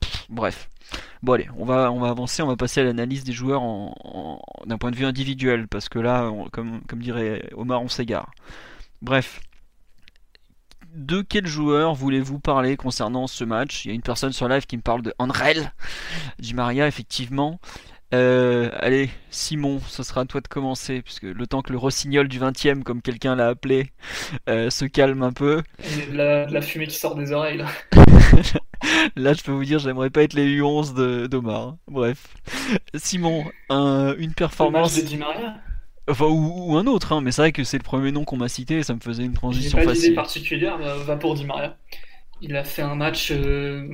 pff, 0.00 0.26
bref. 0.28 0.68
Bon, 1.22 1.34
allez, 1.34 1.48
on 1.56 1.64
va, 1.64 1.92
on 1.92 2.00
va 2.00 2.08
avancer, 2.08 2.42
on 2.42 2.48
va 2.48 2.56
passer 2.56 2.80
à 2.80 2.84
l'analyse 2.84 3.22
des 3.22 3.32
joueurs 3.32 3.62
en, 3.62 3.94
en- 4.04 4.66
d'un 4.66 4.78
point 4.78 4.90
de 4.90 4.96
vue 4.96 5.04
individuel, 5.06 5.68
parce 5.68 5.88
que 5.88 6.00
là, 6.00 6.28
on- 6.28 6.48
comme, 6.48 6.80
comme 6.88 6.98
dirait 7.00 7.48
Omar, 7.56 7.80
on 7.82 7.88
s'égare. 7.88 8.32
Bref. 9.00 9.40
De 10.95 11.22
quel 11.22 11.47
joueur 11.47 11.95
voulez-vous 11.95 12.38
parler 12.38 12.76
concernant 12.76 13.26
ce 13.26 13.45
match? 13.45 13.84
Il 13.84 13.88
y 13.88 13.90
a 13.93 13.95
une 13.95 14.03
personne 14.03 14.32
sur 14.32 14.47
live 14.49 14.66
qui 14.66 14.76
me 14.76 14.82
parle 14.82 15.01
de 15.03 15.14
Andrel, 15.18 15.72
Di 16.38 16.53
Maria, 16.55 16.86
effectivement. 16.86 17.61
Euh, 18.12 18.68
allez, 18.78 19.09
Simon, 19.30 19.80
ce 19.88 20.03
sera 20.03 20.20
à 20.20 20.24
toi 20.26 20.43
de 20.43 20.49
commencer, 20.49 21.01
puisque 21.01 21.22
le 21.22 21.47
temps 21.47 21.62
que 21.62 21.72
le 21.72 21.78
rossignol 21.78 22.28
du 22.28 22.38
20 22.38 22.66
e 22.66 22.82
comme 22.82 23.01
quelqu'un 23.01 23.34
l'a 23.36 23.49
appelé, 23.49 23.90
euh, 24.51 24.68
se 24.68 24.84
calme 24.84 25.22
un 25.22 25.32
peu. 25.32 25.62
Et 25.82 26.11
de 26.12 26.16
la, 26.18 26.45
de 26.45 26.53
la 26.53 26.61
fumée 26.61 26.86
qui 26.86 26.99
sort 26.99 27.14
des 27.14 27.32
oreilles 27.32 27.57
là. 27.59 27.68
Là, 29.16 29.32
je 29.32 29.43
peux 29.43 29.53
vous 29.53 29.64
dire, 29.64 29.78
j'aimerais 29.78 30.11
pas 30.11 30.24
être 30.24 30.34
les 30.34 30.47
U11 30.59 30.93
de- 30.95 31.26
d'Omar. 31.28 31.61
hein. 31.68 31.78
Bref. 31.86 32.34
Simon, 32.97 33.45
un- 33.70 34.14
une 34.16 34.20
Le 34.22 34.26
match 34.26 34.34
performance, 34.36 34.97
de 34.97 35.03
Di 35.03 35.16
Maria? 35.16 35.55
Enfin, 36.12 36.26
ou, 36.26 36.72
ou 36.72 36.76
un 36.76 36.86
autre, 36.86 37.12
hein, 37.12 37.20
mais 37.20 37.32
c'est 37.32 37.42
vrai 37.42 37.52
que 37.52 37.64
c'est 37.64 37.78
le 37.78 37.82
premier 37.82 38.12
nom 38.12 38.24
qu'on 38.24 38.36
m'a 38.36 38.48
cité, 38.48 38.78
et 38.78 38.82
ça 38.82 38.94
me 38.94 39.00
faisait 39.00 39.24
une 39.24 39.34
transition 39.34 39.78
pas 39.78 39.84
facile. 39.84 40.14
particulière, 40.14 40.78
bah, 40.78 40.96
va 40.96 41.16
pour 41.16 41.34
Di 41.34 41.44
Maria. 41.44 41.76
Il 42.40 42.56
a 42.56 42.64
fait 42.64 42.82
un 42.82 42.94
match 42.94 43.30
euh, 43.30 43.88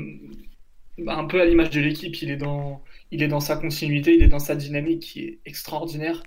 un 1.07 1.25
peu 1.27 1.41
à 1.41 1.45
l'image 1.45 1.71
de 1.71 1.81
l'équipe. 1.81 2.15
Il 2.23 2.31
est 2.31 2.37
dans, 2.37 2.83
il 3.11 3.23
est 3.23 3.29
dans 3.29 3.41
sa 3.41 3.57
continuité, 3.57 4.15
il 4.15 4.23
est 4.23 4.29
dans 4.29 4.39
sa 4.39 4.57
dynamique 4.57 5.01
qui 5.01 5.21
est 5.21 5.39
extraordinaire. 5.47 6.23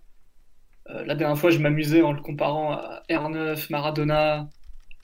Euh, 0.90 1.06
la 1.06 1.16
dernière 1.16 1.38
fois, 1.38 1.52
je 1.52 1.60
m'amusais 1.60 2.02
en 2.02 2.12
le 2.12 2.22
comparant 2.22 2.74
à 2.74 3.04
R9, 3.10 3.68
Maradona, 3.70 4.50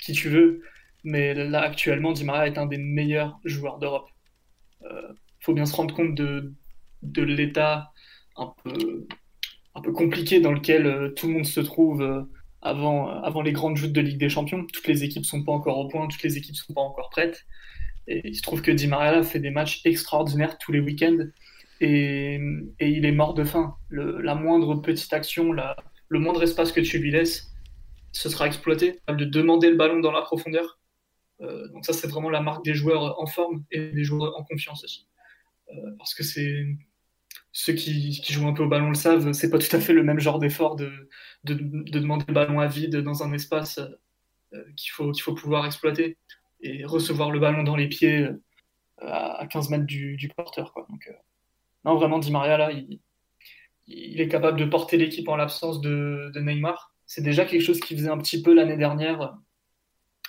qui 0.02 0.14
tu 0.14 0.30
veux. 0.30 0.62
Mais 1.04 1.34
là, 1.34 1.62
actuellement, 1.62 2.12
Di 2.12 2.24
Maria 2.24 2.48
est 2.48 2.58
un 2.58 2.66
des 2.66 2.78
meilleurs 2.78 3.40
joueurs 3.46 3.80
d'Europe. 3.80 4.10
Il 4.84 5.16
faut 5.40 5.54
bien 5.54 5.66
se 5.66 5.76
rendre 5.76 5.94
compte 5.96 6.16
de, 6.16 6.54
de 7.04 7.24
l'état 7.24 7.92
un 8.36 8.54
peu, 8.64 9.08
un 9.78 9.82
peu 9.82 9.92
compliqué 9.92 10.40
dans 10.40 10.52
lequel 10.52 10.88
euh, 10.88 11.10
tout 11.10 11.28
le 11.28 11.34
monde 11.34 11.46
se 11.46 11.60
trouve 11.60 12.02
euh, 12.02 12.24
avant, 12.62 13.10
euh, 13.10 13.22
avant 13.22 13.42
les 13.42 13.52
grandes 13.52 13.78
joutes 13.78 13.94
de 13.94 14.02
Ligue 14.02 14.18
des 14.18 14.30
Champions. 14.30 14.66
Toutes 14.66 14.88
les 14.88 15.04
équipes 15.04 15.26
sont 15.26 15.44
pas 15.44 15.52
encore 15.52 15.78
au 15.78 15.88
point, 15.88 16.08
toutes 16.08 16.24
les 16.24 16.38
équipes 16.38 16.56
sont 16.56 16.74
pas 16.74 16.82
encore 16.82 17.10
prêtes. 17.10 17.46
Et 18.08 18.22
il 18.30 18.36
se 18.36 18.42
trouve 18.42 18.62
que 18.62 18.72
Di 18.72 18.88
Maria 18.88 19.22
fait 19.22 19.40
des 19.40 19.52
matchs 19.52 19.82
extraordinaires 19.86 20.58
tous 20.58 20.72
les 20.72 20.80
week-ends 20.80 21.28
et, 21.80 22.40
et 22.80 22.90
il 22.90 23.06
est 23.06 23.12
mort 23.12 23.34
de 23.34 23.44
faim. 23.44 23.76
La 23.90 24.34
moindre 24.34 24.76
petite 24.76 25.14
action, 25.14 25.52
la- 25.52 25.76
le 26.10 26.20
moindre 26.20 26.42
espace 26.42 26.72
que 26.72 26.80
tu 26.82 26.98
lui 27.00 27.12
laisses, 27.12 27.54
ce 28.14 28.30
sera 28.30 28.48
exploité. 28.48 29.00
De 29.10 29.26
demander 29.26 29.70
le 29.70 29.76
ballon 29.76 30.00
dans 30.00 30.14
la 30.14 30.22
profondeur. 30.22 30.80
Donc 31.42 31.86
ça, 31.86 31.92
c'est 31.92 32.08
vraiment 32.08 32.30
la 32.30 32.42
marque 32.42 32.64
des 32.64 32.74
joueurs 32.74 33.22
en 33.22 33.28
forme 33.28 33.66
et 33.72 33.92
des 33.92 34.06
joueurs 34.06 34.40
en 34.40 34.44
confiance 34.44 34.86
aussi. 34.86 35.06
Parce 35.98 36.16
que 36.16 36.24
c'est 36.24 36.66
ceux 37.60 37.74
qui, 37.74 38.14
jouent 38.32 38.48
un 38.48 38.54
peu 38.54 38.62
au 38.62 38.68
ballon 38.68 38.90
le 38.90 38.96
savent, 38.96 39.32
c'est 39.32 39.50
pas 39.50 39.58
tout 39.58 39.76
à 39.76 39.80
fait 39.80 39.92
le 39.92 40.04
même 40.04 40.20
genre 40.20 40.38
d'effort 40.38 40.76
de, 40.76 41.10
de, 41.44 41.56
de 41.56 42.00
demander 42.00 42.24
le 42.28 42.34
ballon 42.36 42.60
à 42.60 42.68
vide 42.68 42.98
dans 42.98 43.24
un 43.24 43.34
espace 43.34 43.80
euh, 44.54 44.64
qu'il 44.76 44.92
faut, 44.92 45.34
pouvoir 45.34 45.66
exploiter 45.66 46.18
et 46.62 46.86
recevoir 46.86 47.32
le 47.32 47.40
ballon 47.40 47.64
dans 47.64 47.76
les 47.76 47.88
pieds 47.88 48.28
euh, 48.28 48.40
à 49.02 49.48
15 49.50 49.72
mètres 49.72 49.86
du, 49.86 50.32
porteur. 50.36 50.72
Euh, 50.78 51.14
non, 51.84 51.96
vraiment, 51.96 52.20
Di 52.20 52.32
Maria, 52.32 52.60
là, 52.60 52.72
il, 52.72 54.22
est 54.22 54.28
capable 54.28 54.60
de 54.60 54.66
porter 54.66 54.98
l'équipe 54.98 55.28
en 55.28 55.36
l'absence 55.36 55.82
de, 55.82 56.32
Neymar. 56.36 56.94
C'est 57.08 57.24
déjà 57.24 57.44
quelque 57.44 57.64
chose 57.64 57.80
qu'il 57.80 57.98
faisait 57.98 58.12
un 58.12 58.20
petit 58.20 58.44
peu 58.44 58.54
l'année 58.54 58.78
dernière 58.78 59.36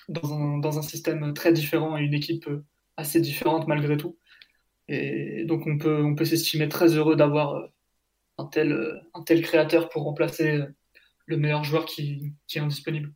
dans 0.08 0.78
un, 0.78 0.82
système 0.82 1.34
très 1.34 1.52
différent 1.52 1.98
et 1.98 2.00
une 2.00 2.14
équipe 2.14 2.48
assez 2.96 3.20
différente 3.20 3.68
malgré 3.68 3.98
tout. 3.98 4.16
Et 4.88 5.44
donc 5.44 5.66
on 5.66 5.78
peut, 5.78 6.02
on 6.02 6.14
peut 6.14 6.24
s'estimer 6.24 6.68
très 6.68 6.94
heureux 6.94 7.16
d'avoir 7.16 7.54
euh, 7.54 7.66
un 8.38 8.46
tel, 8.46 8.72
euh, 8.72 8.98
un 9.14 9.22
tel 9.22 9.42
créateur 9.42 9.88
pour 9.88 10.04
remplacer 10.04 10.50
euh, 10.50 10.66
le 11.26 11.36
meilleur 11.36 11.64
joueur 11.64 11.84
qui, 11.84 12.32
qui 12.46 12.58
est 12.58 12.60
indisponible. 12.60 13.12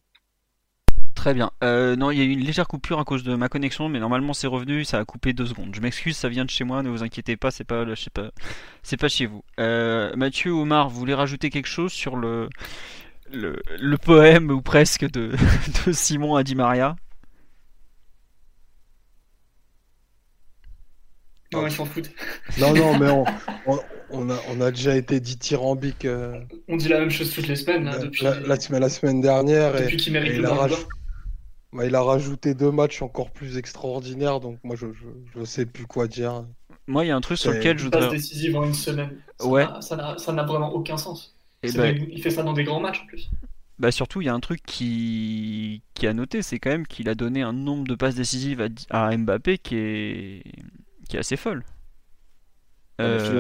Très 1.15 1.35
bien. 1.35 1.53
Non, 1.63 2.11
il 2.11 2.19
y 2.19 2.21
a 2.21 2.25
eu 2.25 2.31
une 2.31 2.41
légère 2.41 2.67
coupure 2.67 2.99
à 2.99 3.05
cause 3.05 3.23
de 3.23 3.37
ma 3.37 3.49
connexion, 3.49 3.89
mais 3.89 4.01
normalement 4.01 4.33
c'est 4.33 4.49
revenu, 4.49 4.85
ça 4.85 4.99
a 4.99 5.05
coupé 5.05 5.33
deux 5.33 5.47
secondes. 5.47 5.73
Je 5.73 5.81
m'excuse, 5.81 6.17
ça 6.17 6.29
vient 6.29 6.45
de 6.45 6.51
chez 6.51 6.65
moi, 6.65 6.83
ne 6.83 6.91
vous 6.91 7.05
inquiétez 7.05 7.37
pas, 7.37 7.53
c'est 7.53 7.63
pas, 7.63 7.85
je 7.95 8.11
pas, 8.11 8.33
c'est 8.83 8.97
pas 8.97 9.09
chez 9.09 9.27
vous. 9.27 9.45
Mathieu, 9.59 10.51
Omar, 10.51 10.89
vous 10.89 10.99
voulez 10.99 11.15
rajouter 11.15 11.51
quelque 11.51 11.69
chose 11.69 11.93
sur 11.93 12.17
le 12.17 12.49
poème 14.03 14.51
ou 14.51 14.63
presque 14.63 15.09
de, 15.09 15.31
de 15.87 15.93
Simon 15.93 16.35
à 16.35 16.43
Di 16.43 16.57
Maria 16.57 16.97
Non, 21.53 21.67
ils 21.67 21.73
s'en 21.73 21.85
foutent. 21.85 22.11
Non, 22.59 22.75
non, 22.75 22.99
mais 23.01 23.11
on, 23.11 23.25
on, 23.67 23.79
on 24.11 24.31
a, 24.31 24.39
on 24.51 24.61
a 24.61 24.71
déjà 24.71 24.97
été 24.97 25.21
dithyrambique 25.21 26.05
euh, 26.05 26.41
On 26.69 26.77
dit 26.77 26.89
la 26.89 27.01
même 27.01 27.11
chose 27.11 27.33
toutes 27.33 27.49
les 27.49 27.57
semaines 27.57 27.85
là, 27.85 27.93
la, 27.93 27.99
depuis, 27.99 28.25
la- 28.25 28.41
la 28.41 28.59
semaine, 28.61 28.81
la 28.81 28.89
semaine 28.89 29.21
dernière. 29.21 29.77
Et, 29.77 29.85
depuis 29.85 29.97
qu'il 29.97 30.13
mérite 30.13 30.33
et 30.33 30.37
le 30.37 30.41
il, 30.41 30.47
a 30.47 30.55
raj- 30.55 30.87
bah, 31.73 31.87
il 31.87 31.95
a 31.95 32.03
rajouté 32.03 32.55
deux 32.55 32.71
matchs 32.71 33.03
encore 33.03 33.31
plus 33.31 33.57
extraordinaires, 33.57 34.41
donc 34.41 34.59
moi 34.65 34.77
je, 34.77 34.87
je, 34.93 35.07
je 35.41 35.45
sais 35.45 35.67
plus 35.67 35.87
quoi 35.87 36.07
dire. 36.09 36.45
Moi, 36.89 37.05
il 37.05 37.09
y 37.09 37.11
a 37.13 37.17
un 37.17 37.21
truc 37.21 37.39
sur 37.39 37.53
lequel 37.53 37.79
je 37.79 37.85
Une 37.85 37.91
passe 37.91 38.03
voudrais. 38.03 38.17
décisive 38.17 38.57
en 38.57 38.65
une 38.65 38.75
semaine. 38.75 39.11
Ça 39.39 39.47
Ouais. 39.47 39.65
n'a- 39.65 40.19
Ça 40.19 40.33
n'a 40.33 40.43
vraiment 40.43 40.73
aucun 40.75 40.97
sens. 40.97 41.35
Eh 41.63 41.69
C'est 41.69 41.79
ben, 41.79 41.95
des- 41.95 42.09
Il 42.13 42.21
fait 42.23 42.31
ça 42.31 42.43
dans 42.43 42.53
des 42.53 42.65
grands 42.65 42.81
matchs 42.81 43.03
en 43.03 43.07
plus. 43.07 43.31
Bah 43.79 43.91
surtout, 43.91 44.21
il 44.21 44.27
y 44.27 44.29
a 44.29 44.35
un 44.35 44.41
truc 44.41 44.61
qui, 44.67 45.83
qui 45.95 46.07
a 46.07 46.13
noté, 46.13 46.43
c'est 46.43 46.59
quand 46.59 46.71
même 46.71 46.87
qu'il 46.87 47.09
a 47.09 47.15
donné 47.15 47.43
un 47.43 47.53
nombre 47.53 47.87
de 47.89 47.95
passes 47.95 48.15
décisives 48.15 48.69
à, 48.91 49.07
à 49.07 49.17
Mbappé 49.17 49.59
qui 49.59 49.77
est, 49.77 50.43
qui 51.13 51.17
est 51.17 51.21
assez 51.21 51.37
folle. 51.37 51.63
Euh, 53.01 53.39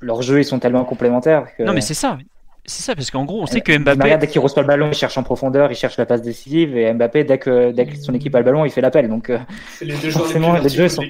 Leurs 0.00 0.22
jeux, 0.22 0.40
ils 0.40 0.44
sont 0.44 0.58
tellement 0.58 0.84
complémentaires 0.84 1.46
que. 1.56 1.62
Non 1.62 1.72
mais 1.72 1.80
c'est 1.80 1.94
ça, 1.94 2.18
c'est 2.64 2.82
ça 2.82 2.94
parce 2.96 3.10
qu'en 3.12 3.24
gros, 3.24 3.42
on 3.42 3.46
sait 3.46 3.58
Euh, 3.58 3.60
que 3.60 3.78
Maria, 3.78 3.94
Mbappé, 3.94 4.18
dès 4.18 4.26
qu'il 4.26 4.40
reçoit 4.40 4.62
le 4.62 4.66
ballon, 4.68 4.88
il 4.88 4.94
cherche 4.94 5.16
en 5.18 5.22
profondeur, 5.22 5.70
il 5.70 5.76
cherche 5.76 5.96
la 5.98 6.06
passe 6.06 6.22
décisive, 6.22 6.76
et 6.76 6.92
Mbappé, 6.92 7.22
dès 7.24 7.38
que, 7.38 7.70
dès 7.70 7.86
que 7.86 7.96
son 7.96 8.14
équipe 8.14 8.34
a 8.34 8.38
le 8.38 8.44
ballon, 8.44 8.64
il 8.64 8.70
fait 8.72 8.80
l'appel. 8.80 9.08
Donc 9.08 9.30
euh, 9.30 9.38
les 9.80 9.94
deux 9.96 10.06
les 10.06 10.10
Forcément, 10.10 10.54
les 10.58 10.70
deux 10.70 10.88
sont- 10.88 11.02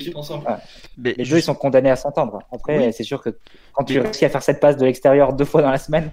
mais 0.98 1.14
les 1.16 1.24
deux, 1.24 1.36
ils 1.38 1.42
sont 1.42 1.54
condamnés 1.54 1.90
à 1.90 1.96
s'entendre. 1.96 2.40
Après, 2.52 2.78
Oui. 2.88 2.92
c'est 2.92 3.04
sûr 3.04 3.22
que 3.22 3.30
quand 3.72 3.84
tu 3.84 3.98
réussis 4.00 4.24
à 4.26 4.28
faire 4.28 4.42
cette 4.42 4.60
passe 4.60 4.76
de 4.76 4.84
l'extérieur 4.84 5.32
deux 5.32 5.44
fois 5.46 5.62
dans 5.62 5.70
la 5.70 5.78
semaine, 5.78 6.10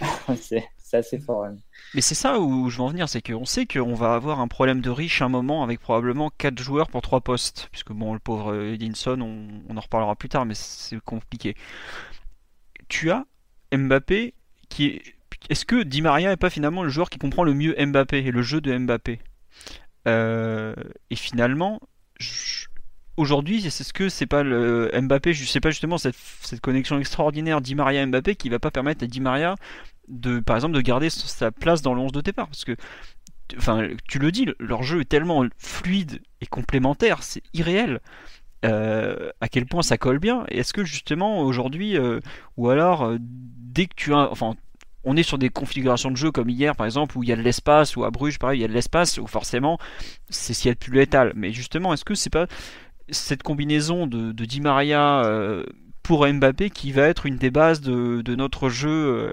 c'est 0.40 0.64
c'est 0.82 0.96
assez 0.98 1.18
fort. 1.18 1.44
hein. 1.44 1.56
Mais 1.94 2.02
c'est 2.02 2.14
ça 2.14 2.38
où 2.38 2.68
je 2.68 2.76
veux 2.76 2.82
en 2.82 2.88
venir, 2.88 3.08
c'est 3.08 3.22
qu'on 3.22 3.46
sait 3.46 3.66
qu'on 3.66 3.94
va 3.94 4.14
avoir 4.14 4.40
un 4.40 4.48
problème 4.48 4.80
de 4.80 4.90
riche 4.90 5.22
un 5.22 5.28
moment 5.28 5.62
avec 5.62 5.80
probablement 5.80 6.30
4 6.36 6.58
joueurs 6.58 6.88
pour 6.88 7.00
3 7.00 7.22
postes. 7.22 7.68
Puisque 7.72 7.92
bon, 7.92 8.12
le 8.12 8.18
pauvre 8.18 8.54
Edinson, 8.62 9.20
on, 9.20 9.76
en 9.76 9.80
reparlera 9.80 10.14
plus 10.14 10.28
tard, 10.28 10.44
mais 10.44 10.54
c'est 10.54 11.00
compliqué. 11.00 11.56
Tu 12.88 13.10
as 13.10 13.24
Mbappé 13.72 14.34
qui 14.68 14.86
est. 14.86 15.02
Est-ce 15.50 15.64
que 15.64 15.82
Di 15.82 16.02
Maria 16.02 16.32
est 16.32 16.36
pas 16.36 16.50
finalement 16.50 16.82
le 16.82 16.88
joueur 16.88 17.10
qui 17.10 17.18
comprend 17.18 17.44
le 17.44 17.54
mieux 17.54 17.74
Mbappé 17.78 18.18
et 18.18 18.30
le 18.32 18.42
jeu 18.42 18.60
de 18.60 18.76
Mbappé? 18.76 19.20
Euh, 20.06 20.74
Et 21.10 21.16
finalement, 21.16 21.80
aujourd'hui, 23.16 23.62
c'est 23.70 23.84
ce 23.84 23.92
que 23.92 24.08
c'est 24.08 24.26
pas 24.26 24.42
le 24.42 24.90
Mbappé, 25.00 25.32
je 25.34 25.44
sais 25.44 25.60
pas 25.60 25.70
justement 25.70 25.96
cette, 25.96 26.16
cette 26.42 26.60
connexion 26.60 26.98
extraordinaire 26.98 27.60
Di 27.60 27.74
Maria 27.74 28.04
Mbappé 28.06 28.36
qui 28.36 28.48
va 28.48 28.58
pas 28.58 28.70
permettre 28.70 29.04
à 29.04 29.06
Di 29.06 29.20
Maria 29.20 29.54
de 30.08 30.40
par 30.40 30.56
exemple 30.56 30.74
de 30.74 30.80
garder 30.80 31.10
sa 31.10 31.50
place 31.50 31.82
dans 31.82 31.94
le 31.94 32.00
11 32.00 32.12
de 32.12 32.20
départ 32.20 32.46
parce 32.46 32.64
que 32.64 32.76
enfin 33.56 33.88
tu 34.08 34.18
le 34.18 34.30
dis 34.32 34.46
leur 34.58 34.82
jeu 34.82 35.00
est 35.00 35.08
tellement 35.08 35.44
fluide 35.58 36.20
et 36.40 36.46
complémentaire 36.46 37.22
c'est 37.22 37.42
irréel. 37.54 38.00
Euh, 38.64 39.30
à 39.40 39.48
quel 39.48 39.66
point 39.66 39.82
ça 39.82 39.98
colle 39.98 40.18
bien. 40.18 40.44
Et 40.48 40.58
est-ce 40.58 40.72
que 40.72 40.84
justement 40.84 41.42
aujourd'hui 41.42 41.96
euh, 41.96 42.18
ou 42.56 42.70
alors 42.70 43.04
euh, 43.04 43.16
dès 43.20 43.86
que 43.86 43.94
tu 43.94 44.12
as 44.12 44.28
enfin 44.32 44.56
on 45.04 45.16
est 45.16 45.22
sur 45.22 45.38
des 45.38 45.48
configurations 45.48 46.10
de 46.10 46.16
jeu 46.16 46.32
comme 46.32 46.48
hier 46.48 46.74
par 46.74 46.84
exemple 46.84 47.16
où 47.16 47.22
il 47.22 47.28
y 47.28 47.32
a 47.32 47.36
de 47.36 47.42
l'espace 47.42 47.94
ou 47.94 48.02
à 48.02 48.10
Bruges 48.10 48.40
pareil 48.40 48.58
il 48.58 48.62
y 48.62 48.64
a 48.64 48.68
de 48.68 48.72
l'espace 48.72 49.18
où 49.18 49.28
forcément 49.28 49.78
c'est 50.28 50.54
ce 50.54 50.62
qu'il 50.62 50.74
plus 50.76 50.92
létal. 50.92 51.32
Mais 51.36 51.52
justement 51.52 51.94
est-ce 51.94 52.04
que 52.04 52.16
c'est 52.16 52.30
pas 52.30 52.48
cette 53.10 53.44
combinaison 53.44 54.08
de, 54.08 54.32
de 54.32 54.44
Di 54.44 54.60
Maria 54.60 55.24
euh, 55.24 55.64
pour 56.02 56.26
Mbappé 56.26 56.70
qui 56.70 56.90
va 56.90 57.02
être 57.02 57.26
une 57.26 57.36
des 57.36 57.50
bases 57.50 57.80
de, 57.80 58.34
notre 58.34 58.68
jeu 58.68 59.30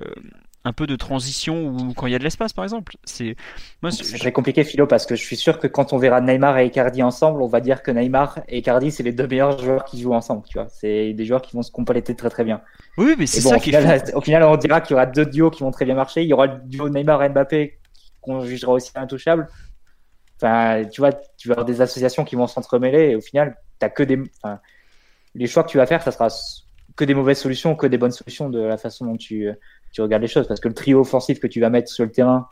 un 0.66 0.74
peu 0.74 0.88
de 0.88 0.96
transition 0.96 1.68
ou 1.68 1.94
quand 1.94 2.08
il 2.08 2.12
y 2.12 2.16
a 2.16 2.20
de 2.20 2.24
l'espace 2.24 2.52
par 2.52 2.66
exemple. 2.66 2.98
C'est 3.06 3.36
c'est 3.92 4.18
très 4.18 4.32
compliqué 4.32 4.64
Philo 4.64 4.88
parce 4.88 5.06
que 5.06 5.16
je 5.16 5.24
suis 5.24 5.36
sûr 5.36 5.60
que 5.60 5.68
quand 5.68 5.94
on 5.94 5.98
verra 5.98 6.22
Neymar 6.22 6.58
et 6.58 6.66
Icardi 6.66 7.04
ensemble 7.04 7.42
on 7.44 7.48
va 7.48 7.62
dire 7.62 7.84
que 7.84 7.92
Neymar 7.92 8.40
et 8.50 8.58
Icardi 8.58 8.92
c'est 8.92 9.04
les 9.04 9.14
deux 9.14 9.28
meilleurs 9.28 9.60
joueurs 9.60 9.86
qui 9.86 10.02
jouent 10.02 10.16
ensemble 10.16 10.44
tu 10.50 10.58
vois. 10.58 10.68
C'est 10.70 11.14
des 11.14 11.26
joueurs 11.26 11.44
qui 11.44 11.56
vont 11.56 11.62
se 11.62 11.72
compléter 11.72 12.16
très 12.16 12.32
très 12.32 12.44
bien. 12.44 12.62
Oui 12.98 13.14
mais 13.18 13.28
c'est 13.28 13.42
ça 13.42 13.56
au 13.56 13.60
final, 13.60 14.04
au 14.16 14.22
final 14.22 14.44
on 14.44 14.58
dira 14.58 14.82
qu'il 14.82 14.96
y 14.96 14.96
aura 14.96 15.06
deux 15.06 15.28
duos 15.28 15.52
qui 15.52 15.62
vont 15.62 15.72
très 15.72 15.86
bien 15.86 15.96
marcher. 15.96 16.24
Il 16.24 16.28
y 16.28 16.34
aura 16.34 16.48
le 16.48 16.60
duo 16.66 16.90
Neymar 16.90 17.24
et 17.24 17.30
Mbappé 17.30 17.78
qu'on 18.22 18.42
jugera 18.44 18.74
aussi 18.74 18.92
intouchable. 18.96 19.48
Enfin 20.42 20.84
tu 20.92 21.00
vois 21.00 21.14
tu 21.38 21.48
vas 21.48 21.54
avoir 21.54 21.66
des 21.66 21.80
associations 21.80 22.26
qui 22.26 22.36
vont 22.36 22.48
s'entremêler 22.48 23.12
et 23.12 23.16
au 23.16 23.22
final 23.22 23.56
t'as 23.78 23.90
que 23.90 24.02
des 24.02 24.20
enfin, 24.42 24.60
les 25.36 25.46
choix 25.46 25.64
que 25.64 25.70
tu 25.70 25.78
vas 25.78 25.86
faire 25.86 26.02
ça 26.02 26.12
sera 26.12 26.30
que 26.96 27.04
des 27.04 27.14
mauvaises 27.14 27.40
solutions 27.40 27.76
que 27.76 27.86
des 27.86 28.00
bonnes 28.00 28.12
solutions 28.12 28.50
de 28.50 28.60
la 28.60 28.78
façon 28.78 29.06
dont 29.06 29.18
tu 29.18 29.50
tu 29.96 30.02
regardes 30.02 30.22
les 30.22 30.28
choses. 30.28 30.48
Parce 30.48 30.60
que 30.60 30.68
le 30.68 30.74
trio 30.74 31.00
offensif 31.00 31.40
que 31.40 31.48
tu 31.48 31.62
vas 31.62 31.70
mettre 31.70 31.90
sur 31.90 32.04
le 32.04 32.12
terrain, 32.12 32.50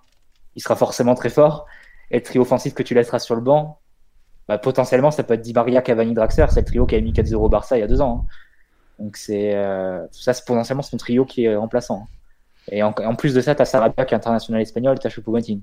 il 0.55 0.61
sera 0.61 0.75
forcément 0.75 1.13
très 1.13 1.29
fort. 1.29 1.65
Et 2.09 2.17
le 2.17 2.23
trio 2.23 2.41
offensif 2.41 2.73
que 2.73 2.83
tu 2.83 2.93
laisseras 2.93 3.19
sur 3.19 3.35
le 3.35 3.41
banc, 3.41 3.79
bah, 4.47 4.57
potentiellement, 4.57 5.11
ça 5.11 5.23
peut 5.23 5.33
être 5.33 5.41
Di 5.41 5.53
Maria, 5.53 5.81
Cavani, 5.81 6.13
Draxler. 6.13 6.45
C'est 6.49 6.61
le 6.61 6.65
trio 6.65 6.85
qui 6.85 6.95
a 6.95 7.01
mis 7.01 7.11
4-0 7.11 7.49
Barça 7.49 7.77
il 7.77 7.81
y 7.81 7.83
a 7.83 7.87
deux 7.87 7.99
ans. 7.99 8.25
Hein. 8.25 8.33
Donc, 8.99 9.17
c'est 9.17 9.55
euh, 9.55 10.05
ça, 10.11 10.33
c'est 10.33 10.45
potentiellement 10.45 10.83
son 10.83 10.95
trio 10.95 11.25
qui 11.25 11.43
est 11.43 11.55
remplaçant. 11.55 12.03
Hein. 12.03 12.07
Et 12.71 12.81
en, 12.81 12.93
plus 12.93 13.33
de 13.33 13.41
ça, 13.41 13.55
tu 13.55 13.61
as 13.61 13.65
Sarabia 13.65 14.05
qui 14.05 14.13
est 14.13 14.17
international 14.17 14.61
espagnol 14.61 14.95
et 14.95 14.99
tu 14.99 15.07
as 15.07 15.09
Choupo-Moting. 15.09 15.59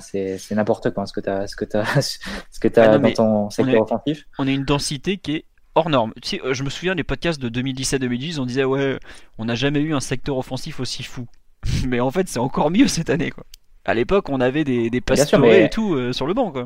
c'est, 0.00 0.38
n'importe 0.50 0.90
quoi 0.90 1.06
ce 1.06 1.14
que 1.14 1.20
tu 1.20 1.30
as, 1.30 1.46
ce 1.46 1.56
que 1.56 1.64
as, 1.74 2.18
ce 2.50 2.60
que 2.60 2.68
as 2.78 2.92
ah 2.92 2.98
dans 2.98 3.12
ton 3.12 3.50
secteur 3.50 3.80
offensif. 3.80 4.26
On 4.38 4.46
a 4.46 4.50
une 4.50 4.64
densité 4.64 5.16
qui 5.16 5.36
est 5.36 5.44
hors 5.74 5.90
norme. 5.90 6.12
Tu 6.22 6.36
sais, 6.36 6.42
euh, 6.44 6.54
je 6.54 6.62
me 6.62 6.70
souviens 6.70 6.94
des 6.94 7.04
podcasts 7.04 7.40
de 7.40 7.48
2017-2018, 7.48 8.40
on 8.40 8.46
disait 8.46 8.64
ouais, 8.64 8.98
on 9.38 9.44
n'a 9.44 9.54
jamais 9.54 9.80
eu 9.80 9.94
un 9.94 10.00
secteur 10.00 10.38
offensif 10.38 10.80
aussi 10.80 11.02
fou. 11.02 11.26
mais 11.86 12.00
en 12.00 12.10
fait, 12.10 12.28
c'est 12.28 12.38
encore 12.38 12.70
mieux 12.70 12.88
cette 12.88 13.10
année 13.10 13.30
quoi. 13.30 13.44
À 13.84 13.94
l'époque, 13.94 14.30
on 14.30 14.40
avait 14.40 14.64
des, 14.64 14.88
des 14.88 14.98
et 14.98 15.68
tout 15.68 15.94
euh, 15.94 16.12
sur 16.12 16.26
le 16.26 16.34
banc 16.34 16.50
quoi. 16.50 16.64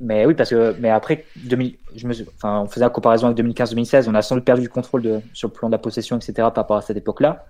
Mais 0.00 0.26
oui, 0.26 0.34
parce 0.34 0.50
que 0.50 0.76
mais 0.78 0.90
après 0.90 1.24
2000, 1.36 1.76
je 1.96 2.06
me, 2.06 2.14
enfin, 2.36 2.60
on 2.60 2.68
faisait 2.68 2.84
la 2.84 2.90
comparaison 2.90 3.26
avec 3.28 3.44
2015-2016, 3.44 4.08
on 4.08 4.14
a 4.14 4.22
sans 4.22 4.36
doute 4.36 4.44
perdu 4.44 4.62
le 4.62 4.68
contrôle 4.68 5.02
de, 5.02 5.20
sur 5.32 5.48
le 5.48 5.52
plan 5.52 5.68
de 5.68 5.72
la 5.72 5.78
possession, 5.78 6.16
etc. 6.16 6.34
par 6.36 6.54
rapport 6.54 6.76
à 6.76 6.82
cette 6.82 6.96
époque-là. 6.96 7.46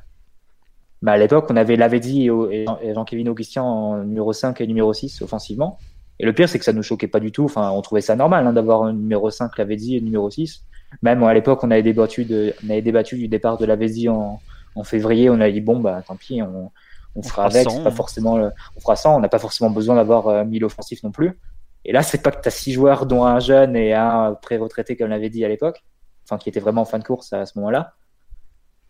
Mais 1.03 1.13
à 1.13 1.19
l'époque, 1.19 1.47
on 1.51 1.57
avait 1.57 1.77
Lavedi 1.77 2.27
et, 2.27 2.65
et 2.83 2.95
Jean-Kévin 2.95 3.27
Augustin 3.29 3.63
en 3.63 3.99
numéro 3.99 4.33
5 4.33 4.61
et 4.61 4.67
numéro 4.67 4.93
6 4.93 5.21
offensivement. 5.23 5.79
Et 6.21 6.27
le 6.27 6.33
pire, 6.33 6.49
c'est 6.49 6.59
que 6.59 6.65
ça 6.65 6.73
nous 6.73 6.83
choquait 6.83 7.09
pas 7.09 7.21
du 7.21 7.33
tout. 7.33 7.45
Enfin, 7.45 7.71
on 7.71 7.81
trouvait 7.83 8.01
ça 8.01 8.17
normal 8.17 8.47
hein, 8.47 8.53
d'avoir 8.53 8.83
un 8.83 8.93
numéro 8.93 9.31
5 9.31 9.57
Lavezzi 9.57 9.97
et 9.97 9.99
un 10.01 10.03
numéro 10.03 10.31
6. 10.31 10.65
Même 11.03 11.23
à 11.23 11.35
l'époque, 11.35 11.63
on 11.63 11.71
avait 11.71 11.83
débattu 11.83 12.25
de, 12.25 12.55
on 12.65 12.71
avait 12.71 12.83
débattu 12.83 13.17
du 13.17 13.29
départ 13.29 13.59
de 13.59 13.67
Lavezzi 13.67 14.09
en, 14.09 14.41
en 14.75 14.85
février. 14.85 15.31
On 15.31 15.41
a 15.41 15.51
dit 15.51 15.61
bon 15.61 15.81
bah 15.81 16.03
tant 16.07 16.17
pis, 16.17 16.43
on, 16.43 16.71
on, 17.15 17.23
fera, 17.23 17.47
avec. 17.47 17.67
pas 17.85 17.91
forcément, 17.91 18.51
on 18.77 18.81
fera 18.81 18.97
ça. 18.97 19.11
On 19.11 19.21
n'a 19.21 19.29
pas 19.29 19.39
forcément 19.39 19.71
besoin 19.71 19.97
d'avoir 19.97 20.29
euh, 20.29 20.45
mille 20.45 20.65
offensifs 20.65 21.03
non 21.03 21.11
plus. 21.11 21.39
Et 21.85 21.93
là, 21.93 22.03
c'est 22.03 22.23
pas 22.23 22.31
que 22.31 22.41
tu 22.41 22.49
as 22.49 22.51
six 22.51 22.73
joueurs, 22.73 23.07
dont 23.07 23.25
un 23.25 23.39
jeune 23.39 23.77
et 23.77 23.95
un 23.95 24.35
pré-retraité, 24.35 24.97
comme 24.97 25.09
l'avait 25.09 25.31
dit 25.31 25.45
à 25.45 25.49
l'époque, 25.49 25.85
enfin 26.25 26.39
qui 26.39 26.49
était 26.49 26.61
vraiment 26.61 26.83
en 26.83 26.87
fin 26.87 26.99
de 26.99 27.05
course 27.05 27.33
à 27.33 27.47
ce 27.47 27.59
moment-là. 27.59 27.95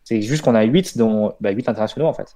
C'est 0.04 0.22
juste 0.22 0.42
qu'on 0.42 0.54
a 0.54 0.62
huit, 0.62 0.96
dont 0.96 1.34
bah, 1.40 1.50
huit 1.50 1.68
internationaux 1.68 2.06
en 2.06 2.14
fait. 2.14 2.34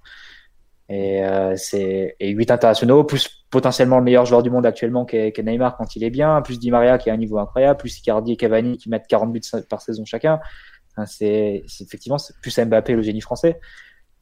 Et 0.88 1.24
euh, 1.24 1.54
c'est 1.56 2.16
et 2.18 2.30
8 2.30 2.50
internationaux, 2.50 3.04
plus 3.04 3.44
potentiellement 3.50 3.98
le 3.98 4.04
meilleur 4.04 4.26
joueur 4.26 4.42
du 4.42 4.50
monde 4.50 4.66
actuellement 4.66 5.04
qui 5.04 5.16
est, 5.16 5.38
Neymar 5.38 5.76
quand 5.76 5.96
il 5.96 6.04
est 6.04 6.10
bien, 6.10 6.40
plus 6.42 6.58
Di 6.58 6.70
Maria 6.70 6.98
qui 6.98 7.10
a 7.10 7.14
un 7.14 7.16
niveau 7.16 7.38
incroyable, 7.38 7.78
plus 7.78 7.98
Icardi 7.98 8.32
et 8.32 8.36
Cavani 8.36 8.76
qui 8.76 8.88
mettent 8.88 9.06
40 9.06 9.32
buts 9.32 9.40
par 9.68 9.80
saison 9.80 10.04
chacun. 10.04 10.40
Enfin, 10.90 11.06
c'est 11.06 11.62
effectivement 11.80 12.18
plus 12.42 12.58
Mbappé 12.58 12.94
le 12.94 13.02
génie 13.02 13.20
français. 13.20 13.60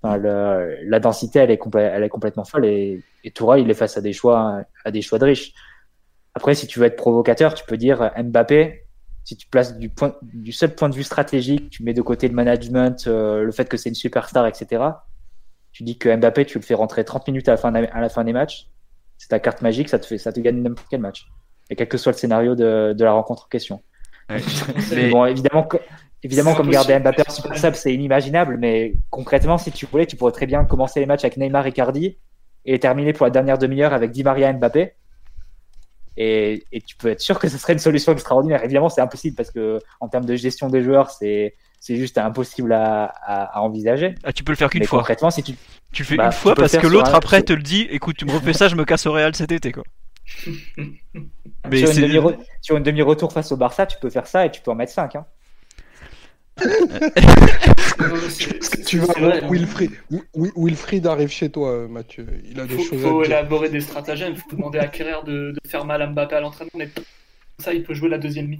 Enfin, 0.02 0.16
le, 0.16 0.76
la 0.84 1.00
densité 1.00 1.40
elle 1.40 1.50
est, 1.50 1.60
elle 1.74 2.02
est 2.02 2.08
complètement 2.08 2.44
folle 2.44 2.66
et, 2.66 3.02
et 3.24 3.30
Toura 3.30 3.58
il 3.58 3.68
est 3.70 3.74
face 3.74 3.96
à 3.96 4.00
des 4.00 4.12
choix 4.12 4.62
à 4.84 4.90
des 4.90 5.02
choix 5.02 5.18
de 5.18 5.24
riches. 5.24 5.52
Après 6.34 6.54
si 6.54 6.66
tu 6.66 6.78
veux 6.78 6.86
être 6.86 6.96
provocateur, 6.96 7.54
tu 7.54 7.64
peux 7.64 7.76
dire 7.76 8.12
Mbappé 8.16 8.84
si 9.24 9.36
tu 9.36 9.46
places 9.48 9.76
du, 9.76 9.90
point, 9.90 10.14
du 10.22 10.50
seul 10.50 10.74
point 10.74 10.88
de 10.88 10.94
vue 10.94 11.02
stratégique, 11.02 11.70
tu 11.70 11.84
mets 11.84 11.92
de 11.92 12.02
côté 12.02 12.26
le 12.26 12.34
management, 12.34 13.06
euh, 13.06 13.42
le 13.44 13.52
fait 13.52 13.68
que 13.68 13.76
c'est 13.76 13.90
une 13.90 13.94
superstar, 13.94 14.46
etc 14.46 14.82
tu 15.72 15.82
dis 15.82 15.98
que 15.98 16.14
Mbappé, 16.14 16.46
tu 16.46 16.58
le 16.58 16.64
fais 16.64 16.74
rentrer 16.74 17.04
30 17.04 17.28
minutes 17.28 17.48
à 17.48 17.52
la 17.52 17.56
fin, 17.56 17.74
à 17.74 18.00
la 18.00 18.08
fin 18.08 18.24
des 18.24 18.32
matchs, 18.32 18.68
c'est 19.18 19.28
ta 19.28 19.38
carte 19.38 19.62
magique, 19.62 19.88
ça 19.88 19.98
te, 19.98 20.06
fait, 20.06 20.18
ça 20.18 20.32
te 20.32 20.40
gagne 20.40 20.62
n'importe 20.62 20.88
quel 20.90 21.00
match. 21.00 21.26
Et 21.68 21.76
quel 21.76 21.88
que 21.88 21.98
soit 21.98 22.12
le 22.12 22.18
scénario 22.18 22.54
de, 22.54 22.94
de 22.96 23.04
la 23.04 23.12
rencontre 23.12 23.44
en 23.44 23.48
question. 23.48 23.82
mais 24.92 25.10
bon, 25.10 25.24
évidemment, 25.26 25.68
évidemment 26.22 26.54
comme 26.54 26.70
garder 26.70 26.98
Mbappé 26.98 27.22
en 27.26 27.30
super 27.32 27.58
sub, 27.58 27.74
c'est 27.74 27.92
inimaginable, 27.92 28.56
mais 28.58 28.94
concrètement, 29.10 29.58
si 29.58 29.72
tu 29.72 29.86
voulais, 29.86 30.06
tu 30.06 30.16
pourrais 30.16 30.32
très 30.32 30.46
bien 30.46 30.64
commencer 30.64 31.00
les 31.00 31.06
matchs 31.06 31.24
avec 31.24 31.36
Neymar 31.36 31.66
et 31.66 31.72
Cardi 31.72 32.16
et 32.64 32.78
terminer 32.78 33.12
pour 33.12 33.26
la 33.26 33.30
dernière 33.30 33.58
demi-heure 33.58 33.92
avec 33.92 34.10
Di 34.10 34.22
Maria 34.22 34.50
et 34.50 34.52
Mbappé. 34.54 34.94
Et, 36.16 36.64
et, 36.72 36.80
tu 36.80 36.96
peux 36.96 37.08
être 37.08 37.20
sûr 37.20 37.38
que 37.38 37.48
ce 37.48 37.56
serait 37.56 37.72
une 37.72 37.78
solution 37.78 38.12
extraordinaire. 38.12 38.62
Évidemment, 38.64 38.88
c'est 38.88 39.00
impossible 39.00 39.36
parce 39.36 39.50
que 39.50 39.78
en 40.00 40.08
termes 40.08 40.26
de 40.26 40.34
gestion 40.34 40.68
des 40.68 40.82
joueurs, 40.82 41.10
c'est 41.10 41.54
c'est 41.80 41.96
juste 41.96 42.18
impossible 42.18 42.72
à, 42.74 43.06
à, 43.06 43.60
envisager. 43.62 44.14
Ah, 44.22 44.34
tu 44.34 44.44
peux 44.44 44.52
le 44.52 44.56
faire 44.56 44.68
qu'une 44.68 44.84
fois. 44.84 44.98
Concrètement, 44.98 45.30
si 45.30 45.42
tu, 45.42 45.54
tu 45.92 46.04
fais 46.04 46.16
bah, 46.16 46.26
une 46.26 46.32
fois 46.32 46.54
parce 46.54 46.76
que 46.76 46.86
l'autre 46.86 47.14
après 47.14 47.42
te 47.42 47.54
le 47.54 47.62
dit, 47.62 47.88
écoute, 47.90 48.16
tu 48.18 48.26
me 48.26 48.32
refais 48.32 48.52
ça, 48.52 48.68
je 48.68 48.76
me 48.76 48.84
casse 48.84 49.06
au 49.06 49.12
Real 49.12 49.34
cet 49.34 49.50
été, 49.50 49.72
quoi. 49.72 49.84
Mais 51.70 51.86
sur, 52.60 52.76
une 52.76 52.82
demi-retour 52.82 53.32
face 53.32 53.50
au 53.50 53.56
Barça, 53.56 53.86
tu 53.86 53.96
peux 53.98 54.10
faire 54.10 54.26
ça 54.26 54.44
et 54.46 54.50
tu 54.50 54.60
peux 54.60 54.70
en 54.70 54.74
mettre 54.74 54.92
5. 54.92 55.16
Hein. 55.16 55.24
tu 58.86 58.98
vois, 58.98 59.14
Wilfried, 59.50 59.92
Wilfried, 60.34 61.06
arrive 61.06 61.30
chez 61.30 61.50
toi, 61.50 61.88
Mathieu. 61.88 62.26
Il 62.44 62.60
a 62.60 62.66
des 62.66 62.76
faut, 62.76 62.82
choses 62.82 63.00
faut 63.00 63.24
élaborer 63.24 63.70
des 63.70 63.80
stratagèmes. 63.80 64.34
Il 64.34 64.40
faut 64.40 64.56
demander 64.56 64.78
à 64.78 64.86
Kerrer 64.86 65.24
de, 65.24 65.52
de, 65.52 65.60
faire 65.66 65.86
mal 65.86 66.02
à 66.02 66.06
Mbappé 66.06 66.36
à 66.36 66.40
l'entraînement. 66.40 66.72
Mais 66.74 66.90
ça, 67.58 67.72
il 67.72 67.82
peut 67.82 67.94
jouer 67.94 68.10
la 68.10 68.18
deuxième 68.18 68.48
mi 68.48 68.58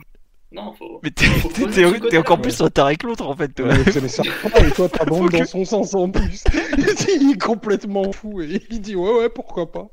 non, 0.52 0.72
faut. 0.72 1.00
Mais 1.02 1.10
t'es 1.10 2.18
encore 2.18 2.40
plus 2.40 2.60
retard 2.60 2.86
avec 2.86 3.04
l'autre 3.04 3.26
en 3.26 3.36
fait, 3.36 3.48
toi. 3.48 3.68
mais 4.02 4.08
ça 4.08 4.22
et 4.24 4.70
toi 4.72 4.88
t'as 4.88 5.04
bon 5.04 5.26
dans 5.26 5.44
son 5.44 5.64
sens 5.64 5.94
en 5.94 6.10
plus. 6.10 6.44
il 7.20 7.32
est 7.32 7.40
complètement 7.40 8.10
fou 8.10 8.40
et 8.40 8.60
il 8.70 8.80
dit 8.80 8.96
ouais, 8.96 9.12
ouais, 9.12 9.28
pourquoi 9.28 9.70
pas. 9.70 9.88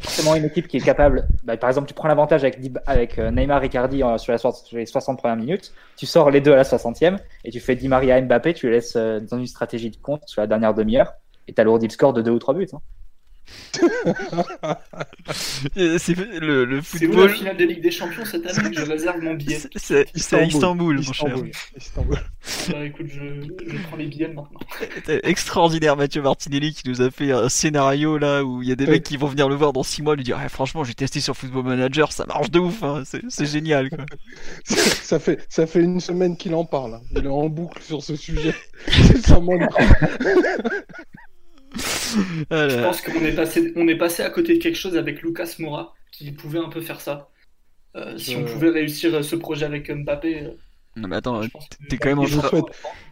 forcément 0.00 0.36
une 0.36 0.44
équipe 0.46 0.68
qui 0.68 0.78
est 0.78 0.84
capable. 0.84 1.28
Bah, 1.44 1.58
par 1.58 1.68
exemple, 1.68 1.88
tu 1.88 1.94
prends 1.94 2.08
l'avantage 2.08 2.44
avec, 2.44 2.58
avec 2.86 3.18
euh, 3.18 3.30
Neymar 3.30 3.60
Ricardi 3.60 4.02
euh, 4.02 4.16
sur, 4.16 4.32
la, 4.32 4.38
sur, 4.38 4.54
les 4.72 4.86
60 4.86 5.18
premières 5.18 5.36
minutes, 5.36 5.72
tu 5.96 6.06
sors 6.06 6.30
les 6.30 6.40
deux 6.40 6.52
à 6.52 6.56
la 6.56 6.62
60e 6.62 7.18
et 7.44 7.50
tu 7.50 7.60
fais 7.60 7.76
Di 7.76 7.88
Maria 7.88 8.20
Mbappé, 8.20 8.54
tu 8.54 8.66
les 8.66 8.76
laisses 8.76 8.96
euh, 8.96 9.20
dans 9.20 9.38
une 9.38 9.46
stratégie 9.46 9.90
de 9.90 9.96
compte 9.96 10.22
sur 10.26 10.40
la 10.40 10.46
dernière 10.46 10.72
demi-heure 10.72 11.12
et 11.46 11.52
t'as 11.52 11.64
le 11.64 11.90
score 11.90 12.12
de 12.12 12.22
2 12.22 12.30
ou 12.30 12.38
3 12.38 12.54
buts. 12.54 12.68
Hein. 12.72 12.80
C'est 15.96 16.16
le, 16.16 16.64
le 16.64 16.82
football. 16.82 17.20
C'est 17.20 17.26
la 17.26 17.34
finale 17.34 17.56
de 17.56 17.64
Ligue 17.64 17.82
des 17.82 17.90
Champions 17.90 18.24
cette 18.24 18.46
année? 18.46 18.70
Je 18.76 18.82
réserve 18.82 19.20
mon 19.20 19.34
billet. 19.34 19.58
C'est 19.76 20.06
à 20.32 20.42
Istanbul, 20.42 20.96
mon 20.96 21.12
cher. 21.12 21.36
Istanbul. 21.76 22.18
Bah, 22.70 22.84
écoute, 22.84 23.06
je, 23.08 23.42
je, 23.66 23.76
prends 23.86 23.96
les 23.96 24.06
billets 24.06 24.28
maintenant. 24.28 24.50
Extraordinaire, 25.22 25.96
Mathieu 25.96 26.22
Martinelli 26.22 26.74
qui 26.74 26.88
nous 26.88 27.02
a 27.02 27.10
fait 27.10 27.32
un 27.32 27.48
scénario 27.48 28.18
là 28.18 28.44
où 28.44 28.62
il 28.62 28.68
y 28.68 28.72
a 28.72 28.76
des 28.76 28.86
mecs 28.86 29.02
qui 29.02 29.16
vont 29.16 29.26
venir 29.26 29.48
le 29.48 29.54
voir 29.54 29.72
dans 29.72 29.82
6 29.82 30.02
mois 30.02 30.16
lui 30.16 30.24
dire 30.24 30.38
Franchement, 30.48 30.84
j'ai 30.84 30.94
testé 30.94 31.20
sur 31.20 31.36
Football 31.36 31.64
Manager, 31.64 32.12
ça 32.12 32.26
marche 32.26 32.50
de 32.50 32.58
ouf, 32.58 32.82
hein. 32.82 33.02
c'est 33.04 33.46
génial. 33.46 33.90
Quoi. 33.90 34.04
ça, 34.64 35.18
fait, 35.18 35.44
ça 35.48 35.66
fait 35.66 35.80
une 35.80 36.00
semaine 36.00 36.36
qu'il 36.36 36.54
en 36.54 36.64
parle. 36.64 36.94
Hein. 36.94 37.02
Il 37.12 37.24
est 37.24 37.28
en 37.28 37.48
boucle 37.48 37.82
sur 37.82 38.02
ce 38.02 38.16
sujet. 38.16 38.54
ça 39.24 39.40
manque. 41.74 42.70
Je 42.70 42.82
pense 42.82 43.00
qu'on 43.00 43.24
est 43.24 43.34
passé, 43.34 43.72
on 43.76 43.88
est 43.88 43.96
passé 43.96 44.22
à 44.22 44.30
côté 44.30 44.56
de 44.56 44.62
quelque 44.62 44.78
chose 44.78 44.96
avec 44.96 45.22
Lucas 45.22 45.56
Moura 45.58 45.94
qui 46.10 46.32
pouvait 46.32 46.58
un 46.58 46.68
peu 46.68 46.80
faire 46.80 47.00
ça. 47.00 47.28
Euh, 47.96 48.16
si 48.18 48.36
on 48.36 48.44
pouvait 48.44 48.70
réussir 48.70 49.24
ce 49.24 49.36
projet 49.36 49.66
avec 49.66 49.90
Mbappé. 49.90 50.44
Euh, 50.44 50.50
non 50.96 51.08
mais 51.08 51.16
attends, 51.16 51.40
t'es 51.88 51.98
quand 51.98 52.08
même 52.08 52.18
en 52.18 52.26
je 52.26 52.34
vous, 52.34 52.46
souhaite, 52.48 52.64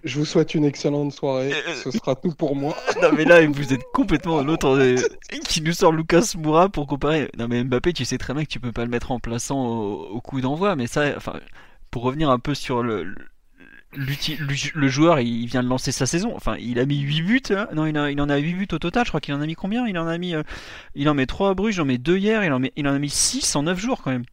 je 0.02 0.18
vous 0.18 0.24
souhaite 0.24 0.54
une 0.54 0.64
excellente 0.64 1.12
soirée. 1.12 1.52
Euh, 1.52 1.74
Ce 1.74 1.90
sera 1.90 2.16
tout 2.16 2.32
pour 2.32 2.56
moi. 2.56 2.76
non 3.00 3.10
mais 3.16 3.24
là 3.24 3.44
vous 3.46 3.72
êtes 3.72 3.84
complètement 3.92 4.42
l'autre 4.42 4.96
qui 5.48 5.62
nous 5.62 5.72
sort 5.72 5.92
Lucas 5.92 6.34
Moura 6.36 6.68
pour 6.68 6.86
comparer. 6.86 7.30
Non 7.38 7.48
mais 7.48 7.62
Mbappé, 7.64 7.92
tu 7.92 8.04
sais 8.04 8.18
très 8.18 8.34
bien 8.34 8.44
que 8.44 8.48
tu 8.48 8.60
peux 8.60 8.72
pas 8.72 8.84
le 8.84 8.90
mettre 8.90 9.12
en 9.12 9.20
plaçant 9.20 9.64
au, 9.64 10.08
au 10.08 10.20
coup 10.20 10.40
d'envoi, 10.40 10.76
mais 10.76 10.86
ça, 10.86 11.12
enfin, 11.16 11.40
pour 11.90 12.02
revenir 12.02 12.30
un 12.30 12.38
peu 12.38 12.54
sur 12.54 12.82
le, 12.82 13.14
le 13.94 14.88
joueur 14.88 15.20
il 15.20 15.46
vient 15.46 15.62
de 15.62 15.68
lancer 15.68 15.92
sa 15.92 16.06
saison. 16.06 16.32
Enfin, 16.34 16.56
il 16.58 16.78
a 16.78 16.86
mis 16.86 16.98
8 17.00 17.22
buts. 17.22 17.42
Hein. 17.50 17.68
non, 17.74 17.86
il, 17.86 18.20
en 18.20 18.28
a 18.28 18.36
8 18.36 18.54
buts 18.54 18.68
au 18.72 18.78
total. 18.78 19.04
Je 19.04 19.10
crois 19.10 19.20
qu'il 19.20 19.34
en 19.34 19.40
a 19.40 19.46
mis 19.46 19.54
combien? 19.54 19.86
Il 19.86 19.98
en 19.98 20.06
a 20.06 20.18
mis. 20.18 20.34
Euh, 20.34 20.42
il 20.94 21.08
en 21.08 21.14
met 21.14 21.26
3 21.26 21.50
à 21.50 21.54
Bruges, 21.54 21.76
il 21.76 21.80
en 21.80 21.84
met 21.86 21.98
2 21.98 22.18
hier. 22.18 22.44
Il 22.44 22.52
en, 22.52 22.58
met, 22.58 22.72
il 22.76 22.86
en 22.86 22.92
a 22.92 22.98
mis 22.98 23.10
6 23.10 23.56
en 23.56 23.62
9 23.62 23.78
jours 23.78 24.02
quand 24.02 24.10
même. 24.10 24.24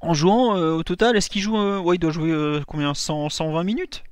En 0.00 0.14
jouant 0.14 0.56
euh, 0.56 0.72
au 0.72 0.82
total, 0.82 1.16
est-ce 1.16 1.30
qu'il 1.30 1.42
joue. 1.42 1.56
Euh, 1.56 1.78
ouais, 1.78 1.96
il 1.96 1.98
doit 1.98 2.10
jouer 2.10 2.60
combien? 2.66 2.92
100, 2.92 3.28
120 3.28 3.64
minutes? 3.64 4.04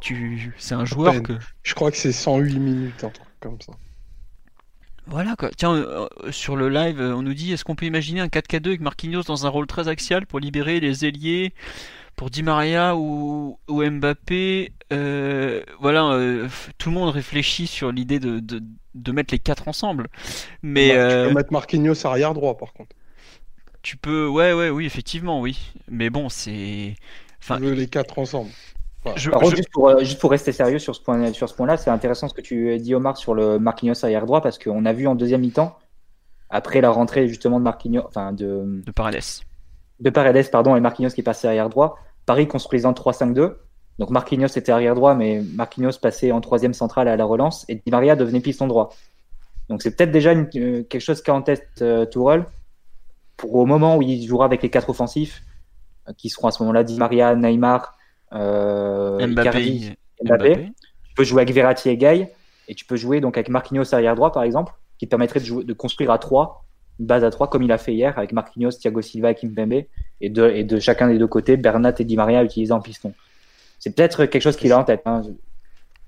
Tu, 0.00 0.54
c'est 0.58 0.74
un 0.74 0.84
joueur 0.84 1.22
que. 1.22 1.34
Je 1.62 1.74
crois 1.74 1.90
que 1.90 1.96
c'est 1.96 2.12
108 2.12 2.58
minutes, 2.58 3.04
un 3.04 3.10
truc 3.10 3.28
comme 3.40 3.60
ça. 3.60 3.72
Voilà 5.06 5.36
quoi. 5.36 5.50
Tiens, 5.50 5.74
euh, 5.74 6.08
sur 6.30 6.56
le 6.56 6.68
live, 6.68 7.00
euh, 7.00 7.14
on 7.14 7.22
nous 7.22 7.34
dit 7.34 7.52
est-ce 7.52 7.64
qu'on 7.64 7.74
peut 7.74 7.86
imaginer 7.86 8.20
un 8.20 8.28
4K2 8.28 8.68
avec 8.68 8.80
Marquinhos 8.80 9.22
dans 9.24 9.46
un 9.46 9.48
rôle 9.50 9.66
très 9.66 9.88
axial 9.88 10.26
pour 10.26 10.40
libérer 10.40 10.80
les 10.80 11.04
ailiers? 11.04 11.52
Pour 12.16 12.30
Di 12.30 12.42
Maria 12.42 12.96
ou, 12.96 13.58
ou 13.68 13.82
Mbappé 13.84 14.72
euh, 14.92 15.62
Voilà, 15.80 16.04
euh, 16.12 16.48
tout 16.78 16.90
le 16.90 16.94
monde 16.94 17.10
réfléchit 17.10 17.66
sur 17.66 17.92
l'idée 17.92 18.18
de, 18.20 18.40
de, 18.40 18.62
de 18.94 19.12
mettre 19.12 19.32
les 19.34 19.38
quatre 19.38 19.68
ensemble. 19.68 20.08
Mais 20.62 20.94
Bah, 20.94 21.02
euh, 21.02 21.24
Tu 21.24 21.28
peux 21.28 21.34
mettre 21.34 21.52
Marquinhos 21.52 22.06
arrière 22.06 22.34
droit, 22.34 22.56
par 22.56 22.72
contre. 22.72 22.96
tu 23.82 23.96
peux, 23.96 24.26
ouais, 24.26 24.52
ouais, 24.52 24.70
oui, 24.70 24.86
effectivement, 24.86 25.40
oui. 25.40 25.72
Mais 25.88 26.10
bon, 26.10 26.28
c'est. 26.28 26.96
Enfin, 27.42 27.56
Tu 27.56 27.62
veux 27.64 27.72
les 27.72 27.88
quatre 27.88 28.18
ensemble. 28.18 28.50
je, 29.16 29.30
Par 29.30 29.40
contre, 29.40 29.52
je- 29.52 29.56
juste 29.56 29.70
pour, 29.70 29.88
euh, 29.88 30.00
juste 30.04 30.20
pour 30.20 30.30
rester 30.30 30.52
sérieux 30.52 30.78
sur 30.78 30.94
ce 30.94 31.00
point, 31.02 31.32
sur 31.32 31.48
ce 31.48 31.54
point-là, 31.54 31.76
c'est 31.76 31.90
intéressant 31.90 32.28
ce 32.28 32.34
que 32.34 32.40
tu 32.40 32.78
dis 32.78 32.94
Omar 32.94 33.16
sur 33.18 33.34
le 33.34 33.58
Marquinhos 33.58 34.02
arrière 34.04 34.24
droit 34.26 34.40
parce 34.40 34.58
qu'on 34.58 34.84
a 34.86 34.92
vu 34.92 35.06
en 35.06 35.14
deuxième 35.14 35.42
mi-temps, 35.42 35.78
après 36.50 36.80
la 36.80 36.90
rentrée 36.90 37.28
justement 37.28 37.58
de 37.58 37.64
Marquinhos, 37.64 38.04
enfin 38.06 38.32
de, 38.32 38.84
de 38.86 38.92
Paredes. 38.92 39.44
De 40.00 40.10
Paredes 40.10 40.50
pardon 40.50 40.76
et 40.76 40.80
Marquinhos 40.80 41.10
qui 41.10 41.20
est 41.20 41.24
passé 41.24 41.46
arrière 41.46 41.68
droit, 41.68 41.96
Paris 42.26 42.48
construisant 42.48 42.92
3-5-2. 42.92 43.54
Donc 43.98 44.10
Marquinhos 44.10 44.48
était 44.56 44.72
arrière 44.72 44.94
droit, 44.96 45.14
mais 45.14 45.42
Marquinhos 45.54 45.98
passait 46.02 46.32
en 46.32 46.40
troisième 46.40 46.74
centrale 46.74 47.06
à 47.08 47.16
la 47.16 47.24
relance 47.24 47.64
et 47.68 47.76
Di 47.76 47.90
Maria 47.90 48.16
devenait 48.16 48.40
piston 48.40 48.66
droit. 48.66 48.90
Donc 49.68 49.82
c'est 49.82 49.94
peut-être 49.96 50.10
déjà 50.10 50.32
une- 50.32 50.48
euh, 50.56 50.82
quelque 50.82 51.00
chose 51.00 51.22
qu'a 51.22 51.32
en 51.34 51.42
tête 51.42 51.68
euh, 51.80 52.04
Tourelle 52.04 52.44
pour 53.36 53.54
au 53.54 53.66
moment 53.66 53.96
où 53.96 54.02
il 54.02 54.26
jouera 54.26 54.44
avec 54.46 54.62
les 54.62 54.70
quatre 54.70 54.90
offensifs, 54.90 55.42
euh, 56.08 56.12
qui 56.18 56.28
seront 56.28 56.48
à 56.48 56.50
ce 56.50 56.62
moment-là 56.62 56.82
Di 56.84 56.98
Maria, 56.98 57.34
Neymar, 57.36 57.96
euh, 58.32 59.18
Icardi, 59.20 59.32
Mbappé. 59.32 60.24
Mbappé. 60.24 60.50
Mbappé. 60.54 60.72
Tu 61.08 61.14
peux 61.14 61.24
jouer 61.24 61.42
avec 61.42 61.54
Verratti 61.54 61.88
et 61.88 61.96
Gay, 61.96 62.32
et 62.68 62.74
tu 62.74 62.84
peux 62.84 62.96
jouer 62.96 63.20
donc 63.20 63.36
avec 63.36 63.48
Marquinhos 63.48 63.94
arrière 63.94 64.16
droit, 64.16 64.32
par 64.32 64.42
exemple, 64.42 64.72
qui 64.98 65.06
te 65.06 65.10
permettrait 65.10 65.40
de, 65.40 65.44
jouer, 65.44 65.64
de 65.64 65.72
construire 65.72 66.10
à 66.10 66.18
3, 66.18 66.63
une 67.00 67.06
base 67.06 67.24
à 67.24 67.30
3, 67.30 67.48
comme 67.50 67.62
il 67.62 67.72
a 67.72 67.78
fait 67.78 67.92
hier, 67.94 68.16
avec 68.18 68.32
Marquinhos, 68.32 68.72
Thiago 68.72 69.02
Silva 69.02 69.30
et 69.32 69.34
Kimpembe, 69.34 69.82
et 70.20 70.30
de, 70.30 70.48
et 70.48 70.64
de 70.64 70.78
chacun 70.78 71.08
des 71.08 71.18
deux 71.18 71.26
côtés, 71.26 71.56
Bernat 71.56 71.94
et 71.98 72.04
Di 72.04 72.16
Maria 72.16 72.42
utilisés 72.44 72.72
en 72.72 72.80
piston. 72.80 73.12
C'est 73.78 73.94
peut-être 73.94 74.26
quelque 74.26 74.42
chose 74.42 74.56
qu'il 74.56 74.72
a 74.72 74.78
en 74.78 74.84
tête. 74.84 75.02
hein. 75.06 75.22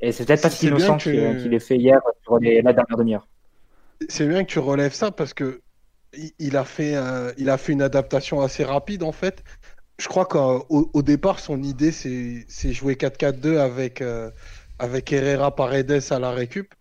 Et 0.00 0.12
c'est 0.12 0.24
peut-être 0.26 0.42
pas 0.42 0.50
si 0.50 0.66
innocent 0.68 0.98
que- 0.98 1.42
qu'il 1.42 1.54
ait 1.54 1.58
fait 1.58 1.76
hier 1.76 2.00
sur 2.22 2.38
les, 2.38 2.62
la 2.62 2.72
dernière 2.72 2.96
demi-heure. 2.96 3.26
C'est 4.08 4.26
bien 4.28 4.44
que 4.44 4.50
tu 4.50 4.58
relèves 4.58 4.92
ça 4.92 5.10
parce 5.10 5.32
que 5.34 5.60
il- 6.38 6.56
a 6.56 6.64
fait, 6.64 6.94
il 7.38 7.50
a 7.50 7.58
fait 7.58 7.72
une 7.72 7.82
adaptation 7.82 8.40
assez 8.42 8.62
rapide 8.64 9.02
en 9.02 9.12
fait. 9.12 9.42
Je 9.98 10.08
crois 10.08 10.26
qu'au 10.26 10.66
au 10.70 11.02
départ, 11.02 11.38
son 11.40 11.62
idée, 11.62 11.90
c'est 11.92 12.44
c'est 12.48 12.72
jouer 12.74 12.96
4-4-2 12.96 13.56
avec, 13.58 14.02
euh, 14.02 14.30
avec 14.78 15.10
Herrera 15.12 15.54
Paredes 15.56 16.02
à 16.10 16.18
la 16.18 16.30
récup. 16.30 16.74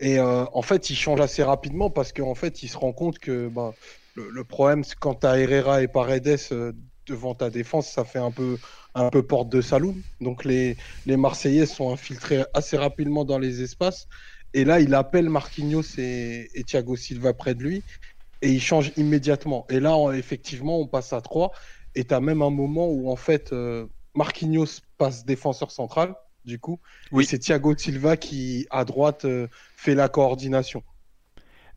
Et 0.00 0.18
euh, 0.18 0.44
en 0.52 0.62
fait, 0.62 0.90
il 0.90 0.96
change 0.96 1.20
assez 1.20 1.42
rapidement 1.42 1.90
parce 1.90 2.12
qu'en 2.12 2.34
fait, 2.34 2.62
il 2.62 2.68
se 2.68 2.76
rend 2.76 2.92
compte 2.92 3.18
que 3.18 3.48
ben, 3.48 3.72
le, 4.14 4.30
le 4.30 4.44
problème, 4.44 4.84
c'est 4.84 4.96
quand 4.98 5.14
tu 5.16 5.26
Herrera 5.26 5.82
et 5.82 5.88
Paredes 5.88 6.38
euh, 6.52 6.72
devant 7.06 7.34
ta 7.34 7.50
défense, 7.50 7.88
ça 7.90 8.04
fait 8.04 8.18
un 8.18 8.30
peu, 8.30 8.58
un 8.94 9.10
peu 9.10 9.22
porte 9.22 9.48
de 9.48 9.60
saloon. 9.60 9.96
Donc 10.20 10.44
les, 10.44 10.76
les 11.06 11.16
Marseillais 11.16 11.66
sont 11.66 11.92
infiltrés 11.92 12.44
assez 12.54 12.76
rapidement 12.76 13.24
dans 13.24 13.38
les 13.38 13.62
espaces. 13.62 14.06
Et 14.54 14.64
là, 14.64 14.80
il 14.80 14.94
appelle 14.94 15.28
Marquinhos 15.28 15.98
et, 15.98 16.48
et 16.54 16.64
Thiago 16.64 16.96
Silva 16.96 17.34
près 17.34 17.54
de 17.54 17.62
lui 17.62 17.84
et 18.42 18.50
il 18.50 18.60
change 18.60 18.92
immédiatement. 18.96 19.66
Et 19.68 19.80
là, 19.80 19.96
effectivement, 20.12 20.78
on 20.80 20.86
passe 20.86 21.12
à 21.12 21.20
3. 21.20 21.52
Et 21.94 22.04
tu 22.04 22.14
as 22.14 22.20
même 22.20 22.42
un 22.42 22.50
moment 22.50 22.88
où, 22.88 23.10
en 23.10 23.16
fait, 23.16 23.52
euh, 23.52 23.86
Marquinhos 24.14 24.80
passe 24.96 25.24
défenseur 25.24 25.70
central, 25.70 26.14
du 26.48 26.58
coup. 26.58 26.80
Oui. 27.12 27.24
C'est 27.24 27.38
Thiago 27.38 27.76
Silva 27.76 28.16
qui, 28.16 28.66
à 28.70 28.84
droite, 28.84 29.24
euh, 29.24 29.46
fait 29.76 29.94
la 29.94 30.08
coordination. 30.08 30.82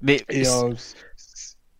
Mais 0.01 0.23
Et 0.29 0.47
euh, 0.47 0.73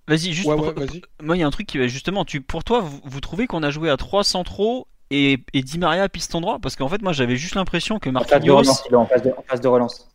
vas-y, 0.07 0.33
juste 0.33 0.47
ouais, 0.47 0.55
pour- 0.55 0.67
ouais, 0.67 0.73
vas-y. 0.73 1.01
moi, 1.21 1.35
il 1.35 1.39
y 1.39 1.43
a 1.43 1.47
un 1.47 1.51
truc 1.51 1.65
qui 1.65 1.79
va 1.79 1.87
justement. 1.87 2.23
Tu, 2.25 2.41
pour 2.41 2.63
toi, 2.63 2.81
vous, 2.81 3.01
vous 3.03 3.19
trouvez 3.21 3.47
qu'on 3.47 3.63
a 3.63 3.71
joué 3.71 3.89
à 3.89 3.97
trois 3.97 4.23
centraux 4.23 4.87
et, 5.09 5.43
et 5.53 5.63
Di 5.63 5.79
Maria 5.79 6.07
piston 6.07 6.39
droit? 6.41 6.59
Parce 6.59 6.75
qu'en 6.75 6.87
fait, 6.87 7.01
moi, 7.01 7.13
j'avais 7.13 7.35
juste 7.35 7.55
l'impression 7.55 7.97
que 7.97 8.09
En 8.11 8.19
phase 8.23 8.43
de 8.43 8.51
Marquinhos. 8.51 8.57
relance, 8.57 8.83
il 8.87 8.93
est 8.93 8.95
en 8.95 9.05
phase 9.07 9.23
de, 9.23 9.31
en 9.35 9.41
phase 9.41 9.61
de 9.61 9.67
relance. 9.67 10.07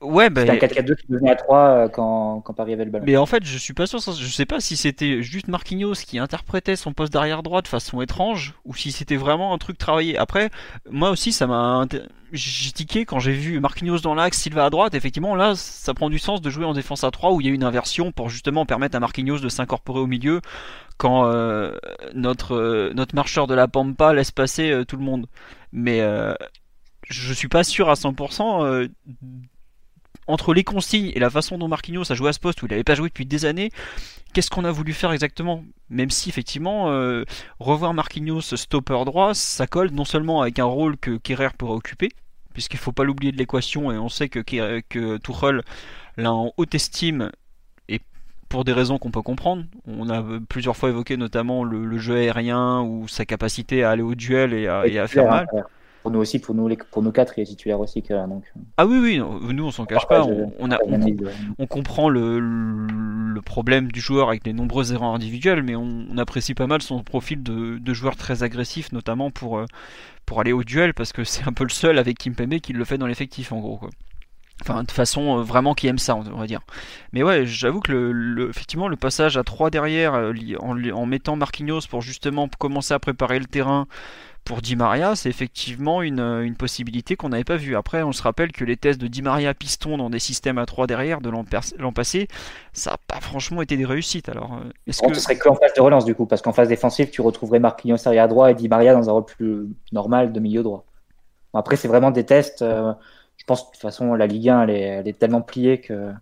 Ouais, 0.00 0.30
bah, 0.30 0.42
C'était 0.42 0.80
un 0.80 0.82
4-4-2 0.82 0.96
qui 0.96 1.06
devenait 1.08 1.30
à 1.30 1.36
3 1.36 1.58
euh, 1.58 1.88
quand, 1.88 2.40
quand 2.40 2.52
Paris 2.54 2.72
avait 2.72 2.84
le 2.84 2.90
ballon. 2.90 3.04
Mais 3.06 3.16
en 3.16 3.26
fait, 3.26 3.44
je 3.44 3.58
suis 3.58 3.74
pas 3.74 3.86
sûr. 3.86 3.98
Je 3.98 4.26
sais 4.26 4.46
pas 4.46 4.60
si 4.60 4.76
c'était 4.76 5.22
juste 5.22 5.48
Marquinhos 5.48 5.94
qui 5.94 6.18
interprétait 6.18 6.76
son 6.76 6.92
poste 6.92 7.12
d'arrière 7.12 7.42
droit 7.42 7.62
de 7.62 7.68
façon 7.68 8.00
étrange 8.02 8.54
ou 8.64 8.74
si 8.74 8.92
c'était 8.92 9.16
vraiment 9.16 9.52
un 9.52 9.58
truc 9.58 9.78
travaillé. 9.78 10.16
Après, 10.16 10.50
moi 10.90 11.10
aussi, 11.10 11.32
ça 11.32 11.46
m'a. 11.46 11.86
J'ai 12.32 12.72
tiqué 12.72 13.04
quand 13.04 13.20
j'ai 13.20 13.32
vu 13.32 13.60
Marquinhos 13.60 14.00
dans 14.00 14.14
l'axe, 14.14 14.38
Silva 14.38 14.64
à 14.64 14.70
droite. 14.70 14.94
Effectivement, 14.94 15.36
là, 15.36 15.54
ça 15.54 15.94
prend 15.94 16.10
du 16.10 16.18
sens 16.18 16.40
de 16.40 16.50
jouer 16.50 16.64
en 16.64 16.74
défense 16.74 17.04
à 17.04 17.10
3 17.10 17.32
où 17.32 17.40
il 17.40 17.46
y 17.46 17.50
a 17.50 17.52
une 17.54 17.62
inversion 17.62 18.10
pour 18.10 18.28
justement 18.28 18.66
permettre 18.66 18.96
à 18.96 19.00
Marquinhos 19.00 19.38
de 19.38 19.48
s'incorporer 19.48 20.00
au 20.00 20.06
milieu 20.06 20.40
quand 20.98 21.26
euh, 21.26 21.76
notre 22.14 22.54
euh, 22.54 22.92
notre 22.94 23.14
marcheur 23.14 23.46
de 23.46 23.54
la 23.54 23.68
Pampa 23.68 24.12
laisse 24.14 24.30
passer 24.30 24.70
euh, 24.70 24.84
tout 24.84 24.96
le 24.96 25.02
monde. 25.02 25.26
Mais 25.72 26.00
je 27.08 27.32
suis 27.34 27.48
pas 27.48 27.64
sûr 27.64 27.90
à 27.90 27.94
100%. 27.94 28.88
Entre 30.26 30.54
les 30.54 30.64
consignes 30.64 31.12
et 31.14 31.20
la 31.20 31.30
façon 31.30 31.58
dont 31.58 31.68
Marquinhos 31.68 32.10
a 32.10 32.14
joué 32.14 32.30
à 32.30 32.32
ce 32.32 32.40
poste 32.40 32.62
où 32.62 32.66
il 32.66 32.70
n'avait 32.70 32.84
pas 32.84 32.94
joué 32.94 33.08
depuis 33.08 33.26
des 33.26 33.44
années, 33.44 33.70
qu'est-ce 34.32 34.50
qu'on 34.50 34.64
a 34.64 34.70
voulu 34.70 34.92
faire 34.92 35.12
exactement? 35.12 35.64
Même 35.88 36.10
si 36.10 36.28
effectivement, 36.28 36.90
euh, 36.90 37.24
revoir 37.60 37.94
Marquinhos 37.94 38.40
stopper 38.40 39.04
droit, 39.04 39.34
ça 39.34 39.66
colle 39.66 39.90
non 39.90 40.04
seulement 40.04 40.42
avec 40.42 40.58
un 40.58 40.64
rôle 40.64 40.96
que 40.96 41.16
Kerrer 41.16 41.50
pourrait 41.56 41.76
occuper, 41.76 42.08
puisqu'il 42.52 42.78
faut 42.78 42.92
pas 42.92 43.04
l'oublier 43.04 43.32
de 43.32 43.36
l'équation 43.38 43.92
et 43.92 43.98
on 43.98 44.08
sait 44.08 44.28
que, 44.28 44.40
que 44.40 45.16
Tuchel 45.18 45.62
l'a 46.16 46.32
en 46.32 46.52
haute 46.56 46.74
estime 46.74 47.30
et 47.88 48.00
pour 48.48 48.64
des 48.64 48.72
raisons 48.72 48.98
qu'on 48.98 49.10
peut 49.10 49.22
comprendre. 49.22 49.64
On 49.86 50.08
a 50.10 50.24
plusieurs 50.48 50.76
fois 50.76 50.88
évoqué 50.88 51.16
notamment 51.16 51.62
le, 51.62 51.84
le 51.84 51.98
jeu 51.98 52.16
aérien 52.16 52.80
ou 52.82 53.06
sa 53.08 53.24
capacité 53.26 53.84
à 53.84 53.90
aller 53.90 54.02
au 54.02 54.14
duel 54.14 54.54
et 54.54 54.66
à, 54.66 54.86
et 54.86 54.98
à 54.98 55.06
faire 55.06 55.26
mal. 55.26 55.46
Hein, 56.06 56.10
Pour 56.10 56.12
nous 56.12 56.20
aussi, 56.20 56.38
pour 56.38 56.54
nous, 56.54 56.68
les, 56.68 56.76
pour 56.76 57.02
nous 57.02 57.12
quatre, 57.12 57.38
il 57.38 57.42
est 57.42 57.46
titulaire 57.46 57.80
aussi. 57.80 58.02
Que, 58.02 58.14
donc, 58.28 58.44
Ah 58.76 58.86
oui, 58.86 58.98
oui, 58.98 59.18
non, 59.18 59.40
nous 59.40 59.64
on 59.66 59.70
s'en 59.70 59.86
cache 59.86 60.06
pas. 60.06 60.24
On, 60.24 60.52
on 60.58 60.70
a, 60.70 60.78
on, 60.86 60.92
analyse, 60.92 61.18
on 61.58 61.66
comprend 61.66 62.08
le, 62.08 62.38
le 63.36 63.42
problème 63.42 63.92
du 63.92 64.00
joueur 64.00 64.28
avec 64.28 64.46
les 64.46 64.52
nombreuses 64.52 64.92
erreurs 64.92 65.14
individuelles, 65.14 65.62
mais 65.62 65.76
on, 65.76 66.16
apprécie 66.16 66.54
pas 66.54 66.66
mal 66.66 66.80
son 66.80 67.02
profil 67.02 67.42
de, 67.42 67.78
de 67.78 67.94
joueur 67.94 68.16
très 68.16 68.42
agressif, 68.42 68.92
notamment 68.92 69.30
pour, 69.30 69.58
euh, 69.58 69.66
pour 70.24 70.40
aller 70.40 70.52
au 70.52 70.64
duel, 70.64 70.94
parce 70.94 71.12
que 71.12 71.24
c'est 71.24 71.46
un 71.46 71.52
peu 71.52 71.64
le 71.64 71.70
seul 71.70 71.98
avec 71.98 72.18
Kimpembe 72.18 72.58
qui 72.60 72.72
le 72.72 72.84
fait 72.84 72.98
dans 72.98 73.06
l'effectif, 73.06 73.52
en 73.52 73.60
gros. 73.60 73.76
Quoi. 73.76 73.90
Enfin, 74.62 74.84
de 74.84 74.90
façon 74.90 75.38
euh, 75.38 75.42
vraiment 75.42 75.74
qui 75.74 75.86
aime 75.86 75.98
ça, 75.98 76.16
on 76.16 76.22
va 76.22 76.46
dire. 76.46 76.60
Mais 77.12 77.22
ouais, 77.22 77.44
j'avoue 77.44 77.80
que 77.80 77.92
le, 77.92 78.12
le- 78.12 78.48
effectivement, 78.48 78.88
le 78.88 78.96
passage 78.96 79.36
à 79.36 79.44
3 79.44 79.68
derrière, 79.70 80.14
euh, 80.14 80.32
en 80.62 81.06
mettant 81.06 81.36
Marquinhos 81.36 81.82
pour 81.90 82.00
justement 82.00 82.48
commencer 82.58 82.94
à 82.94 82.98
préparer 82.98 83.38
le 83.38 83.44
terrain 83.44 83.86
pour 84.46 84.62
Di 84.62 84.76
Maria, 84.76 85.16
c'est 85.16 85.28
effectivement 85.28 86.02
une, 86.02 86.20
euh, 86.20 86.42
une 86.44 86.56
possibilité 86.56 87.16
qu'on 87.16 87.28
n'avait 87.30 87.44
pas 87.44 87.56
vue. 87.58 87.76
Après, 87.76 88.02
on 88.02 88.12
se 88.12 88.22
rappelle 88.22 88.52
que 88.52 88.64
les 88.64 88.76
tests 88.78 89.00
de 89.00 89.08
Di 89.08 89.20
Maria 89.22 89.52
piston 89.54 89.98
dans 89.98 90.10
des 90.10 90.20
systèmes 90.20 90.58
à 90.58 90.66
3 90.66 90.86
derrière 90.86 91.20
de 91.20 91.28
l'an 91.30 91.44
passé, 91.92 92.28
ça 92.72 92.92
n'a 92.92 92.98
pas 93.08 93.20
franchement 93.20 93.62
été 93.62 93.76
des 93.76 93.84
réussites. 93.84 94.28
Alors, 94.30 94.54
euh, 94.54 94.70
est-ce 94.86 95.02
que 95.02 95.12
ce 95.12 95.20
serait 95.20 95.36
que 95.38 95.48
en 95.48 95.56
phase 95.56 95.74
de 95.74 95.80
relance 95.82 96.04
du 96.04 96.14
coup, 96.14 96.26
parce 96.26 96.42
qu'en 96.42 96.52
phase 96.52 96.68
défensive, 96.68 97.10
tu 97.10 97.20
retrouverais 97.20 97.58
Marquinhos 97.60 98.06
arrière 98.06 98.28
droit 98.28 98.50
et 98.50 98.54
Di 98.54 98.68
Maria 98.68 98.94
dans 98.94 99.08
un 99.08 99.12
rôle 99.12 99.24
plus 99.26 99.66
normal 99.92 100.32
de 100.32 100.40
milieu 100.40 100.62
droit. 100.62 100.86
Bon, 101.52 101.60
après, 101.60 101.76
c'est 101.76 101.88
vraiment 101.88 102.10
des 102.12 102.24
tests. 102.26 102.62
euh, 102.62 102.92
je 103.36 103.44
pense 103.44 103.62
que 103.62 103.66
de 103.68 103.72
toute 103.72 103.82
façon, 103.82 104.14
la 104.14 104.26
Ligue 104.26 104.48
1, 104.50 104.62
elle 104.64 104.70
est, 104.70 104.80
elle 104.80 105.08
est 105.08 105.18
tellement 105.18 105.42
pliée 105.42 105.80
que 105.80 106.12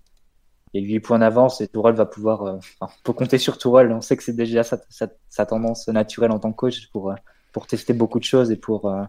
il 0.74 0.82
y 0.82 0.86
a 0.86 0.88
8 0.88 1.00
points 1.00 1.18
d'avance 1.20 1.60
et 1.60 1.68
Tourelle 1.68 1.94
va 1.94 2.06
pouvoir. 2.06 2.42
euh, 2.42 2.56
enfin, 2.80 2.92
on 2.98 3.02
peut 3.04 3.12
compter 3.12 3.38
sur 3.38 3.58
Tourelle. 3.58 3.92
On 3.92 4.00
sait 4.00 4.16
que 4.16 4.22
c'est 4.24 4.34
déjà 4.36 4.64
sa, 4.64 4.78
sa- 4.90 5.08
sa 5.28 5.46
tendance 5.46 5.88
naturelle 5.88 6.32
en 6.32 6.38
tant 6.40 6.52
que 6.52 6.56
coach 6.56 6.88
pour, 6.90 7.12
euh, 7.12 7.14
pour 7.54 7.68
tester 7.68 7.94
beaucoup 7.94 8.20
de 8.20 8.24
choses 8.26 8.52
et 8.52 8.58
pour, 8.58 8.86
euh, 8.90 9.04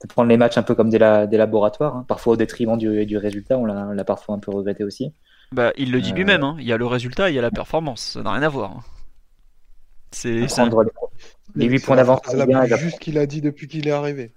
pour 0.00 0.08
prendre 0.10 0.28
les 0.30 0.36
matchs 0.38 0.58
un 0.58 0.64
peu 0.64 0.74
comme 0.76 0.90
des, 0.90 0.98
la- 0.98 1.26
des 1.26 1.36
laboratoires, 1.38 1.96
hein, 1.96 2.04
parfois 2.08 2.34
au 2.34 2.36
détriment 2.36 2.76
du, 2.78 3.06
du 3.06 3.18
résultat. 3.18 3.58
On 3.58 3.66
l'a 3.66 4.04
parfois 4.04 4.36
un 4.36 4.40
peu 4.40 4.52
regretté 4.52 4.84
aussi. 4.84 5.14
bah, 5.52 5.72
il 5.76 5.92
le 5.92 6.00
dit 6.00 6.12
Euh, 6.12 6.14
lui-même, 6.14 6.42
hein, 6.44 6.56
il 6.58 6.64
y 6.66 6.72
a 6.72 6.76
le 6.76 6.86
résultat, 6.86 7.30
il 7.30 7.34
y 7.34 7.38
a 7.38 7.42
la 7.42 7.50
performance, 7.50 8.12
ça 8.12 8.22
n'a 8.22 8.32
rien 8.32 8.42
à 8.42 8.48
voir. 8.48 8.72
hein. 8.72 8.84
C'est, 10.10 10.46
Prendre 10.46 10.84
les, 10.84 10.90
les 11.54 11.66
8 11.66 11.78
C'est 11.78 11.86
points 11.86 11.96
d'avance, 11.96 12.20
c'est 12.24 12.76
juste 12.76 12.98
qu'il 12.98 13.18
a 13.18 13.26
dit 13.26 13.40
depuis 13.40 13.68
qu'il 13.68 13.88
est 13.88 13.92
arrivé. 13.92 14.32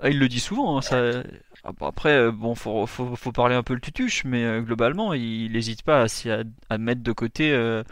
Ah, 0.00 0.10
il 0.10 0.18
le 0.18 0.28
dit 0.28 0.40
souvent. 0.40 0.76
hein, 0.78 0.82
ça... 0.82 1.22
ah, 1.64 1.72
après, 1.80 2.10
euh, 2.10 2.32
bon, 2.32 2.54
faut, 2.54 2.86
faut, 2.86 3.16
faut 3.16 3.32
parler 3.32 3.54
un 3.54 3.62
peu 3.62 3.74
le 3.74 3.80
tutuche, 3.80 4.24
mais 4.24 4.44
euh, 4.44 4.60
globalement, 4.60 5.14
il 5.14 5.52
n'hésite 5.52 5.82
pas 5.82 6.02
à, 6.02 6.06
à, 6.30 6.42
à 6.70 6.78
mettre 6.78 7.02
de 7.02 7.12
côté. 7.12 7.52
euh, 7.52 7.82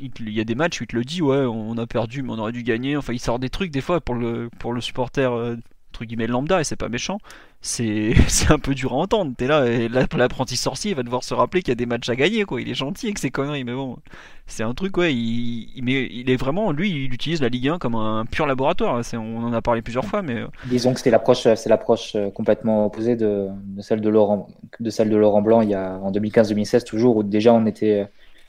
il, 0.00 0.30
y 0.30 0.40
a 0.40 0.44
des 0.44 0.54
matchs 0.54 0.80
où 0.80 0.84
il 0.84 0.86
te 0.86 0.96
le 0.96 1.04
dit, 1.04 1.22
ouais, 1.22 1.44
on 1.46 1.76
a 1.78 1.86
perdu, 1.86 2.22
mais 2.22 2.32
on 2.32 2.38
aurait 2.38 2.52
dû 2.52 2.62
gagner. 2.62 2.96
Enfin, 2.96 3.12
il 3.12 3.20
sort 3.20 3.38
des 3.38 3.50
trucs 3.50 3.70
des 3.70 3.80
fois 3.80 4.00
pour 4.00 4.14
le, 4.14 4.50
pour 4.58 4.72
le 4.72 4.80
supporter 4.80 5.32
euh, 5.32 5.56
entre 5.94 6.04
guillemets 6.04 6.26
lambda 6.26 6.60
et 6.60 6.64
c'est 6.64 6.74
pas 6.74 6.88
méchant, 6.88 7.18
c'est 7.60 8.14
un 8.50 8.58
peu 8.58 8.74
dur 8.74 8.92
à 8.92 8.96
entendre. 8.96 9.32
T'es 9.36 9.46
là, 9.46 9.64
l'apprenti 9.88 10.56
sorcier 10.56 10.90
il 10.90 10.96
va 10.96 11.04
devoir 11.04 11.22
se 11.22 11.34
rappeler 11.34 11.62
qu'il 11.62 11.70
y 11.70 11.72
a 11.72 11.76
des 11.76 11.86
matchs 11.86 12.08
à 12.08 12.16
gagner, 12.16 12.44
quoi. 12.44 12.60
Il 12.60 12.68
est 12.68 12.74
gentil 12.74 13.06
avec 13.06 13.18
ses 13.18 13.30
conneries, 13.30 13.62
mais 13.62 13.74
bon, 13.74 13.96
c'est 14.46 14.64
un 14.64 14.74
truc, 14.74 14.96
ouais. 14.96 15.14
Il, 15.14 15.88
il, 15.88 16.30
est 16.30 16.36
vraiment, 16.36 16.72
lui, 16.72 16.90
il 16.90 17.14
utilise 17.14 17.40
la 17.40 17.48
Ligue 17.48 17.68
1 17.68 17.78
comme 17.78 17.94
un 17.94 18.26
pur 18.26 18.46
laboratoire. 18.46 19.00
On 19.14 19.44
en 19.44 19.52
a 19.52 19.62
parlé 19.62 19.82
plusieurs 19.82 20.04
fois, 20.04 20.20
mais. 20.20 20.34
Euh, 20.34 20.48
Disons 20.66 20.94
que 20.94 21.00
c'est 21.00 21.10
l'approche, 21.10 21.42
c'est 21.54 21.68
l'approche 21.68 22.16
euh, 22.16 22.28
complètement 22.30 22.86
opposée 22.86 23.14
de, 23.14 23.48
celle 23.80 24.00
de 24.00 24.08
Laurent, 24.08 24.48
de 24.80 24.90
celle 24.90 25.10
de 25.10 25.16
Laurent 25.16 25.42
Blanc 25.42 25.60
il 25.60 25.70
y 25.70 25.74
a 25.74 25.98
en 26.02 26.10
2015-2016 26.10 26.84
toujours 26.84 27.18
où 27.18 27.22
déjà 27.22 27.54
on 27.54 27.66
était, 27.66 28.08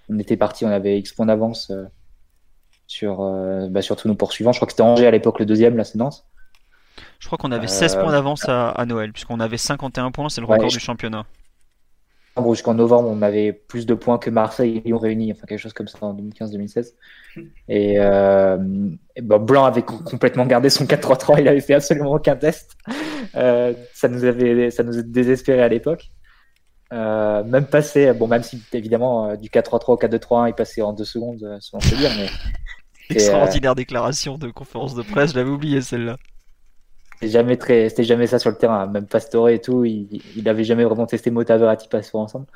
on 0.09 0.19
était 0.19 0.37
parti, 0.37 0.65
on 0.65 0.69
avait 0.69 0.99
X 0.99 1.13
points 1.13 1.25
d'avance 1.25 1.71
euh, 1.71 1.85
sur, 2.87 3.17
bah, 3.69 3.81
sur 3.81 3.95
tous 3.95 4.07
nos 4.07 4.15
poursuivants. 4.15 4.51
Je 4.51 4.59
crois 4.59 4.67
que 4.67 4.73
c'était 4.73 4.83
Angers 4.83 5.07
à 5.07 5.11
l'époque 5.11 5.39
le 5.39 5.45
deuxième, 5.45 5.75
la 5.75 5.83
c'est 5.83 5.97
je 7.19 7.27
crois 7.27 7.37
qu'on 7.37 7.51
avait 7.51 7.67
16 7.67 7.95
points 7.95 8.11
d'avance 8.11 8.47
à, 8.47 8.85
Noël, 8.85 9.11
puisqu'on 9.11 9.39
avait 9.39 9.57
51 9.57 10.11
points, 10.11 10.29
c'est 10.29 10.41
le 10.41 10.47
record 10.47 10.69
du 10.69 10.79
championnat. 10.79 11.25
Jusqu'en 12.49 12.73
novembre, 12.73 13.07
on 13.09 13.21
avait 13.21 13.53
plus 13.53 13.85
de 13.85 13.93
points 13.93 14.17
que 14.17 14.29
Marseille 14.29 14.77
et 14.77 14.87
Lyon 14.87 14.97
réunis, 14.97 15.31
enfin 15.31 15.47
quelque 15.47 15.59
chose 15.59 15.71
comme 15.71 15.87
ça 15.87 15.97
en 16.01 16.13
2015-2016. 16.13 16.93
Et, 17.69 17.95
euh, 17.97 18.57
Blanc 19.21 19.63
avait 19.63 19.83
complètement 19.83 20.45
gardé 20.45 20.69
son 20.69 20.85
4-3-3, 20.85 21.39
il 21.39 21.47
avait 21.47 21.61
fait 21.61 21.75
absolument 21.75 22.11
aucun 22.11 22.35
test. 22.35 22.75
Euh, 23.35 23.73
ça 23.93 24.09
nous 24.09 24.25
avait, 24.25 24.69
ça 24.69 24.83
nous 24.83 24.97
a 24.97 25.01
désespéré 25.01 25.61
à 25.61 25.69
l'époque. 25.69 26.11
Euh, 26.93 27.43
même 27.43 27.65
passé, 27.65 28.13
bon, 28.13 28.27
même 28.27 28.43
si 28.43 28.61
évidemment 28.73 29.35
du 29.35 29.49
4-3-3 29.49 29.93
au 29.93 29.97
4-2-3-1, 29.97 30.49
il 30.49 30.53
passait 30.53 30.81
en 30.81 30.93
deux 30.93 31.05
secondes, 31.05 31.57
selon 31.59 31.79
se 31.79 31.95
dire, 31.95 32.11
mais. 32.17 32.27
Extraordinaire 33.09 33.75
déclaration 33.75 34.39
de 34.39 34.49
conférence 34.49 34.95
de 34.95 35.03
presse, 35.03 35.31
je 35.31 35.35
l'avais 35.35 35.51
oublié 35.51 35.81
celle-là. 35.81 36.17
C'était 37.15 37.31
jamais 37.31 37.55
très, 37.57 37.89
jamais 37.99 38.27
ça 38.27 38.39
sur 38.39 38.49
le 38.49 38.57
terrain. 38.57 38.87
Même 38.87 39.05
Pastore 39.05 39.49
et 39.49 39.61
tout, 39.61 39.85
il, 39.85 40.21
il 40.35 40.49
avait 40.49 40.63
jamais 40.63 40.83
vraiment 40.83 41.05
testé 41.05 41.31
Mota 41.31 41.55
à 41.55 41.75
Passport 41.75 42.21
ensemble. 42.21 42.47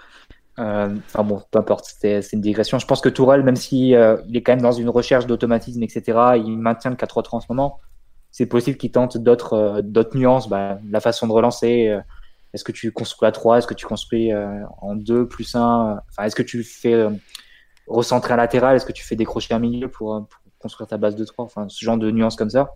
Euh, 0.60 0.90
enfin 1.06 1.24
bon, 1.24 1.42
peu 1.52 1.60
importe, 1.60 1.86
c'est 2.00 2.22
une 2.34 2.42
digression. 2.42 2.80
Je 2.80 2.86
pense 2.86 3.00
que 3.00 3.10
Tourelle, 3.10 3.44
même 3.44 3.56
si 3.56 3.96
euh, 3.96 4.18
il 4.28 4.36
est 4.36 4.42
quand 4.42 4.52
même 4.52 4.62
dans 4.62 4.74
une 4.74 4.90
recherche 4.90 5.26
d'automatisme, 5.26 5.82
etc., 5.84 6.04
il 6.36 6.58
maintient 6.58 6.92
le 6.92 6.98
4-3-3 6.98 7.28
en 7.32 7.40
ce 7.40 7.46
moment. 7.50 7.80
C'est 8.32 8.46
possible 8.46 8.78
qu'il 8.78 8.92
tente 8.92 9.18
d'autres 9.18 9.54
euh, 9.54 9.82
d'autres 9.82 10.18
nuances, 10.18 10.50
bah, 10.50 10.80
la 10.90 11.00
façon 11.00 11.28
de 11.28 11.32
relancer. 11.32 11.98
Euh, 12.50 12.54
est-ce 12.54 12.64
que 12.64 12.72
tu 12.72 12.92
construis 12.92 13.28
à 13.28 13.32
3 13.32 13.60
Est-ce 13.60 13.68
que 13.68 13.74
tu 13.74 13.86
construis 13.86 14.32
en 14.34 14.96
2 14.96 15.28
plus 15.28 15.56
1 15.56 16.02
Enfin, 16.10 16.24
est-ce 16.24 16.36
que 16.36 16.44
tu 16.44 16.64
fais 16.64 17.08
recentrer 17.88 18.34
un 18.34 18.38
latéral? 18.38 18.76
Est-ce 18.76 18.86
que 18.86 18.92
tu 18.92 19.04
fais 19.04 19.16
décrocher 19.16 19.54
un 19.54 19.60
milieu 19.60 19.90
pour, 19.90 20.28
pour 20.28 20.42
construire 20.60 20.88
ta 20.88 20.98
base 20.98 21.16
de 21.16 21.26
3 21.26 21.46
Enfin, 21.46 21.68
ce 21.70 21.84
genre 21.84 21.98
de 21.98 22.12
nuances 22.12 22.36
comme 22.36 22.50
ça. 22.50 22.74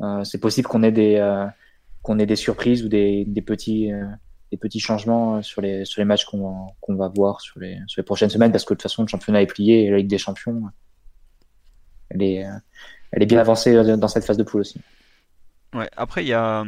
Euh, 0.00 0.24
c'est 0.24 0.38
possible 0.38 0.68
qu'on 0.68 0.82
ait 0.82 0.92
des 0.92 1.16
euh, 1.16 1.46
qu'on 2.02 2.18
ait 2.18 2.26
des 2.26 2.36
surprises 2.36 2.84
ou 2.84 2.88
des, 2.88 3.24
des 3.26 3.42
petits 3.42 3.92
euh, 3.92 4.06
des 4.50 4.56
petits 4.56 4.80
changements 4.80 5.42
sur 5.42 5.60
les 5.60 5.84
sur 5.84 6.00
les 6.00 6.04
matchs 6.04 6.24
qu'on 6.24 6.74
va, 6.88 7.06
va 7.06 7.08
voir 7.08 7.40
sur 7.40 7.60
les 7.60 7.78
sur 7.86 8.00
les 8.00 8.04
prochaines 8.04 8.30
semaines 8.30 8.52
parce 8.52 8.64
que 8.64 8.74
de 8.74 8.76
toute 8.76 8.82
façon 8.82 9.02
le 9.02 9.08
championnat 9.08 9.42
est 9.42 9.46
plié 9.46 9.84
et 9.84 9.90
la 9.90 9.98
Ligue 9.98 10.08
des 10.08 10.18
Champions 10.18 10.62
elle 12.08 12.22
est 12.22 12.46
elle 13.10 13.22
est 13.22 13.26
bien 13.26 13.38
avancée 13.38 13.96
dans 13.96 14.08
cette 14.08 14.24
phase 14.24 14.38
de 14.38 14.42
poule 14.42 14.62
aussi. 14.62 14.80
Ouais, 15.74 15.88
après 15.96 16.24
il 16.24 16.28
y 16.28 16.34
a 16.34 16.64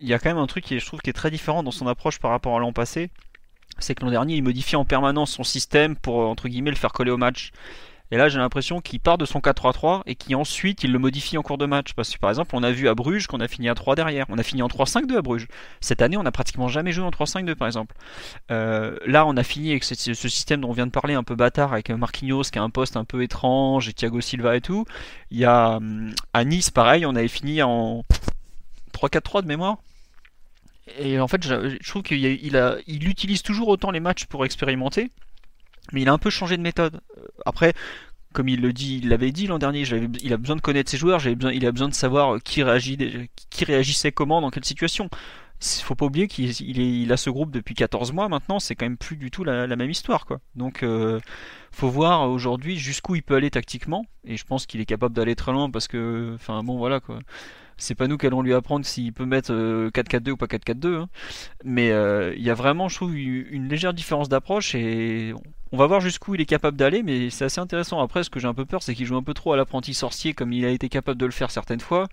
il 0.00 0.08
y 0.08 0.14
a 0.14 0.18
quand 0.18 0.30
même 0.30 0.38
un 0.38 0.46
truc 0.46 0.64
qui 0.64 0.78
je 0.78 0.86
trouve 0.86 1.00
qui 1.00 1.10
est 1.10 1.14
très 1.14 1.30
différent 1.30 1.62
dans 1.62 1.70
son 1.70 1.86
approche 1.86 2.18
par 2.18 2.30
rapport 2.30 2.56
à 2.56 2.60
l'an 2.60 2.72
passé, 2.72 3.10
c'est 3.78 3.94
que 3.94 4.04
l'an 4.04 4.10
dernier 4.10 4.34
il 4.34 4.42
modifie 4.42 4.76
en 4.76 4.84
permanence 4.84 5.32
son 5.32 5.44
système 5.44 5.96
pour 5.96 6.28
entre 6.28 6.48
guillemets 6.48 6.70
le 6.70 6.76
faire 6.76 6.92
coller 6.92 7.10
au 7.10 7.16
match. 7.16 7.52
Et 8.10 8.16
là, 8.16 8.28
j'ai 8.28 8.38
l'impression 8.38 8.80
qu'il 8.80 9.00
part 9.00 9.18
de 9.18 9.26
son 9.26 9.40
4-3-3 9.40 10.02
et 10.06 10.14
qui 10.14 10.34
ensuite 10.34 10.82
il 10.82 10.92
le 10.92 10.98
modifie 10.98 11.36
en 11.36 11.42
cours 11.42 11.58
de 11.58 11.66
match. 11.66 11.92
Parce 11.92 12.10
que 12.10 12.18
par 12.18 12.30
exemple, 12.30 12.56
on 12.56 12.62
a 12.62 12.70
vu 12.70 12.88
à 12.88 12.94
Bruges 12.94 13.26
qu'on 13.26 13.40
a 13.40 13.48
fini 13.48 13.68
à 13.68 13.74
3 13.74 13.96
derrière. 13.96 14.24
On 14.30 14.38
a 14.38 14.42
fini 14.42 14.62
en 14.62 14.68
3-5-2 14.68 15.18
à 15.18 15.22
Bruges. 15.22 15.46
Cette 15.80 16.00
année, 16.00 16.16
on 16.16 16.22
n'a 16.22 16.32
pratiquement 16.32 16.68
jamais 16.68 16.92
joué 16.92 17.04
en 17.04 17.10
3-5-2 17.10 17.54
par 17.54 17.68
exemple. 17.68 17.94
Euh, 18.50 18.96
là, 19.06 19.26
on 19.26 19.36
a 19.36 19.42
fini 19.42 19.70
avec 19.72 19.84
ce, 19.84 19.94
système 20.14 20.62
dont 20.62 20.70
on 20.70 20.72
vient 20.72 20.86
de 20.86 20.90
parler 20.90 21.14
un 21.14 21.22
peu 21.22 21.34
bâtard 21.34 21.72
avec 21.72 21.90
Marquinhos 21.90 22.44
qui 22.44 22.58
a 22.58 22.62
un 22.62 22.70
poste 22.70 22.96
un 22.96 23.04
peu 23.04 23.22
étrange 23.22 23.88
et 23.90 23.92
Thiago 23.92 24.22
Silva 24.22 24.56
et 24.56 24.62
tout. 24.62 24.86
Il 25.30 25.38
y 25.38 25.44
a 25.44 25.76
hum, 25.76 26.14
à 26.32 26.44
Nice, 26.44 26.70
pareil, 26.70 27.04
on 27.04 27.14
avait 27.14 27.28
fini 27.28 27.62
en 27.62 28.04
3-4-3 28.94 29.42
de 29.42 29.48
mémoire. 29.48 29.76
Et 30.98 31.20
en 31.20 31.28
fait, 31.28 31.44
je, 31.44 31.76
trouve 31.88 32.02
qu'il 32.02 32.24
il, 32.24 32.82
il 32.86 33.08
utilise 33.08 33.42
toujours 33.42 33.68
autant 33.68 33.90
les 33.90 34.00
matchs 34.00 34.26
pour 34.26 34.44
expérimenter 34.44 35.10
mais 35.92 36.02
il 36.02 36.08
a 36.08 36.12
un 36.12 36.18
peu 36.18 36.30
changé 36.30 36.56
de 36.56 36.62
méthode. 36.62 37.00
Euh, 37.16 37.22
après, 37.46 37.74
comme 38.32 38.48
il 38.48 38.60
le 38.60 38.72
dit, 38.72 39.00
l'avait 39.00 39.32
dit 39.32 39.46
l'an 39.46 39.58
dernier, 39.58 39.82
il 40.22 40.32
a 40.32 40.36
besoin 40.36 40.56
de 40.56 40.60
connaître 40.60 40.90
ses 40.90 40.98
joueurs, 40.98 41.26
il 41.26 41.66
a 41.66 41.72
besoin 41.72 41.88
de 41.88 41.94
savoir 41.94 42.42
qui, 42.42 42.62
réagit, 42.62 43.28
qui 43.50 43.64
réagissait 43.64 44.12
comment, 44.12 44.40
dans 44.40 44.50
quelle 44.50 44.64
situation. 44.64 45.08
Il 45.60 45.82
faut 45.82 45.96
pas 45.96 46.06
oublier 46.06 46.28
qu'il 46.28 46.60
il 46.60 47.12
a 47.12 47.16
ce 47.16 47.30
groupe 47.30 47.50
depuis 47.50 47.74
14 47.74 48.12
mois 48.12 48.28
maintenant, 48.28 48.60
c'est 48.60 48.76
quand 48.76 48.86
même 48.86 48.96
plus 48.96 49.16
du 49.16 49.32
tout 49.32 49.42
la, 49.42 49.66
même 49.66 49.90
histoire. 49.90 50.24
quoi. 50.24 50.38
Donc 50.54 50.84
euh, 50.84 51.18
faut 51.72 51.88
voir 51.88 52.30
aujourd'hui 52.30 52.76
jusqu'où 52.78 53.16
il 53.16 53.22
peut 53.22 53.34
aller 53.34 53.50
tactiquement, 53.50 54.06
et 54.24 54.36
je 54.36 54.44
pense 54.44 54.66
qu'il 54.66 54.80
est 54.80 54.86
capable 54.86 55.16
d'aller 55.16 55.34
très 55.34 55.50
loin 55.50 55.68
parce 55.68 55.88
que, 55.88 56.32
enfin 56.34 56.62
bon 56.62 56.78
voilà 56.78 57.00
quoi 57.00 57.18
c'est 57.78 57.94
pas 57.94 58.06
nous 58.06 58.18
qui 58.18 58.26
allons 58.26 58.42
lui 58.42 58.52
apprendre 58.54 58.84
s'il 58.84 59.12
peut 59.12 59.24
mettre 59.24 59.52
4-4-2 59.52 60.28
euh, 60.28 60.32
ou 60.32 60.36
pas 60.36 60.46
4-4-2. 60.46 60.94
Hein. 60.94 61.08
Mais 61.64 61.90
euh, 61.92 62.34
il 62.36 62.42
y 62.42 62.50
a 62.50 62.54
vraiment, 62.54 62.88
je 62.88 62.96
trouve, 62.96 63.16
une 63.16 63.68
légère 63.68 63.94
différence 63.94 64.28
d'approche 64.28 64.74
et 64.74 65.32
on 65.70 65.76
va 65.76 65.86
voir 65.86 66.00
jusqu'où 66.00 66.34
il 66.34 66.40
est 66.40 66.46
capable 66.46 66.76
d'aller, 66.76 67.02
mais 67.02 67.30
c'est 67.30 67.44
assez 67.44 67.60
intéressant. 67.60 68.00
Après, 68.00 68.24
ce 68.24 68.30
que 68.30 68.40
j'ai 68.40 68.48
un 68.48 68.54
peu 68.54 68.64
peur, 68.64 68.82
c'est 68.82 68.94
qu'il 68.94 69.06
joue 69.06 69.16
un 69.16 69.22
peu 69.22 69.34
trop 69.34 69.52
à 69.52 69.56
l'apprenti 69.56 69.94
sorcier 69.94 70.32
comme 70.32 70.52
il 70.52 70.64
a 70.64 70.70
été 70.70 70.88
capable 70.88 71.20
de 71.20 71.26
le 71.26 71.32
faire 71.32 71.50
certaines 71.50 71.80
fois. 71.80 72.08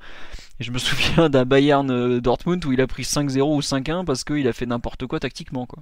Et 0.59 0.63
je 0.63 0.71
me 0.71 0.77
souviens 0.79 1.29
d'un 1.29 1.45
Bayern 1.45 1.89
euh, 1.89 2.19
Dortmund 2.19 2.63
où 2.65 2.73
il 2.73 2.81
a 2.81 2.87
pris 2.87 3.03
5-0 3.03 3.41
ou 3.41 3.59
5-1 3.61 4.05
parce 4.05 4.23
qu'il 4.23 4.47
a 4.47 4.53
fait 4.53 4.65
n'importe 4.65 5.07
quoi 5.07 5.19
tactiquement. 5.19 5.65
Quoi. 5.65 5.79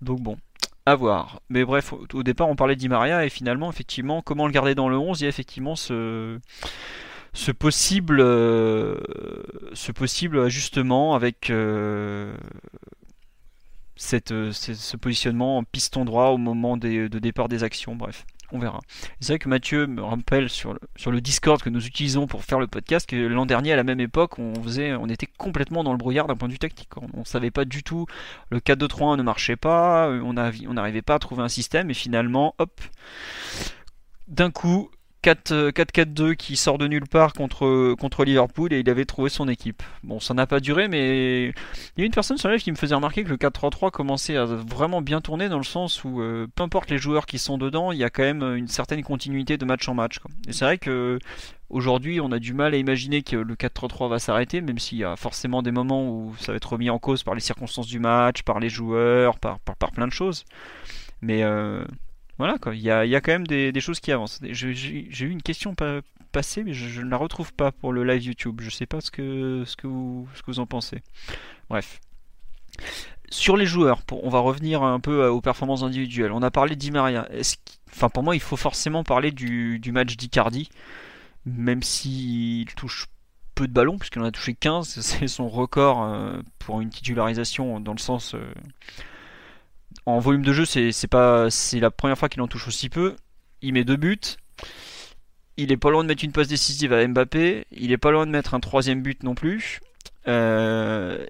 Donc 0.00 0.20
bon, 0.20 0.36
à 0.84 0.96
voir. 0.96 1.40
Mais 1.48 1.64
bref, 1.64 1.94
au 2.12 2.22
départ, 2.22 2.48
on 2.48 2.56
parlait 2.56 2.76
d'Imaria 2.76 3.24
et 3.24 3.28
finalement, 3.28 3.70
effectivement, 3.70 4.20
comment 4.20 4.46
le 4.46 4.52
garder 4.52 4.74
dans 4.74 4.88
le 4.88 4.98
11 4.98 5.20
Il 5.20 5.24
y 5.24 5.26
a 5.26 5.28
effectivement 5.28 5.76
ce 5.76 6.38
ce 7.32 7.50
possible, 7.50 8.20
euh, 8.20 8.98
ce 9.72 9.92
possible 9.92 10.40
ajustement 10.40 11.14
avec 11.14 11.50
euh, 11.50 12.34
cette, 13.96 14.52
ce 14.52 14.96
positionnement 14.96 15.58
en 15.58 15.64
piston 15.64 16.04
droit 16.04 16.26
au 16.28 16.38
moment 16.38 16.76
de 16.76 17.08
départ 17.08 17.48
des 17.48 17.64
actions. 17.64 17.96
Bref, 17.96 18.26
on 18.52 18.58
verra. 18.58 18.80
C'est 19.20 19.32
vrai 19.32 19.38
que 19.38 19.48
Mathieu 19.48 19.86
me 19.86 20.02
rappelle 20.02 20.48
sur 20.50 20.74
le, 20.74 20.80
sur 20.96 21.10
le 21.10 21.20
Discord 21.20 21.60
que 21.62 21.70
nous 21.70 21.86
utilisons 21.86 22.26
pour 22.26 22.44
faire 22.44 22.60
le 22.60 22.66
podcast 22.66 23.08
que 23.08 23.16
l'an 23.16 23.46
dernier 23.46 23.72
à 23.72 23.76
la 23.76 23.84
même 23.84 24.00
époque 24.00 24.38
on 24.38 24.54
faisait, 24.62 24.94
on 24.94 25.08
était 25.08 25.26
complètement 25.26 25.82
dans 25.82 25.92
le 25.92 25.98
brouillard 25.98 26.26
d'un 26.26 26.36
point 26.36 26.48
de 26.48 26.52
vue 26.52 26.58
tactique. 26.58 26.90
On, 26.96 27.20
ne 27.20 27.24
savait 27.24 27.50
pas 27.50 27.64
du 27.64 27.82
tout, 27.82 28.06
le 28.50 28.58
4-2-3-1 28.58 29.16
ne 29.16 29.22
marchait 29.22 29.56
pas, 29.56 30.10
on 30.10 30.34
n'arrivait 30.34 31.02
pas 31.02 31.14
à 31.14 31.18
trouver 31.18 31.42
un 31.42 31.48
système 31.48 31.90
et 31.90 31.94
finalement, 31.94 32.54
hop, 32.58 32.80
d'un 34.28 34.50
coup 34.50 34.90
4-4-2 35.22 36.22
euh, 36.22 36.34
qui 36.34 36.56
sort 36.56 36.78
de 36.78 36.86
nulle 36.86 37.06
part 37.06 37.32
contre, 37.32 37.94
contre 37.94 38.24
Liverpool 38.24 38.72
et 38.72 38.80
il 38.80 38.90
avait 38.90 39.04
trouvé 39.04 39.30
son 39.30 39.48
équipe. 39.48 39.82
Bon, 40.02 40.20
ça 40.20 40.34
n'a 40.34 40.46
pas 40.46 40.60
duré, 40.60 40.88
mais 40.88 41.46
il 41.46 41.98
y 41.98 42.02
a 42.02 42.04
une 42.04 42.12
personne 42.12 42.38
sur 42.38 42.48
live 42.48 42.60
qui 42.60 42.70
me 42.70 42.76
faisait 42.76 42.94
remarquer 42.94 43.24
que 43.24 43.28
le 43.28 43.36
4-3-3 43.36 43.90
commençait 43.90 44.36
à 44.36 44.44
vraiment 44.44 45.02
bien 45.02 45.20
tourner 45.20 45.48
dans 45.48 45.58
le 45.58 45.64
sens 45.64 46.04
où 46.04 46.20
euh, 46.20 46.46
peu 46.54 46.62
importe 46.62 46.90
les 46.90 46.98
joueurs 46.98 47.26
qui 47.26 47.38
sont 47.38 47.58
dedans, 47.58 47.92
il 47.92 47.98
y 47.98 48.04
a 48.04 48.10
quand 48.10 48.22
même 48.22 48.42
une 48.56 48.68
certaine 48.68 49.02
continuité 49.02 49.56
de 49.56 49.64
match 49.64 49.88
en 49.88 49.94
match. 49.94 50.18
Et 50.48 50.52
c'est 50.52 50.64
vrai 50.64 50.78
que 50.78 51.18
aujourd'hui, 51.70 52.20
on 52.20 52.32
a 52.32 52.38
du 52.38 52.52
mal 52.52 52.74
à 52.74 52.76
imaginer 52.76 53.22
que 53.22 53.36
le 53.36 53.54
4-3-3 53.54 54.08
va 54.08 54.18
s'arrêter, 54.18 54.60
même 54.60 54.78
s'il 54.78 54.98
y 54.98 55.04
a 55.04 55.16
forcément 55.16 55.62
des 55.62 55.72
moments 55.72 56.08
où 56.08 56.34
ça 56.38 56.52
va 56.52 56.56
être 56.56 56.72
remis 56.72 56.90
en 56.90 56.98
cause 56.98 57.22
par 57.22 57.34
les 57.34 57.40
circonstances 57.40 57.86
du 57.86 57.98
match, 57.98 58.42
par 58.42 58.60
les 58.60 58.68
joueurs, 58.68 59.38
par, 59.38 59.58
plein 59.92 60.06
de 60.06 60.12
choses. 60.12 60.44
Mais 61.20 61.42
euh, 61.42 61.84
voilà 62.38 62.58
quoi, 62.58 62.74
il 62.74 62.80
y 62.80 62.90
a, 62.90 63.20
quand 63.20 63.32
même 63.32 63.46
des, 63.46 63.80
choses 63.80 64.00
qui 64.00 64.10
avancent. 64.10 64.40
J'ai 64.42 65.24
eu 65.24 65.30
une 65.30 65.42
question 65.42 65.74
passée, 66.32 66.64
mais 66.64 66.72
je, 66.72 67.02
ne 67.02 67.10
la 67.10 67.16
retrouve 67.16 67.52
pas 67.52 67.72
pour 67.72 67.92
le 67.92 68.04
live 68.04 68.24
YouTube. 68.24 68.60
Je 68.62 68.70
sais 68.70 68.86
pas 68.86 69.00
ce 69.00 69.10
que, 69.10 69.64
ce 69.66 69.76
que, 69.76 69.86
vous, 69.86 70.28
ce 70.34 70.42
que 70.42 70.50
vous 70.50 70.60
en 70.60 70.66
pensez. 70.66 71.02
Bref. 71.68 72.00
Sur 73.30 73.56
les 73.56 73.66
joueurs, 73.66 74.02
on 74.10 74.28
va 74.28 74.40
revenir 74.40 74.82
un 74.82 75.00
peu 75.00 75.26
aux 75.26 75.40
performances 75.40 75.82
individuelles. 75.82 76.32
On 76.32 76.42
a 76.42 76.50
parlé 76.50 76.76
d'Imaria. 76.76 77.28
Enfin, 77.90 78.08
pour 78.08 78.22
moi, 78.22 78.34
il 78.34 78.40
faut 78.42 78.56
forcément 78.56 79.04
parler 79.04 79.30
du, 79.30 79.80
match 79.92 80.16
d'Icardi, 80.16 80.68
même 81.44 81.82
s'il 81.82 82.66
touche 82.74 83.06
peu 83.54 83.68
de 83.68 83.72
ballons, 83.72 83.98
puisqu'il 83.98 84.20
en 84.20 84.24
a 84.24 84.30
touché 84.30 84.54
15. 84.54 84.88
C'est 85.00 85.28
son 85.28 85.48
record 85.48 86.02
euh, 86.02 86.40
pour 86.58 86.80
une 86.80 86.90
titularisation 86.90 87.78
dans 87.78 87.92
le 87.92 87.98
sens. 87.98 88.34
En 90.06 90.18
volume 90.18 90.44
de 90.44 90.52
jeu, 90.52 90.64
c'est 90.64 91.08
pas 91.08 91.50
c'est 91.50 91.80
la 91.80 91.90
première 91.90 92.18
fois 92.18 92.28
qu'il 92.28 92.42
en 92.42 92.48
touche 92.48 92.66
aussi 92.68 92.88
peu. 92.88 93.14
Il 93.60 93.72
met 93.72 93.84
deux 93.84 93.96
buts. 93.96 94.18
Il 95.56 95.70
est 95.70 95.76
pas 95.76 95.90
loin 95.90 96.02
de 96.02 96.08
mettre 96.08 96.24
une 96.24 96.32
passe 96.32 96.48
décisive 96.48 96.92
à 96.92 97.06
Mbappé. 97.06 97.66
Il 97.70 97.92
est 97.92 97.98
pas 97.98 98.10
loin 98.10 98.26
de 98.26 98.30
mettre 98.30 98.54
un 98.54 98.60
troisième 98.60 99.02
but 99.02 99.22
non 99.22 99.34
plus. 99.34 99.80
Euh, 100.26 101.24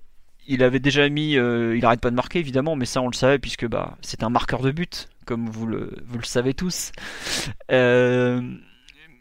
il 0.47 0.63
avait 0.63 0.81
déjà 0.81 1.09
mis, 1.09 1.37
euh, 1.37 1.77
il 1.77 1.85
arrête 1.85 2.01
pas 2.01 2.11
de 2.11 2.17
marquer 2.17 2.39
évidemment, 2.39 2.77
mais 2.77 2.85
ça 2.85 3.01
on 3.01 3.09
le 3.09 3.15
savait 3.15 3.39
puisque 3.39 3.67
bah 3.67 3.97
c'est 4.01 4.23
un 4.23 4.31
marqueur 4.31 4.61
de 4.61 4.71
but, 4.71 5.09
comme 5.25 5.49
vous 5.49 5.67
le 5.67 5.93
vous 6.07 6.19
le 6.19 6.25
savez 6.25 6.55
tous. 6.55 6.93
Euh, 7.71 8.41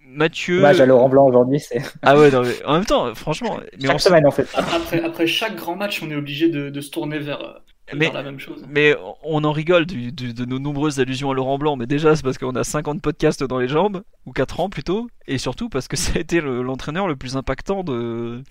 Mathieu. 0.07 0.57
Dommage 0.57 0.81
à 0.81 0.85
Laurent 0.85 1.09
Blanc 1.09 1.27
aujourd'hui, 1.27 1.59
c'est 1.59 1.81
Ah 2.01 2.17
ouais, 2.17 2.31
non, 2.31 2.41
mais 2.41 2.65
en 2.65 2.73
même 2.73 2.85
temps, 2.85 3.13
franchement. 3.15 3.59
Mais 3.79 3.87
chaque 3.87 3.95
on, 3.95 3.99
semaine 3.99 4.27
en 4.27 4.31
fait. 4.31 4.47
Après, 4.53 5.01
après 5.01 5.27
chaque 5.27 5.55
grand 5.55 5.75
match, 5.75 6.01
on 6.03 6.11
est 6.11 6.15
obligé 6.15 6.49
de, 6.49 6.69
de 6.69 6.81
se 6.81 6.89
tourner 6.89 7.19
vers, 7.19 7.41
euh, 7.41 7.53
Mais- 7.93 8.05
vers 8.05 8.13
la 8.13 8.23
même 8.23 8.39
chose. 8.39 8.63
mais 8.69 8.95
on 9.23 9.43
en 9.43 9.51
rigole 9.51 9.85
du- 9.85 10.11
du- 10.13 10.33
de 10.33 10.45
nos 10.45 10.59
nombreuses 10.59 10.99
allusions 11.01 11.29
à 11.31 11.33
Laurent 11.33 11.57
Blanc, 11.57 11.75
mais 11.75 11.87
déjà 11.87 12.15
c'est 12.15 12.23
parce 12.23 12.37
qu'on 12.37 12.55
a 12.55 12.63
50 12.63 13.01
podcasts 13.01 13.43
dans 13.43 13.59
les 13.59 13.67
jambes, 13.67 14.03
ou 14.25 14.31
4 14.31 14.59
ans 14.61 14.69
plutôt, 14.69 15.09
et 15.27 15.37
surtout 15.37 15.67
parce 15.67 15.87
que 15.89 15.97
ça 16.13 16.13
a 16.15 16.19
été 16.19 16.39
le- 16.39 16.61
l'entraîneur 16.61 17.07
le 17.07 17.15
plus 17.17 17.35
impactant 17.35 17.83
de, 17.83 18.43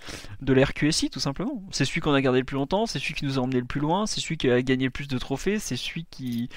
de 0.42 0.52
l'RQSI 0.52 1.08
tout 1.10 1.20
simplement. 1.20 1.62
C'est 1.70 1.86
celui 1.86 2.00
qu'on 2.02 2.12
a 2.12 2.20
gardé 2.20 2.40
le 2.40 2.44
plus 2.44 2.56
longtemps, 2.56 2.84
c'est 2.86 2.98
celui 2.98 3.14
qui 3.14 3.24
nous 3.24 3.38
a 3.38 3.42
emmené 3.42 3.60
le 3.60 3.66
plus 3.66 3.80
loin, 3.80 4.06
c'est 4.06 4.20
celui 4.20 4.36
qui 4.36 4.50
a 4.50 4.60
gagné 4.60 4.84
le 4.84 4.90
plus 4.90 5.08
de 5.08 5.16
trophées, 5.16 5.58
c'est 5.58 5.76
celui 5.76 6.04
qui, 6.10 6.50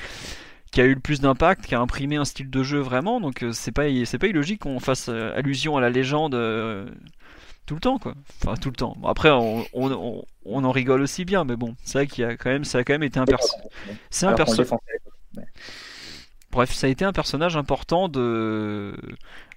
qui 0.71 0.81
a 0.81 0.85
eu 0.85 0.95
le 0.95 0.99
plus 0.99 1.21
d'impact, 1.21 1.65
qui 1.67 1.75
a 1.75 1.79
imprimé 1.79 2.17
un 2.17 2.25
style 2.25 2.49
de 2.49 2.63
jeu 2.63 2.79
vraiment, 2.79 3.21
donc 3.21 3.43
euh, 3.43 3.51
c'est 3.53 3.71
pas, 3.71 3.83
pas 3.83 4.27
illogique 4.27 4.61
qu'on 4.61 4.79
fasse 4.81 5.07
euh, 5.07 5.37
allusion 5.37 5.77
à 5.77 5.81
la 5.81 5.89
légende 5.89 6.35
euh, 6.35 6.85
tout 7.65 7.75
le 7.75 7.79
temps 7.81 7.99
quoi. 7.99 8.13
Enfin 8.43 8.55
tout 8.57 8.69
le 8.69 8.75
temps. 8.75 8.95
Bon, 8.99 9.07
après 9.07 9.29
on, 9.31 9.65
on, 9.73 9.91
on- 9.91 10.25
on 10.45 10.63
en 10.65 10.71
rigole 10.71 11.01
aussi 11.01 11.25
bien, 11.25 11.45
mais 11.45 11.55
bon, 11.55 11.75
c'est 11.83 11.99
vrai 11.99 12.07
qu'il 12.07 12.23
y 12.23 12.27
a 12.27 12.35
quand 12.37 12.49
même, 12.49 12.65
ça 12.65 12.79
a 12.79 12.83
quand 12.83 12.93
même 12.93 13.03
été 13.03 13.19
un 13.19 13.25
perso- 13.27 13.55
c'est 14.09 14.25
un. 14.27 14.35
Bref, 16.51 16.71
ça 16.71 16.87
a 16.87 16.89
été 16.89 17.03
un 17.03 17.13
personnage 17.13 17.57
important 17.57 18.09
de, 18.09 18.95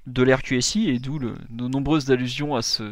de 0.07 0.23
l'RQSI 0.23 0.89
et 0.91 0.99
d'où 0.99 1.21
nos 1.51 1.69
nombreuses 1.69 2.11
allusions 2.11 2.57
à 2.57 2.63
ce, 2.63 2.85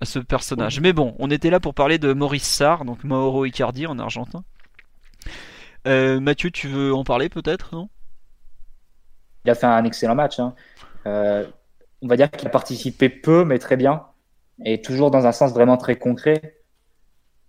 à 0.00 0.04
ce 0.04 0.18
personnage. 0.18 0.80
Mais 0.80 0.92
bon, 0.92 1.14
on 1.18 1.30
était 1.30 1.50
là 1.50 1.60
pour 1.60 1.74
parler 1.74 1.98
de 1.98 2.12
Maurice 2.12 2.44
Sarr, 2.46 2.84
donc 2.84 3.02
Mauro 3.04 3.44
Icardi 3.46 3.86
en 3.86 3.98
argentin. 3.98 4.44
Euh, 5.86 6.20
Mathieu, 6.20 6.50
tu 6.50 6.68
veux 6.68 6.94
en 6.94 7.04
parler 7.04 7.28
peut-être, 7.28 7.74
non? 7.74 7.88
Il 9.44 9.50
a 9.50 9.54
fait 9.54 9.66
un 9.66 9.84
excellent 9.84 10.14
match. 10.14 10.38
hein. 10.38 10.54
Euh, 11.06 11.46
on 12.02 12.08
va 12.08 12.16
dire 12.16 12.30
qu'il 12.30 12.48
a 12.48 12.50
participé 12.50 13.08
peu, 13.08 13.44
mais 13.44 13.58
très 13.58 13.76
bien. 13.76 14.06
Et 14.64 14.80
toujours 14.82 15.10
dans 15.10 15.26
un 15.26 15.32
sens 15.32 15.52
vraiment 15.52 15.76
très 15.76 15.96
concret. 15.96 16.60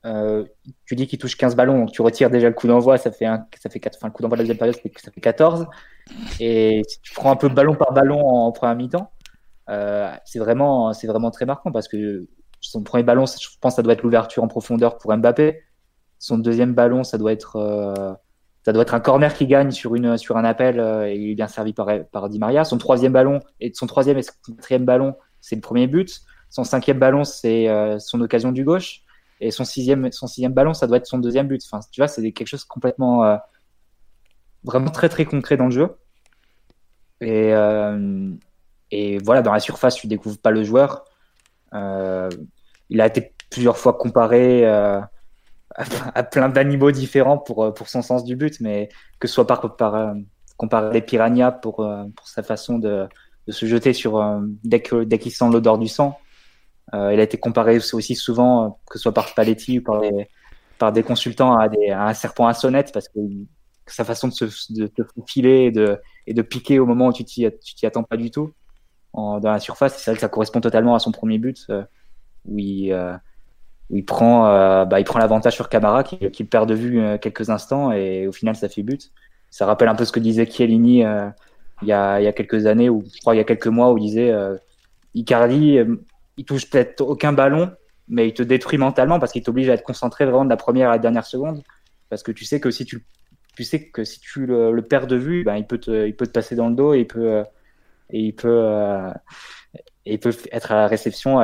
Euh, 0.06 0.46
tu 0.86 0.96
dis 0.96 1.08
qu'il 1.08 1.18
touche 1.18 1.36
15 1.36 1.56
ballons, 1.56 1.80
donc 1.80 1.92
tu 1.92 2.02
retires 2.04 2.30
déjà 2.30 2.48
le 2.48 2.54
coup 2.54 2.68
d'envoi, 2.68 2.98
ça 2.98 3.12
fait 3.12 3.26
un, 3.26 3.48
ça 3.60 3.70
fait 3.72 3.82
enfin, 3.96 4.08
le 4.08 4.14
coup 4.14 4.22
d'envoi 4.22 4.38
de 4.38 4.42
la 4.42 4.44
deuxième 4.44 4.58
période, 4.58 4.76
ça 4.76 4.82
fait- 4.82 4.92
ça 5.04 5.12
fait 5.12 5.22
14. 5.22 5.66
Et 6.40 6.84
tu 7.04 7.14
prends 7.16 7.32
un 7.32 7.36
peu 7.36 7.50
ballon 7.50 7.76
par 7.76 7.94
ballon 7.94 8.20
en, 8.22 8.52
première 8.52 8.76
mi-temps, 8.76 9.12
euh, 9.70 10.12
c'est 10.26 10.40
vraiment, 10.40 10.92
vraiment 11.06 11.32
très 11.32 11.46
marquant 11.46 11.72
parce 11.72 11.88
que 11.88 12.28
son 12.62 12.84
premier 12.84 13.04
ballon, 13.04 13.26
je 13.28 13.48
pense 13.62 13.74
que 13.74 13.78
ça 13.78 13.84
doit 13.84 13.94
être 13.94 14.04
l'ouverture 14.04 14.44
en 14.44 14.48
profondeur 14.48 14.98
pour 14.98 15.16
Mbappé. 15.16 15.62
Son 16.20 16.38
deuxième 16.38 16.74
ballon, 16.74 17.04
ça 17.04 17.18
doit 17.18 17.32
être, 17.34 17.58
euh, 17.58 18.14
ça 18.66 18.74
doit 18.74 18.84
être 18.84 18.94
un 18.96 19.00
corner 19.00 19.34
qui 19.34 19.48
gagne 19.48 19.72
sur, 19.72 19.96
une, 19.96 20.18
sur 20.18 20.38
un 20.38 20.46
appel 20.46 20.80
et 21.08 21.16
il 21.16 21.32
est 21.32 21.36
bien 21.36 21.48
servi 21.48 21.74
par, 21.74 21.88
par 22.12 22.30
Di 22.30 22.40
Maria. 22.40 22.64
Son 22.64 22.78
troisième 22.78 23.14
ballon, 23.14 23.40
et 23.60 23.72
son 23.74 23.88
troisième 23.88 24.18
et 24.18 24.24
son 24.24 24.34
quatrième 24.48 24.86
ballon, 24.86 25.16
c'est 25.42 25.56
le 25.56 25.62
premier 25.62 25.88
but. 25.88 26.22
Son 26.56 26.64
cinquième 26.64 27.00
ballon, 27.00 27.26
c'est 27.26 27.68
euh, 27.68 28.00
son 28.00 28.22
occasion 28.22 28.54
du 28.54 28.64
gauche. 28.64 29.02
Et 29.42 29.52
son 29.52 29.66
sixième, 29.66 30.10
son 30.14 30.26
sixième 30.26 30.54
ballon, 30.54 30.74
ça 30.74 30.88
doit 30.88 30.96
être 30.96 31.06
son 31.06 31.18
deuxième 31.18 31.50
but. 31.50 31.62
Enfin, 31.70 31.86
tu 31.92 32.00
vois, 32.00 32.08
c'est 32.08 32.32
quelque 32.32 32.48
chose 32.48 32.64
complètement, 32.64 33.26
euh, 33.26 33.36
vraiment 34.64 34.90
très 34.90 35.10
très 35.10 35.26
concret 35.26 35.58
dans 35.58 35.66
le 35.66 35.72
jeu. 35.72 35.98
Et, 37.20 37.54
euh, 37.54 38.32
et 38.90 39.18
voilà, 39.18 39.42
dans 39.42 39.52
la 39.52 39.60
surface, 39.60 39.96
tu 39.96 40.08
découvres 40.08 40.38
pas 40.38 40.52
le 40.52 40.64
joueur. 40.64 41.04
Il 41.74 43.02
a 43.02 43.06
été 43.06 43.34
plusieurs 43.50 43.78
fois 43.78 43.92
comparé 43.98 44.66
à, 44.66 45.10
plein 46.32 46.48
d'animaux 46.48 46.92
différents 46.92 47.38
pour, 47.38 47.74
pour 47.74 47.90
son 47.90 48.02
sens 48.02 48.24
du 48.24 48.38
but, 48.38 48.62
mais 48.62 48.88
que 49.20 49.28
ce 49.28 49.34
soit 49.34 49.48
par, 49.48 49.76
par 49.76 50.16
comparé 50.56 50.94
les 50.94 51.02
piranhas 51.02 51.52
pour, 51.52 51.86
pour 52.16 52.28
sa 52.30 52.44
façon 52.44 52.80
de, 52.80 53.10
de 53.46 53.52
se 53.52 53.66
jeter 53.66 53.92
sur 53.92 54.24
dès 54.64 54.82
que 54.82 55.04
dès 55.04 55.20
qu'il 55.20 55.34
sent 55.34 55.50
l'odeur 55.52 55.78
du 55.78 55.90
sang. 55.90 56.18
Euh, 56.94 57.14
il 57.14 57.20
a 57.20 57.24
été 57.24 57.38
comparé 57.38 57.78
aussi 57.78 58.16
souvent, 58.16 58.66
euh, 58.66 58.70
que 58.90 58.98
ce 58.98 59.04
soit 59.04 59.14
par 59.14 59.28
Spalletti 59.28 59.80
ou 59.80 59.84
par, 59.84 60.02
les, 60.02 60.30
par 60.78 60.92
des 60.92 61.04
consultants, 61.04 61.58
à, 61.58 61.68
des, 61.68 61.90
à 61.90 62.08
un 62.08 62.14
serpent 62.14 62.48
à 62.48 62.54
sonnette, 62.54 62.92
parce 62.94 63.10
que 63.10 63.20
sa 63.88 64.04
façon 64.04 64.28
de 64.28 64.34
se 64.34 64.46
de, 64.74 64.92
de 64.96 65.04
faufiler 65.16 65.66
et 65.66 65.72
de, 65.72 66.00
et 66.28 66.34
de 66.34 66.42
piquer 66.42 66.80
au 66.80 66.86
moment 66.86 67.08
où 67.08 67.14
tu 67.14 67.24
t'y 67.24 67.48
t'y 67.60 67.86
attends 67.86 68.04
pas 68.04 68.18
du 68.18 68.32
tout 68.32 68.54
en, 69.14 69.40
dans 69.40 69.52
la 69.52 69.60
surface. 69.60 69.98
C'est 69.98 70.12
vrai 70.12 70.16
que 70.16 70.22
ça 70.22 70.30
correspond 70.30 70.62
totalement 70.62 70.96
à 70.96 71.00
son 71.00 71.12
premier 71.12 71.40
but, 71.40 71.66
euh, 71.70 71.84
où 72.46 72.60
il, 72.60 72.92
euh, 72.92 73.14
où 73.90 73.98
il 73.98 74.06
prend, 74.06 74.44
bah, 74.86 75.00
il 75.00 75.04
prend 75.06 75.20
l'avantage 75.20 75.56
sur 75.56 75.70
Camara, 75.70 76.04
qu'il 76.04 76.30
qui 76.32 76.44
perd 76.44 76.70
de 76.70 76.76
vue 76.76 77.20
quelques 77.20 77.50
instants, 77.50 77.92
et 77.92 78.28
au 78.28 78.32
final, 78.32 78.56
ça 78.56 78.70
fait 78.70 78.84
but. 78.84 79.12
Ça 79.52 79.66
rappelle 79.66 79.88
un 79.88 79.96
peu 79.96 80.06
ce 80.06 80.12
que 80.12 80.20
disait 80.20 80.46
Chiellini 80.50 81.04
il, 81.82 81.88
y 81.88 81.92
a, 81.92 82.20
il 82.20 82.24
y 82.24 82.28
a 82.28 82.34
quelques 82.34 82.66
années, 82.66 82.90
ou 82.90 83.04
je 83.14 83.22
crois 83.22 83.36
il 83.36 83.38
y 83.38 83.42
a 83.42 83.44
quelques 83.44 83.68
mois, 83.68 83.92
où 83.94 83.98
il 84.00 84.02
disait 84.02 84.34
Icardi, 85.14 85.80
il 86.38 86.46
touche 86.46 86.70
peut-être 86.70 87.02
aucun 87.02 87.34
ballon, 87.34 87.72
mais 88.08 88.28
il 88.28 88.34
te 88.34 88.44
détruit 88.44 88.78
mentalement 88.78 89.20
parce 89.20 89.32
qu'il 89.32 89.44
t'oblige 89.44 89.70
à 89.70 89.74
être 89.74 89.84
concentré 89.84 90.26
vraiment 90.26 90.46
de 90.46 90.50
la 90.50 90.58
première 90.58 90.90
à 90.90 90.94
la 90.94 91.00
dernière 91.00 91.26
seconde. 91.26 91.62
Parce 92.10 92.24
que 92.24 92.32
tu 92.32 92.46
sais 92.46 92.60
que 92.60 92.72
si 92.72 92.86
tu, 92.86 93.06
tu 93.56 93.64
sais 93.64 93.90
que 93.90 94.04
si 94.04 94.20
tu 94.20 94.46
le, 94.46 94.72
le 94.72 94.82
perds 94.82 95.08
de 95.08 95.16
vue, 95.16 95.44
ben, 95.44 95.56
il, 95.56 95.66
peut 95.66 95.80
te, 95.80 96.06
il 96.06 96.16
peut 96.16 96.28
te 96.28 96.32
passer 96.32 96.56
dans 96.56 96.70
le 96.70 96.76
dos 96.76 96.94
et 96.94 97.00
il 97.00 97.08
peut, 97.08 97.44
et 98.10 98.20
il 98.20 98.36
peut, 98.36 98.48
euh, 98.64 99.12
il 100.06 100.20
peut 100.20 100.36
être 100.52 100.72
à 100.72 100.76
la 100.76 100.88
réception 100.88 101.40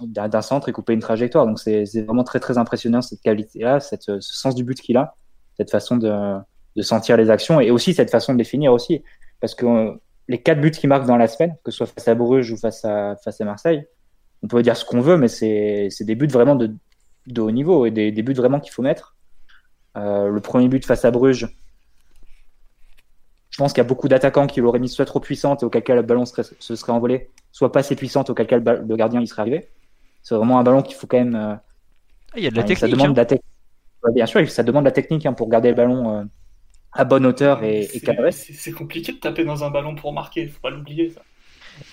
d'un 0.00 0.42
centre 0.42 0.68
et 0.68 0.72
couper 0.72 0.94
une 0.94 1.00
trajectoire. 1.00 1.46
Donc 1.46 1.58
c'est 1.58 1.84
vraiment 2.02 2.24
très 2.24 2.40
très 2.40 2.56
impressionnant 2.56 3.02
cette 3.02 3.20
qualité-là, 3.20 3.80
ce 3.80 4.20
sens 4.20 4.54
du 4.54 4.64
but 4.64 4.80
qu'il 4.80 4.96
a, 4.96 5.14
cette 5.56 5.70
façon 5.70 5.96
de, 5.96 6.38
de 6.76 6.82
sentir 6.82 7.16
les 7.16 7.30
actions 7.30 7.60
et 7.60 7.70
aussi 7.70 7.92
cette 7.92 8.10
façon 8.10 8.32
de 8.32 8.38
les 8.38 8.44
finir 8.44 8.72
aussi. 8.72 9.02
Parce 9.40 9.54
que 9.54 9.66
euh, 9.66 9.92
les 10.28 10.40
quatre 10.42 10.60
buts 10.60 10.70
qu'il 10.70 10.88
marque 10.88 11.06
dans 11.06 11.16
la 11.16 11.26
semaine, 11.28 11.56
que 11.64 11.70
ce 11.70 11.78
soit 11.78 11.86
face 11.86 12.06
à 12.08 12.14
Bruges 12.14 12.52
ou 12.52 12.56
face 12.56 12.84
à, 12.84 13.16
face 13.24 13.40
à 13.40 13.44
Marseille, 13.44 13.86
on 14.42 14.46
peut 14.48 14.62
dire 14.62 14.76
ce 14.76 14.84
qu'on 14.84 15.00
veut, 15.00 15.16
mais 15.16 15.28
c'est 15.28 15.88
des 16.00 16.14
buts 16.14 16.26
vraiment 16.28 16.54
de, 16.54 16.72
de 17.26 17.40
haut 17.40 17.50
niveau 17.50 17.86
et 17.86 17.90
des, 17.90 18.12
des 18.12 18.22
buts 18.22 18.34
vraiment 18.34 18.60
qu'il 18.60 18.72
faut 18.72 18.82
mettre. 18.82 19.16
Euh, 19.96 20.28
le 20.28 20.40
premier 20.40 20.68
but 20.68 20.84
face 20.86 21.04
à 21.04 21.10
Bruges, 21.10 21.48
je 23.50 23.56
pense 23.58 23.72
qu'il 23.72 23.78
y 23.82 23.86
a 23.86 23.88
beaucoup 23.88 24.08
d'attaquants 24.08 24.46
qui 24.46 24.60
l'auraient 24.60 24.78
mis 24.78 24.88
soit 24.88 25.04
trop 25.06 25.20
puissante 25.20 25.62
et 25.62 25.66
auquel 25.66 25.82
cas 25.82 25.94
le 25.94 26.02
ballon 26.02 26.24
serait- 26.26 26.44
se 26.58 26.76
serait 26.76 26.92
envolé, 26.92 27.30
soit 27.50 27.72
pas 27.72 27.80
assez 27.80 27.96
puissante 27.96 28.30
auquel 28.30 28.46
cas 28.46 28.58
le, 28.58 28.96
gardien 28.96 29.20
il 29.20 29.26
serait 29.26 29.42
arrivé. 29.42 29.68
C'est 30.22 30.34
vraiment 30.34 30.58
un 30.58 30.62
ballon 30.62 30.82
qu'il 30.82 30.94
faut 30.94 31.06
quand 31.06 31.18
même. 31.18 31.34
euh, 31.34 31.54
Ah, 31.54 32.36
Il 32.36 32.44
y 32.44 32.46
a 32.46 32.50
de 32.50 32.56
la 32.56 32.62
enfin, 32.64 32.74
ça 32.74 32.80
technique. 32.86 32.92
demande 32.92 33.08
hein. 33.08 33.12
de 33.12 33.16
la 33.16 33.24
technique. 33.26 33.44
Ouais, 34.04 34.12
bien 34.12 34.26
sûr, 34.26 34.48
ça 34.48 34.62
demande 34.62 34.84
de 34.84 34.88
la 34.88 34.92
technique 34.92 35.26
hein, 35.26 35.32
pour 35.32 35.48
garder 35.48 35.70
le 35.70 35.74
ballon 35.74 36.18
euh, 36.20 36.24
à 36.92 37.04
bonne 37.04 37.26
hauteur 37.26 37.62
et, 37.62 37.80
et 37.80 37.82
C'est- 37.84 38.00
cadré. 38.00 38.32
C'est 38.32 38.52
c'est 38.52 38.72
compliqué 38.72 39.12
de 39.12 39.18
taper 39.18 39.44
dans 39.44 39.64
un 39.64 39.70
ballon 39.70 39.94
pour 39.94 40.12
marquer, 40.12 40.46
faut 40.48 40.60
pas 40.60 40.70
l'oublier 40.70 41.10
ça. 41.10 41.22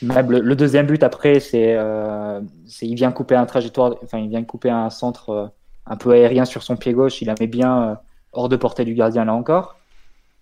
Même 0.01 0.31
le, 0.31 0.39
le 0.39 0.55
deuxième 0.55 0.87
but 0.87 1.03
après, 1.03 1.39
c'est 1.39 1.75
euh, 1.75 2.41
il 2.81 2.95
vient 2.95 3.11
couper 3.11 3.35
un 3.35 3.45
trajectoire, 3.45 3.95
enfin 4.03 4.17
il 4.17 4.29
vient 4.29 4.43
couper 4.43 4.69
un 4.71 4.89
centre 4.89 5.29
euh, 5.29 5.47
un 5.85 5.95
peu 5.95 6.11
aérien 6.11 6.45
sur 6.45 6.63
son 6.63 6.75
pied 6.75 6.93
gauche. 6.93 7.21
Il 7.21 7.25
la 7.25 7.35
met 7.39 7.45
bien 7.47 7.89
euh, 7.91 7.95
hors 8.31 8.49
de 8.49 8.55
portée 8.55 8.83
du 8.85 8.95
gardien 8.95 9.25
là 9.25 9.33
encore. 9.33 9.77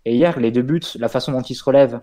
Et 0.06 0.16
hier, 0.16 0.40
les 0.40 0.52
deux 0.52 0.62
buts, 0.62 0.82
la 0.98 1.10
façon 1.10 1.32
dont 1.34 1.42
il 1.42 1.56
se 1.56 1.64
relève 1.64 2.02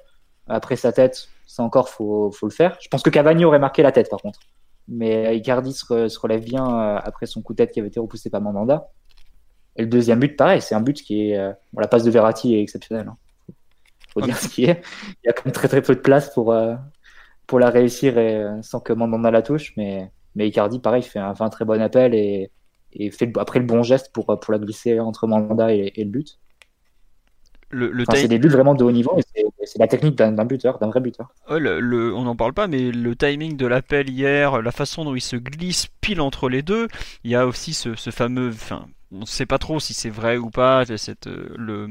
après 0.48 0.76
sa 0.76 0.92
tête, 0.92 1.28
ça 1.46 1.62
encore 1.62 1.88
faut 1.88 2.30
faut 2.30 2.46
le 2.46 2.52
faire. 2.52 2.76
Je 2.80 2.88
pense 2.88 3.02
que 3.02 3.10
Cavani 3.10 3.44
aurait 3.46 3.58
marqué 3.58 3.82
la 3.82 3.92
tête 3.92 4.10
par 4.10 4.20
contre, 4.20 4.40
mais 4.88 5.34
Icardi 5.36 5.72
se, 5.72 5.84
re- 5.86 6.08
se 6.08 6.18
relève 6.18 6.44
bien 6.44 6.66
euh, 6.66 6.98
après 7.02 7.24
son 7.26 7.40
coup 7.40 7.54
de 7.54 7.58
tête 7.58 7.72
qui 7.72 7.78
avait 7.80 7.88
été 7.88 8.00
repoussé 8.00 8.28
par 8.28 8.40
Mandanda. 8.42 8.88
Et 9.80 9.84
le 9.84 9.88
deuxième 9.88 10.20
but, 10.20 10.36
pareil, 10.36 10.60
c'est 10.60 10.74
un 10.74 10.82
but 10.82 11.00
qui 11.00 11.30
est 11.30 11.38
euh, 11.38 11.52
bon, 11.72 11.80
la 11.80 11.88
passe 11.88 12.04
de 12.04 12.10
Verratti 12.10 12.54
est 12.54 12.60
exceptionnelle. 12.60 13.08
Hein. 13.08 13.16
Faut 14.12 14.20
dire 14.20 14.36
ce 14.36 14.48
qui 14.48 14.64
est. 14.64 14.82
Il 15.24 15.26
y 15.26 15.30
a 15.30 15.32
quand 15.32 15.46
même 15.46 15.54
très 15.54 15.68
très 15.68 15.80
peu 15.80 15.94
de 15.94 16.00
place 16.00 16.34
pour 16.34 16.52
euh, 16.52 16.74
pour 17.46 17.58
la 17.58 17.70
réussir 17.70 18.18
et, 18.18 18.34
euh, 18.36 18.60
sans 18.60 18.80
que 18.80 18.92
Mandanda 18.92 19.30
la 19.30 19.40
touche. 19.40 19.72
Mais, 19.78 20.10
mais 20.34 20.48
Icardi, 20.48 20.80
pareil, 20.80 21.02
fait 21.02 21.18
un, 21.18 21.34
fait 21.34 21.44
un 21.44 21.48
très 21.48 21.64
bon 21.64 21.80
appel 21.80 22.14
et, 22.14 22.50
et 22.92 23.10
fait 23.10 23.24
le- 23.24 23.40
après 23.40 23.58
le 23.58 23.64
bon 23.64 23.82
geste 23.82 24.12
pour, 24.12 24.26
pour 24.38 24.52
la 24.52 24.58
glisser 24.58 25.00
entre 25.00 25.26
Mandanda 25.26 25.72
et, 25.72 25.92
et 25.96 26.04
le 26.04 26.10
but. 26.10 26.38
Le, 27.70 27.88
le 27.90 28.02
Enfin, 28.06 28.18
c'est 28.18 28.28
des 28.28 28.38
buts 28.40 28.48
vraiment 28.48 28.74
de 28.74 28.82
haut 28.84 28.90
niveau 28.92 29.16
et 29.16 29.22
c'est- 29.64 29.78
la 29.78 29.86
technique 29.86 30.16
d'un 30.16 30.32
d'un 30.32 30.44
buteur, 30.44 30.78
d'un 30.80 30.88
vrai 30.88 31.00
buteur. 31.00 31.32
Ouais, 31.48 31.60
le- 31.60 31.78
le- 31.78 32.12
on 32.12 32.24
n'en 32.24 32.34
parle 32.34 32.52
pas, 32.52 32.66
mais 32.66 32.90
le 32.90 33.14
timing 33.14 33.56
de 33.56 33.66
l'appel 33.66 34.10
hier, 34.10 34.60
la 34.60 34.72
façon 34.72 35.04
dont 35.04 35.14
il 35.14 35.20
se 35.20 35.36
glisse 35.36 35.86
pile 36.00 36.20
entre 36.20 36.48
les 36.48 36.62
deux, 36.62 36.88
il 37.22 37.30
y 37.30 37.36
a 37.36 37.46
aussi 37.46 37.72
ce, 37.72 37.94
ce 37.94 38.10
fameux, 38.10 38.48
enfin, 38.48 38.86
on 39.12 39.20
ne 39.20 39.24
sait 39.26 39.46
pas 39.46 39.58
trop 39.58 39.80
si 39.80 39.94
c'est 39.94 40.10
vrai 40.10 40.36
ou 40.36 40.50
pas, 40.50 40.84
cette, 40.96 41.26
euh, 41.26 41.52
le, 41.56 41.88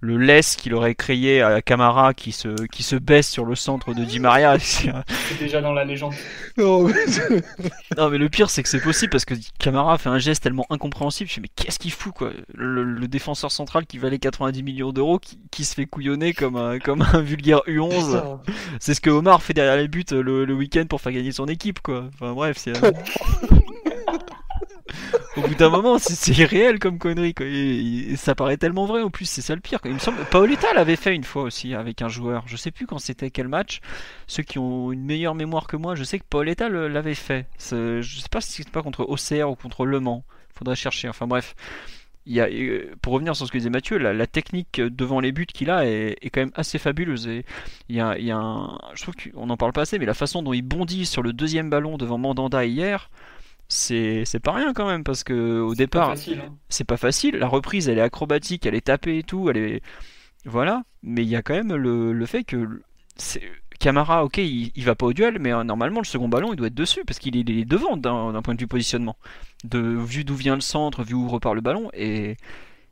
le 0.00 0.16
laisse 0.18 0.54
qu'il 0.56 0.74
aurait 0.74 0.94
créé 0.94 1.42
à 1.42 1.60
Camara 1.62 2.14
qui 2.14 2.30
se, 2.32 2.66
qui 2.66 2.82
se 2.82 2.94
baisse 2.96 3.28
sur 3.28 3.44
le 3.44 3.54
centre 3.56 3.94
de 3.94 4.04
Di 4.04 4.20
Maria. 4.20 4.56
C'est 4.60 4.92
déjà 5.40 5.60
dans 5.60 5.72
la 5.72 5.84
légende. 5.84 6.12
Non, 6.56 6.84
mais 6.84 6.92
c'est- 7.06 7.42
non 7.96 8.08
mais 8.10 8.18
le 8.18 8.28
pire 8.28 8.48
c'est 8.50 8.62
que 8.62 8.68
c'est 8.68 8.80
possible 8.80 9.10
parce 9.10 9.24
que 9.24 9.34
Camara 9.58 9.98
fait 9.98 10.08
un 10.08 10.18
geste 10.18 10.42
tellement 10.42 10.66
incompréhensible, 10.70 11.28
je 11.28 11.40
me 11.40 11.46
dis 11.46 11.50
mais 11.56 11.64
qu'est-ce 11.64 11.78
qu'il 11.78 11.90
fout 11.92 12.12
quoi? 12.14 12.30
Le, 12.54 12.84
le 12.84 13.08
défenseur 13.08 13.50
central 13.50 13.86
qui 13.86 13.98
valait 13.98 14.18
90 14.18 14.62
millions 14.62 14.92
d'euros 14.92 15.18
qui, 15.18 15.38
qui 15.50 15.64
se 15.64 15.74
fait 15.74 15.86
couillonner 15.86 16.32
comme 16.32 16.56
un, 16.56 16.78
comme 16.78 17.02
un 17.12 17.20
vulgaire 17.20 17.60
U11. 17.66 17.90
Putain. 18.06 18.40
C'est 18.80 18.94
ce 18.94 19.00
que 19.00 19.10
Omar 19.10 19.42
fait 19.42 19.52
derrière 19.54 19.76
les 19.76 19.88
buts 19.88 20.04
euh, 20.12 20.22
le, 20.22 20.44
le 20.44 20.54
week-end 20.54 20.84
pour 20.88 21.00
faire 21.00 21.12
gagner 21.12 21.32
son 21.32 21.46
équipe, 21.46 21.80
quoi. 21.80 22.04
Enfin 22.14 22.32
bref, 22.34 22.56
c'est. 22.58 22.72
euh, 25.14 25.18
au 25.36 25.46
bout 25.46 25.54
d'un 25.54 25.70
moment, 25.70 25.98
c'est 25.98 26.44
réel 26.44 26.78
comme 26.78 26.98
connerie. 26.98 27.34
Ça 28.16 28.34
paraît 28.34 28.56
tellement 28.56 28.86
vrai 28.86 29.02
en 29.02 29.10
plus, 29.10 29.26
c'est 29.26 29.42
ça 29.42 29.54
le 29.54 29.60
pire. 29.60 29.80
Il 29.84 29.94
me 29.94 29.98
semble, 29.98 30.18
Paoletta 30.30 30.72
l'avait 30.74 30.96
fait 30.96 31.14
une 31.14 31.24
fois 31.24 31.42
aussi 31.42 31.74
avec 31.74 32.02
un 32.02 32.08
joueur. 32.08 32.44
Je 32.46 32.56
sais 32.56 32.70
plus 32.70 32.86
quand 32.86 32.98
c'était 32.98 33.30
quel 33.30 33.48
match. 33.48 33.80
Ceux 34.26 34.42
qui 34.42 34.58
ont 34.58 34.92
une 34.92 35.04
meilleure 35.04 35.34
mémoire 35.34 35.66
que 35.66 35.76
moi, 35.76 35.94
je 35.94 36.04
sais 36.04 36.18
que 36.18 36.24
Paoletta 36.28 36.68
l'avait 36.68 37.14
fait. 37.14 37.46
Je 37.60 38.02
sais 38.02 38.28
pas 38.30 38.40
si 38.40 38.52
c'était 38.52 38.70
pas 38.70 38.82
contre 38.82 39.02
OCR 39.08 39.50
ou 39.50 39.54
contre 39.54 39.86
Le 39.86 40.00
Mans. 40.00 40.24
Faudrait 40.54 40.76
chercher. 40.76 41.08
Enfin 41.08 41.26
bref. 41.26 41.54
Y 42.28 42.40
a, 42.40 42.48
pour 43.02 43.12
revenir 43.12 43.36
sur 43.36 43.46
ce 43.46 43.52
que 43.52 43.58
disait 43.58 43.70
Mathieu, 43.70 43.98
la, 43.98 44.26
technique 44.26 44.80
devant 44.80 45.20
les 45.20 45.30
buts 45.30 45.46
qu'il 45.46 45.70
a 45.70 45.86
est, 45.86 46.18
quand 46.32 46.40
même 46.40 46.50
assez 46.56 46.78
fabuleuse. 46.78 47.28
Et 47.28 47.44
il 47.88 47.94
y 47.94 48.00
a, 48.00 48.18
y 48.18 48.32
a 48.32 48.36
un, 48.36 48.78
je 48.94 49.02
trouve 49.02 49.14
qu'on 49.14 49.46
n'en 49.46 49.56
parle 49.56 49.72
pas 49.72 49.82
assez, 49.82 49.96
mais 50.00 50.06
la 50.06 50.14
façon 50.14 50.42
dont 50.42 50.52
il 50.52 50.62
bondit 50.62 51.06
sur 51.06 51.22
le 51.22 51.32
deuxième 51.32 51.70
ballon 51.70 51.96
devant 51.96 52.18
Mandanda 52.18 52.64
hier, 52.64 53.10
c'est 53.68 54.40
pas 54.42 54.52
rien 54.52 54.72
quand 54.72 54.86
même 54.86 55.04
parce 55.04 55.24
que 55.24 55.60
au 55.60 55.74
départ 55.74 56.10
hein. 56.10 56.14
c'est 56.68 56.84
pas, 56.84 56.96
facile. 56.96 57.36
La 57.36 57.48
reprise 57.48 57.88
elle 57.88 57.98
est 57.98 58.02
acrobatique 58.02 58.66
elle 58.66 58.74
est 58.74 58.86
tapée 58.86 59.18
et 59.18 59.22
tout 59.22 59.50
elle 59.50 59.56
est 59.56 59.82
voilà. 60.44 60.84
Mais 61.02 61.22
il 61.22 61.28
y 61.28 61.36
a 61.36 61.42
quand 61.42 61.54
même 61.54 61.74
le, 61.74 62.12
le 62.12 62.26
fait 62.26 62.44
que 62.44 62.82
Camara 63.78 64.24
ok 64.24 64.38
il, 64.38 64.84
va 64.84 64.94
pas 64.94 65.06
au 65.06 65.12
duel 65.12 65.38
mais 65.40 65.52
euh, 65.52 65.64
normalement 65.64 66.00
le 66.00 66.06
second 66.06 66.28
ballon 66.28 66.52
il 66.52 66.56
doit 66.56 66.68
être 66.68 66.74
dessus 66.74 67.04
parce 67.04 67.18
qu'il 67.18 67.36
est, 67.36 67.64
devant 67.64 67.96
d'un 67.96 68.42
point 68.42 68.54
de 68.54 68.60
vue 68.60 68.68
positionnement. 68.68 69.16
De 69.64 69.80
vu 69.80 70.24
d'où 70.24 70.34
vient 70.34 70.54
le 70.54 70.60
centre 70.60 71.02
vu 71.02 71.14
où 71.14 71.28
repart 71.28 71.54
le 71.54 71.60
ballon 71.60 71.90
et, 71.92 72.36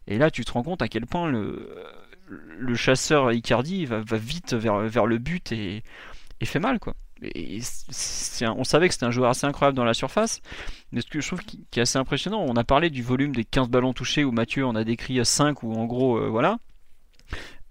et 0.06 0.18
là 0.18 0.30
tu 0.30 0.44
te 0.44 0.52
rends 0.52 0.62
compte 0.62 0.82
à 0.82 0.88
quel 0.88 1.06
point 1.06 1.30
le, 1.30 1.68
le 2.26 2.74
chasseur 2.74 3.32
Icardi 3.32 3.86
va, 3.86 4.01
va 4.01 4.16
vite 4.16 4.55
vers, 4.55 4.78
vers 4.80 5.06
le 5.06 5.18
but 5.18 5.52
et, 5.52 5.82
et 6.40 6.44
fait 6.44 6.60
mal 6.60 6.80
quoi 6.80 6.94
on 8.42 8.64
savait 8.64 8.88
que 8.88 8.94
c'était 8.94 9.06
un 9.06 9.10
joueur 9.10 9.30
assez 9.30 9.46
incroyable 9.46 9.76
dans 9.76 9.84
la 9.84 9.94
surface, 9.94 10.40
mais 10.92 11.01
ce 11.01 11.06
que 11.06 11.20
je 11.20 11.26
trouve 11.26 11.42
qui, 11.42 11.64
est 11.76 11.80
assez 11.80 11.98
impressionnant, 11.98 12.40
on 12.40 12.56
a 12.56 12.64
parlé 12.64 12.90
du 12.90 13.02
volume 13.02 13.34
des 13.34 13.44
15 13.44 13.68
ballons 13.68 13.92
touchés 13.92 14.24
où 14.24 14.32
Mathieu 14.32 14.66
en 14.66 14.74
a 14.74 14.84
décrit 14.84 15.24
5 15.24 15.62
ou 15.62 15.74
en 15.74 15.84
gros, 15.86 16.16
euh, 16.18 16.28
voilà. 16.28 16.59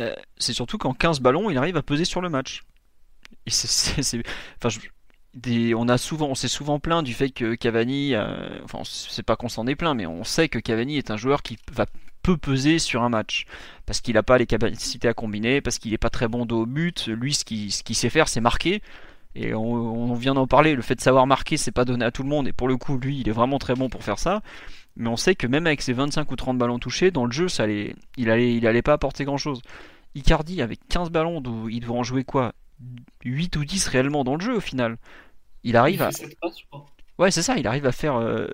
Euh, 0.02 0.14
c'est 0.38 0.54
surtout 0.54 0.78
qu'en 0.78 0.94
15 0.94 1.20
ballons, 1.20 1.50
il 1.50 1.58
arrive 1.58 1.78
à 1.78 1.84
peser 1.84 2.06
sur 2.06 2.22
le 2.22 2.30
match. 2.30 2.64
on 5.76 5.90
a 5.90 5.98
souvent, 5.98 6.28
on 6.28 6.36
s'est 6.36 6.48
souvent 6.48 6.80
plaint 6.80 7.04
du 7.04 7.14
fait 7.14 7.30
que 7.30 7.56
Cavani, 7.56 8.16
euh, 8.16 8.60
enfin, 8.64 8.82
c'est 8.86 9.24
pas 9.24 9.36
qu'on 9.36 9.50
s'en 9.50 9.68
est 9.68 9.76
plaint, 9.76 9.96
mais 9.96 10.06
on 10.06 10.24
sait 10.24 10.50
que 10.50 10.60
Cavani 10.60 10.98
est 10.98 11.12
un 11.12 11.18
joueur 11.18 11.44
qui 11.44 11.58
va 11.72 11.86
peu 12.24 12.38
peser 12.38 12.80
sur 12.80 13.04
un 13.04 13.10
match 13.10 13.46
parce 13.86 14.02
qu'il 14.02 14.16
n'a 14.16 14.24
pas 14.24 14.38
les 14.38 14.46
capacités 14.48 15.10
à 15.10 15.14
combiner, 15.14 15.62
parce 15.62 15.78
qu'il 15.78 15.92
n'est 15.92 15.98
pas 15.98 16.10
très 16.10 16.28
bon 16.28 16.46
dos 16.46 16.62
au 16.62 16.66
but. 16.66 17.08
Lui, 17.08 17.34
ce 17.34 17.44
qu'il 17.44 17.72
sait 17.72 18.10
faire, 18.10 18.28
c'est 18.30 18.42
marquer. 18.42 18.82
Et 19.36 19.54
on, 19.54 20.14
vient 20.14 20.36
d'en 20.36 20.46
parler, 20.46 20.76
le 20.76 20.82
fait 20.82 20.96
de 20.96 21.02
savoir 21.02 21.26
marquer, 21.26 21.58
c'est 21.58 21.72
pas 21.72 21.86
donné 21.86 22.06
à 22.06 22.12
tout 22.12 22.24
le 22.24 22.30
monde. 22.30 22.48
Et 22.48 22.54
pour 22.54 22.68
le 22.68 22.78
coup, 22.78 22.98
lui, 22.98 23.20
il 23.20 23.28
est 23.28 23.34
vraiment 23.34 23.58
très 23.58 23.74
bon 23.74 23.90
pour 23.90 24.04
faire 24.04 24.20
ça. 24.20 24.42
Mais 24.96 25.10
on 25.10 25.18
sait 25.18 25.34
que 25.34 25.48
même 25.48 25.66
avec 25.66 25.82
ses 25.82 25.94
25 25.94 26.32
ou 26.32 26.36
30 26.36 26.58
ballons 26.58 26.78
touchés, 26.78 27.10
dans 27.10 27.26
le 27.26 27.32
jeu, 27.32 27.48
ça 27.48 27.64
allait, 27.64 27.96
il, 28.16 28.30
allait, 28.30 28.56
il 28.56 28.68
allait 28.68 28.84
pas 28.84 28.94
apporter 28.94 29.26
grand 29.26 29.38
chose. 29.38 29.62
Icardi, 30.14 30.62
avec 30.62 30.88
15 30.88 31.10
ballons, 31.10 31.42
il 31.70 31.80
doit 31.80 31.98
en 31.98 32.04
jouer 32.04 32.24
quoi? 32.24 32.54
8 33.24 33.56
ou 33.56 33.66
10 33.66 33.88
réellement 33.88 34.24
dans 34.24 34.36
le 34.36 34.42
jeu 34.42 34.56
au 34.56 34.60
final. 34.60 34.98
Il 35.64 35.78
arrive 35.78 36.02
à. 36.02 36.10
Ouais, 37.18 37.32
c'est 37.32 37.42
ça, 37.42 37.58
il 37.58 37.68
arrive 37.68 37.86
à 37.86 37.92
faire 37.92 38.16
euh, 38.16 38.48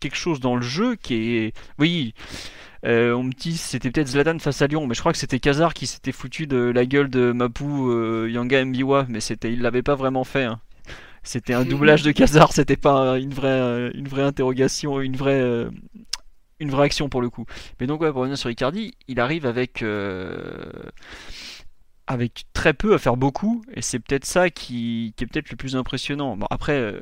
quelque 0.00 0.16
chose 0.16 0.40
dans 0.40 0.54
le 0.54 0.62
jeu 0.62 0.96
qui 0.96 1.14
est. 1.14 1.56
Oui, 1.78 2.14
euh, 2.86 3.12
on 3.12 3.24
me 3.24 3.32
dit 3.32 3.56
c'était 3.56 3.90
peut-être 3.90 4.08
Zlatan 4.08 4.38
face 4.38 4.62
à 4.62 4.66
Lyon, 4.66 4.86
mais 4.86 4.94
je 4.94 5.00
crois 5.00 5.12
que 5.12 5.18
c'était 5.18 5.38
Kazar 5.38 5.74
qui 5.74 5.86
s'était 5.86 6.12
foutu 6.12 6.46
de 6.46 6.56
la 6.56 6.86
gueule 6.86 7.10
de 7.10 7.32
Mapu 7.32 7.64
euh, 7.64 8.30
Yanga 8.30 8.64
Mbiwa, 8.64 9.06
mais 9.08 9.20
c'était, 9.20 9.52
il 9.52 9.60
l'avait 9.60 9.82
pas 9.82 9.94
vraiment 9.94 10.24
fait. 10.24 10.44
Hein. 10.44 10.60
C'était 11.22 11.52
un 11.52 11.64
doublage 11.64 12.02
de 12.02 12.12
Kazar, 12.12 12.52
c'était 12.54 12.78
pas 12.78 13.18
une 13.18 13.34
vraie, 13.34 13.48
euh, 13.48 13.90
une 13.94 14.08
vraie 14.08 14.22
interrogation, 14.22 15.00
une 15.00 15.16
vraie, 15.16 15.68
une 16.58 16.70
vraie 16.70 16.86
action 16.86 17.10
pour 17.10 17.20
le 17.20 17.28
coup. 17.28 17.44
Mais 17.80 17.86
donc 17.86 18.00
ouais, 18.00 18.10
pour 18.10 18.20
revenir 18.20 18.38
sur 18.38 18.50
Icardi, 18.50 18.94
il 19.08 19.20
arrive 19.20 19.44
avec 19.44 19.84
avec 22.06 22.44
très 22.54 22.74
peu 22.74 22.94
à 22.94 22.98
faire 22.98 23.16
beaucoup, 23.16 23.62
et 23.74 23.82
c'est 23.82 24.00
peut-être 24.00 24.24
ça 24.24 24.50
qui, 24.50 25.14
qui 25.16 25.24
est 25.24 25.26
peut-être 25.28 25.50
le 25.50 25.56
plus 25.56 25.76
impressionnant. 25.76 26.36
Bon, 26.36 26.46
après, 26.50 26.92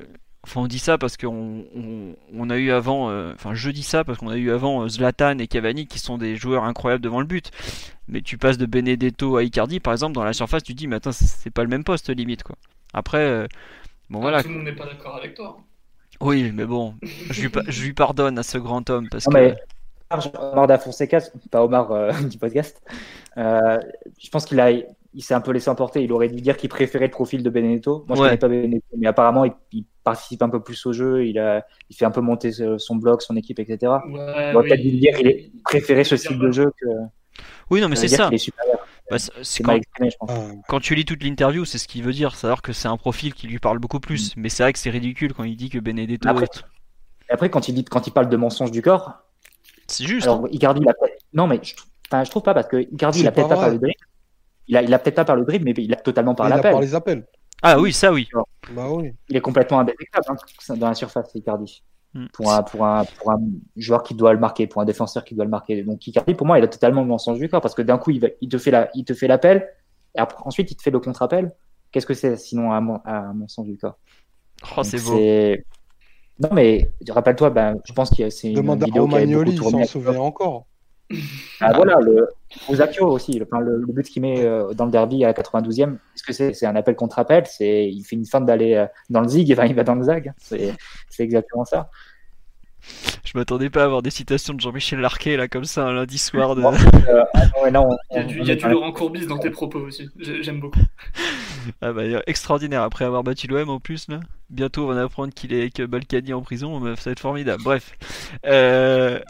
Enfin, 0.48 0.62
on 0.62 0.66
dit 0.66 0.78
ça 0.78 0.96
parce 0.96 1.18
qu'on 1.18 1.66
on, 2.34 2.48
a 2.48 2.56
eu 2.56 2.70
avant, 2.70 3.10
euh, 3.10 3.34
enfin, 3.34 3.52
je 3.52 3.68
dis 3.68 3.82
ça 3.82 4.02
parce 4.02 4.16
qu'on 4.16 4.30
a 4.30 4.36
eu 4.36 4.50
avant 4.50 4.82
euh, 4.82 4.88
Zlatan 4.88 5.36
et 5.36 5.46
Cavani 5.46 5.86
qui 5.86 5.98
sont 5.98 6.16
des 6.16 6.36
joueurs 6.36 6.64
incroyables 6.64 7.02
devant 7.02 7.20
le 7.20 7.26
but. 7.26 7.50
Mais 8.08 8.22
tu 8.22 8.38
passes 8.38 8.56
de 8.56 8.64
Benedetto 8.64 9.36
à 9.36 9.42
Icardi, 9.42 9.78
par 9.78 9.92
exemple, 9.92 10.14
dans 10.14 10.24
la 10.24 10.32
surface, 10.32 10.62
tu 10.62 10.72
te 10.72 10.78
dis, 10.78 10.86
mais 10.86 10.96
attends, 10.96 11.12
c'est 11.12 11.50
pas 11.50 11.64
le 11.64 11.68
même 11.68 11.84
poste 11.84 12.08
limite, 12.08 12.44
quoi. 12.44 12.56
Après, 12.94 13.18
euh, 13.18 13.46
bon 14.08 14.20
voilà. 14.20 14.42
Tout 14.42 14.48
le 14.48 14.54
monde 14.54 14.64
n'est 14.64 14.74
pas 14.74 14.86
d'accord 14.86 15.16
avec 15.16 15.34
toi. 15.34 15.58
Oui, 16.22 16.50
mais 16.50 16.64
bon, 16.64 16.94
je 17.02 17.42
lui, 17.42 17.52
je 17.66 17.82
lui, 17.82 17.92
pardonne 17.92 18.38
à 18.38 18.42
ce 18.42 18.56
grand 18.56 18.88
homme 18.88 19.10
parce 19.10 19.26
que. 19.26 19.34
Mais... 19.34 19.54
Omar 20.10 20.66
da 20.66 20.78
Fonseca, 20.78 21.18
pas 21.50 21.62
Omar 21.62 22.14
du 22.30 22.38
podcast, 22.38 22.82
je 23.36 24.30
pense 24.32 24.46
qu'il 24.46 24.58
a, 24.60 24.70
il 25.14 25.22
s'est 25.22 25.34
un 25.34 25.40
peu 25.40 25.52
laissé 25.52 25.70
emporter. 25.70 26.02
Il 26.02 26.12
aurait 26.12 26.28
dû 26.28 26.40
dire 26.40 26.56
qu'il 26.56 26.68
préférait 26.68 27.06
le 27.06 27.10
profil 27.10 27.42
de 27.42 27.50
Benedetto. 27.50 28.04
Moi, 28.08 28.16
je 28.16 28.22
ne 28.22 28.26
connais 28.26 28.38
pas 28.38 28.48
Benedetto, 28.48 28.96
mais 28.96 29.06
apparemment, 29.06 29.44
il, 29.72 29.84
participe 30.04 30.42
un 30.42 30.48
peu 30.48 30.62
plus 30.62 30.86
au 30.86 30.92
jeu. 30.94 31.26
Il, 31.26 31.38
a, 31.38 31.66
il 31.90 31.96
fait 31.96 32.06
un 32.06 32.10
peu 32.10 32.22
monter 32.22 32.50
son 32.78 32.96
bloc, 32.96 33.20
son 33.20 33.36
équipe, 33.36 33.58
etc. 33.58 33.92
il 34.08 34.16
aurait 34.56 34.68
peut-être 34.68 34.80
dû 34.80 34.92
dire 34.92 35.14
qu'il 35.14 35.50
préférait 35.62 36.04
ce 36.04 36.16
style 36.16 36.38
de 36.38 36.50
jeu 36.50 36.72
que. 36.80 36.86
Oui, 37.70 37.80
non, 37.82 37.88
mais 37.88 37.96
c'est 37.96 38.08
ça. 38.08 38.30
Bah, 39.10 39.16
quand, 39.64 39.78
quand, 40.68 40.80
tu 40.80 40.94
lis 40.94 41.06
toute 41.06 41.22
l'interview, 41.22 41.64
c'est 41.64 41.78
ce 41.78 41.88
qu'il 41.88 42.02
veut 42.02 42.12
dire, 42.12 42.34
savoir 42.34 42.60
que 42.60 42.74
c'est 42.74 42.88
un 42.88 42.98
profil 42.98 43.32
qui 43.32 43.46
lui 43.46 43.58
parle 43.58 43.78
beaucoup 43.78 44.00
plus. 44.00 44.36
Mm. 44.36 44.40
Mais 44.40 44.48
c'est 44.50 44.62
vrai 44.62 44.72
que 44.72 44.78
c'est 44.78 44.90
ridicule 44.90 45.32
quand 45.32 45.44
il 45.44 45.56
dit 45.56 45.70
que 45.70 45.78
Benedetto. 45.78 46.28
Après, 46.28 46.46
après 47.30 47.50
quand 47.50 47.68
il 47.68 47.74
dit, 47.74 47.84
quand 47.84 48.06
il 48.06 48.12
parle 48.12 48.28
de 48.28 48.36
mensonge 48.36 48.70
du 48.70 48.82
corps, 48.82 49.12
c'est 49.86 50.04
juste. 50.04 50.26
Alors, 50.26 50.44
hein. 50.44 50.48
Icardi, 50.52 50.82
non, 51.32 51.46
mais 51.46 51.60
je, 51.62 51.74
je 51.74 52.30
trouve 52.30 52.42
pas 52.42 52.54
parce 52.54 52.68
que 52.68 52.76
Icardi, 52.92 53.20
il 53.20 53.26
a 53.26 53.32
peut-être 53.32 53.48
pas 53.48 53.56
parlé 53.56 53.78
de 53.78 53.86
il 54.68 54.76
a, 54.76 54.82
il 54.82 54.94
a 54.94 54.98
peut-être 54.98 55.16
pas 55.16 55.24
par 55.24 55.36
le 55.36 55.44
dribble, 55.44 55.64
mais 55.64 55.74
il 55.76 55.92
a 55.92 55.96
totalement 55.96 56.34
par 56.34 56.48
l'appel. 56.48 56.72
par 56.72 56.80
les 56.80 56.94
appels. 56.94 57.26
Ah 57.62 57.80
oui, 57.80 57.92
ça 57.92 58.12
oui. 58.12 58.28
Bah 58.72 58.88
oui. 58.90 59.12
Il 59.28 59.36
est 59.36 59.40
complètement 59.40 59.80
indétectable 59.80 60.26
hein, 60.28 60.76
dans 60.76 60.88
la 60.88 60.94
surface, 60.94 61.34
Icardi. 61.34 61.82
Hmm. 62.14 62.26
Pour, 62.32 62.52
un, 62.52 62.62
pour, 62.62 62.86
un, 62.86 63.04
pour 63.04 63.32
un 63.32 63.40
joueur 63.76 64.02
qui 64.02 64.14
doit 64.14 64.32
le 64.32 64.38
marquer, 64.38 64.66
pour 64.66 64.80
un 64.80 64.84
défenseur 64.84 65.24
qui 65.24 65.34
doit 65.34 65.44
le 65.44 65.50
marquer. 65.50 65.82
Donc 65.82 66.06
Icardi, 66.06 66.34
pour 66.34 66.46
moi, 66.46 66.58
il 66.58 66.64
a 66.64 66.68
totalement 66.68 67.02
le 67.02 67.08
mensonge 67.08 67.38
du 67.38 67.48
corps 67.48 67.60
parce 67.60 67.74
que 67.74 67.82
d'un 67.82 67.98
coup, 67.98 68.12
il, 68.12 68.32
il 68.40 68.48
te 68.48 68.58
fait 68.58 68.70
la, 68.70 68.88
il 68.94 69.04
te 69.04 69.12
fait 69.12 69.26
l'appel 69.26 69.68
et 70.14 70.20
après, 70.20 70.38
ensuite, 70.44 70.70
il 70.70 70.76
te 70.76 70.82
fait 70.82 70.90
le 70.90 71.00
contre-appel. 71.00 71.50
Qu'est-ce 71.90 72.06
que 72.06 72.14
c'est 72.14 72.36
sinon 72.36 72.72
un, 72.72 73.00
un 73.04 73.32
mensonge 73.34 73.66
du 73.66 73.76
corps? 73.76 73.98
Oh, 74.76 74.82
c'est 74.82 75.02
beau. 75.04 75.18
Non, 76.40 76.50
mais 76.52 76.88
rappelle-toi, 77.08 77.50
ben, 77.50 77.74
je 77.84 77.92
pense 77.92 78.10
que 78.10 78.30
c'est 78.30 78.52
une 78.52 78.74
vidéo 78.76 79.02
à 79.02 79.06
Romagnoli, 79.06 79.52
il 79.52 79.58
s'en 79.58 79.84
souvient 79.84 80.20
encore. 80.20 80.67
Ah, 81.60 81.72
voilà, 81.74 81.98
le 82.00 82.28
Osakio 82.68 83.06
aussi, 83.06 83.38
le, 83.38 83.46
le, 83.60 83.92
but 83.92 84.06
qu'il 84.06 84.22
met 84.22 84.44
euh, 84.44 84.74
dans 84.74 84.84
le 84.84 84.90
derby 84.90 85.24
à 85.24 85.28
la 85.28 85.32
92e, 85.32 85.94
est-ce 86.14 86.22
que 86.22 86.32
c'est 86.32 86.66
un 86.66 86.76
appel 86.76 86.96
contre 86.96 87.18
appel? 87.18 87.44
C'est 87.46 87.88
Il 87.88 88.02
fait 88.04 88.16
une 88.16 88.26
fin 88.26 88.40
d'aller 88.40 88.74
euh, 88.74 88.86
dans 89.08 89.22
le 89.22 89.28
zig 89.28 89.50
et 89.50 89.56
il 89.66 89.74
va 89.74 89.84
dans 89.84 89.94
le 89.94 90.02
zag. 90.02 90.32
C'est 90.38 90.76
exactement 91.18 91.64
ça. 91.64 91.90
Je 93.24 93.36
m'attendais 93.36 93.68
pas 93.68 93.82
à 93.82 93.84
avoir 93.84 94.02
des 94.02 94.10
citations 94.10 94.54
de 94.54 94.60
Jean-Michel 94.60 95.00
Larquet 95.00 95.36
là 95.36 95.48
comme 95.48 95.64
ça 95.64 95.84
un 95.84 95.92
lundi 95.92 96.16
soir. 96.16 96.54
De... 96.54 96.62
Euh, 96.62 97.24
ah 97.34 97.44
il 97.66 98.16
y 98.16 98.18
a 98.18 98.22
du, 98.22 98.40
il 98.40 98.46
y 98.46 98.50
a 98.50 98.54
du 98.54 98.68
Laurent 98.68 98.92
Courbis 98.92 99.26
dans 99.26 99.38
tes 99.38 99.50
propos 99.50 99.80
aussi. 99.80 100.08
J'aime 100.18 100.60
beaucoup. 100.60 100.80
Ah 101.82 101.92
bah, 101.92 102.02
extraordinaire 102.26 102.82
après 102.82 103.04
avoir 103.04 103.22
battu 103.22 103.46
l'OM 103.46 103.68
en 103.68 103.78
plus 103.78 104.08
là. 104.08 104.20
Bientôt 104.48 104.84
on 104.84 104.94
va 104.94 105.02
apprendre 105.02 105.34
qu'il 105.34 105.52
est 105.52 105.60
avec 105.60 105.82
Balkany 105.82 106.32
en 106.32 106.40
prison. 106.40 106.80
Ça 106.96 107.02
va 107.04 107.12
être 107.12 107.20
formidable. 107.20 107.62
Bref. 107.62 107.92
Euh... 108.46 109.20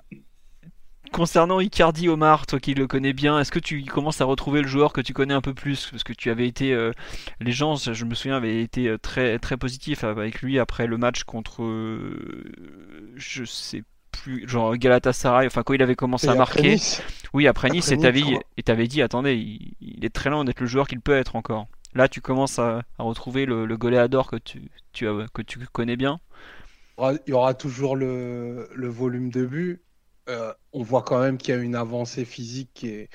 Concernant 1.13 1.61
Icardi 1.61 2.09
Omar, 2.09 2.47
toi 2.47 2.61
qui 2.61 2.75
le 2.75 2.87
connais 2.87 3.13
bien, 3.13 3.41
est-ce 3.41 3.51
que 3.51 3.59
tu 3.59 3.83
commences 3.85 4.21
à 4.21 4.25
retrouver 4.25 4.63
le 4.63 4.69
joueur 4.69 4.93
que 4.93 5.01
tu 5.01 5.13
connais 5.13 5.35
un 5.35 5.41
peu 5.41 5.55
plus? 5.55 5.89
Parce 5.91 6.05
que 6.05 6.13
tu 6.13 6.31
avais 6.31 6.47
été. 6.47 6.73
Euh, 6.73 6.93
les 7.41 7.53
gens, 7.53 7.77
je 7.77 8.05
me 8.05 8.15
souviens, 8.15 8.37
avaient 8.37 8.63
été 8.63 8.89
euh, 8.89 8.99
très, 8.99 9.39
très 9.39 9.57
positifs 9.57 10.05
avec 10.05 10.43
lui 10.43 10.59
après 10.59 10.87
le 10.87 10.97
match 10.97 11.25
contre. 11.25 11.63
Euh, 11.63 12.45
je 13.17 13.45
sais 13.45 13.85
plus. 14.13 14.49
Genre 14.49 14.77
Galatasaray, 14.77 15.47
enfin 15.47 15.63
quand 15.63 15.75
il 15.75 15.83
avait 15.83 15.97
commencé 15.97 16.29
à 16.29 16.35
marquer. 16.35 16.77
Oui, 17.35 17.47
après, 17.47 17.69
Nice, 17.71 17.93
et 17.93 18.63
t'avais 18.63 18.87
dit 18.87 19.03
attendez, 19.03 19.35
il, 19.81 20.05
est 20.05 20.15
très 20.15 20.31
loin 20.31 20.45
d'être 20.45 20.61
le 20.61 20.67
joueur 20.67 20.89
qu'il 20.89 21.01
peut 21.01 21.17
être 21.17 21.37
encore. 21.37 21.67
Là, 21.95 22.09
tu 22.09 22.21
commences 22.21 22.59
à, 22.59 22.83
retrouver 22.99 23.47
le, 23.47 23.67
le 23.67 23.77
goléador 23.77 24.31
que 24.31 24.37
tu, 24.37 24.71
tu, 24.93 25.07
que 25.33 25.43
tu 25.43 25.59
connais 25.73 25.97
bien. 25.97 26.21
Il 26.99 27.19
y 27.29 27.33
aura 27.33 27.55
toujours 27.55 27.97
le, 27.97 28.69
le 28.75 28.89
volume 28.89 29.31
de 29.31 29.47
but 29.47 29.81
euh, 30.29 30.53
on 30.73 30.83
voit 30.83 31.03
quand 31.03 31.21
même 31.21 31.39
qu'il 31.39 31.55
y 31.55 31.59
a 31.59 31.61
une 31.61 31.75
avancée 31.75 32.25
physique 32.25 32.71
qui 32.75 32.89
est, 32.89 33.09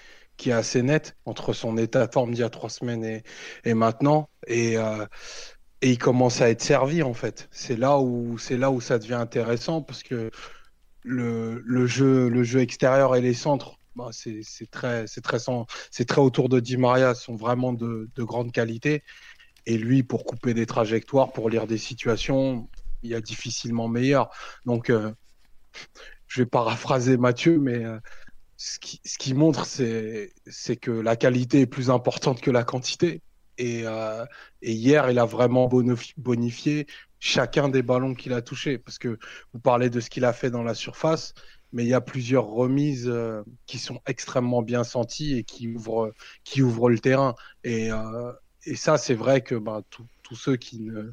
assez 0.52 0.82
nette 0.84 1.16
entre 1.26 1.54
son 1.54 1.78
état 1.78 2.06
de 2.06 2.12
forme 2.12 2.34
d'il 2.34 2.42
y 2.42 2.44
a 2.44 2.50
trois 2.50 2.70
semaines 2.70 3.22
et, 3.64 3.74
maintenant. 3.74 4.30
Et, 4.48 4.78
euh, 4.78 5.06
et, 5.82 5.92
il 5.92 5.98
commence 5.98 6.42
à 6.42 6.50
être 6.50 6.62
servi, 6.62 7.02
en 7.02 7.14
fait. 7.14 7.48
C'est 7.52 7.78
là, 7.78 8.00
où, 8.00 8.38
là 8.50 8.70
où 8.72 8.82
ça 8.82 9.00
devient 9.00 9.14
intéressant 9.14 9.82
parce 9.82 10.04
que 10.04 10.32
le, 11.04 11.86
jeu, 11.88 12.60
extérieur 12.60 13.16
et 13.16 13.22
les 13.22 13.34
centres, 13.34 13.78
bah, 13.96 14.10
c'est 14.12 14.44
très, 14.70 15.06
très, 15.06 15.40
très 16.06 16.20
autour 16.22 16.50
de 16.50 16.60
Di 16.60 16.76
Maria, 16.78 17.16
sont 17.16 17.36
vraiment 17.36 17.72
de, 17.72 18.10
de 18.14 18.24
grande 18.24 18.52
qualité. 18.52 19.04
Et 19.66 19.78
lui, 19.78 20.04
pour 20.04 20.26
couper 20.26 20.54
des 20.54 20.66
trajectoires, 20.66 21.32
pour 21.32 21.50
lire 21.50 21.68
des 21.68 21.78
situations, 21.78 22.68
il 23.02 23.12
y 23.12 23.16
a 23.16 23.22
difficilement 23.22 23.88
meilleur. 23.88 24.30
Donc, 24.66 24.90
euh, 24.90 25.12
je 26.34 26.42
vais 26.42 26.48
paraphraser 26.48 27.18
Mathieu, 27.18 27.60
mais 27.60 27.84
ce 28.58 28.80
qui, 28.80 29.00
ce 29.06 29.20
qui 29.20 29.36
montre, 29.36 29.68
c'est 29.68 30.76
que 30.82 30.90
la 30.90 31.16
qualité 31.16 31.62
est 31.62 31.68
plus 31.68 31.92
importante 31.92 32.42
que 32.42 32.50
la 32.50 32.64
quantité. 32.64 33.22
Et, 33.60 33.84
et 34.64 34.72
hier, 34.72 35.12
il 35.12 35.20
a 35.20 35.26
vraiment 35.26 35.70
bonifié 36.18 36.88
chacun 37.20 37.70
des 37.70 37.84
ballons 37.84 38.16
qu'il 38.16 38.34
a 38.34 38.42
touchés. 38.42 38.80
Parce 38.80 38.98
que 38.98 39.20
vous 39.54 39.60
parlez 39.60 39.92
de 39.92 40.00
ce 40.00 40.10
qu'il 40.10 40.26
a 40.26 40.34
fait 40.34 40.50
dans 40.50 40.64
la 40.64 40.74
surface, 40.74 41.36
mais 41.72 41.84
il 41.84 41.90
y 41.90 41.94
a 41.94 42.02
plusieurs 42.02 42.46
remises 42.46 43.08
euh, 43.08 43.44
qui 43.66 43.80
sont 43.80 44.00
extrêmement 44.06 44.62
bien 44.62 44.84
senties 44.84 45.38
et 45.38 45.44
qui 45.44 45.68
ouvrent, 45.68 46.12
qui 46.44 46.62
ouvrent 46.62 46.90
le 46.90 47.00
terrain. 47.00 47.36
Et, 47.64 47.92
euh, 47.92 48.32
et 48.66 48.76
ça, 48.76 48.98
c'est 48.98 49.16
vrai 49.16 49.42
que 49.42 49.56
bah, 49.56 49.82
tous 49.90 50.36
ceux 50.36 50.56
qui 50.56 50.80
ne 50.82 51.12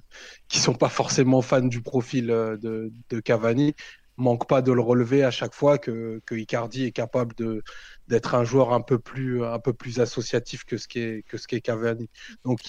qui 0.48 0.59
sont 0.59 0.74
pas 0.74 0.88
forcément 0.88 1.42
fans 1.42 1.60
du 1.60 1.82
profil 1.82 2.30
euh, 2.30 2.56
de, 2.56 2.92
de 3.10 3.20
Cavani 3.20 3.74
manquent 4.20 4.48
pas 4.48 4.62
de 4.62 4.72
le 4.72 4.80
relever 4.80 5.24
à 5.24 5.30
chaque 5.30 5.55
fois 5.55 5.78
que, 5.78 6.20
que 6.26 6.34
Icardi 6.34 6.84
est 6.84 6.92
capable 6.92 7.34
de 7.36 7.62
d'être 8.09 8.34
un 8.34 8.44
joueur 8.44 8.72
un 8.72 8.80
peu 8.80 8.98
plus 8.98 9.44
un 9.44 9.59
peu 9.59 9.72
plus 9.72 10.01
associatif 10.01 10.64
que 10.64 10.76
ce 10.76 10.88
qu'est 10.88 11.24
que 11.28 11.38
ce 11.38 11.48
qu'est 11.48 11.60
Cavani. 11.60 12.09
Donc 12.44 12.60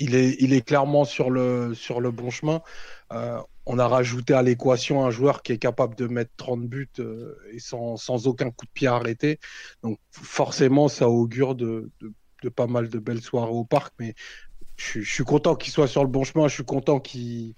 il 0.00 0.14
est, 0.14 0.36
il 0.40 0.52
est 0.52 0.62
clairement 0.62 1.04
sur 1.04 1.30
le, 1.30 1.74
sur 1.74 2.00
le 2.00 2.10
bon 2.10 2.30
chemin. 2.30 2.62
Euh, 3.12 3.40
on 3.66 3.78
a 3.78 3.86
rajouté 3.86 4.34
à 4.34 4.42
l'équation 4.42 5.04
un 5.04 5.10
joueur 5.10 5.42
qui 5.42 5.52
est 5.52 5.58
capable 5.58 5.94
de 5.94 6.06
mettre 6.08 6.32
30 6.38 6.66
buts 6.66 6.88
euh, 6.98 7.36
et 7.52 7.58
sans, 7.58 7.96
sans, 7.96 8.26
aucun 8.26 8.50
coup 8.50 8.64
de 8.64 8.70
pied 8.72 8.88
arrêté. 8.88 9.38
Donc 9.82 9.98
forcément, 10.10 10.88
ça 10.88 11.08
augure 11.08 11.54
de, 11.54 11.90
de, 12.00 12.48
pas 12.48 12.66
mal 12.66 12.88
de 12.88 12.98
belles 12.98 13.20
soirées 13.20 13.52
au 13.52 13.64
parc. 13.64 13.92
Mais 14.00 14.14
je, 14.76 15.02
suis 15.02 15.24
content 15.24 15.54
qu'il 15.54 15.72
soit 15.72 15.86
sur 15.86 16.02
le 16.02 16.08
bon 16.10 16.24
chemin. 16.24 16.48
Je 16.48 16.54
suis 16.54 16.64
content 16.64 16.98
qu'il 16.98 17.54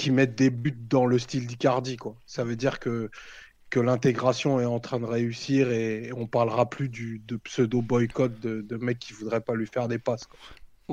qu 0.00 0.10
mette 0.12 0.34
des 0.34 0.50
buts 0.50 0.76
dans 0.88 1.06
le 1.06 1.18
style 1.18 1.46
d'Icardi. 1.46 1.96
Ça 2.26 2.44
veut 2.44 2.56
dire 2.56 2.78
que, 2.78 3.10
que 3.68 3.80
l'intégration 3.80 4.60
est 4.60 4.64
en 4.64 4.80
train 4.80 4.98
de 4.98 5.04
réussir 5.04 5.70
et 5.70 6.10
on 6.16 6.26
parlera 6.26 6.68
plus 6.68 6.88
du, 6.88 7.20
de 7.26 7.36
pseudo 7.36 7.82
boycott 7.82 8.40
de, 8.40 8.62
de 8.62 8.76
mecs 8.76 8.98
qui 8.98 9.12
voudraient 9.12 9.40
pas 9.40 9.54
lui 9.54 9.66
faire 9.66 9.88
des 9.88 9.98
passes. 9.98 10.26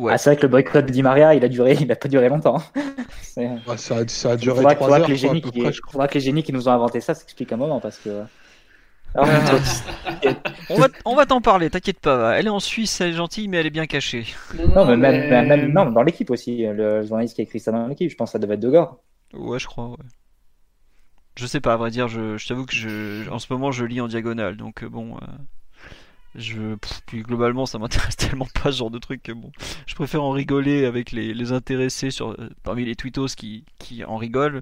Ah, 0.09 0.17
c'est 0.17 0.29
vrai 0.29 0.37
que 0.37 0.43
le 0.43 0.49
boycott 0.49 0.85
de 0.85 0.91
Di 0.91 1.01
Maria, 1.01 1.33
il 1.33 1.43
a 1.43 1.47
duré, 1.47 1.75
il 1.79 1.91
a 1.91 1.95
pas 1.95 2.07
duré 2.07 2.29
longtemps. 2.29 2.61
ça, 3.21 3.41
a, 3.67 4.07
ça, 4.07 4.31
a, 4.31 4.35
duré 4.35 4.75
trois 4.75 4.99
heures. 4.99 5.05
Que 5.05 5.11
les 5.11 5.17
génies 5.17 5.41
qui, 5.41 5.63
faudra 5.89 6.07
que 6.07 6.13
les 6.13 6.19
génies 6.19 6.43
qui 6.43 6.53
nous 6.53 6.69
ont 6.69 6.71
inventé 6.71 7.01
ça 7.01 7.15
s'expliquent 7.15 7.53
un 7.53 7.57
moment 7.57 7.79
parce 7.79 7.97
que. 7.97 8.23
Ah, 9.15 9.25
on 10.69 10.75
va, 10.75 10.87
on 11.05 11.15
va 11.15 11.25
t'en 11.25 11.41
parler, 11.41 11.69
t'inquiète 11.69 11.99
pas. 11.99 12.37
Elle 12.37 12.47
est 12.47 12.51
en 12.51 12.59
Suisse, 12.59 13.01
elle 13.01 13.09
est 13.09 13.13
gentille, 13.13 13.47
mais 13.47 13.57
elle 13.57 13.65
est 13.65 13.71
bien 13.71 13.87
cachée. 13.87 14.25
Non, 14.75 14.85
mais, 14.85 14.97
Même, 14.97 15.47
même, 15.47 15.71
non, 15.71 15.91
dans 15.91 16.03
l'équipe 16.03 16.29
aussi. 16.29 16.65
Le 16.65 17.03
journaliste 17.03 17.35
qui 17.35 17.41
a 17.41 17.43
écrit 17.43 17.59
ça 17.59 17.71
dans 17.71 17.87
l'équipe, 17.87 18.11
je 18.11 18.15
pense 18.15 18.29
que 18.29 18.33
ça 18.33 18.39
devait 18.39 18.55
être 18.55 18.59
De 18.59 18.69
Gore. 18.69 18.99
Ouais, 19.33 19.59
je 19.59 19.65
crois, 19.67 19.89
ouais. 19.89 19.97
Je 21.37 21.45
sais 21.45 21.61
pas, 21.61 21.73
à 21.73 21.77
vrai 21.77 21.91
dire, 21.91 22.07
je, 22.07 22.37
je 22.37 22.47
t'avoue 22.47 22.65
que 22.65 22.73
je, 22.73 23.29
en 23.29 23.37
ce 23.37 23.51
moment 23.53 23.71
je 23.71 23.85
lis 23.85 24.01
en 24.01 24.07
diagonale, 24.07 24.57
donc 24.57 24.83
euh, 24.83 24.89
bon. 24.89 25.17
Euh... 25.17 25.19
Je, 26.35 26.75
puis 27.07 27.21
globalement, 27.21 27.65
ça 27.65 27.79
m'intéresse 27.79 28.15
tellement 28.17 28.47
pas 28.61 28.71
ce 28.71 28.77
genre 28.77 28.91
de 28.91 28.99
truc 28.99 29.23
que 29.23 29.31
bon, 29.31 29.51
je 29.85 29.95
préfère 29.95 30.23
en 30.23 30.31
rigoler 30.31 30.85
avec 30.85 31.11
les, 31.11 31.33
les 31.33 31.51
intéressés 31.51 32.11
sur, 32.11 32.31
euh, 32.31 32.49
parmi 32.63 32.85
les 32.85 32.95
tweetos 32.95 33.27
qui, 33.35 33.65
qui 33.79 34.03
en 34.03 34.17
rigolent 34.17 34.61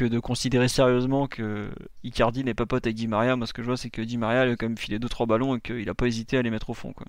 que 0.00 0.06
de 0.06 0.18
considérer 0.18 0.68
sérieusement 0.68 1.26
que 1.26 1.68
Icardi 2.04 2.42
n'est 2.42 2.54
pas 2.54 2.64
pote 2.64 2.86
avec 2.86 2.96
Di 2.96 3.06
Maria. 3.06 3.36
Moi, 3.36 3.46
ce 3.46 3.52
que 3.52 3.60
je 3.60 3.66
vois, 3.66 3.76
c'est 3.76 3.90
que 3.90 4.00
Di 4.00 4.16
Maria 4.16 4.40
a 4.40 4.56
quand 4.56 4.66
même 4.66 4.78
filé 4.78 4.98
2-3 4.98 5.26
ballons 5.26 5.56
et 5.56 5.60
qu'il 5.60 5.86
a 5.90 5.94
pas 5.94 6.06
hésité 6.06 6.38
à 6.38 6.42
les 6.42 6.48
mettre 6.48 6.70
au 6.70 6.74
fond. 6.74 6.94
Quoi. 6.94 7.04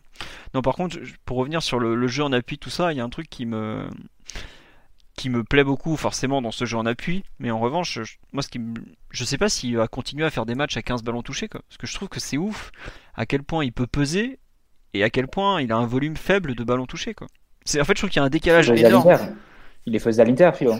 Non, 0.53 0.61
par 0.61 0.75
contre, 0.75 0.97
pour 1.23 1.37
revenir 1.37 1.63
sur 1.63 1.79
le, 1.79 1.95
le 1.95 2.07
jeu 2.07 2.21
en 2.21 2.33
appui, 2.33 2.57
tout 2.57 2.69
ça, 2.69 2.91
il 2.91 2.97
y 2.97 2.99
a 2.99 3.03
un 3.05 3.09
truc 3.09 3.29
qui 3.29 3.45
me 3.45 3.87
qui 5.15 5.29
me 5.29 5.43
plaît 5.43 5.63
beaucoup 5.63 5.95
forcément 5.95 6.41
dans 6.41 6.51
ce 6.51 6.65
jeu 6.65 6.77
en 6.77 6.85
appui, 6.85 7.23
mais 7.39 7.51
en 7.51 7.59
revanche, 7.59 7.99
je, 8.01 8.15
moi 8.31 8.41
ce 8.41 8.47
qui 8.49 8.59
je 9.11 9.23
sais 9.23 9.37
pas 9.37 9.49
s'il 9.49 9.75
va 9.75 9.87
continuer 9.87 10.25
à 10.25 10.29
faire 10.29 10.45
des 10.45 10.55
matchs 10.55 10.77
à 10.77 10.81
15 10.81 11.03
ballons 11.03 11.21
touchés 11.21 11.49
quoi, 11.49 11.61
parce 11.67 11.77
que 11.77 11.85
je 11.85 11.93
trouve 11.93 12.07
que 12.07 12.21
c'est 12.21 12.37
ouf 12.37 12.71
à 13.13 13.25
quel 13.25 13.43
point 13.43 13.65
il 13.65 13.73
peut 13.73 13.87
peser 13.87 14.39
et 14.93 15.03
à 15.03 15.09
quel 15.09 15.27
point 15.27 15.61
il 15.61 15.71
a 15.71 15.75
un 15.75 15.85
volume 15.85 16.15
faible 16.15 16.55
de 16.55 16.63
ballons 16.63 16.87
touchés 16.87 17.13
quoi. 17.13 17.27
C'est 17.65 17.79
en 17.79 17.83
fait 17.83 17.93
je 17.93 18.01
trouve 18.01 18.09
qu'il 18.09 18.21
y 18.21 18.23
a 18.23 18.25
un 18.25 18.29
décalage 18.29 18.69
énorme. 18.69 19.35
Il 19.85 19.93
les 19.93 19.99
faisait 19.99 20.21
à 20.21 20.25
l'Inter, 20.25 20.51
Philo. 20.55 20.75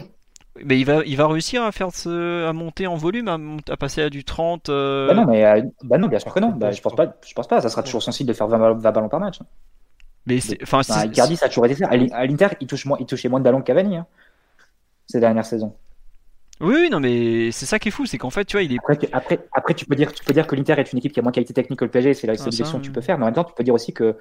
Mais 0.64 0.78
il 0.78 0.84
va, 0.84 1.02
il 1.04 1.16
va 1.16 1.26
réussir 1.26 1.62
à 1.62 1.72
faire 1.72 1.90
ce, 1.92 2.46
à 2.46 2.52
monter 2.52 2.86
en 2.86 2.94
volume, 2.94 3.28
à, 3.28 3.38
à 3.72 3.76
passer 3.76 4.02
à 4.02 4.10
du 4.10 4.22
30. 4.22 4.68
Euh, 4.68 5.08
bah 5.08 5.14
non, 5.14 5.24
mais 5.24 5.44
euh, 5.44 5.62
bah 5.82 5.96
non, 5.96 6.08
bien 6.08 6.18
sûr 6.18 6.32
que 6.32 6.40
non. 6.40 6.50
Bah, 6.50 6.72
je 6.72 6.80
pense 6.82 6.94
pas, 6.94 7.16
je 7.26 7.32
pense 7.32 7.48
pas. 7.48 7.60
Ça 7.60 7.70
sera 7.70 7.82
toujours 7.82 8.02
sensible 8.02 8.28
de 8.28 8.34
faire 8.34 8.48
20, 8.48 8.74
20 8.74 8.92
ballons 8.92 9.08
par 9.08 9.20
match. 9.20 9.38
Mais 10.26 10.38
enfin, 10.62 10.82
bah, 10.88 11.06
Icardi, 11.06 11.36
ça 11.36 11.46
a 11.46 11.48
toujours 11.48 11.66
été 11.66 11.76
ça. 11.76 11.88
À 11.88 12.26
l'Inter, 12.26 12.48
il 12.60 12.66
touche 12.66 12.84
moins, 12.84 12.98
il 13.00 13.06
touchait 13.06 13.28
moins 13.28 13.40
de 13.40 13.44
ballons 13.44 13.60
que 13.60 13.66
Cavani. 13.66 13.96
Hein 13.96 14.06
ces 15.12 15.20
dernières 15.20 15.44
saisons. 15.44 15.74
Oui, 16.60 16.74
oui, 16.78 16.90
non, 16.90 17.00
mais 17.00 17.50
c'est 17.50 17.66
ça 17.66 17.78
qui 17.78 17.88
est 17.88 17.90
fou, 17.90 18.06
c'est 18.06 18.18
qu'en 18.18 18.30
fait, 18.30 18.44
tu 18.44 18.56
vois, 18.56 18.62
il 18.62 18.74
est. 18.74 18.78
Après, 19.12 19.40
après, 19.52 19.74
tu 19.74 19.84
peux 19.84 19.96
dire, 19.96 20.12
tu 20.12 20.24
peux 20.24 20.32
dire 20.32 20.46
que 20.46 20.54
l'Inter 20.54 20.74
est 20.78 20.92
une 20.92 20.98
équipe 20.98 21.12
qui 21.12 21.18
a 21.18 21.22
moins 21.22 21.32
de 21.32 21.34
qualité 21.34 21.54
technique 21.54 21.78
que 21.78 21.84
le 21.84 21.90
PSG, 21.90 22.14
c'est 22.14 22.26
la 22.26 22.34
ah, 22.34 22.36
sélection 22.36 22.78
que 22.78 22.84
tu 22.84 22.92
peux 22.92 23.00
faire. 23.00 23.18
Mais 23.18 23.24
en 23.24 23.26
même 23.26 23.34
temps, 23.34 23.44
tu 23.44 23.54
peux 23.54 23.64
dire 23.64 23.74
aussi 23.74 23.92
que 23.92 24.16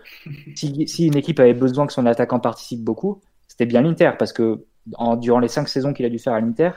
si, 0.56 0.88
si 0.88 1.08
une 1.08 1.18
équipe 1.18 1.40
avait 1.40 1.54
besoin 1.54 1.86
que 1.86 1.94
son 1.94 2.06
attaquant 2.06 2.40
participe 2.40 2.84
beaucoup, 2.84 3.22
c'était 3.48 3.68
bien 3.68 3.82
l'Inter, 3.82 4.12
parce 4.18 4.34
que 4.34 4.66
en, 4.96 5.16
durant 5.16 5.40
les 5.40 5.48
cinq 5.48 5.68
saisons 5.68 5.94
qu'il 5.94 6.06
a 6.06 6.10
dû 6.10 6.20
faire 6.20 6.34
à 6.34 6.42
l'Inter, 6.42 6.72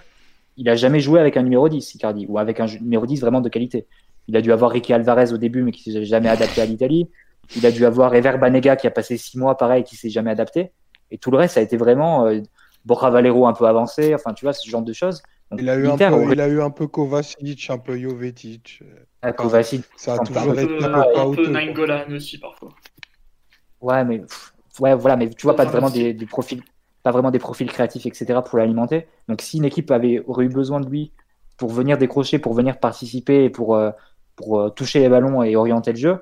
il 0.57 0.69
a 0.69 0.77
jamais 0.77 1.01
joué 1.01 1.21
avec 1.21 1.37
un 1.37 1.43
numéro 1.43 1.69
10, 1.69 1.95
Icardi, 1.95 2.27
ou 2.29 2.39
avec 2.39 2.61
un 2.61 2.67
numéro 2.67 3.07
10 3.07 3.21
vraiment 3.21 3.41
de 3.41 3.49
qualité. 3.49 3.87
Il 4.29 4.37
a 4.37 4.41
dû 4.41 4.53
avoir 4.53 4.71
Ricky 4.71 4.93
Alvarez 4.93 5.33
au 5.33 5.37
début, 5.37 5.63
mais 5.63 5.73
qui 5.73 5.93
s'est 5.93 6.05
jamais 6.05 6.29
adapté 6.29 6.61
à 6.61 6.67
l'Italie. 6.67 7.11
Il 7.57 7.67
a 7.67 7.71
dû 7.71 7.85
avoir 7.85 8.15
Ever 8.15 8.39
Banega 8.39 8.77
qui 8.77 8.87
a 8.87 8.91
passé 8.91 9.17
six 9.17 9.39
mois 9.39 9.57
pareil, 9.57 9.85
qui 9.85 9.97
s'est 9.97 10.09
jamais 10.09 10.31
adapté. 10.31 10.73
Et 11.11 11.19
tout 11.19 11.31
le 11.31 11.37
reste, 11.37 11.55
ça 11.55 11.61
a 11.61 11.63
été 11.63 11.77
vraiment 11.77 12.27
euh, 12.27 12.41
Borja 12.85 13.11
Valero 13.11 13.47
un 13.47 13.53
peu 13.53 13.67
avancé, 13.67 14.15
enfin 14.15 14.33
tu 14.33 14.45
vois, 14.45 14.53
ce 14.53 14.69
genre 14.69 14.83
de 14.83 14.93
choses. 14.93 15.23
il, 15.59 15.69
a 15.69 15.77
eu 15.77 15.87
un 15.87 15.97
peu, 15.97 16.33
il 16.33 16.41
a 16.41 16.49
eu 16.49 16.61
un 16.61 16.71
peu 16.71 16.87
Kovacic, 16.87 17.71
un 17.71 17.79
peu 17.79 17.99
Jovetic. 17.99 18.83
Ah, 19.23 19.33
Kovacic, 19.33 19.85
ça 19.97 20.15
a 20.15 20.19
toujours 20.19 20.59
été 20.59 20.85
un 20.85 21.31
peu, 21.33 21.49
Nainggolan 21.49 22.11
aussi 22.13 22.39
parfois. 22.39 22.71
Ouais, 23.81 24.05
mais 24.05 24.23
ouais, 24.81 24.95
voilà, 24.95 25.17
mais 25.17 25.29
tu 25.31 25.43
vois 25.43 25.57
pas 25.57 25.65
vraiment 25.65 25.91
des, 25.91 26.15
profils, 26.27 26.63
pas 27.05 27.13
vraiment 27.13 27.31
des 27.31 27.39
profils 27.39 27.71
créatifs, 27.71 28.07
etc. 28.07 28.41
pour 28.45 28.59
l'alimenter. 28.59 29.07
Donc 29.29 29.43
si 29.43 29.59
une 29.59 29.67
équipe 29.67 29.91
avait 29.93 30.25
aurait 30.27 30.47
eu 30.47 30.49
besoin 30.49 30.81
de 30.81 30.89
lui 30.89 31.13
pour 31.59 31.71
venir 31.71 31.99
décrocher, 31.99 32.39
pour 32.41 32.55
venir 32.55 32.81
participer, 32.81 33.51
pour 33.51 33.77
euh, 33.77 33.91
pour 34.35 34.59
euh, 34.59 34.71
toucher 34.71 34.99
les 35.01 35.09
ballons 35.09 35.43
et 35.43 35.55
orienter 35.55 35.93
le 35.93 35.99
jeu, 35.99 36.19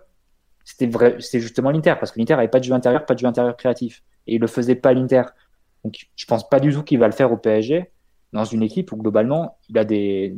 c'était 0.65 0.87
vrai, 0.87 1.17
c'était 1.21 1.41
justement 1.41 1.71
l'Inter 1.71 1.95
parce 1.99 2.11
que 2.13 2.19
l'Inter 2.19 2.35
avait 2.35 2.49
pas 2.49 2.59
de 2.59 2.65
jeu 2.65 2.75
intérieur, 2.75 3.07
pas 3.07 3.15
de 3.15 3.21
jeu 3.21 3.27
intérieur 3.27 3.57
créatif 3.57 4.03
et 4.27 4.35
il 4.35 4.41
le 4.41 4.49
faisait 4.49 4.75
pas 4.75 4.93
l'Inter. 4.93 5.23
Donc, 5.85 6.09
je 6.15 6.27
pense 6.27 6.49
pas 6.49 6.61
du 6.61 6.73
tout 6.73 6.83
qu'il 6.83 6.99
va 6.99 7.07
le 7.07 7.13
faire 7.13 7.33
au 7.33 7.37
PSG 7.37 7.91
dans 8.33 8.45
une 8.45 8.63
équipe 8.63 8.93
où 8.93 8.97
globalement 8.97 9.59
il 9.69 9.79
a 9.79 9.85
des, 9.85 10.37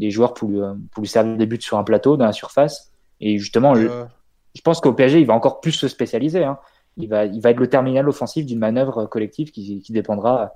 des 0.00 0.10
joueurs 0.10 0.34
pour 0.34 0.48
lui, 0.48 0.60
pour 0.90 1.00
lui 1.00 1.08
servir 1.08 1.36
des 1.36 1.46
buts 1.46 1.60
sur 1.60 1.78
un 1.78 1.84
plateau, 1.84 2.16
dans 2.16 2.26
la 2.26 2.32
surface. 2.32 2.92
Et 3.20 3.38
justement, 3.38 3.74
je 3.74 4.60
pense 4.62 4.80
qu'au 4.80 4.92
PSG, 4.92 5.20
il 5.20 5.26
va 5.26 5.34
encore 5.34 5.60
plus 5.60 5.72
se 5.72 5.88
spécialiser. 5.88 6.44
Hein. 6.44 6.58
Il, 6.96 7.08
va, 7.08 7.24
il 7.24 7.40
va 7.40 7.50
être 7.50 7.60
le 7.60 7.68
terminal 7.68 8.08
offensif 8.08 8.46
d'une 8.46 8.58
manœuvre 8.58 9.06
collective 9.06 9.50
qui, 9.50 9.82
qui, 9.82 9.92
dépendra 9.92 10.54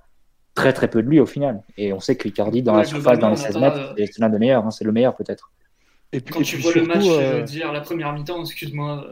très 0.54 0.72
très 0.72 0.88
peu 0.88 1.02
de 1.02 1.08
lui 1.08 1.20
au 1.20 1.26
final. 1.26 1.62
Et 1.76 1.92
on 1.92 2.00
sait 2.00 2.16
que 2.16 2.28
Icardi, 2.28 2.62
dans 2.62 2.76
la 2.76 2.84
surface, 2.84 3.18
dans 3.18 3.30
les 3.30 3.36
16 3.36 3.58
mètres, 3.58 3.94
c'est 3.96 4.18
l'un 4.18 4.30
des 4.30 4.38
meilleurs. 4.38 4.64
Hein. 4.64 4.70
c'est 4.70 4.84
le 4.84 4.92
meilleur 4.92 5.14
peut-être. 5.16 5.50
Et 6.12 6.20
puis, 6.20 6.34
Quand 6.34 6.42
tu 6.42 6.56
vois 6.56 6.72
le 6.74 6.84
match 6.84 7.04
euh... 7.06 7.42
dire 7.42 7.72
la 7.72 7.80
première 7.80 8.12
mi-temps, 8.12 8.42
excuse-moi 8.42 9.04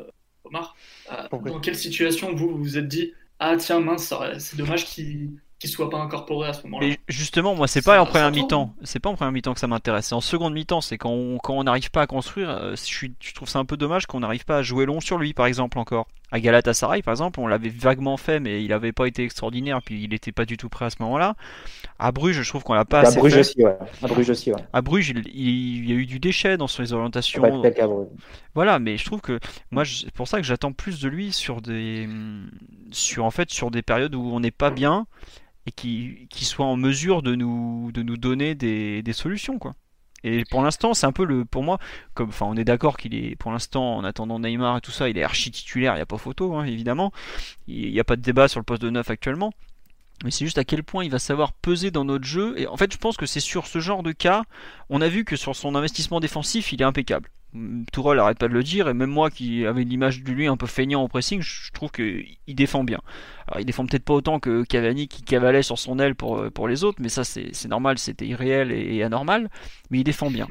Omar, 0.44 0.74
euh, 1.12 1.38
dans 1.38 1.60
quelle 1.60 1.76
situation 1.76 2.34
vous 2.34 2.56
vous 2.56 2.78
êtes 2.78 2.88
dit 2.88 3.12
ah 3.38 3.56
tiens 3.56 3.80
mince, 3.80 4.12
c'est 4.38 4.56
dommage 4.56 4.84
qu'il 4.86 5.30
qu'il 5.58 5.70
soit 5.70 5.90
pas 5.90 5.98
incorporé 5.98 6.48
à 6.48 6.52
ce 6.52 6.62
moment-là. 6.64 6.94
justement, 7.08 7.54
moi, 7.54 7.66
c'est 7.66 7.82
pas 7.82 8.00
en 8.00 8.06
première 8.06 8.30
mi-temps. 8.30 8.74
C'est 8.84 9.00
pas 9.00 9.08
en 9.08 9.16
première 9.16 9.32
mi-temps 9.32 9.54
que 9.54 9.60
ça 9.60 9.66
m'intéresse. 9.66 10.06
C'est 10.06 10.14
en 10.14 10.20
seconde 10.20 10.54
mi-temps. 10.54 10.80
C'est 10.80 10.98
quand 10.98 11.10
on 11.10 11.38
quand 11.38 11.54
on 11.54 11.64
n'arrive 11.64 11.90
pas 11.90 12.02
à 12.02 12.06
construire. 12.06 12.48
Euh, 12.48 12.70
je, 12.72 12.84
suis, 12.84 13.14
je 13.20 13.34
trouve 13.34 13.48
ça 13.48 13.58
un 13.58 13.64
peu 13.64 13.76
dommage 13.76 14.06
qu'on 14.06 14.20
n'arrive 14.20 14.44
pas 14.44 14.58
à 14.58 14.62
jouer 14.62 14.86
long 14.86 15.00
sur 15.00 15.18
lui, 15.18 15.34
par 15.34 15.46
exemple 15.46 15.78
encore. 15.78 16.06
À 16.30 16.40
Galatasaray, 16.40 17.02
par 17.02 17.12
exemple, 17.12 17.40
on 17.40 17.46
l'avait 17.46 17.70
vaguement 17.70 18.18
fait, 18.18 18.38
mais 18.38 18.62
il 18.62 18.72
avait 18.74 18.92
pas 18.92 19.06
été 19.06 19.24
extraordinaire, 19.24 19.80
puis 19.82 20.02
il 20.04 20.12
était 20.12 20.32
pas 20.32 20.44
du 20.44 20.58
tout 20.58 20.68
prêt 20.68 20.84
à 20.84 20.90
ce 20.90 20.96
moment-là. 21.00 21.36
À 21.98 22.12
Bruges, 22.12 22.42
je 22.42 22.48
trouve 22.48 22.62
qu'on 22.62 22.74
l'a 22.74 22.84
pas 22.84 23.00
assez 23.00 23.18
Bruges 23.18 23.36
Aussi, 23.36 23.62
ouais. 23.62 23.76
À 24.02 24.06
Bruges 24.06 24.28
aussi, 24.28 24.52
ouais. 24.52 24.60
À 24.74 24.82
Bruges, 24.82 25.08
il, 25.08 25.26
il, 25.28 25.88
y 25.88 25.92
a 25.92 25.96
eu 25.96 26.04
du 26.04 26.20
déchet 26.20 26.58
dans 26.58 26.66
ses 26.66 26.92
orientations. 26.92 27.42
Voilà, 28.54 28.78
mais 28.78 28.98
je 28.98 29.04
trouve 29.06 29.22
que 29.22 29.40
moi, 29.70 29.84
c'est 29.86 30.12
pour 30.12 30.28
ça 30.28 30.36
que 30.36 30.44
j'attends 30.44 30.72
plus 30.72 31.00
de 31.00 31.08
lui 31.08 31.32
sur 31.32 31.62
des, 31.62 32.06
sur 32.90 33.24
en 33.24 33.30
fait, 33.30 33.50
sur 33.50 33.70
des 33.70 33.82
périodes 33.82 34.14
où 34.14 34.30
on 34.30 34.40
n'est 34.40 34.50
pas 34.50 34.70
bien 34.70 35.06
et 35.66 35.72
qui, 35.72 36.26
qui 36.30 36.44
soit 36.44 36.66
en 36.66 36.76
mesure 36.76 37.22
de 37.22 37.34
nous, 37.34 37.90
de 37.92 38.02
nous 38.02 38.16
donner 38.16 38.54
des, 38.54 39.02
des 39.02 39.12
solutions 39.12 39.58
quoi. 39.58 39.74
Et 40.24 40.44
pour 40.50 40.62
l'instant, 40.62 40.94
c'est 40.94 41.06
un 41.06 41.12
peu 41.12 41.24
le, 41.24 41.44
pour 41.44 41.62
moi, 41.62 41.78
comme, 42.14 42.30
enfin, 42.30 42.46
on 42.46 42.56
est 42.56 42.64
d'accord 42.64 42.96
qu'il 42.96 43.14
est, 43.14 43.36
pour 43.36 43.52
l'instant, 43.52 43.96
en 43.96 44.04
attendant 44.04 44.38
Neymar 44.38 44.78
et 44.78 44.80
tout 44.80 44.90
ça, 44.90 45.08
il 45.08 45.18
est 45.18 45.22
archi 45.22 45.50
titulaire, 45.50 45.92
il 45.94 45.96
n'y 45.96 46.02
a 46.02 46.06
pas 46.06 46.18
photo, 46.18 46.54
hein, 46.56 46.64
évidemment. 46.64 47.12
Il 47.68 47.92
n'y 47.92 48.00
a 48.00 48.04
pas 48.04 48.16
de 48.16 48.22
débat 48.22 48.48
sur 48.48 48.60
le 48.60 48.64
poste 48.64 48.82
de 48.82 48.90
neuf 48.90 49.10
actuellement. 49.10 49.52
Mais 50.24 50.30
c'est 50.30 50.44
juste 50.44 50.58
à 50.58 50.64
quel 50.64 50.82
point 50.82 51.04
il 51.04 51.10
va 51.10 51.18
savoir 51.18 51.52
peser 51.52 51.90
dans 51.90 52.04
notre 52.04 52.24
jeu. 52.24 52.54
Et 52.58 52.66
en 52.66 52.76
fait, 52.76 52.92
je 52.92 52.98
pense 52.98 53.16
que 53.16 53.26
c'est 53.26 53.40
sur 53.40 53.66
ce 53.66 53.78
genre 53.78 54.02
de 54.02 54.12
cas, 54.12 54.42
on 54.90 55.00
a 55.00 55.08
vu 55.08 55.24
que 55.24 55.36
sur 55.36 55.54
son 55.54 55.74
investissement 55.74 56.20
défensif, 56.20 56.72
il 56.72 56.82
est 56.82 56.84
impeccable. 56.84 57.30
Tourelle 57.92 58.18
arrête 58.18 58.38
pas 58.38 58.48
de 58.48 58.52
le 58.52 58.62
dire, 58.62 58.88
et 58.88 58.94
même 58.94 59.08
moi 59.08 59.30
qui 59.30 59.64
avais 59.64 59.82
l'image 59.82 60.22
de 60.22 60.32
lui 60.32 60.46
un 60.46 60.58
peu 60.58 60.66
feignant 60.66 61.02
au 61.02 61.08
pressing, 61.08 61.40
je 61.40 61.72
trouve 61.72 61.90
qu'il 61.90 62.36
défend 62.48 62.84
bien. 62.84 63.00
Alors 63.46 63.60
il 63.60 63.64
défend 63.64 63.86
peut-être 63.86 64.04
pas 64.04 64.12
autant 64.12 64.38
que 64.38 64.64
Cavani 64.64 65.08
qui 65.08 65.22
cavalait 65.22 65.62
sur 65.62 65.78
son 65.78 65.98
aile 65.98 66.14
pour, 66.14 66.50
pour 66.52 66.68
les 66.68 66.84
autres, 66.84 66.98
mais 67.00 67.08
ça 67.08 67.24
c'est 67.24 67.68
normal, 67.68 67.98
c'était 67.98 68.26
irréel 68.26 68.70
et, 68.70 69.02
anormal, 69.02 69.48
mais 69.90 70.00
il 70.00 70.04
défend 70.04 70.30
bien. 70.30 70.46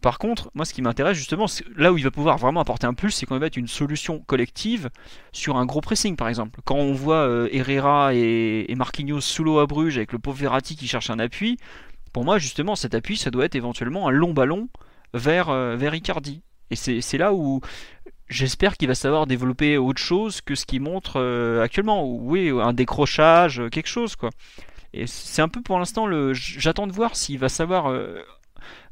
Par 0.00 0.18
contre, 0.18 0.50
moi, 0.54 0.64
ce 0.64 0.74
qui 0.74 0.82
m'intéresse 0.82 1.16
justement, 1.16 1.46
là 1.76 1.92
où 1.92 1.98
il 1.98 2.04
va 2.04 2.10
pouvoir 2.10 2.38
vraiment 2.38 2.60
apporter 2.60 2.86
un 2.86 2.94
pulse, 2.94 3.16
c'est 3.16 3.26
il 3.30 3.38
va 3.38 3.46
être 3.46 3.56
une 3.56 3.68
solution 3.68 4.20
collective 4.20 4.90
sur 5.32 5.56
un 5.56 5.66
gros 5.66 5.80
pressing, 5.80 6.16
par 6.16 6.28
exemple. 6.28 6.60
Quand 6.64 6.76
on 6.76 6.92
voit 6.92 7.26
euh, 7.26 7.48
Herrera 7.50 8.14
et, 8.14 8.72
Marquinhos 8.76 9.20
sous 9.20 9.42
l'eau 9.42 9.58
à 9.58 9.66
Bruges 9.66 9.96
avec 9.96 10.12
le 10.12 10.18
pauvre 10.18 10.38
Verratti 10.38 10.76
qui 10.76 10.86
cherche 10.86 11.10
un 11.10 11.18
appui, 11.18 11.56
pour 12.12 12.24
moi, 12.24 12.38
justement, 12.38 12.76
cet 12.76 12.94
appui, 12.94 13.16
ça 13.16 13.30
doit 13.30 13.44
être 13.44 13.54
éventuellement 13.54 14.08
un 14.08 14.10
long 14.10 14.32
ballon 14.32 14.68
vers, 15.14 15.48
euh, 15.48 15.76
vers. 15.76 15.94
Et 15.94 16.76
c'est 16.76 17.18
là 17.18 17.32
où 17.32 17.60
j'espère 18.28 18.76
qu'il 18.76 18.88
va 18.88 18.94
savoir 18.94 19.26
développer 19.26 19.78
autre 19.78 20.02
chose 20.02 20.40
que 20.40 20.54
ce 20.54 20.66
qu'il 20.66 20.82
montre 20.82 21.14
euh, 21.16 21.62
actuellement. 21.62 22.06
Oui, 22.06 22.50
un 22.50 22.72
décrochage, 22.72 23.62
quelque 23.72 23.88
chose, 23.88 24.14
quoi. 24.14 24.30
Et 24.92 25.06
c'est 25.06 25.42
un 25.42 25.48
peu 25.48 25.62
pour 25.62 25.78
l'instant 25.78 26.06
le. 26.06 26.32
J'attends 26.32 26.86
de 26.86 26.92
voir 26.92 27.16
s'il 27.16 27.38
va 27.38 27.48
savoir 27.48 27.92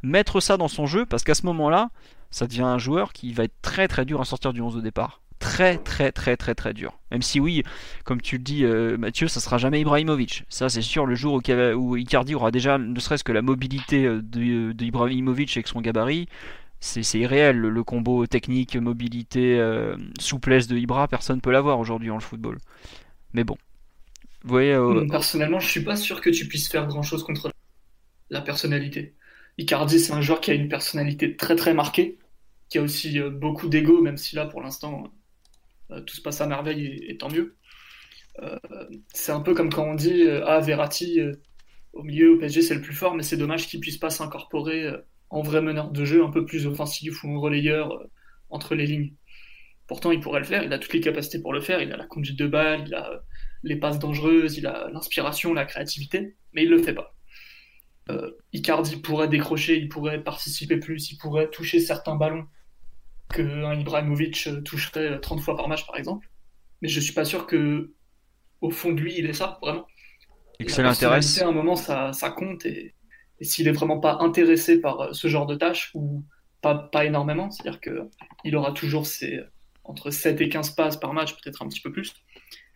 mettre 0.03 0.41
ça 0.41 0.57
dans 0.57 0.69
son 0.69 0.87
jeu, 0.87 1.07
parce 1.07 1.25
qu'à 1.25 1.35
ce 1.35 1.47
moment-là, 1.47 1.91
ça 2.35 2.47
devient 2.49 2.63
un 2.63 2.79
joueur 2.79 3.13
qui 3.13 3.33
va 3.33 3.45
être 3.45 3.55
très 3.63 3.87
très 3.87 4.05
dur 4.05 4.21
à 4.21 4.25
sortir 4.25 4.53
du 4.53 4.61
11 4.61 4.75
de 4.75 4.81
départ. 4.81 5.21
Très 5.39 5.79
très 5.79 6.11
très 6.11 6.37
très 6.37 6.55
très 6.55 6.75
dur. 6.75 6.99
Même 7.11 7.23
si 7.23 7.39
oui, 7.39 7.63
comme 8.05 8.21
tu 8.21 8.39
le 8.39 8.43
dis 8.43 8.65
euh, 8.65 8.97
Mathieu, 8.97 9.29
ça 9.29 9.41
sera 9.41 9.57
jamais 9.57 9.81
Ibrahimovic. 9.81 10.45
Ça 10.49 10.69
c'est 10.69 10.83
sûr, 10.83 11.07
le 11.07 11.15
jour 11.15 11.41
où, 11.77 11.97
Icardi 11.97 12.35
aura 12.35 12.51
déjà 12.51 12.79
ne 12.79 12.99
serait-ce 12.99 13.25
que 13.25 13.33
la 13.33 13.43
mobilité 13.43 14.05
euh, 14.05 14.21
de, 14.23 14.83
Ibrahimovic 14.83 15.57
avec 15.57 15.69
son 15.69 15.81
gabarit, 15.81 16.29
c'est 16.81 17.19
irréel. 17.19 17.57
Le, 17.57 17.85
combo 17.85 18.27
technique, 18.27 18.77
mobilité, 18.77 19.59
euh, 19.61 19.97
souplesse 20.19 20.67
de 20.67 20.77
Ibra, 20.77 21.07
personne 21.09 21.37
ne 21.37 21.41
peut 21.41 21.53
l'avoir 21.53 21.79
aujourd'hui 21.79 22.11
en 22.11 22.17
le 22.17 22.21
football. 22.21 22.59
Mais 23.33 23.45
bon. 23.45 23.57
Vous 24.43 24.51
voyez, 24.51 24.77
Personnellement, 25.09 25.61
je 25.61 25.69
suis 25.69 25.85
pas 25.85 25.97
sûr 25.97 26.21
que 26.21 26.31
tu 26.31 26.47
puisses 26.49 26.69
faire 26.69 26.87
grand-chose 26.87 27.23
contre 27.23 27.51
la 28.29 28.41
personnalité. 28.41 29.15
Icardi, 29.59 30.01
c'est 30.01 30.13
un 30.13 30.21
joueur 30.21 30.41
qui 30.41 30.51
a 30.51 30.55
une 30.55 30.69
personnalité 30.69 31.37
très 31.37 31.57
très 31.57 31.75
marquée, 31.75 32.19
qui 32.69 32.79
a 32.79 32.83
aussi 32.83 33.21
euh, 33.21 33.31
beaucoup 33.31 33.69
d'ego, 33.69 34.03
même 34.03 34.17
si 34.17 34.37
là 34.37 34.47
pour 34.47 34.63
l'instant 34.63 35.13
euh, 35.91 36.01
tout 36.01 36.17
se 36.17 36.23
passe 36.23 36.41
à 36.41 36.47
merveille 36.47 37.05
et, 37.09 37.17
tant 37.17 37.31
mieux. 37.31 37.57
Euh, 38.43 38.59
c'est 39.13 39.33
un 39.33 39.41
peu 39.41 39.55
comme 39.55 39.73
quand 39.73 39.85
on 39.85 39.95
dit 39.95 40.25
Ah, 40.47 40.61
Verratti 40.61 41.21
au 41.93 42.03
milieu 42.03 42.33
au 42.35 42.39
PSG 42.39 42.63
c'est 42.63 42.75
le 42.75 42.81
plus 42.81 42.95
fort, 42.95 43.15
mais 43.15 43.23
c'est 43.23 43.37
dommage 43.37 43.69
qu'il 43.69 43.81
puisse 43.81 43.99
pas 43.99 44.11
s'incorporer 44.11 44.91
en 45.31 45.43
vrai 45.43 45.63
meneur 45.63 45.91
de 45.91 46.05
jeu 46.05 46.25
un 46.25 46.31
peu 46.31 46.45
plus 46.45 46.67
offensif 46.67 47.23
ou 47.25 47.29
en 47.37 47.41
relayeur 47.41 48.05
entre 48.51 48.75
les 48.75 48.87
lignes. 48.87 49.15
Pourtant, 49.87 50.13
il 50.13 50.21
pourrait 50.21 50.41
le 50.41 50.47
faire, 50.47 50.63
il 50.63 50.73
a 50.73 50.79
toutes 50.79 50.95
les 50.95 51.01
capacités 51.01 51.39
pour 51.39 51.53
le 51.53 51.61
faire, 51.61 51.83
il 51.83 51.93
a 51.93 51.97
la 51.97 52.07
conduite 52.07 52.39
de 52.39 52.47
balle, 52.47 52.85
il 52.87 52.95
a 52.95 53.23
les 53.65 53.77
passes 53.77 53.99
dangereuses, 53.99 54.57
il 54.57 54.67
a 54.67 54.89
l'inspiration, 54.91 55.53
la 55.53 55.67
créativité, 55.67 56.37
mais 56.53 56.63
il 56.65 56.71
le 56.71 56.83
fait 56.83 56.95
pas. 56.95 57.15
Euh, 58.11 58.33
Icardi 58.53 58.97
pourrait 58.97 59.29
décrocher, 59.29 59.79
il 59.79 59.89
pourrait 59.89 60.23
participer 60.23 60.77
plus, 60.77 61.11
il 61.11 61.17
pourrait 61.17 61.49
toucher 61.49 61.81
certains 61.81 62.17
ballons 62.17 62.47
qu'un 63.33 63.75
Ibrahimovic 63.75 64.47
euh, 64.47 64.61
toucherait 64.61 65.21
30 65.21 65.41
fois 65.41 65.57
par 65.57 65.69
match, 65.69 65.87
par 65.87 65.97
exemple. 65.97 66.29
Mais 66.83 66.89
je 66.89 67.01
suis 67.01 67.15
pas 67.15 67.25
sûr 67.25 67.47
que, 67.47 67.93
au 68.61 68.71
fond 68.71 68.93
de 68.93 69.01
lui, 69.01 69.15
il 69.19 69.27
est 69.27 69.33
ça, 69.33 69.59
vraiment. 69.63 69.87
Et 70.61 70.67
que 70.67 70.73
ça 70.73 70.83
l'intéresse. 70.83 71.41
À 71.41 71.49
un 71.49 71.53
moment, 71.53 71.77
ça, 71.77 72.13
compte. 72.37 72.67
Et, 72.67 72.95
s'il 73.41 73.69
est 73.69 73.73
vraiment 73.73 73.99
pas 73.99 74.19
intéressé 74.21 74.81
par 74.81 75.01
euh, 75.01 75.13
ce 75.13 75.29
genre 75.29 75.47
de 75.47 75.55
tâches, 75.55 75.91
ou 75.95 76.23
pas, 76.61 76.75
pas 76.75 77.05
énormément, 77.05 77.51
c'est-à-dire 77.51 77.81
qu'il 77.81 78.57
aura 78.57 78.73
toujours 78.73 79.07
ses, 79.07 79.41
entre 79.83 80.11
7 80.11 80.41
et 80.41 80.49
15 80.49 80.71
passes 80.71 80.97
par 80.99 81.13
match, 81.15 81.35
peut-être 81.35 81.63
un 81.63 81.69
petit 81.69 81.81
peu 81.81 81.91
plus, 81.91 82.15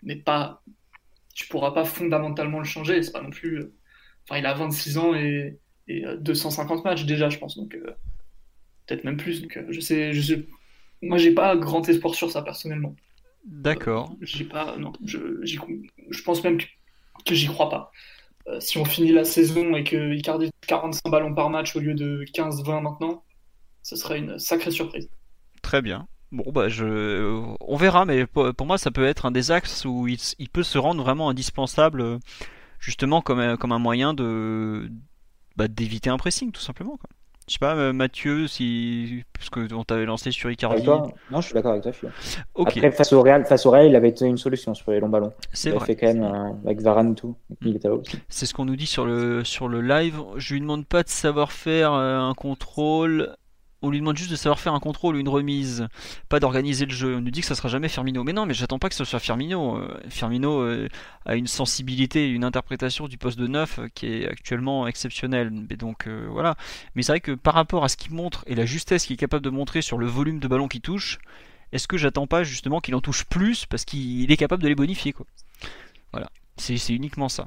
mais 0.03 0.17
pas, 0.17 0.63
tu 1.35 1.47
pourras 1.49 1.71
pas 1.71 1.85
fondamentalement 1.85 2.59
le 2.59 2.65
changer. 2.65 3.03
C'est 3.03 3.13
pas 3.13 3.23
non 3.23 3.31
plus 3.31 3.73
Enfin, 4.29 4.41
il 4.41 4.47
a 4.47 4.53
26 4.55 4.99
ans 4.99 5.15
et, 5.15 5.59
250 5.89 6.81
euh, 6.81 6.83
matchs 6.83 7.05
déjà, 7.05 7.31
je 7.31 7.39
pense. 7.39 7.57
Donc, 7.57 7.75
euh, 7.75 7.93
peut-être 8.87 9.05
même 9.05 9.17
plus. 9.17 9.41
Donc, 9.41 9.57
euh, 9.57 9.65
je 9.71 9.81
sais, 9.81 10.13
je 10.13 10.21
sais. 10.21 10.47
Moi, 11.01 11.17
j'ai 11.17 11.33
pas 11.33 11.57
grand 11.57 11.89
espoir 11.89 12.15
sur 12.15 12.31
ça 12.31 12.43
personnellement. 12.43 12.95
D'accord. 13.47 14.15
j'ai 14.21 14.45
pas. 14.45 14.77
Non, 14.77 14.93
je, 15.03 15.19
je 15.43 16.23
pense 16.23 16.45
même 16.45 16.59
que, 16.59 17.35
j'y 17.35 17.47
crois 17.47 17.71
pas. 17.71 17.91
si 18.61 18.77
on 18.77 18.85
finit 18.85 19.13
la 19.13 19.25
saison 19.25 19.75
et 19.77 19.85
que 19.85 20.13
Icardi 20.15 20.51
45 20.67 21.11
ballons 21.11 21.35
par 21.35 21.49
match 21.49 21.75
au 21.75 21.81
lieu 21.81 21.95
de 21.95 22.25
15-20 22.35 22.83
maintenant, 22.83 23.25
ce 23.83 23.97
serait 23.97 24.19
une 24.19 24.39
sacrée 24.39 24.71
surprise. 24.71 25.09
Très 25.63 25.81
bien. 25.81 26.07
Bon, 26.33 26.53
bah, 26.53 26.69
je... 26.69 27.43
on 27.61 27.77
verra, 27.77 28.05
mais 28.05 28.27
pour, 28.27 28.67
moi, 28.67 28.77
ça 28.77 28.91
peut 28.91 29.07
être 29.07 29.25
un 29.25 29.31
des 29.31 29.51
axes 29.51 29.87
où 29.87 30.07
il, 30.07 30.19
il 30.39 30.51
peut 30.51 30.63
se 30.63 30.77
rendre 30.77 31.03
vraiment 31.03 31.31
indispensable 31.31 32.19
justement 32.79 33.21
comme, 33.21 33.41
un, 33.41 33.57
comme 33.57 33.73
un 33.73 33.79
moyen 33.79 34.15
de 34.15 34.91
bah, 35.57 35.69
d'éviter 35.69 36.11
un 36.11 36.17
pressing 36.17 36.53
tout 36.53 36.61
simplement. 36.61 36.97
Quoi. 36.97 37.09
Je 37.49 37.55
sais 37.55 37.59
pas, 37.61 37.75
euh, 37.77 37.95
Mathieu, 37.95 38.47
si 38.47 39.25
parce 39.33 39.49
que 39.49 39.73
on 39.73 39.83
t'avait 39.83 40.05
lancé 40.05 40.31
sur 40.31 40.51
Icardi. 40.51 40.87
non, 40.87 41.41
je 41.41 41.47
suis 41.47 41.55
d'accord 41.55 41.73
avec 41.73 41.83
toi. 41.83 42.11
Après, 42.59 42.93
face 42.93 43.13
au 43.15 43.23
Real, 43.23 43.47
face 43.47 43.65
au 43.65 43.71
Real, 43.71 43.87
il 43.87 43.97
avait 43.97 44.11
été 44.11 44.27
une 44.27 44.37
solution 44.37 44.75
sur 44.75 44.91
les 44.91 45.01
longs 45.01 45.09
ballons. 45.09 45.33
C'est 45.53 45.71
vrai. 45.71 45.87
fait 45.87 45.97
quand 45.97 46.09
même 46.09 46.23
euh, 46.23 46.53
avec 46.67 46.83
Varane 46.83 47.13
et 47.13 47.15
tout. 47.15 47.37
C'est 48.29 48.45
ce 48.45 48.53
qu'on 48.53 48.67
nous 48.67 48.77
dit 48.77 48.87
sur 48.87 49.07
le 49.07 49.45
sur 49.45 49.69
le 49.69 49.81
live. 49.81 50.21
Je 50.37 50.53
lui 50.53 50.61
demande 50.61 50.87
pas 50.87 51.03
de 51.03 51.09
savoir 51.09 51.51
faire 51.53 51.95
euh, 51.95 52.19
un 52.19 52.35
contrôle 52.35 53.35
on 53.83 53.91
lui 53.91 54.01
demande 54.01 54.17
juste 54.17 54.31
de 54.31 54.37
savoir 54.37 54.59
faire 54.59 54.75
un 54.75 54.81
contrôle 54.81 55.17
ou 55.17 55.19
une 55.19 55.29
remise, 55.29 55.87
pas 56.29 56.41
d'organiser 56.41 56.85
le 56.85 56.93
jeu. 56.93 57.17
On 57.17 57.21
nous 57.21 57.31
dit 57.31 57.41
que 57.41 57.47
ça 57.47 57.55
sera 57.55 57.69
jamais 57.69 57.89
Firmino. 57.89 58.25
Mais 58.25 58.33
non, 58.33 58.45
mais 58.45 58.55
j'attends 58.55 58.79
pas 58.79 58.89
que 58.89 58.95
ce 58.95 59.05
soit 59.05 59.21
Firmino. 59.21 59.77
Euh, 59.77 60.01
Firmino 60.09 60.61
euh, 60.61 60.89
a 61.27 61.37
une 61.37 61.47
sensibilité, 61.47 62.29
une 62.29 62.45
interprétation 62.45 63.07
du 63.07 63.19
poste 63.19 63.39
de 63.39 63.47
neuf 63.47 63.79
euh, 63.79 63.89
qui 63.95 64.07
est 64.07 64.29
actuellement 64.29 64.89
exceptionnelle. 64.89 65.51
Mais 65.51 65.77
donc 65.77 66.09
voilà. 66.09 66.57
Mais 66.95 67.03
c'est 67.03 67.13
vrai 67.13 67.21
que 67.21 67.33
par 67.33 67.55
rapport 67.55 67.85
à 67.85 67.89
ce 67.89 67.97
qu'il 67.97 68.13
montre 68.13 68.43
et 68.47 68.55
la 68.55 68.67
justesse 68.67 69.07
qu'il 69.07 69.15
est 69.15 69.19
capable 69.19 69.45
de 69.45 69.51
montrer 69.51 69.83
sur 69.83 69.99
le 69.99 70.07
volume 70.07 70.41
de 70.41 70.49
ballon 70.49 70.67
qu'il 70.67 70.81
touche, 70.81 71.19
est-ce 71.73 71.87
que 71.87 71.99
j'attends 71.99 72.27
pas 72.27 72.43
justement 72.43 72.81
qu'il 72.81 72.95
en 72.95 73.01
touche 73.01 73.25
plus 73.25 73.67
parce 73.67 73.85
qu'il 73.85 74.31
est 74.33 74.37
capable 74.37 74.63
de 74.63 74.69
les 74.69 74.75
bonifier 74.75 75.13
quoi? 75.13 75.27
Voilà. 76.13 76.31
C'est 76.57 76.93
uniquement 76.93 77.29
ça. 77.29 77.47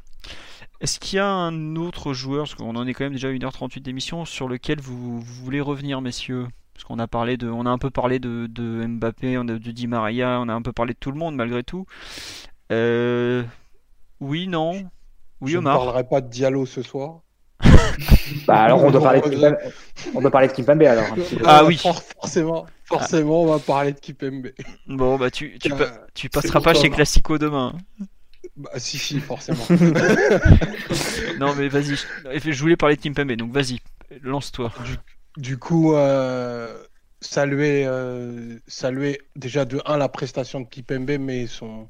Est-ce 0.82 1.00
qu'il 1.00 1.18
y 1.18 1.20
a 1.20 1.28
un 1.28 1.76
autre 1.76 2.12
joueur, 2.12 2.46
parce 2.46 2.56
qu'on 2.56 2.76
en 2.76 2.88
est 2.88 2.96
quand 2.96 3.04
même 3.04 3.14
déjà 3.14 3.28
à 3.28 3.32
1h38 3.32 3.84
d'émission, 3.84 4.26
sur 4.26 4.48
lequel 4.48 4.82
vous, 4.82 5.22
voulez 5.22 5.62
revenir, 5.62 6.02
messieurs? 6.02 6.48
Parce 6.74 6.86
qu'on 6.86 6.98
a 6.98 7.06
parlé 7.06 7.38
de, 7.38 7.48
on 7.48 7.68
a 7.68 7.70
un 7.70 7.78
peu 7.78 7.92
parlé 7.92 8.18
de, 8.18 8.48
Mbappé, 8.88 9.38
on 9.38 9.42
a 9.42 9.54
de 9.54 9.72
Di 9.72 9.86
Maria, 9.86 10.40
on 10.42 10.50
a 10.50 10.54
un 10.54 10.62
peu 10.64 10.74
parlé 10.74 10.94
de 10.94 11.00
tout 11.00 11.12
le 11.12 11.20
monde 11.20 11.36
malgré 11.36 11.62
tout. 11.62 11.86
Euh, 12.72 13.44
oui, 14.20 14.48
non? 14.48 14.72
Oui, 15.40 15.56
Omar 15.56 15.76
Je 15.76 15.80
ne 15.80 15.86
parlerai 15.86 16.04
pas 16.10 16.22
de 16.22 16.30
Diallo 16.30 16.66
ce 16.66 16.82
soir. 16.82 17.22
bah 18.48 18.62
alors 18.62 18.84
on 18.84 18.90
doit 18.90 19.02
parler 19.02 19.22
de 19.22 19.30
Kipembe, 19.30 19.58
on 20.16 20.22
doit 20.22 20.32
parler 20.32 20.48
de 20.48 20.54
Kipembe 20.54 20.82
alors. 20.82 21.16
Ah 21.46 21.64
oui. 21.64 21.78
forcément, 21.78 22.66
forcément, 22.86 23.44
on 23.44 23.46
va 23.46 23.60
parler 23.60 23.94
de 23.94 24.00
Kipembe. 24.00 24.48
Bon 24.88 25.18
bah 25.20 25.30
tu 25.30 25.60
tu, 25.60 25.72
tu 26.16 26.30
passeras 26.30 26.60
pas 26.60 26.74
chez 26.74 26.90
Classico 26.90 27.38
demain. 27.38 27.76
Bah, 28.56 28.72
si, 28.78 28.98
si, 28.98 29.20
forcément. 29.20 29.66
non, 31.40 31.56
mais 31.56 31.68
vas-y. 31.68 31.96
Je 31.96 32.60
voulais 32.60 32.76
parler 32.76 32.96
de 32.96 33.02
Kimpembe, 33.02 33.34
donc 33.34 33.52
vas-y, 33.52 33.80
lance-toi. 34.22 34.74
Du, 35.38 35.58
coup, 35.58 35.94
euh, 35.94 36.84
saluer, 37.22 37.86
euh, 37.86 38.58
saluer 38.68 39.22
déjà 39.36 39.66
de 39.66 39.82
1 39.86 39.98
la 39.98 40.10
prestation 40.10 40.62
de 40.62 40.68
Kimpembe, 40.68 41.18
mais 41.20 41.48
son. 41.48 41.88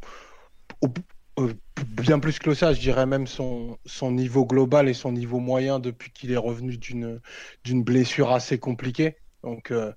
Euh, 1.40 1.54
bien 1.88 2.20
plus 2.20 2.40
que 2.40 2.54
ça, 2.54 2.74
je 2.74 2.80
dirais 2.80 3.06
même 3.06 3.28
son, 3.28 3.78
son 3.86 4.12
niveau 4.12 4.46
global 4.46 4.90
et 4.90 4.94
son 4.94 5.12
niveau 5.12 5.40
moyen 5.40 5.80
depuis 5.80 6.12
qu'il 6.12 6.32
est 6.32 6.38
revenu 6.38 6.78
d'une 6.78 7.84
blessure 7.84 8.32
assez 8.32 8.60
compliquée. 8.60 9.16
Donc, 9.44 9.72
euh, 9.72 9.92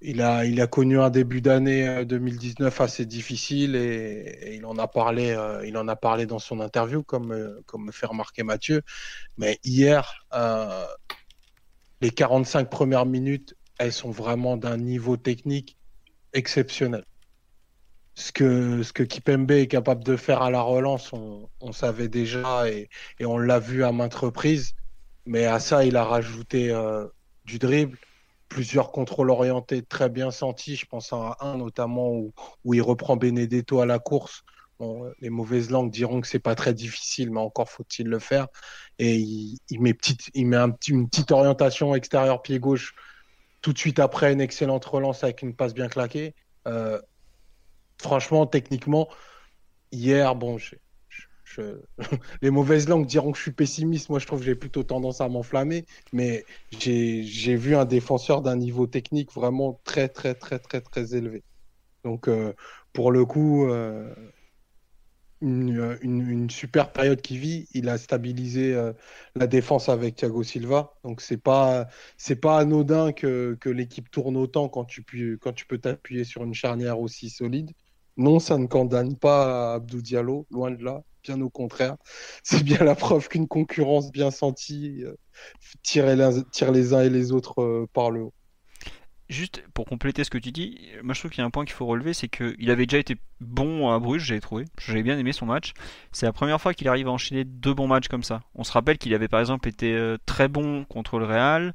il 0.00 0.20
a, 0.20 0.44
il 0.44 0.60
a 0.60 0.66
connu 0.66 1.00
un 1.00 1.10
début 1.10 1.40
d'année 1.40 2.04
2019 2.04 2.80
euh, 2.80 2.84
assez 2.84 3.06
difficile 3.06 3.76
et, 3.76 4.54
il 4.54 4.66
en 4.66 4.76
a 4.76 4.86
parlé, 4.86 5.30
euh, 5.30 5.66
il 5.66 5.76
en 5.76 5.88
a 5.88 5.96
parlé 5.96 6.26
dans 6.26 6.38
son 6.38 6.60
interview, 6.60 7.02
comme, 7.02 7.32
euh, 7.32 7.62
comme 7.66 7.86
me 7.86 7.92
fait 7.92 8.06
remarquer 8.06 8.42
Mathieu. 8.42 8.82
Mais 9.38 9.58
hier, 9.64 10.26
les 12.00 12.10
45 12.10 12.68
premières 12.68 13.06
minutes, 13.06 13.56
elles 13.78 13.92
sont 13.92 14.10
vraiment 14.10 14.56
d'un 14.56 14.76
niveau 14.76 15.16
technique 15.16 15.78
exceptionnel. 16.32 17.04
Ce 18.14 18.32
que, 18.32 18.82
ce 18.82 18.92
que 18.92 19.02
Kipembe 19.02 19.50
est 19.50 19.66
capable 19.66 20.02
de 20.02 20.16
faire 20.16 20.40
à 20.40 20.50
la 20.50 20.62
relance, 20.62 21.12
on, 21.12 21.72
savait 21.72 22.08
déjà 22.08 22.66
et 22.70 22.88
on 23.26 23.36
l'a 23.36 23.58
vu 23.58 23.84
à 23.84 23.92
maintes 23.92 24.14
reprises. 24.14 24.74
Mais 25.26 25.44
à 25.44 25.60
ça, 25.60 25.84
il 25.84 25.96
a 25.96 26.04
rajouté 26.04 26.74
du 27.44 27.58
dribble, 27.58 27.98
plusieurs 28.48 28.92
contrôles 28.92 29.30
orientés 29.30 29.82
très 29.82 30.08
bien 30.08 30.30
sentis. 30.30 30.76
Je 30.76 30.86
pense 30.86 31.12
à 31.12 31.36
un 31.40 31.56
notamment 31.58 32.12
où, 32.12 32.74
il 32.74 32.82
reprend 32.82 33.16
Benedetto 33.16 33.80
à 33.80 33.86
la 33.86 33.98
course. 33.98 34.44
les 35.20 35.30
mauvaises 35.30 35.70
langues 35.70 35.90
diront 35.90 36.20
que 36.20 36.28
c'est 36.28 36.38
pas 36.38 36.54
très 36.54 36.74
difficile, 36.74 37.30
mais 37.30 37.40
encore 37.40 37.68
faut-il 37.70 38.08
le 38.08 38.18
faire. 38.18 38.48
Et 38.98 39.16
il, 39.16 39.80
met, 39.80 39.94
petite, 39.94 40.30
il 40.34 40.46
met 40.46 40.56
une 40.88 41.08
petite 41.08 41.32
orientation 41.32 41.94
extérieur 41.94 42.42
pied 42.42 42.58
gauche 42.58 42.94
tout 43.62 43.72
de 43.72 43.78
suite 43.78 43.98
après 43.98 44.32
une 44.32 44.40
excellente 44.40 44.84
relance 44.84 45.24
avec 45.24 45.42
une 45.42 45.54
passe 45.54 45.74
bien 45.74 45.88
claquée. 45.88 46.34
Euh, 46.68 47.00
franchement, 48.00 48.46
techniquement, 48.46 49.08
hier, 49.92 50.34
bon, 50.36 50.58
les 52.42 52.50
mauvaises 52.50 52.88
langues 52.88 53.06
diront 53.06 53.32
que 53.32 53.38
je 53.38 53.42
suis 53.42 53.52
pessimiste. 53.52 54.08
Moi, 54.10 54.18
je 54.18 54.26
trouve 54.26 54.40
que 54.40 54.46
j'ai 54.46 54.54
plutôt 54.54 54.82
tendance 54.82 55.20
à 55.20 55.28
m'enflammer. 55.28 55.86
Mais 56.12 56.44
j'ai 56.78 57.56
vu 57.56 57.76
un 57.76 57.84
défenseur 57.84 58.42
d'un 58.42 58.56
niveau 58.56 58.86
technique 58.86 59.32
vraiment 59.32 59.80
très, 59.84 60.08
très, 60.08 60.34
très, 60.34 60.58
très, 60.58 60.80
très 60.80 61.14
élevé. 61.14 61.42
Donc, 62.04 62.28
euh, 62.28 62.52
pour 62.92 63.10
le 63.12 63.24
coup, 63.24 63.66
euh, 63.68 64.14
une, 65.40 66.48
super 66.50 66.92
période 66.92 67.20
qui 67.20 67.38
vit. 67.38 67.68
Il 67.72 67.88
a 67.88 67.98
stabilisé 67.98 68.74
euh, 68.74 68.92
la 69.34 69.46
défense 69.46 69.88
avec 69.88 70.16
Thiago 70.16 70.42
Silva. 70.42 70.94
Donc, 71.04 71.20
c'est 71.20 71.36
pas, 71.36 71.88
pas 72.42 72.58
anodin 72.58 73.12
que, 73.12 73.58
l'équipe 73.66 74.10
tourne 74.10 74.36
autant 74.36 74.68
quand 74.68 74.84
tu 74.84 75.02
peux 75.02 75.78
t'appuyer 75.78 76.24
sur 76.24 76.44
une 76.44 76.54
charnière 76.54 77.00
aussi 77.00 77.30
solide. 77.30 77.72
Non, 78.16 78.38
ça 78.38 78.56
ne 78.58 78.66
condamne 78.66 79.16
pas 79.16 79.74
Abdou 79.74 80.00
Diallo, 80.00 80.46
loin 80.50 80.70
de 80.70 80.82
là, 80.82 81.02
bien 81.22 81.40
au 81.40 81.50
contraire. 81.50 81.96
C'est 82.42 82.62
bien 82.62 82.78
la 82.78 82.94
preuve 82.94 83.28
qu'une 83.28 83.48
concurrence 83.48 84.10
bien 84.10 84.30
sentie 84.30 85.04
euh, 85.04 85.14
tire, 85.82 86.06
les, 86.06 86.94
uns 86.94 87.02
et 87.02 87.10
les 87.10 87.32
autres 87.32 87.62
euh, 87.62 87.86
par 87.92 88.10
le 88.10 88.22
haut. 88.22 88.34
Juste 89.28 89.64
pour 89.74 89.86
compléter 89.86 90.22
ce 90.22 90.30
que 90.30 90.38
tu 90.38 90.52
dis, 90.52 90.78
moi 91.02 91.12
je 91.12 91.18
trouve 91.18 91.32
qu'il 91.32 91.40
y 91.40 91.42
a 91.42 91.46
un 91.46 91.50
point 91.50 91.64
qu'il 91.64 91.74
faut 91.74 91.86
relever, 91.86 92.14
c'est 92.14 92.28
qu'il 92.28 92.70
avait 92.70 92.86
déjà 92.86 92.98
été 92.98 93.16
bon 93.40 93.90
à 93.90 93.98
Bruges, 93.98 94.22
j'ai 94.22 94.38
trouvé. 94.38 94.66
J'avais 94.78 95.02
bien 95.02 95.18
aimé 95.18 95.32
son 95.32 95.46
match. 95.46 95.72
C'est 96.12 96.26
la 96.26 96.32
première 96.32 96.60
fois 96.60 96.74
qu'il 96.74 96.86
arrive 96.86 97.08
à 97.08 97.10
enchaîner 97.10 97.42
deux 97.44 97.74
bons 97.74 97.88
matchs 97.88 98.06
comme 98.06 98.22
ça. 98.22 98.42
On 98.54 98.62
se 98.62 98.70
rappelle 98.70 98.98
qu'il 98.98 99.12
avait 99.14 99.26
par 99.26 99.40
exemple 99.40 99.68
été 99.68 99.94
euh, 99.94 100.16
très 100.26 100.46
bon 100.46 100.84
contre 100.84 101.18
le 101.18 101.24
Real. 101.24 101.74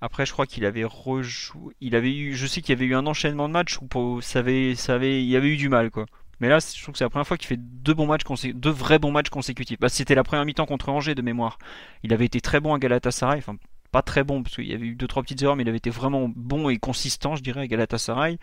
Après, 0.00 0.26
je 0.26 0.32
crois 0.32 0.46
qu'il 0.46 0.64
avait 0.64 0.84
rejoué. 0.84 1.74
Il 1.80 1.96
avait 1.96 2.14
eu, 2.14 2.34
je 2.34 2.46
sais 2.46 2.60
qu'il 2.60 2.74
y 2.74 2.76
avait 2.76 2.86
eu 2.86 2.94
un 2.94 3.06
enchaînement 3.06 3.48
de 3.48 3.54
matchs 3.54 3.78
où 3.80 4.20
il 4.20 5.24
y 5.24 5.36
avait 5.36 5.48
eu 5.48 5.56
du 5.56 5.68
mal, 5.68 5.90
quoi. 5.90 6.06
Mais 6.40 6.48
là, 6.48 6.58
je 6.58 6.82
trouve 6.82 6.92
que 6.92 6.98
c'est 6.98 7.04
la 7.04 7.10
première 7.10 7.26
fois 7.26 7.38
qu'il 7.38 7.46
fait 7.46 7.58
deux 7.58 7.94
bons 7.94 8.06
matchs, 8.06 8.24
deux 8.54 8.70
vrais 8.70 8.98
bons 8.98 9.12
matchs 9.12 9.30
consécutifs. 9.30 9.78
Bah, 9.78 9.88
c'était 9.88 10.14
la 10.14 10.24
première 10.24 10.44
mi-temps 10.44 10.66
contre 10.66 10.88
Angers 10.88 11.14
de 11.14 11.22
mémoire. 11.22 11.58
Il 12.02 12.12
avait 12.12 12.26
été 12.26 12.40
très 12.40 12.60
bon 12.60 12.74
à 12.74 12.78
Galatasaray, 12.78 13.38
enfin 13.38 13.56
pas 13.92 14.02
très 14.02 14.24
bon 14.24 14.42
parce 14.42 14.56
qu'il 14.56 14.66
y 14.66 14.74
avait 14.74 14.86
eu 14.86 14.96
deux 14.96 15.06
trois 15.06 15.22
petites 15.22 15.40
erreurs, 15.42 15.54
mais 15.54 15.62
il 15.62 15.68
avait 15.68 15.78
été 15.78 15.90
vraiment 15.90 16.28
bon 16.34 16.68
et 16.68 16.78
consistant, 16.78 17.36
je 17.36 17.42
dirais, 17.42 17.60
à 17.60 17.66
Galatasaray. 17.68 18.38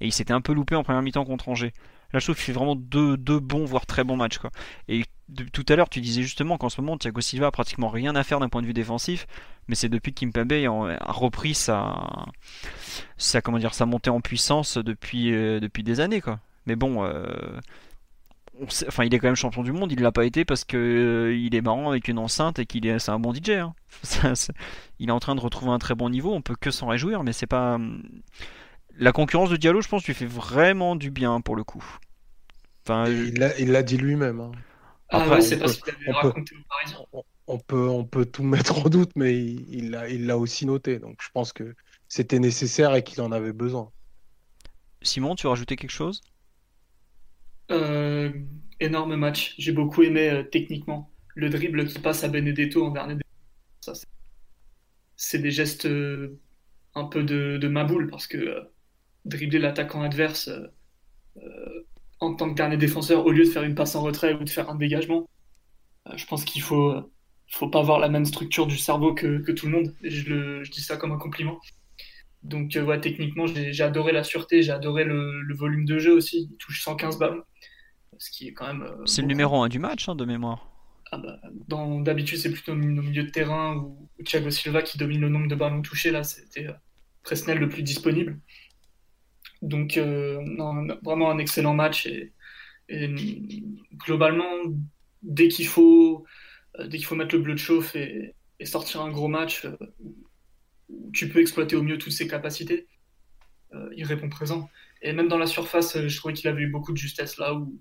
Et 0.00 0.06
il 0.06 0.12
s'était 0.12 0.32
un 0.32 0.40
peu 0.40 0.54
loupé 0.54 0.74
en 0.74 0.82
première 0.82 1.02
mi-temps 1.02 1.26
contre 1.26 1.50
Angers. 1.50 1.74
Là, 2.12 2.20
je 2.20 2.24
trouve 2.24 2.36
qu'il 2.36 2.44
fait 2.44 2.52
vraiment 2.52 2.74
deux, 2.74 3.16
deux 3.18 3.38
bons, 3.38 3.66
voire 3.66 3.86
très 3.86 4.02
bons 4.02 4.16
matchs, 4.16 4.38
quoi. 4.38 4.50
Et 4.88 5.04
tout 5.52 5.64
à 5.68 5.76
l'heure, 5.76 5.88
tu 5.88 6.00
disais 6.00 6.22
justement 6.22 6.58
qu'en 6.58 6.68
ce 6.68 6.80
moment, 6.80 6.98
Thiago 6.98 7.20
Silva 7.20 7.46
a 7.46 7.50
pratiquement 7.50 7.88
rien 7.88 8.14
à 8.14 8.24
faire 8.24 8.40
d'un 8.40 8.48
point 8.48 8.60
de 8.60 8.66
vue 8.66 8.74
défensif, 8.74 9.26
mais 9.68 9.74
c'est 9.74 9.88
depuis 9.88 10.12
que 10.12 10.20
Kimpembe 10.20 10.52
a 10.52 11.12
repris 11.12 11.54
sa, 11.54 12.26
sa, 13.16 13.40
comment 13.40 13.58
dire, 13.58 13.74
sa 13.74 13.86
montée 13.86 14.10
en 14.10 14.20
puissance 14.20 14.76
depuis, 14.76 15.32
euh, 15.32 15.60
depuis 15.60 15.82
des 15.82 16.00
années. 16.00 16.20
Quoi. 16.20 16.40
Mais 16.66 16.76
bon, 16.76 17.04
euh, 17.04 17.24
enfin, 18.62 19.04
il 19.04 19.14
est 19.14 19.18
quand 19.18 19.28
même 19.28 19.34
champion 19.34 19.62
du 19.62 19.72
monde, 19.72 19.90
il 19.92 20.00
l'a 20.00 20.12
pas 20.12 20.26
été 20.26 20.44
parce 20.44 20.64
que 20.64 20.76
euh, 20.76 21.36
il 21.36 21.54
est 21.54 21.62
marrant 21.62 21.88
avec 21.88 22.08
une 22.08 22.18
enceinte 22.18 22.58
et 22.58 22.66
qu'il 22.66 22.86
est, 22.86 22.98
c'est 22.98 23.10
un 23.10 23.18
bon 23.18 23.32
DJ. 23.32 23.50
Hein. 23.50 23.74
il 24.98 25.08
est 25.08 25.12
en 25.12 25.20
train 25.20 25.34
de 25.34 25.40
retrouver 25.40 25.72
un 25.72 25.78
très 25.78 25.94
bon 25.94 26.10
niveau, 26.10 26.34
on 26.34 26.42
peut 26.42 26.56
que 26.58 26.70
s'en 26.70 26.88
réjouir, 26.88 27.24
mais 27.24 27.32
c'est 27.32 27.46
pas. 27.46 27.78
La 28.96 29.10
concurrence 29.10 29.50
de 29.50 29.56
Diallo, 29.56 29.80
je 29.80 29.88
pense, 29.88 30.06
lui 30.06 30.14
fait 30.14 30.26
vraiment 30.26 30.94
du 30.94 31.10
bien 31.10 31.40
pour 31.40 31.56
le 31.56 31.64
coup. 31.64 31.84
Enfin, 32.86 33.06
il 33.08 33.72
l'a 33.72 33.82
dit 33.82 33.96
lui-même. 33.96 34.40
Hein. 34.40 34.52
Ah 35.14 35.40
c'est 35.40 35.58
parce 35.58 35.76
qu'il 35.76 35.94
avait 35.94 36.12
raconté 36.12 36.54
On 37.46 37.58
peut, 37.58 37.88
on 37.88 38.04
peut 38.04 38.24
tout 38.24 38.42
mettre 38.42 38.78
en 38.78 38.88
doute, 38.88 39.12
mais 39.16 39.38
il 39.38 39.90
l'a 39.90 40.08
il 40.08 40.26
l'a 40.26 40.38
aussi 40.38 40.66
noté. 40.66 40.98
Donc 40.98 41.18
je 41.22 41.28
pense 41.32 41.52
que 41.52 41.74
c'était 42.08 42.38
nécessaire 42.38 42.94
et 42.94 43.02
qu'il 43.02 43.20
en 43.20 43.32
avait 43.32 43.52
besoin. 43.52 43.90
Simon, 45.02 45.34
tu 45.34 45.44
veux 45.44 45.50
rajouter 45.50 45.76
quelque 45.76 45.90
chose? 45.90 46.20
Euh, 47.70 48.32
Énorme 48.80 49.16
match. 49.16 49.54
J'ai 49.58 49.72
beaucoup 49.72 50.02
aimé 50.02 50.30
euh, 50.30 50.42
techniquement. 50.42 51.10
Le 51.34 51.50
dribble 51.50 51.86
qui 51.86 51.98
passe 51.98 52.24
à 52.24 52.28
Benedetto 52.28 52.84
en 52.86 52.90
dernier. 52.90 53.16
C'est 55.16 55.38
des 55.38 55.50
gestes 55.50 55.86
euh, 55.86 56.40
un 56.94 57.04
peu 57.04 57.22
de, 57.22 57.58
de 57.58 57.68
maboule 57.68 58.08
parce 58.10 58.26
que 58.26 58.62
dribbler 59.24 59.58
l'attaquant 59.58 60.02
adverse 60.02 60.50
en 62.24 62.34
tant 62.34 62.50
que 62.50 62.54
dernier 62.54 62.76
défenseur, 62.76 63.26
au 63.26 63.30
lieu 63.30 63.44
de 63.44 63.50
faire 63.50 63.62
une 63.62 63.74
passe 63.74 63.94
en 63.94 64.02
retrait 64.02 64.34
ou 64.34 64.44
de 64.44 64.50
faire 64.50 64.70
un 64.70 64.74
dégagement, 64.74 65.28
euh, 66.08 66.12
je 66.16 66.26
pense 66.26 66.44
qu'il 66.44 66.62
faut, 66.62 66.94
faut 67.50 67.68
pas 67.68 67.80
avoir 67.80 67.98
la 67.98 68.08
même 68.08 68.24
structure 68.24 68.66
du 68.66 68.78
cerveau 68.78 69.14
que, 69.14 69.38
que 69.38 69.52
tout 69.52 69.66
le 69.66 69.72
monde. 69.72 69.94
Et 70.02 70.10
je, 70.10 70.30
le, 70.30 70.64
je, 70.64 70.70
dis 70.70 70.82
ça 70.82 70.96
comme 70.96 71.12
un 71.12 71.18
compliment. 71.18 71.58
Donc, 72.42 72.76
euh, 72.76 72.84
ouais, 72.84 73.00
techniquement, 73.00 73.46
j'ai 73.46 73.82
adoré 73.82 74.12
la 74.12 74.24
sûreté, 74.24 74.62
j'ai 74.62 74.72
adoré 74.72 75.04
le, 75.04 75.40
le, 75.40 75.54
volume 75.54 75.86
de 75.86 75.98
jeu 75.98 76.14
aussi. 76.14 76.48
Il 76.50 76.56
touche 76.58 76.82
115 76.82 77.18
balles. 77.18 77.42
Ce 78.18 78.30
qui 78.30 78.48
est 78.48 78.52
quand 78.52 78.66
même. 78.66 78.82
Euh, 78.82 79.06
c'est 79.06 79.22
le 79.22 79.28
numéro 79.28 79.62
1 79.62 79.68
du 79.68 79.78
match, 79.78 80.08
hein, 80.08 80.14
de 80.14 80.24
mémoire. 80.24 80.68
Ah 81.10 81.18
bah, 81.18 81.38
D'habitude, 82.02 82.38
c'est 82.38 82.52
plutôt 82.52 82.72
au 82.72 82.76
milieu 82.76 83.24
de 83.24 83.30
terrain 83.30 83.76
ou, 83.76 84.08
Thiago 84.24 84.50
Silva 84.50 84.82
qui 84.82 84.98
domine 84.98 85.20
le 85.20 85.28
nombre 85.28 85.48
de 85.48 85.54
ballons 85.54 85.82
touchés. 85.82 86.10
Là, 86.10 86.22
c'était 86.22 86.68
Presnel 87.22 87.58
le 87.58 87.68
plus 87.68 87.82
disponible. 87.82 88.38
Donc, 89.64 89.96
euh, 89.96 90.44
vraiment 91.02 91.30
un 91.30 91.38
excellent 91.38 91.74
match. 91.74 92.06
Et, 92.06 92.32
globalement, 93.96 94.52
dès 95.22 95.48
qu'il 95.48 95.66
faut, 95.66 96.24
euh, 96.78 97.00
faut 97.02 97.14
mettre 97.14 97.34
le 97.34 97.40
bleu 97.40 97.54
de 97.54 97.58
chauffe 97.58 97.96
et, 97.96 98.34
sortir 98.64 99.02
un 99.02 99.10
gros 99.10 99.28
match 99.28 99.66
euh, 99.66 99.76
où 100.88 101.10
tu 101.12 101.28
peux 101.28 101.40
exploiter 101.40 101.76
au 101.76 101.82
mieux 101.82 101.98
toutes 101.98 102.12
ses 102.12 102.28
capacités, 102.28 102.86
il 103.96 104.04
répond 104.04 104.28
présent. 104.28 104.70
Et 105.02 105.12
même 105.12 105.28
dans 105.28 105.36
la 105.36 105.48
surface, 105.48 105.98
je 106.06 106.16
trouvais 106.16 106.32
qu'il 106.32 106.48
avait 106.48 106.62
eu 106.62 106.70
beaucoup 106.70 106.92
de 106.92 106.96
justesse 106.96 107.38
là 107.38 107.54
où 107.54 107.78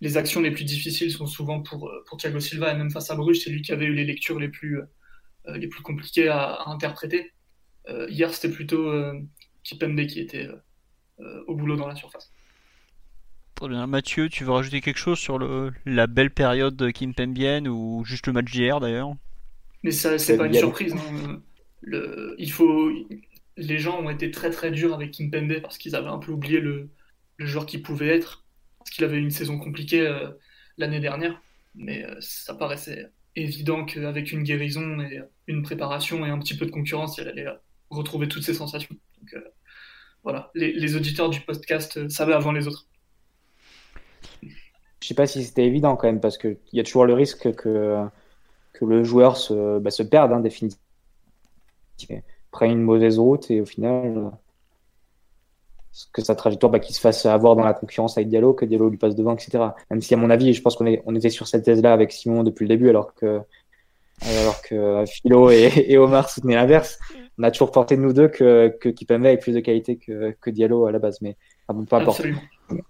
les 0.00 0.16
actions 0.16 0.40
les 0.40 0.50
plus 0.50 0.64
difficiles 0.64 1.12
sont 1.12 1.26
souvent 1.26 1.60
pour, 1.60 1.92
pour 2.06 2.16
Thiago 2.16 2.40
Silva 2.40 2.72
et 2.72 2.76
même 2.76 2.90
face 2.90 3.10
à 3.10 3.16
Bruges, 3.16 3.40
c'est 3.40 3.50
lui 3.50 3.62
qui 3.62 3.70
avait 3.70 3.84
eu 3.84 3.92
les 3.92 4.04
lectures 4.04 4.40
les 4.40 4.48
plus, 4.48 4.80
les 5.46 5.68
plus 5.68 5.82
compliquées 5.82 6.28
à, 6.28 6.62
interpréter. 6.66 7.32
hier, 8.08 8.32
c'était 8.32 8.52
plutôt 8.52 8.90
Kipembe 9.66 10.06
qui 10.06 10.20
était 10.20 10.46
euh, 10.46 10.56
au 11.46 11.54
boulot 11.54 11.76
dans 11.76 11.86
la 11.86 11.96
surface. 11.96 12.30
Très 13.54 13.68
bien. 13.68 13.86
Mathieu, 13.86 14.28
tu 14.28 14.44
veux 14.44 14.52
rajouter 14.52 14.80
quelque 14.80 14.98
chose 14.98 15.18
sur 15.18 15.38
le, 15.38 15.72
la 15.86 16.06
belle 16.06 16.30
période 16.30 16.76
de 16.76 16.90
Kim 16.90 17.14
Pembien 17.14 17.64
ou 17.66 18.04
juste 18.04 18.26
le 18.26 18.34
match 18.34 18.50
d'hier 18.50 18.80
d'ailleurs? 18.80 19.14
Mais 19.82 19.92
ça, 19.92 20.18
c'est 20.18 20.36
pas 20.36 20.46
une 20.46 20.54
surprise. 20.54 20.92
Hein. 20.92 21.40
Le, 21.80 22.34
il 22.38 22.50
faut, 22.50 22.90
les 23.56 23.78
gens 23.78 24.00
ont 24.00 24.10
été 24.10 24.30
très 24.30 24.50
très 24.50 24.70
durs 24.70 24.92
avec 24.92 25.12
Kim 25.12 25.30
Pembe 25.30 25.60
parce 25.62 25.78
qu'ils 25.78 25.96
avaient 25.96 26.08
un 26.08 26.18
peu 26.18 26.32
oublié 26.32 26.60
le, 26.60 26.90
le 27.36 27.46
joueur 27.46 27.64
qu'il 27.64 27.82
pouvait 27.82 28.08
être. 28.08 28.44
Parce 28.78 28.90
qu'il 28.90 29.04
avait 29.04 29.18
une 29.18 29.30
saison 29.30 29.58
compliquée 29.58 30.06
euh, 30.06 30.30
l'année 30.76 31.00
dernière. 31.00 31.40
Mais 31.74 32.04
euh, 32.04 32.14
ça 32.20 32.54
paraissait 32.54 33.10
évident 33.34 33.84
qu'avec 33.84 34.32
une 34.32 34.42
guérison 34.42 35.00
et 35.00 35.20
une 35.46 35.62
préparation 35.62 36.24
et 36.24 36.30
un 36.30 36.38
petit 36.38 36.56
peu 36.56 36.66
de 36.66 36.70
concurrence, 36.70 37.18
il 37.18 37.26
allait 37.26 37.46
retrouver 37.90 38.28
toutes 38.28 38.44
ses 38.44 38.54
sensations. 38.54 38.96
Donc, 39.20 39.42
voilà, 40.26 40.50
les, 40.54 40.96
auditeurs 40.96 41.30
du 41.30 41.40
podcast 41.40 41.98
euh, 41.98 42.08
savaient 42.08 42.32
avant 42.32 42.50
les 42.50 42.66
autres. 42.66 42.88
Je 44.42 45.06
sais 45.06 45.14
pas 45.14 45.28
si 45.28 45.44
c'était 45.44 45.64
évident 45.64 45.94
quand 45.94 46.08
même, 46.08 46.18
parce 46.18 46.36
qu'il 46.36 46.58
y 46.72 46.80
a 46.80 46.82
toujours 46.82 47.04
le 47.04 47.14
risque 47.14 47.52
que, 47.54 48.04
que 48.72 48.84
le 48.84 49.04
joueur 49.04 49.36
se, 49.36 49.78
bah, 49.78 49.92
se 49.92 50.02
perde 50.02 50.32
hein, 50.32 50.40
définitivement. 50.40 50.82
Prenne 52.50 52.72
une 52.72 52.82
mauvaise 52.82 53.20
route 53.20 53.48
et 53.52 53.60
au 53.60 53.66
final, 53.66 54.18
euh, 54.18 54.30
que 56.12 56.24
sa 56.24 56.34
trajectoire, 56.34 56.72
bah, 56.72 56.80
qu'il 56.80 56.96
se 56.96 57.00
fasse 57.00 57.24
avoir 57.24 57.54
dans 57.54 57.64
la 57.64 57.72
concurrence 57.72 58.18
avec 58.18 58.28
Diallo, 58.28 58.52
que 58.52 58.64
Diallo 58.64 58.88
lui 58.88 58.98
passe 58.98 59.14
devant, 59.14 59.34
etc. 59.34 59.62
Même 59.92 60.02
si, 60.02 60.12
à 60.12 60.16
mon 60.16 60.30
avis, 60.30 60.54
je 60.54 60.60
pense 60.60 60.74
qu'on 60.74 60.92
on 61.06 61.14
était 61.14 61.30
sur 61.30 61.46
cette 61.46 61.62
thèse-là 61.62 61.92
avec 61.92 62.10
Simon 62.10 62.42
depuis 62.42 62.64
le 62.64 62.70
début, 62.70 62.88
alors 62.88 63.14
que, 63.14 63.42
alors 64.22 64.60
que 64.62 65.04
Philo 65.06 65.50
et, 65.50 65.70
et 65.86 65.98
Omar 65.98 66.28
soutenaient 66.28 66.56
l'inverse 66.56 66.98
on 67.38 67.42
a 67.42 67.50
toujours 67.50 67.70
porté 67.70 67.96
nous 67.96 68.12
deux 68.12 68.28
que, 68.28 68.68
que 68.80 68.88
Kipembe 68.88 69.26
ait 69.26 69.36
plus 69.36 69.52
de 69.52 69.60
qualité 69.60 69.96
que, 69.96 70.34
que 70.40 70.50
Diallo 70.50 70.86
à 70.86 70.92
la 70.92 70.98
base, 70.98 71.20
mais 71.20 71.36
bon, 71.68 71.84
peu 71.84 71.96
importe. 71.96 72.22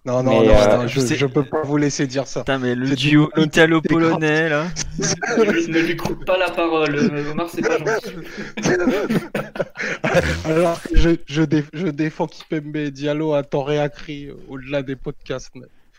Non, 0.07 0.23
non, 0.23 0.23
non, 0.23 0.49
euh, 0.49 0.87
je, 0.87 1.01
je, 1.01 1.27
peux 1.27 1.45
pas 1.45 1.63
vous 1.63 1.77
laiscer 1.77 2.07
dire 2.07 2.27
ça. 2.27 2.41
Putain, 2.41 2.59
mais 2.59 2.75
le 2.75 2.97
duo 2.97 3.29
italo-polonais, 3.37 4.49
là. 4.49 4.69
ne 4.99 5.81
lui 5.81 5.97
coupe 5.97 6.25
pas 6.25 6.39
la 6.39 6.51
parole, 6.51 6.99
Omar, 7.31 7.51
c'est 7.51 7.61
pas 7.61 7.77
gentil. 7.77 8.15
Alors, 10.47 10.81
je, 10.95 11.11
je, 11.27 11.43
je 11.75 11.87
défends 11.89 12.27
Kipembe 12.27 12.77
et 12.77 12.91
Diallo 12.91 13.35
à 13.35 13.43
temps 13.43 13.65
réacrit 13.65 14.31
au-delà 14.49 14.83
des 14.83 14.97
podcasts. 14.97 15.53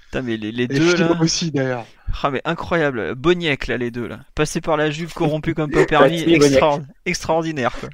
Putain, 0.08 0.22
mais 0.22 0.38
les, 0.38 0.54
les 0.54 0.68
deux 0.70 0.96
là. 0.96 1.18
aussi 1.22 1.52
d'ailleurs. 1.52 1.86
Ah, 2.24 2.32
mais 2.32 2.42
incroyable. 2.46 3.14
Boniek 3.16 3.68
là, 3.68 3.78
les 3.78 3.92
deux 3.92 4.08
là. 4.08 4.22
Passé 4.36 4.62
par 4.62 4.78
la 4.78 4.90
Juve, 4.90 5.14
corrompu 5.14 5.54
comme 5.54 5.70
pas 5.70 5.86
permis. 5.86 6.22
Extra... 6.34 6.80
Extraordinaire 7.06 7.78
quoi. 7.78 7.90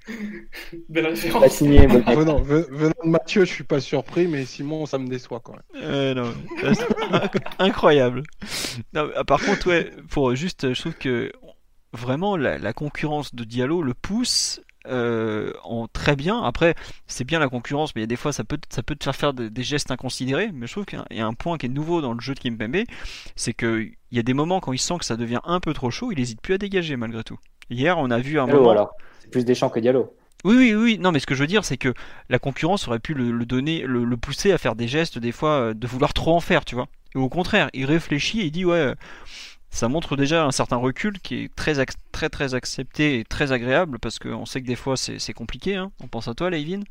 Belle 0.90 1.08
référence. 1.08 1.62
venant, 1.62 2.40
venant, 2.40 2.94
de 3.04 3.10
Mathieu, 3.10 3.46
je 3.46 3.52
suis 3.52 3.64
pas 3.64 3.80
surpris, 3.80 4.28
mais 4.28 4.46
Simon, 4.46 4.86
ça 4.86 5.00
me 5.00 5.08
déçoit 5.08 5.40
quand 5.40 5.54
même. 5.54 5.84
Euh, 5.84 6.14
non, 6.14 6.34
incroyable. 7.60 8.22
Non, 8.94 9.10
ah, 9.16 9.24
par 9.24 9.42
contre, 9.42 9.68
ouais, 9.68 9.92
pour 10.10 10.36
juste, 10.36 10.74
je 10.74 10.80
trouve 10.80 10.94
que 10.94 11.32
vraiment 11.94 12.38
la, 12.38 12.60
la 12.60 12.74
concurrence 12.74 13.34
de 13.34 13.44
Diallo 13.44 13.82
le 13.82 13.96
pousse 13.96 14.62
euh, 14.88 15.54
en 15.64 15.88
très 15.88 16.16
bien. 16.16 16.42
Après, 16.44 16.76
c'est 17.08 17.24
bien 17.24 17.40
la 17.40 17.48
concurrence, 17.48 17.96
mais 17.96 18.02
il 18.02 18.04
y 18.04 18.06
a 18.06 18.08
des 18.08 18.16
fois 18.16 18.34
ça 18.34 18.44
peut, 18.44 18.58
ça 18.70 18.84
peut 18.84 18.96
te 18.96 19.04
faire 19.04 19.16
faire 19.16 19.34
des, 19.34 19.64
gestes 19.64 19.92
inconsidérés. 19.92 20.52
Mais 20.54 20.68
je 20.68 20.74
trouve 20.74 20.86
qu'il 20.86 21.02
y 21.12 21.20
a 21.20 21.26
un 21.26 21.34
point 21.34 21.58
qui 21.58 21.68
est 21.68 21.70
nouveau 21.70 22.02
dans 22.02 22.14
le 22.14 22.20
jeu 22.20 22.34
de 22.34 22.40
Kimpembe, 22.40 22.84
c'est 23.36 23.54
qu'il 23.54 23.94
y 24.12 24.20
a 24.20 24.24
des 24.24 24.34
moments 24.34 24.60
quand 24.60 24.74
il 24.74 24.80
sent 24.80 24.98
que 25.00 25.06
ça 25.06 25.16
devient 25.16 25.40
un 25.44 25.60
peu 25.60 25.74
trop 25.74 25.92
chaud, 25.92 26.12
il 26.12 26.20
hésite 26.20 26.42
plus 26.42 26.56
à 26.56 26.58
dégager 26.58 26.96
malgré 26.96 27.24
tout. 27.24 27.40
Hier, 27.70 27.98
on 27.98 28.12
a 28.12 28.20
vu 28.20 28.40
un 28.40 28.48
moment. 28.48 28.72
Alors, 28.72 28.96
c'est 29.20 29.32
plus 29.32 29.46
des 29.46 29.56
champs 29.56 29.70
que 29.70 29.80
Diallo. 29.80 30.14
Oui, 30.44 30.56
oui, 30.58 30.76
oui. 30.76 30.98
Non, 31.00 31.14
mais 31.14 31.20
ce 31.20 31.26
que 31.26 31.36
je 31.36 31.40
veux 31.40 31.48
dire, 31.48 31.64
c'est 31.64 31.78
que 31.78 31.94
la 32.30 32.38
concurrence 32.38 32.88
aurait 32.90 33.00
pu 33.00 33.14
le, 33.14 33.46
donner, 33.46 33.84
le, 33.88 34.18
pousser 34.18 34.52
à 34.52 34.58
faire 34.58 34.76
des 34.76 34.90
gestes 34.90 35.18
des 35.18 35.32
fois 35.32 35.50
euh, 35.50 35.74
de 35.74 35.88
vouloir 35.88 36.14
trop 36.14 36.36
en 36.36 36.42
faire, 36.42 36.66
tu 36.66 36.76
vois. 36.76 36.88
Et 37.16 37.18
au 37.18 37.30
contraire, 37.30 37.70
il 37.74 37.86
réfléchit 37.86 38.42
et 38.42 38.46
il 38.46 38.52
dit 38.52 38.66
ouais 38.66 38.94
ça 39.74 39.90
montre 39.90 40.16
déjà 40.16 40.46
un 40.46 40.52
certain 40.52 40.76
recul 40.76 41.20
qui 41.20 41.36
est 41.36 41.56
très, 41.56 41.84
très, 42.12 42.30
très 42.30 42.54
accepté 42.54 43.18
et 43.18 43.24
très 43.24 43.52
agréable 43.52 43.98
parce 43.98 44.20
qu'on 44.20 44.46
sait 44.46 44.62
que 44.62 44.68
des 44.68 44.76
fois 44.76 44.96
c'est 44.96 45.34
compliqué. 45.34 45.76
Hein. 45.76 45.92
On 46.00 46.08
pense 46.08 46.28
à 46.28 46.36
toi, 46.36 46.52
Leivin. 46.52 46.82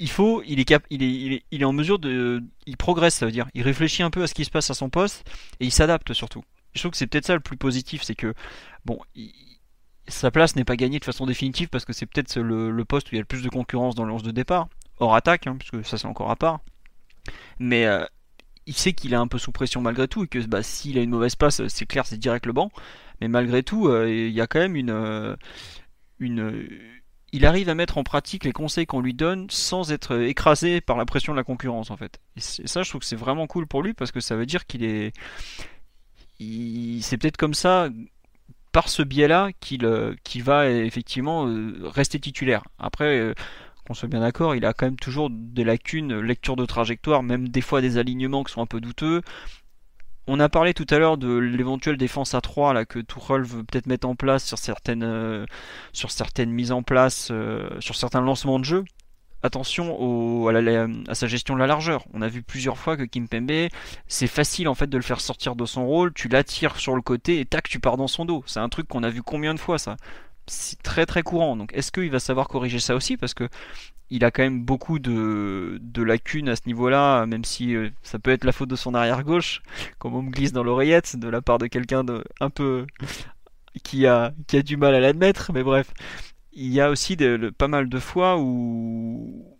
Il 0.00 0.10
faut, 0.10 0.42
il 0.44 0.58
est, 0.58 1.64
en 1.64 1.72
mesure 1.72 2.00
de. 2.00 2.42
Il 2.66 2.76
progresse, 2.76 3.14
ça 3.14 3.26
veut 3.26 3.30
dire. 3.30 3.46
Il 3.54 3.62
réfléchit 3.62 4.02
un 4.02 4.10
peu 4.10 4.24
à 4.24 4.26
ce 4.26 4.34
qui 4.34 4.44
se 4.44 4.50
passe 4.50 4.68
à 4.70 4.74
son 4.74 4.90
poste 4.90 5.24
et 5.60 5.64
il 5.64 5.70
s'adapte 5.70 6.12
surtout. 6.12 6.42
Je 6.72 6.80
trouve 6.80 6.90
que 6.90 6.96
c'est 6.96 7.06
peut-être 7.06 7.26
ça 7.26 7.34
le 7.34 7.40
plus 7.40 7.56
positif, 7.56 8.02
c'est 8.02 8.16
que, 8.16 8.34
bon, 8.84 8.98
sa 10.08 10.32
place 10.32 10.56
n'est 10.56 10.64
pas 10.64 10.74
gagnée 10.74 10.98
de 10.98 11.04
façon 11.04 11.24
définitive 11.24 11.68
parce 11.68 11.84
que 11.84 11.92
c'est 11.92 12.06
peut-être 12.06 12.36
le, 12.36 12.84
poste 12.84 13.06
où 13.06 13.14
il 13.14 13.18
y 13.18 13.18
a 13.18 13.22
le 13.22 13.26
plus 13.26 13.42
de 13.42 13.48
concurrence 13.48 13.94
dans 13.94 14.04
le 14.04 14.20
de 14.20 14.32
départ, 14.32 14.66
hors 14.98 15.14
attaque, 15.14 15.46
hein, 15.46 15.54
puisque 15.56 15.86
ça 15.86 15.98
c'est 15.98 16.08
encore 16.08 16.32
à 16.32 16.36
part. 16.36 16.58
Mais 17.60 17.86
euh, 17.86 18.04
il 18.66 18.74
sait 18.74 18.92
qu'il 18.92 19.12
est 19.12 19.16
un 19.16 19.26
peu 19.26 19.38
sous 19.38 19.52
pression 19.52 19.80
malgré 19.80 20.08
tout 20.08 20.24
et 20.24 20.28
que 20.28 20.38
bah, 20.46 20.62
s'il 20.62 20.98
a 20.98 21.02
une 21.02 21.10
mauvaise 21.10 21.36
place, 21.36 21.66
c'est 21.68 21.86
clair, 21.86 22.06
c'est 22.06 22.18
direct 22.18 22.46
le 22.46 22.52
banc. 22.52 22.70
Mais 23.20 23.28
malgré 23.28 23.62
tout, 23.62 23.88
euh, 23.88 24.10
il 24.10 24.32
y 24.32 24.40
a 24.40 24.46
quand 24.46 24.58
même 24.58 24.76
une, 24.76 24.90
euh, 24.90 25.36
une. 26.18 26.68
Il 27.32 27.46
arrive 27.46 27.68
à 27.68 27.74
mettre 27.74 27.98
en 27.98 28.04
pratique 28.04 28.44
les 28.44 28.52
conseils 28.52 28.86
qu'on 28.86 29.00
lui 29.00 29.14
donne 29.14 29.48
sans 29.50 29.92
être 29.92 30.20
écrasé 30.20 30.80
par 30.80 30.96
la 30.96 31.04
pression 31.04 31.32
de 31.32 31.36
la 31.36 31.44
concurrence 31.44 31.90
en 31.90 31.96
fait. 31.96 32.20
Et, 32.36 32.40
ça, 32.40 32.82
je 32.82 32.88
trouve 32.88 33.00
que 33.00 33.06
c'est 33.06 33.16
vraiment 33.16 33.46
cool 33.46 33.66
pour 33.66 33.82
lui 33.82 33.92
parce 33.92 34.12
que 34.12 34.20
ça 34.20 34.36
veut 34.36 34.46
dire 34.46 34.66
qu'il 34.66 34.84
est. 34.84 35.12
C'est 36.38 37.16
peut-être 37.18 37.36
comme 37.36 37.54
ça, 37.54 37.88
par 38.72 38.88
ce 38.88 39.02
biais-là, 39.02 39.50
qu'il 39.60 39.84
euh, 39.84 40.14
va 40.36 40.68
effectivement 40.68 41.48
rester 41.84 42.18
titulaire. 42.18 42.64
Après 42.78 43.34
qu'on 43.86 43.94
soit 43.94 44.08
bien 44.08 44.20
d'accord, 44.20 44.54
il 44.54 44.64
a 44.64 44.72
quand 44.72 44.86
même 44.86 44.96
toujours 44.96 45.28
des 45.30 45.64
lacunes, 45.64 46.18
lecture 46.20 46.56
de 46.56 46.64
trajectoire, 46.64 47.22
même 47.22 47.48
des 47.48 47.60
fois 47.60 47.80
des 47.80 47.98
alignements 47.98 48.44
qui 48.44 48.52
sont 48.52 48.62
un 48.62 48.66
peu 48.66 48.80
douteux. 48.80 49.22
On 50.26 50.40
a 50.40 50.48
parlé 50.48 50.72
tout 50.72 50.86
à 50.88 50.98
l'heure 50.98 51.18
de 51.18 51.36
l'éventuelle 51.36 51.98
défense 51.98 52.34
à 52.34 52.40
3 52.40 52.72
là, 52.72 52.86
que 52.86 52.98
Tuchel 52.98 53.42
veut 53.42 53.62
peut-être 53.62 53.86
mettre 53.86 54.08
en 54.08 54.14
place 54.14 54.44
sur 54.44 54.56
certaines, 54.56 55.02
euh, 55.02 55.44
sur 55.92 56.10
certaines 56.10 56.50
mises 56.50 56.72
en 56.72 56.82
place, 56.82 57.28
euh, 57.30 57.68
sur 57.80 57.94
certains 57.94 58.22
lancements 58.22 58.58
de 58.58 58.64
jeu. 58.64 58.84
Attention 59.42 60.48
à, 60.48 61.14
sa 61.14 61.26
gestion 61.26 61.52
de 61.52 61.60
la 61.60 61.66
largeur. 61.66 62.06
On 62.14 62.22
a 62.22 62.28
vu 62.28 62.42
plusieurs 62.42 62.78
fois 62.78 62.96
que 62.96 63.02
Kim 63.02 63.28
Pembe, 63.28 63.68
c'est 64.08 64.26
facile 64.26 64.68
en 64.68 64.74
fait 64.74 64.86
de 64.86 64.96
le 64.96 65.02
faire 65.02 65.20
sortir 65.20 65.54
de 65.54 65.66
son 65.66 65.86
rôle. 65.86 66.14
Tu 66.14 66.28
l'attires 66.28 66.76
sur 66.78 66.96
le 66.96 67.02
côté 67.02 67.40
et 67.40 67.44
tac, 67.44 67.68
tu 67.68 67.78
pars 67.78 67.98
dans 67.98 68.08
son 68.08 68.24
dos. 68.24 68.42
C'est 68.46 68.60
un 68.60 68.70
truc 68.70 68.88
qu'on 68.88 69.02
a 69.02 69.10
vu 69.10 69.22
combien 69.22 69.52
de 69.52 69.60
fois 69.60 69.76
ça? 69.78 69.96
Très 70.82 71.06
très 71.06 71.22
courant. 71.22 71.56
Donc 71.56 71.72
est-ce 71.74 71.92
qu'il 71.92 72.10
va 72.10 72.20
savoir 72.20 72.48
corriger 72.48 72.80
ça 72.80 72.94
aussi? 72.94 73.16
Parce 73.16 73.34
que 73.34 73.48
il 74.10 74.24
a 74.24 74.30
quand 74.30 74.42
même 74.42 74.62
beaucoup 74.64 74.98
de, 74.98 75.80
lacunes 75.96 76.48
à 76.48 76.56
ce 76.56 76.62
niveau-là, 76.66 77.26
même 77.26 77.44
si 77.44 77.74
euh, 77.74 77.90
ça 78.02 78.18
peut 78.18 78.30
être 78.30 78.44
la 78.44 78.52
faute 78.52 78.68
de 78.68 78.76
son 78.76 78.94
arrière 78.94 79.24
gauche, 79.24 79.62
comme 79.98 80.14
on 80.16 80.22
me 80.22 80.30
glisse 80.30 80.52
dans 80.52 80.62
l'oreillette, 80.62 81.16
de 81.16 81.28
la 81.28 81.42
part 81.42 81.58
de 81.58 81.66
quelqu'un 81.66 82.04
de 82.04 82.22
un 82.40 82.50
peu 82.50 82.86
qui 83.82 84.06
a, 84.06 84.32
qui 84.46 84.56
a 84.58 84.62
du 84.62 84.76
mal 84.76 84.94
à 84.94 85.00
l'admettre. 85.00 85.52
Mais 85.52 85.62
bref, 85.62 85.92
il 86.52 86.72
y 86.72 86.80
a 86.80 86.90
aussi 86.90 87.16
pas 87.58 87.68
mal 87.68 87.88
de 87.88 87.98
fois 87.98 88.38
où 88.38 89.54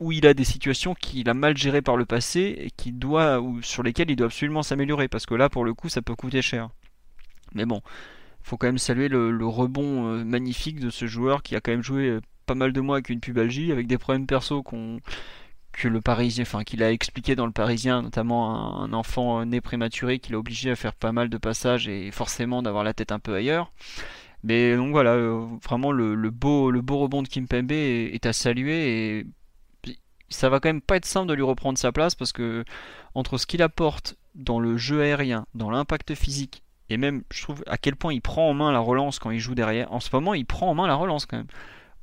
où 0.00 0.12
il 0.12 0.26
a 0.26 0.34
des 0.34 0.44
situations 0.44 0.94
qu'il 0.94 1.28
a 1.28 1.34
mal 1.34 1.56
gérées 1.56 1.82
par 1.82 1.96
le 1.96 2.04
passé 2.04 2.56
et 2.58 2.70
qui 2.70 2.92
doit, 2.92 3.40
ou 3.40 3.62
sur 3.62 3.82
lesquelles 3.82 4.10
il 4.10 4.16
doit 4.16 4.26
absolument 4.26 4.62
s'améliorer, 4.62 5.08
parce 5.08 5.24
que 5.24 5.34
là, 5.34 5.48
pour 5.48 5.64
le 5.64 5.72
coup, 5.72 5.88
ça 5.88 6.02
peut 6.02 6.16
coûter 6.16 6.42
cher. 6.42 6.68
Mais 7.54 7.64
bon, 7.64 7.80
faut 8.44 8.58
quand 8.58 8.66
même 8.66 8.78
saluer 8.78 9.08
le, 9.08 9.46
rebond 9.46 10.06
euh, 10.06 10.24
magnifique 10.24 10.78
de 10.78 10.90
ce 10.90 11.06
joueur 11.06 11.42
qui 11.42 11.56
a 11.56 11.60
quand 11.60 11.72
même 11.72 11.82
joué 11.82 12.08
euh, 12.08 12.20
pas 12.46 12.54
mal 12.54 12.72
de 12.72 12.80
mois 12.80 12.96
avec 12.96 13.08
une 13.08 13.20
pubalgie, 13.20 13.72
avec 13.72 13.86
des 13.86 13.98
problèmes 13.98 14.26
perso 14.26 14.62
qu'on 14.62 15.00
que 15.72 15.88
le 15.88 16.00
Parisien, 16.00 16.42
enfin 16.42 16.62
qu'il 16.62 16.84
a 16.84 16.92
expliqué 16.92 17.34
dans 17.34 17.46
le 17.46 17.52
Parisien, 17.52 18.02
notamment 18.02 18.80
un, 18.80 18.92
enfant 18.92 19.40
euh, 19.40 19.44
né 19.44 19.60
prématuré 19.60 20.20
qu'il 20.20 20.36
a 20.36 20.38
obligé 20.38 20.70
à 20.70 20.76
faire 20.76 20.94
pas 20.94 21.10
mal 21.10 21.28
de 21.28 21.38
passages 21.38 21.88
et 21.88 22.10
forcément 22.12 22.62
d'avoir 22.62 22.84
la 22.84 22.94
tête 22.94 23.10
un 23.10 23.18
peu 23.18 23.34
ailleurs. 23.34 23.72
Mais 24.44 24.76
donc 24.76 24.92
voilà, 24.92 25.16
vraiment 25.64 25.90
le, 25.90 26.14
beau 26.30 26.70
le 26.70 26.82
beau 26.82 26.98
rebond 26.98 27.22
de 27.22 27.28
Kimpembe 27.28 27.72
est, 27.72 28.14
est 28.14 28.26
à 28.26 28.32
saluer 28.34 29.18
et 29.18 29.26
ça 30.28 30.50
va 30.50 30.60
quand 30.60 30.68
même 30.68 30.82
pas 30.82 30.96
être 30.96 31.06
simple 31.06 31.28
de 31.28 31.34
lui 31.34 31.42
reprendre 31.42 31.78
sa 31.78 31.92
place 31.92 32.14
parce 32.14 32.32
que 32.32 32.64
entre 33.14 33.38
ce 33.38 33.46
qu'il 33.46 33.62
apporte 33.62 34.16
dans 34.34 34.60
le 34.60 34.76
jeu 34.76 35.00
aérien, 35.00 35.46
dans 35.54 35.70
l'impact 35.70 36.14
physique 36.14 36.63
et 36.90 36.96
même, 36.96 37.22
je 37.32 37.42
trouve 37.42 37.62
à 37.66 37.78
quel 37.78 37.96
point 37.96 38.12
il 38.12 38.20
prend 38.20 38.48
en 38.48 38.54
main 38.54 38.72
la 38.72 38.80
relance 38.80 39.18
quand 39.18 39.30
il 39.30 39.38
joue 39.38 39.54
derrière. 39.54 39.92
En 39.92 40.00
ce 40.00 40.10
moment, 40.12 40.34
il 40.34 40.44
prend 40.44 40.70
en 40.70 40.74
main 40.74 40.86
la 40.86 40.94
relance 40.94 41.26
quand 41.26 41.38
même. 41.38 41.46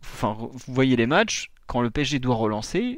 Enfin, 0.03 0.35
vous 0.37 0.51
voyez 0.67 0.95
les 0.95 1.05
matchs, 1.05 1.51
quand 1.67 1.81
le 1.81 1.91
PSG 1.91 2.19
doit 2.19 2.35
relancer, 2.35 2.97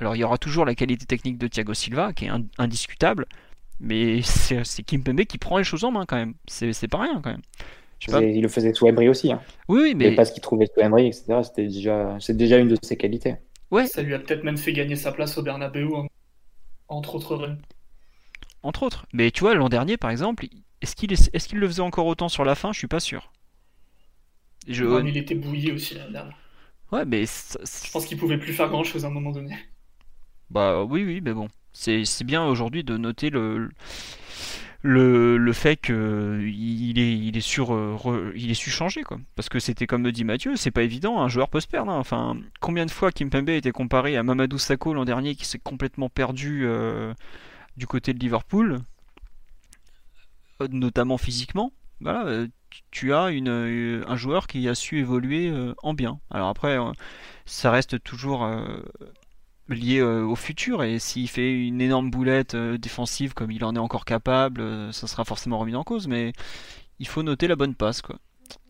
alors 0.00 0.16
il 0.16 0.18
y 0.18 0.24
aura 0.24 0.38
toujours 0.38 0.64
la 0.64 0.74
qualité 0.74 1.06
technique 1.06 1.38
de 1.38 1.46
Thiago 1.46 1.74
Silva 1.74 2.12
qui 2.12 2.26
est 2.26 2.30
indiscutable, 2.58 3.26
mais 3.78 4.22
c'est 4.22 4.82
Kimpembe 4.82 5.22
qui 5.22 5.38
prend 5.38 5.58
les 5.58 5.64
choses 5.64 5.84
en 5.84 5.92
main 5.92 6.06
quand 6.06 6.16
même. 6.16 6.34
C'est 6.48 6.88
pas 6.88 7.02
rien 7.02 7.20
quand 7.22 7.30
même. 7.30 7.42
Il 8.06 8.42
le 8.42 8.48
faisait 8.48 8.72
sous 8.72 8.86
Emery 8.86 9.08
aussi. 9.08 9.32
Hein. 9.32 9.40
Oui, 9.68 9.94
mais. 9.94 10.14
parce 10.14 10.30
qu'il 10.30 10.40
trouvait 10.40 10.66
sous 10.66 10.80
Emery, 10.80 11.06
etc. 11.06 11.40
C'était 11.42 11.66
déjà, 11.66 12.16
c'est 12.20 12.36
déjà 12.36 12.58
une 12.58 12.68
de 12.68 12.76
ses 12.82 12.96
qualités. 12.96 13.36
Ouais. 13.70 13.86
Ça 13.86 14.02
lui 14.02 14.14
a 14.14 14.18
peut-être 14.18 14.44
même 14.44 14.56
fait 14.56 14.72
gagner 14.72 14.96
sa 14.96 15.12
place 15.12 15.36
au 15.36 15.42
Bernabeu, 15.42 15.88
entre 16.88 17.16
autres 17.16 17.56
Entre 18.62 18.82
autres. 18.82 19.06
Mais 19.12 19.30
tu 19.30 19.40
vois, 19.40 19.54
l'an 19.54 19.68
dernier, 19.68 19.96
par 19.96 20.10
exemple, 20.10 20.46
est-ce 20.82 20.96
qu'il 20.96 21.12
est, 21.12 21.52
le 21.52 21.66
faisait 21.66 21.82
encore 21.82 22.06
autant 22.06 22.28
sur 22.28 22.44
la 22.44 22.54
fin? 22.54 22.72
Je 22.72 22.78
suis 22.78 22.88
pas 22.88 23.00
sûr. 23.00 23.32
Je... 24.66 24.84
il 25.06 25.16
était 25.16 25.34
bouilli 25.34 25.72
aussi 25.72 25.94
là 25.94 26.08
dernière. 26.10 26.36
Ouais, 26.92 27.04
mais. 27.04 27.24
Je 27.24 27.90
pense 27.90 28.06
qu'il 28.06 28.18
pouvait 28.18 28.38
plus 28.38 28.52
faire 28.52 28.68
grand 28.68 28.84
chose 28.84 29.04
à 29.04 29.08
un 29.08 29.10
moment 29.10 29.32
donné. 29.32 29.56
Bah 30.50 30.82
oui, 30.84 31.04
oui, 31.04 31.20
mais 31.20 31.32
bon. 31.32 31.48
C'est 31.72 32.24
bien 32.24 32.44
aujourd'hui 32.44 32.82
de 32.82 32.96
noter 32.96 33.30
le, 33.30 33.70
le, 34.82 35.36
le 35.36 35.52
fait 35.52 35.76
qu'il 35.76 35.94
est, 36.98 37.18
il 37.18 37.36
est, 37.36 37.40
sur, 37.40 37.70
il 38.34 38.50
est 38.50 38.54
su 38.54 38.70
changer. 38.70 39.02
Quoi. 39.02 39.20
Parce 39.36 39.48
que 39.48 39.60
c'était 39.60 39.86
comme 39.86 40.02
me 40.02 40.12
dit 40.12 40.24
Mathieu, 40.24 40.56
c'est 40.56 40.70
pas 40.70 40.82
évident, 40.82 41.20
un 41.20 41.28
joueur 41.28 41.50
peut 41.50 41.60
se 41.60 41.68
perdre. 41.68 41.92
Hein. 41.92 41.98
Enfin, 41.98 42.36
combien 42.60 42.86
de 42.86 42.90
fois 42.90 43.12
Kim 43.12 43.30
Pembe 43.30 43.50
a 43.50 43.54
été 43.54 43.70
comparé 43.70 44.16
à 44.16 44.22
Mamadou 44.22 44.58
Sakho 44.58 44.92
l'an 44.94 45.04
dernier 45.04 45.34
qui 45.34 45.44
s'est 45.44 45.60
complètement 45.60 46.08
perdu 46.08 46.62
euh, 46.64 47.14
du 47.76 47.86
côté 47.86 48.12
de 48.12 48.18
Liverpool? 48.18 48.80
Notamment 50.70 51.18
physiquement, 51.18 51.72
voilà, 52.00 52.26
euh, 52.26 52.46
tu 52.90 53.12
as 53.12 53.30
une, 53.30 53.48
euh, 53.48 54.04
un 54.06 54.16
joueur 54.16 54.46
qui 54.46 54.68
a 54.68 54.74
su 54.74 54.98
évoluer 54.98 55.48
euh, 55.48 55.74
en 55.82 55.94
bien. 55.94 56.20
Alors 56.30 56.48
après, 56.48 56.78
ça 57.44 57.70
reste 57.70 58.02
toujours 58.02 58.48
lié 59.68 60.00
au 60.02 60.34
futur 60.34 60.82
et 60.82 60.98
s'il 60.98 61.28
fait 61.28 61.66
une 61.66 61.80
énorme 61.80 62.10
boulette 62.10 62.56
défensive 62.56 63.34
comme 63.34 63.50
il 63.50 63.64
en 63.64 63.74
est 63.74 63.78
encore 63.78 64.04
capable, 64.04 64.92
ça 64.92 65.06
sera 65.06 65.24
forcément 65.24 65.58
remis 65.58 65.74
en 65.74 65.84
cause. 65.84 66.08
Mais 66.08 66.32
il 66.98 67.08
faut 67.08 67.22
noter 67.22 67.48
la 67.48 67.56
bonne 67.56 67.74
passe, 67.74 68.02
quoi. 68.02 68.16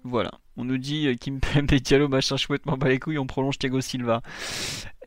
Voilà. 0.05 0.31
On 0.56 0.65
nous 0.65 0.78
dit 0.78 1.15
Kim 1.20 1.39
Pembe 1.39 1.66
Diallo 1.73 2.09
machin 2.09 2.36
chouette 2.36 2.66
m'en 2.66 2.77
bat 2.77 2.89
les 2.89 2.98
couilles, 2.98 3.19
on 3.19 3.27
prolonge 3.27 3.59
Thiago 3.59 3.81
Silva. 3.81 4.23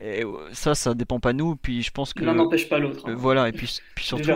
Et 0.00 0.22
ça, 0.52 0.74
ça 0.74 0.94
dépend 0.94 1.20
pas 1.20 1.32
nous. 1.32 1.56
Puis 1.56 1.82
je 1.82 1.90
pense 1.90 2.14
que 2.14 2.24
l'un 2.24 2.34
n'empêche 2.34 2.68
pas 2.68 2.78
l'autre. 2.78 3.08
Hein. 3.08 3.14
voilà. 3.16 3.48
Et 3.48 3.52
puis, 3.52 3.78
puis 3.94 4.04
surtout, 4.04 4.32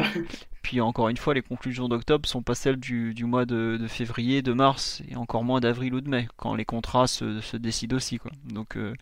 puis 0.67 0.81
encore 0.81 1.09
une 1.09 1.17
fois, 1.17 1.33
les 1.33 1.43
conclusions 1.43 1.87
d'octobre 1.87 2.29
sont 2.29 2.43
pas 2.43 2.57
celles 2.57 2.75
du, 2.75 3.15
mois 3.25 3.47
de, 3.47 3.87
février, 3.87 4.43
de 4.43 4.53
mars, 4.53 5.01
et 5.09 5.15
encore 5.15 5.45
moins 5.45 5.61
d'avril 5.61 5.95
ou 5.95 6.01
de 6.01 6.09
mai, 6.09 6.27
quand 6.37 6.57
les 6.57 6.65
contrats 6.65 7.07
se, 7.07 7.57
décident 7.57 7.95
aussi. 7.95 8.19
Quoi. 8.19 8.33
Donc 8.47 8.77
euh, 8.77 8.93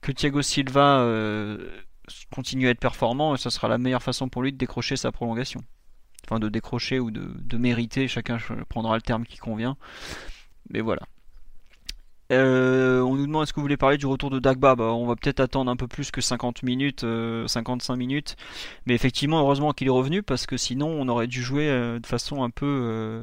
que 0.00 0.12
Thiago 0.12 0.40
Silva 0.40 1.00
euh, 1.00 1.68
continue 2.34 2.68
à 2.68 2.70
être 2.70 2.80
performant, 2.80 3.36
ça 3.36 3.50
sera 3.50 3.68
la 3.68 3.76
meilleure 3.76 4.02
façon 4.02 4.30
pour 4.30 4.42
lui 4.42 4.50
de 4.50 4.56
décrocher 4.56 4.96
sa 4.96 5.12
prolongation. 5.12 5.60
Enfin 6.24 6.38
de 6.38 6.48
décrocher 6.48 7.00
ou 7.00 7.10
de, 7.10 7.34
de 7.38 7.58
mériter, 7.58 8.08
chacun 8.08 8.38
prendra 8.70 8.96
le 8.96 9.02
terme 9.02 9.26
qui 9.26 9.36
convient. 9.36 9.76
Mais 10.70 10.80
voilà. 10.80 11.02
Euh, 12.34 13.00
on 13.02 13.14
nous 13.16 13.26
demande 13.26 13.44
est-ce 13.44 13.52
que 13.52 13.56
vous 13.56 13.64
voulez 13.64 13.76
parler 13.76 13.96
du 13.96 14.06
retour 14.06 14.30
de 14.30 14.38
Dagba? 14.38 14.74
Bah, 14.74 14.92
On 14.92 15.06
va 15.06 15.16
peut-être 15.16 15.40
attendre 15.40 15.70
un 15.70 15.76
peu 15.76 15.86
plus 15.86 16.10
que 16.10 16.20
50 16.20 16.62
minutes, 16.62 17.00
55 17.46 17.92
euh, 17.92 17.96
minutes. 17.96 18.36
Mais 18.86 18.94
effectivement, 18.94 19.40
heureusement 19.40 19.72
qu'il 19.72 19.86
est 19.86 19.90
revenu 19.90 20.22
parce 20.22 20.46
que 20.46 20.56
sinon 20.56 20.88
on 20.88 21.08
aurait 21.08 21.26
dû 21.26 21.42
jouer 21.42 21.68
euh, 21.68 21.98
de 21.98 22.06
façon 22.06 22.42
un 22.42 22.50
peu, 22.50 23.22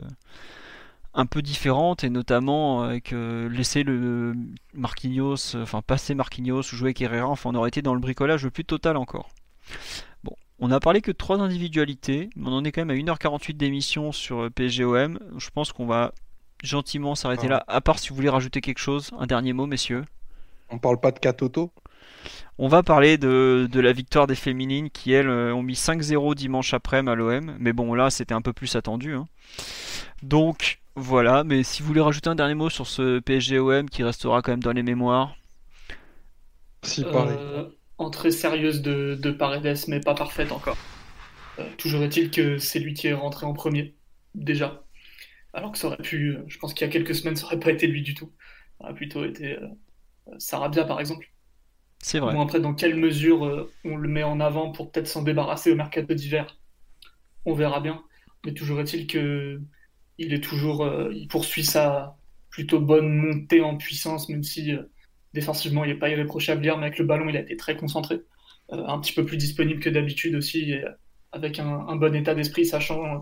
un 1.13 1.25
peu 1.25 1.41
différente 1.41 2.03
et 2.03 2.09
notamment 2.09 2.83
avec 2.83 3.11
laisser 3.11 3.83
le 3.83 4.33
Marquinhos, 4.73 5.55
enfin 5.55 5.81
passer 5.81 6.15
Marquinhos 6.15 6.59
ou 6.59 6.75
jouer 6.75 6.89
avec 6.89 7.01
Herrera. 7.01 7.27
Enfin, 7.29 7.51
on 7.51 7.55
aurait 7.55 7.69
été 7.69 7.81
dans 7.81 7.93
le 7.93 7.99
bricolage 7.99 8.43
le 8.43 8.51
plus 8.51 8.65
total 8.65 8.97
encore. 8.97 9.29
Bon, 10.23 10.35
on 10.59 10.71
a 10.71 10.79
parlé 10.79 11.01
que 11.01 11.11
de 11.11 11.17
trois 11.17 11.39
individualités, 11.39 12.29
mais 12.35 12.49
on 12.49 12.53
en 12.53 12.63
est 12.63 12.71
quand 12.71 12.85
même 12.85 13.09
à 13.09 13.13
1h48 13.13 13.57
d'émission 13.57 14.11
sur 14.11 14.49
PSGOM. 14.51 15.19
Je 15.37 15.49
pense 15.49 15.71
qu'on 15.71 15.85
va 15.85 16.13
gentiment 16.63 17.15
s'arrêter 17.15 17.47
Ah. 17.47 17.49
là, 17.49 17.63
à 17.67 17.81
part 17.81 17.99
si 17.99 18.09
vous 18.09 18.15
voulez 18.15 18.29
rajouter 18.29 18.61
quelque 18.61 18.79
chose, 18.79 19.11
un 19.17 19.27
dernier 19.27 19.53
mot, 19.53 19.65
messieurs. 19.67 20.05
On 20.69 20.79
parle 20.79 20.99
pas 20.99 21.11
de 21.11 21.19
Katoto? 21.19 21.71
On 22.57 22.67
va 22.67 22.83
parler 22.83 23.17
de, 23.17 23.67
de 23.71 23.79
la 23.79 23.93
victoire 23.93 24.27
des 24.27 24.35
féminines 24.35 24.89
qui, 24.89 25.11
elles, 25.11 25.29
euh, 25.29 25.53
ont 25.53 25.63
mis 25.63 25.75
5-0 25.75 26.35
dimanche 26.35 26.73
après 26.73 26.97
à 26.97 27.15
l'OM. 27.15 27.55
Mais 27.59 27.73
bon, 27.73 27.93
là, 27.93 28.09
c'était 28.09 28.33
un 28.33 28.41
peu 28.41 28.53
plus 28.53 28.75
attendu. 28.75 29.15
hein. 29.15 29.27
Donc, 30.23 30.81
voilà. 30.95 31.43
Mais 31.43 31.63
si 31.63 31.81
vous 31.81 31.87
voulez 31.89 32.01
rajouter 32.01 32.29
un 32.29 32.35
dernier 32.35 32.55
mot 32.55 32.69
sur 32.69 32.87
ce 32.87 33.19
PSG-OM 33.19 33.89
qui 33.89 34.03
restera 34.03 34.41
quand 34.41 34.51
même 34.51 34.63
dans 34.63 34.71
les 34.73 34.83
mémoires. 34.83 35.35
Si, 36.83 37.05
pareil. 37.05 37.37
Euh, 37.37 37.69
entrée 37.97 38.31
sérieuse 38.31 38.81
de, 38.81 39.15
de 39.15 39.31
Paredes, 39.31 39.77
mais 39.87 39.99
pas 39.99 40.15
parfaite 40.15 40.51
encore. 40.51 40.77
Euh, 41.59 41.69
toujours 41.77 42.03
est-il 42.03 42.31
que 42.31 42.57
c'est 42.57 42.79
lui 42.79 42.93
qui 42.93 43.07
est 43.07 43.13
rentré 43.13 43.45
en 43.45 43.53
premier, 43.53 43.95
déjà. 44.35 44.83
Alors 45.53 45.71
que 45.71 45.77
ça 45.77 45.87
aurait 45.87 45.97
pu, 45.97 46.35
euh, 46.35 46.43
je 46.47 46.57
pense 46.59 46.73
qu'il 46.73 46.85
y 46.87 46.89
a 46.89 46.93
quelques 46.93 47.15
semaines, 47.15 47.35
ça 47.35 47.45
aurait 47.45 47.59
pas 47.59 47.71
été 47.71 47.87
lui 47.87 48.01
du 48.01 48.13
tout. 48.13 48.31
Ça 48.77 48.85
aurait 48.85 48.93
plutôt 48.95 49.25
été 49.25 49.57
euh, 49.57 49.67
Sarabia, 50.39 50.85
par 50.85 50.99
exemple. 50.99 51.31
C'est 51.99 52.19
vrai. 52.19 52.33
Bon, 52.33 52.41
après, 52.41 52.59
dans 52.59 52.73
quelle 52.73 52.95
mesure 52.95 53.45
euh, 53.45 53.71
on 53.85 53.95
le 53.97 54.07
met 54.09 54.23
en 54.23 54.39
avant 54.39 54.71
pour 54.71 54.91
peut-être 54.91 55.07
s'en 55.07 55.23
débarrasser 55.23 55.71
au 55.71 55.75
mercato 55.75 56.13
d'hiver, 56.13 56.59
on 57.45 57.53
verra 57.53 57.79
bien. 57.81 58.03
Mais 58.45 58.53
toujours 58.53 58.79
est-il 58.81 59.07
que 59.07 59.61
il 60.17 60.33
est 60.33 60.41
toujours, 60.43 60.83
euh, 60.83 61.11
il 61.13 61.27
poursuit 61.27 61.65
sa 61.65 62.17
plutôt 62.49 62.79
bonne 62.79 63.09
montée 63.15 63.61
en 63.61 63.77
puissance, 63.77 64.29
même 64.29 64.43
si 64.43 64.73
euh, 64.73 64.83
défensivement 65.33 65.83
il 65.85 65.89
n'est 65.93 65.99
pas 65.99 66.09
irréprochable 66.09 66.63
hier, 66.63 66.77
mais 66.77 66.87
avec 66.87 66.99
le 66.99 67.05
ballon 67.05 67.29
il 67.29 67.37
a 67.37 67.41
été 67.41 67.57
très 67.57 67.77
concentré, 67.77 68.21
Euh, 68.73 68.85
un 68.87 68.99
petit 69.01 69.13
peu 69.13 69.25
plus 69.25 69.37
disponible 69.37 69.81
que 69.81 69.89
d'habitude 69.89 70.35
aussi, 70.35 70.71
et, 70.71 70.83
euh, 70.85 70.91
avec 71.33 71.59
un, 71.59 71.67
un 71.67 71.95
bon 71.97 72.15
état 72.15 72.35
d'esprit, 72.35 72.65
sachant 72.65 73.05
euh, 73.05 73.19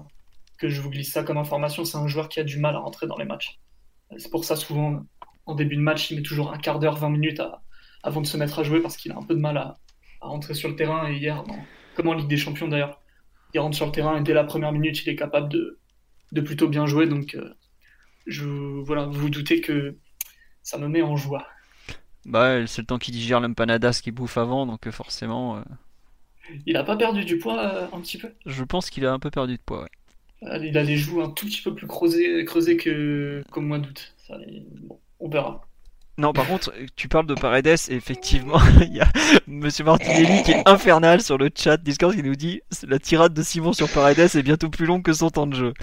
que 0.60 0.69
je 0.69 0.81
vous 0.81 0.90
glisse 0.91 1.11
ça 1.14 1.23
comme 1.23 1.38
information, 1.38 1.86
c'est 1.86 1.98
un 1.98 2.07
joueur 2.07 2.30
qui 2.30 2.40
a 2.41 2.45
du 2.45 2.60
mal 2.60 2.76
à 2.76 2.80
rentrer 2.80 3.07
dans 3.07 3.18
les 3.18 3.26
matchs. 3.26 3.60
C'est 4.18 4.30
pour 4.31 4.45
ça 4.45 4.56
souvent 4.56 5.03
en 5.45 5.56
début 5.56 5.76
de 5.76 5.81
match 5.81 6.11
il 6.11 6.18
met 6.18 6.23
toujours 6.23 6.53
un 6.53 6.57
quart 6.57 6.80
d'heure, 6.80 6.98
20 6.98 7.10
minutes 7.10 7.40
à, 7.40 7.64
avant 8.03 8.22
de 8.22 8.27
se 8.27 8.38
mettre 8.38 8.60
à 8.60 8.64
jouer 8.64 8.81
parce 8.81 8.98
qu'il 8.98 9.11
a 9.11 9.18
un 9.18 9.23
peu 9.23 9.36
de 9.36 9.40
mal 9.40 9.57
à, 9.57 9.80
à 10.22 10.27
rentrer 10.27 10.53
sur 10.53 10.69
le 10.69 10.76
terrain. 10.76 11.10
Et 11.10 11.18
hier, 11.18 11.44
dans- 11.44 11.69
comme 11.95 12.07
en 12.10 12.14
Ligue 12.14 12.27
des 12.30 12.38
Champions 12.38 12.68
d'ailleurs, 12.68 13.02
il 13.53 13.60
rentre 13.60 13.76
sur 13.77 13.86
le 13.88 13.91
terrain 13.91 14.18
et 14.19 14.23
dès 14.23 14.34
la 14.34 14.44
première 14.45 14.72
minute, 14.73 15.03
il 15.06 15.10
est 15.10 15.15
capable 15.15 15.49
de, 15.49 15.80
de 16.34 16.41
plutôt 16.41 16.68
bien 16.69 16.86
jouer. 16.88 17.07
Donc, 17.07 17.36
euh, 17.36 17.53
je, 18.27 18.45
voilà, 18.48 19.06
vous 19.07 19.14
vous 19.22 19.30
doutez 19.31 19.61
que 19.61 19.98
ça 20.64 20.77
me 20.80 20.88
met 20.90 21.02
en 21.03 21.15
joie. 21.18 21.48
Bah, 22.26 22.65
c'est 22.68 22.81
le 22.81 22.86
temps 22.88 22.98
qu'il 22.98 23.14
digère 23.14 23.40
l'empanadas 23.41 23.99
qu'il 24.03 24.14
bouffe 24.14 24.38
avant. 24.38 24.65
Donc, 24.65 24.88
euh, 24.88 24.91
forcément, 24.91 25.57
euh, 25.57 25.64
Il 26.65 26.77
a 26.77 26.86
pas 26.86 26.95
perdu 26.95 27.26
du 27.26 27.38
poids 27.38 27.60
euh, 27.60 27.88
un 27.91 27.99
petit 27.99 28.18
peu? 28.18 28.34
je 28.45 28.65
pense 28.65 28.90
qu'il 28.90 29.06
a 29.06 29.14
un 29.14 29.19
peu 29.19 29.31
perdu 29.31 29.56
de 29.56 29.61
poids. 29.61 29.84
ouais. 29.84 29.90
Il 30.41 30.78
a 30.78 30.84
les 30.84 30.98
joues 30.98 31.22
un 31.22 31.30
tout 31.30 31.45
petit 31.45 31.61
peu 31.61 31.74
plus 31.76 31.88
creusées, 31.88 32.45
creusées 32.45 32.78
que, 32.78 33.44
qu'au 33.52 33.61
mois 33.61 33.78
d'août. 33.80 34.14
Ça, 34.28 34.36
il- 34.48 34.66
bon, 34.84 34.99
on 35.20 35.30
verra. 35.30 35.61
Non, 36.18 36.34
par 36.34 36.48
contre, 36.48 36.74
tu 36.98 37.07
parles 37.07 37.28
de 37.28 37.34
Paredes, 37.34 37.68
et 37.68 37.94
effectivement, 37.94 38.60
il 38.82 38.94
y 38.95 38.99
a 39.02 39.07
Monsieur 39.48 39.86
Martinelli 39.86 40.44
qui 40.44 40.52
est 40.52 40.68
infernal 40.68 41.22
sur 41.22 41.38
le 41.38 41.49
chat 41.56 41.78
Discord 41.78 42.14
qui 42.14 42.24
nous 42.24 42.36
dit 42.36 42.61
la 42.88 42.99
tirade 42.99 43.34
de 43.34 43.41
Simon 43.41 43.72
sur 43.74 43.90
Paredes 43.90 44.20
est 44.36 44.44
bientôt 44.44 44.70
plus 44.70 44.86
longue 44.86 45.02
que 45.03 45.14
son 45.14 45.30
temps 45.30 45.48
de 45.48 45.56
jeu. 45.56 45.74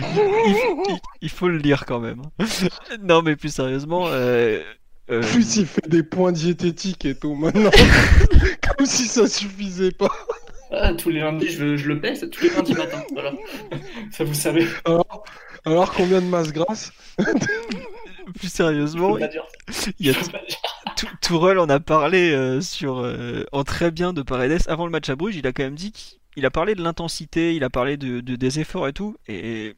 Il, 0.00 0.56
il- 0.88 0.98
il 1.22 1.28
faut 1.28 1.48
le 1.48 1.58
lire 1.58 1.84
quand 1.86 2.00
même. 2.00 2.22
Non, 3.02 3.22
mais 3.22 3.36
plus 3.36 3.52
sérieusement, 3.54 4.06
euh, 4.08 4.60
euh, 5.10 5.20
Plus 5.22 5.56
il 5.56 5.66
fait 5.66 5.88
des 5.88 6.02
points 6.02 6.32
diététiques 6.32 7.04
et 7.04 7.14
tout 7.14 7.34
maintenant. 7.34 7.70
Comme 8.76 8.86
si 8.86 9.04
ça 9.06 9.28
suffisait 9.28 9.92
pas. 9.92 10.10
Ah, 10.70 10.92
tous 10.94 11.10
les 11.10 11.20
lundis, 11.20 11.48
je, 11.50 11.76
je 11.76 11.88
le 11.88 12.00
pèse, 12.00 12.28
tous 12.30 12.42
les 12.44 12.50
lundis 12.50 12.74
matin. 12.76 13.02
Voilà. 13.12 13.32
Ça, 14.10 14.24
vous 14.24 14.34
savez. 14.34 14.66
Alors, 14.84 15.24
alors 15.64 15.92
combien 15.92 16.20
de 16.20 16.26
masse 16.26 16.52
grasse 16.52 16.92
plus 18.34 18.48
Je 18.48 18.48
sérieusement, 18.48 19.16
il 19.18 20.06
y 20.06 20.10
a 20.10 20.14
Tourelle 21.20 21.58
en 21.58 21.68
a 21.68 21.80
parlé 21.80 22.32
euh, 22.32 22.60
sur 22.60 22.98
euh, 22.98 23.44
en 23.52 23.64
très 23.64 23.90
bien 23.90 24.12
de 24.12 24.22
Paredes 24.22 24.62
avant 24.66 24.86
le 24.86 24.90
match 24.92 25.08
à 25.10 25.16
Bruges. 25.16 25.36
Il 25.36 25.46
a 25.46 25.52
quand 25.52 25.62
même 25.64 25.74
dit 25.74 25.92
qu'il 25.92 26.44
a 26.46 26.50
parlé 26.50 26.74
de 26.74 26.82
l'intensité, 26.82 27.54
il 27.54 27.62
a 27.64 27.70
parlé 27.70 27.96
de, 27.96 28.20
de- 28.20 28.36
des 28.36 28.60
efforts 28.60 28.88
et 28.88 28.92
tout. 28.92 29.16
Et 29.28 29.74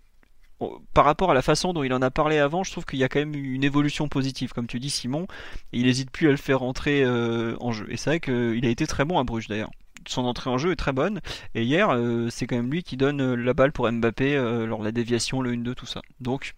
bon, 0.61 0.79
par 0.95 1.05
rapport 1.05 1.31
à 1.31 1.35
la 1.35 1.43
façon 1.43 1.73
dont 1.73 1.83
il 1.83 1.93
en 1.93 2.03
a 2.03 2.11
parlé 2.11 2.39
avant, 2.39 2.63
je 2.65 2.71
trouve 2.71 2.85
qu'il 2.85 2.99
y 2.99 3.05
a 3.05 3.09
quand 3.09 3.19
même 3.19 3.35
eu 3.35 3.55
une 3.55 3.65
évolution 3.65 4.09
positive, 4.09 4.53
comme 4.53 4.67
tu 4.69 4.79
dis, 4.79 4.91
Simon. 4.91 5.27
Et 5.73 5.79
il 5.81 5.87
n'hésite 5.87 6.11
plus 6.11 6.29
à 6.29 6.31
le 6.31 6.37
faire 6.37 6.61
rentrer 6.61 7.03
euh, 7.03 7.57
en 7.61 7.73
jeu. 7.73 7.87
Et 7.91 7.97
c'est 7.97 8.11
vrai 8.11 8.21
qu'il 8.21 8.65
a 8.65 8.69
été 8.71 8.87
très 8.87 9.05
bon 9.05 9.19
à 9.19 9.25
Bruges 9.25 9.49
d'ailleurs. 9.49 9.71
Son 10.09 10.25
entrée 10.25 10.51
en 10.51 10.59
jeu 10.59 10.73
est 10.73 10.77
très 10.77 10.93
bonne. 10.93 11.21
Et 11.55 11.63
hier, 11.65 11.91
euh, 11.91 12.29
c'est 12.31 12.47
quand 12.47 12.57
même 12.57 12.71
lui 12.71 12.83
qui 12.83 12.97
donne 12.97 13.21
euh, 13.21 13.35
la 13.37 13.55
balle 13.55 13.73
pour 13.73 13.91
Mbappé 13.91 14.37
euh, 14.37 14.67
lors 14.67 14.81
de 14.81 14.85
la 14.85 14.93
déviation, 14.93 15.41
le 15.43 15.53
1-2, 15.53 15.75
tout 15.75 15.87
ça. 15.87 16.01
Donc, 16.21 16.55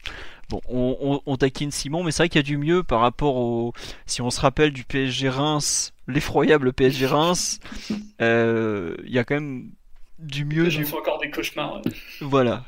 bon, 0.48 0.60
on, 0.68 0.96
on- 1.00 1.20
on 1.26 1.36
taquine 1.36 1.70
Simon, 1.70 2.02
mais 2.04 2.10
c'est 2.12 2.22
vrai 2.24 2.28
qu'il 2.28 2.38
y 2.38 2.40
a 2.40 2.42
du 2.42 2.58
mieux 2.58 2.82
par 2.82 3.00
rapport 3.00 3.36
au, 3.36 3.72
si 4.06 4.22
on 4.22 4.30
se 4.30 4.40
rappelle 4.40 4.72
du 4.72 4.84
PSG 4.84 5.28
Reims, 5.28 5.92
l'effroyable 6.06 6.72
PSG 6.72 7.06
Reims, 7.06 7.60
euh, 8.20 8.96
il 9.04 9.12
y 9.12 9.18
a 9.18 9.24
quand 9.24 9.34
même 9.36 9.70
du 10.18 10.44
mieux. 10.44 10.68
J'en 10.70 10.78
Du... 10.80 10.84
fais 10.84 10.96
encore 10.96 11.18
des 11.20 11.30
cauchemars. 11.30 11.80
Voilà. 12.20 12.64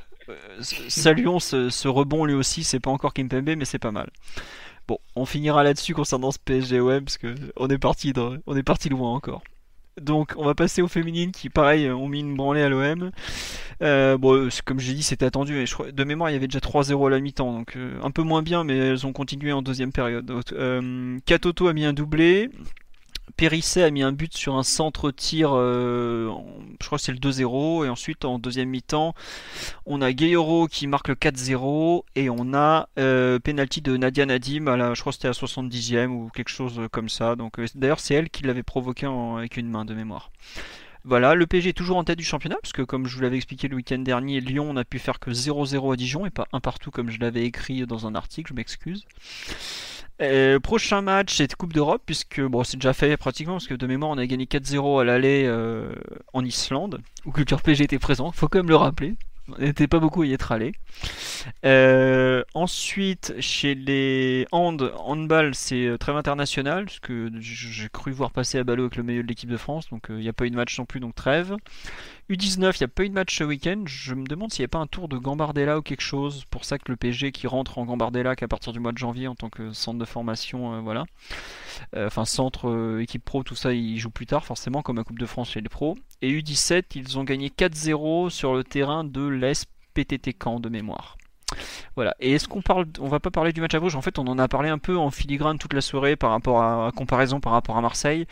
Saluons 0.60 1.40
ce, 1.40 1.70
ce 1.70 1.88
rebond 1.88 2.24
lui 2.24 2.34
aussi, 2.34 2.62
c'est 2.64 2.80
pas 2.80 2.90
encore 2.90 3.12
Kimpembe, 3.14 3.50
mais 3.56 3.64
c'est 3.64 3.78
pas 3.78 3.90
mal. 3.90 4.10
Bon, 4.86 4.98
on 5.16 5.24
finira 5.24 5.62
là-dessus 5.62 5.94
concernant 5.94 6.30
ce 6.30 6.38
PSG 6.38 6.80
OM 6.80 7.04
parce 7.04 7.18
que 7.18 7.34
on 7.56 7.68
est 7.68 7.78
parti 7.78 8.12
dans- 8.12 8.36
on 8.46 8.56
est 8.56 8.62
parti 8.62 8.88
loin 8.88 9.12
encore. 9.12 9.42
Donc, 10.00 10.32
on 10.36 10.44
va 10.44 10.54
passer 10.54 10.82
aux 10.82 10.88
féminines 10.88 11.32
qui, 11.32 11.48
pareil, 11.50 11.90
ont 11.90 12.08
mis 12.08 12.20
une 12.20 12.36
branlée 12.36 12.62
à 12.62 12.68
l'OM. 12.68 13.10
Euh, 13.82 14.18
bon, 14.18 14.50
c'est- 14.50 14.62
comme 14.62 14.80
j'ai 14.80 14.94
dit, 14.94 15.02
c'était 15.02 15.24
attendu. 15.26 15.54
Mais 15.54 15.66
je 15.66 15.74
crois, 15.74 15.90
de 15.92 16.04
mémoire, 16.04 16.30
il 16.30 16.34
y 16.34 16.36
avait 16.36 16.46
déjà 16.48 16.60
3-0 16.60 17.06
à 17.06 17.10
la 17.10 17.20
mi-temps, 17.20 17.52
donc 17.52 17.76
euh, 17.76 17.98
un 18.02 18.10
peu 18.10 18.22
moins 18.22 18.42
bien, 18.42 18.64
mais 18.64 18.76
elles 18.76 19.06
ont 19.06 19.12
continué 19.12 19.52
en 19.52 19.62
deuxième 19.62 19.92
période. 19.92 20.26
Donc, 20.26 20.52
euh, 20.52 21.18
Katoto 21.26 21.68
a 21.68 21.72
mis 21.72 21.84
un 21.84 21.92
doublé. 21.92 22.50
Périsset 23.36 23.82
a 23.82 23.90
mis 23.90 24.02
un 24.02 24.12
but 24.12 24.36
sur 24.36 24.56
un 24.56 24.62
centre-tir, 24.62 25.50
euh, 25.52 26.30
je 26.80 26.86
crois 26.86 26.98
c'est 26.98 27.12
le 27.12 27.18
2-0, 27.18 27.86
et 27.86 27.88
ensuite 27.88 28.24
en 28.24 28.38
deuxième 28.38 28.68
mi-temps, 28.68 29.14
on 29.86 30.02
a 30.02 30.12
Gayoro 30.12 30.66
qui 30.66 30.86
marque 30.86 31.08
le 31.08 31.14
4-0, 31.14 32.04
et 32.16 32.30
on 32.30 32.54
a 32.54 32.88
euh, 32.98 33.38
penalty 33.38 33.80
de 33.80 33.96
Nadia 33.96 34.26
Nadim, 34.26 34.66
à 34.66 34.76
la, 34.76 34.94
je 34.94 35.00
crois 35.00 35.12
que 35.12 35.16
c'était 35.16 35.28
à 35.28 35.30
la 35.30 35.34
70e 35.34 36.08
ou 36.08 36.30
quelque 36.34 36.50
chose 36.50 36.80
comme 36.90 37.08
ça. 37.08 37.36
Donc 37.36 37.58
euh, 37.58 37.66
d'ailleurs 37.74 38.00
c'est 38.00 38.14
elle 38.14 38.30
qui 38.30 38.42
l'avait 38.44 38.62
provoqué 38.62 39.06
avec 39.06 39.56
une 39.56 39.68
main 39.68 39.84
de 39.84 39.94
mémoire. 39.94 40.30
Voilà, 41.04 41.34
le 41.34 41.46
PSG 41.46 41.70
est 41.70 41.72
toujours 41.72 41.96
en 41.96 42.04
tête 42.04 42.18
du 42.18 42.24
championnat, 42.24 42.58
parce 42.60 42.74
que 42.74 42.82
comme 42.82 43.06
je 43.06 43.16
vous 43.16 43.22
l'avais 43.22 43.36
expliqué 43.36 43.68
le 43.68 43.76
week-end 43.76 43.98
dernier, 43.98 44.40
Lyon 44.40 44.74
n'a 44.74 44.84
pu 44.84 44.98
faire 44.98 45.18
que 45.18 45.30
0-0 45.30 45.94
à 45.94 45.96
Dijon 45.96 46.26
et 46.26 46.30
pas 46.30 46.46
un 46.52 46.60
partout 46.60 46.90
comme 46.90 47.10
je 47.10 47.18
l'avais 47.20 47.44
écrit 47.44 47.86
dans 47.86 48.06
un 48.06 48.14
article, 48.14 48.50
je 48.50 48.54
m'excuse. 48.54 49.06
Euh, 50.20 50.60
prochain 50.60 51.00
match, 51.00 51.36
c'est 51.36 51.54
Coupe 51.54 51.72
d'Europe, 51.72 52.02
puisque 52.04 52.40
bon, 52.42 52.62
c'est 52.62 52.76
déjà 52.76 52.92
fait 52.92 53.16
pratiquement, 53.16 53.54
parce 53.54 53.66
que 53.66 53.74
de 53.74 53.86
mémoire, 53.86 54.10
on 54.10 54.18
a 54.18 54.26
gagné 54.26 54.44
4-0 54.44 55.00
à 55.00 55.04
l'aller 55.04 55.44
euh, 55.46 55.94
en 56.34 56.44
Islande, 56.44 57.00
où 57.24 57.32
Culture 57.32 57.62
PG 57.62 57.84
était 57.84 57.98
présent, 57.98 58.30
faut 58.32 58.48
quand 58.48 58.58
même 58.58 58.68
le 58.68 58.76
rappeler. 58.76 59.14
N'était 59.58 59.88
pas 59.88 59.98
beaucoup 59.98 60.22
à 60.22 60.26
y 60.26 60.32
être 60.32 60.52
allé. 60.52 60.72
Euh, 61.64 62.42
ensuite, 62.54 63.34
chez 63.40 63.74
les 63.74 64.46
hand, 64.52 64.92
handball, 64.98 65.54
c'est 65.54 65.86
euh, 65.86 65.98
trêve 65.98 66.16
international, 66.16 66.84
parce 66.86 67.00
que 67.00 67.30
j'ai 67.40 67.88
cru 67.88 68.12
voir 68.12 68.30
passer 68.30 68.58
à 68.58 68.64
Ballot 68.64 68.84
avec 68.84 68.96
le 68.96 69.02
milieu 69.02 69.22
de 69.22 69.28
l'équipe 69.28 69.50
de 69.50 69.56
France, 69.56 69.88
donc 69.90 70.10
euh, 70.10 70.18
il 70.18 70.22
n'y 70.22 70.28
a 70.28 70.32
pas 70.32 70.46
eu 70.46 70.50
de 70.50 70.56
match 70.56 70.78
non 70.78 70.84
plus, 70.84 71.00
donc 71.00 71.14
trêve. 71.14 71.56
U19, 72.30 72.76
il 72.76 72.82
n'y 72.82 72.84
a 72.84 72.88
pas 72.88 73.04
eu 73.04 73.08
de 73.08 73.14
match 73.14 73.36
ce 73.36 73.44
week-end. 73.44 73.82
Je 73.86 74.14
me 74.14 74.24
demande 74.24 74.52
s'il 74.52 74.62
n'y 74.62 74.66
a 74.66 74.68
pas 74.68 74.78
un 74.78 74.86
tour 74.86 75.08
de 75.08 75.18
Gambardella 75.18 75.78
ou 75.78 75.82
quelque 75.82 76.00
chose. 76.00 76.44
Pour 76.48 76.64
ça 76.64 76.78
que 76.78 76.90
le 76.90 76.96
PSG 76.96 77.32
qui 77.32 77.48
rentre 77.48 77.78
en 77.78 77.84
Gambardella 77.84 78.36
qu'à 78.36 78.46
partir 78.46 78.72
du 78.72 78.78
mois 78.78 78.92
de 78.92 78.98
janvier 78.98 79.26
en 79.26 79.34
tant 79.34 79.50
que 79.50 79.72
centre 79.72 79.98
de 79.98 80.04
formation, 80.04 80.74
euh, 80.74 80.80
voilà. 80.80 81.04
Euh, 81.96 82.06
Enfin, 82.06 82.24
centre, 82.24 82.68
euh, 82.68 83.02
équipe 83.02 83.24
pro, 83.24 83.42
tout 83.42 83.56
ça, 83.56 83.72
il 83.72 83.98
joue 83.98 84.10
plus 84.10 84.26
tard, 84.26 84.44
forcément, 84.44 84.82
comme 84.82 84.96
la 84.96 85.04
Coupe 85.04 85.18
de 85.18 85.26
France 85.26 85.50
chez 85.50 85.60
les 85.60 85.68
pros. 85.68 85.96
Et 86.22 86.30
U17, 86.32 86.84
ils 86.94 87.18
ont 87.18 87.24
gagné 87.24 87.48
4-0 87.48 88.30
sur 88.30 88.54
le 88.54 88.64
terrain 88.64 89.04
de 89.04 89.26
l'SPTT 89.26 90.36
Caen 90.42 90.60
de 90.60 90.68
mémoire. 90.68 91.16
Voilà. 91.96 92.14
Et 92.20 92.32
est-ce 92.32 92.48
qu'on 92.48 92.62
parle, 92.62 92.86
on 93.00 93.08
va 93.08 93.20
pas 93.20 93.30
parler 93.30 93.52
du 93.52 93.60
match 93.60 93.74
à 93.74 93.80
Bruges? 93.80 93.96
En 93.96 94.02
fait, 94.02 94.18
on 94.18 94.26
en 94.26 94.38
a 94.38 94.48
parlé 94.48 94.68
un 94.68 94.78
peu 94.78 94.96
en 94.96 95.10
filigrane 95.10 95.58
toute 95.58 95.72
la 95.72 95.80
soirée 95.80 96.16
par 96.16 96.30
rapport 96.30 96.62
à, 96.62 96.92
comparaison 96.92 97.40
par 97.40 97.52
rapport 97.52 97.76
à 97.76 97.80
Marseille. 97.80 98.26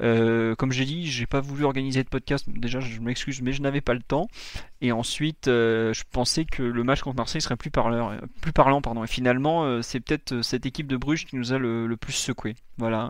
Euh, 0.00 0.54
comme 0.56 0.72
j'ai 0.72 0.84
dit, 0.84 1.06
j'ai 1.06 1.26
pas 1.26 1.40
voulu 1.40 1.64
organiser 1.64 2.02
de 2.02 2.08
podcast. 2.08 2.46
Déjà, 2.48 2.80
je 2.80 3.00
m'excuse, 3.00 3.42
mais 3.42 3.52
je 3.52 3.62
n'avais 3.62 3.80
pas 3.80 3.94
le 3.94 4.02
temps. 4.02 4.28
Et 4.80 4.92
ensuite, 4.92 5.48
euh, 5.48 5.92
je 5.92 6.04
pensais 6.10 6.44
que 6.44 6.62
le 6.62 6.84
match 6.84 7.02
contre 7.02 7.16
Marseille 7.16 7.40
serait 7.40 7.56
plus 7.56 7.70
parlant. 7.70 8.16
Plus 8.40 8.52
parlant 8.52 8.82
pardon. 8.82 9.04
Et 9.04 9.08
finalement, 9.08 9.64
euh, 9.64 9.82
c'est 9.82 10.00
peut-être 10.00 10.42
cette 10.42 10.66
équipe 10.66 10.86
de 10.86 10.96
Bruges 10.96 11.26
qui 11.26 11.36
nous 11.36 11.52
a 11.52 11.58
le, 11.58 11.86
le 11.86 11.96
plus 11.96 12.12
secoué. 12.12 12.54
Voilà. 12.78 13.08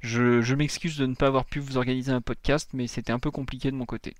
Je, 0.00 0.54
m'excuse 0.54 0.96
de 0.96 1.06
ne 1.06 1.14
pas 1.14 1.26
avoir 1.26 1.44
pu 1.44 1.58
vous 1.58 1.76
organiser 1.76 2.12
un 2.12 2.20
podcast, 2.20 2.70
mais 2.74 2.86
c'était 2.86 3.12
un 3.12 3.18
peu 3.18 3.30
compliqué 3.30 3.70
de 3.70 3.76
mon 3.76 3.86
côté. 3.86 4.14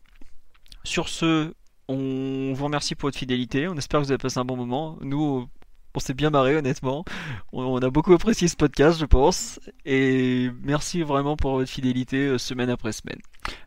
Sur 0.85 1.09
ce, 1.09 1.53
on 1.89 2.53
vous 2.55 2.65
remercie 2.65 2.95
pour 2.95 3.09
votre 3.09 3.19
fidélité. 3.19 3.69
On 3.69 3.77
espère 3.77 4.01
que 4.01 4.07
vous 4.07 4.13
avez 4.13 4.19
passé 4.19 4.39
un 4.39 4.45
bon 4.45 4.57
moment. 4.57 4.99
Nous, 5.01 5.49
on 5.95 5.99
s'est 5.99 6.15
bien 6.15 6.31
marré, 6.31 6.57
honnêtement. 6.57 7.05
On, 7.53 7.79
a 7.79 7.91
beaucoup 7.91 8.13
apprécié 8.13 8.49
ce 8.49 8.57
podcast, 8.57 8.99
je 8.99 9.07
pense. 9.07 9.61
Et 9.85 10.51
merci 10.63 11.03
vraiment 11.03 11.37
pour 11.37 11.53
votre 11.53 11.71
fidélité 11.71 12.27
euh, 12.27 12.39
semaine 12.39 12.71
après 12.71 12.93
semaine. 12.93 13.21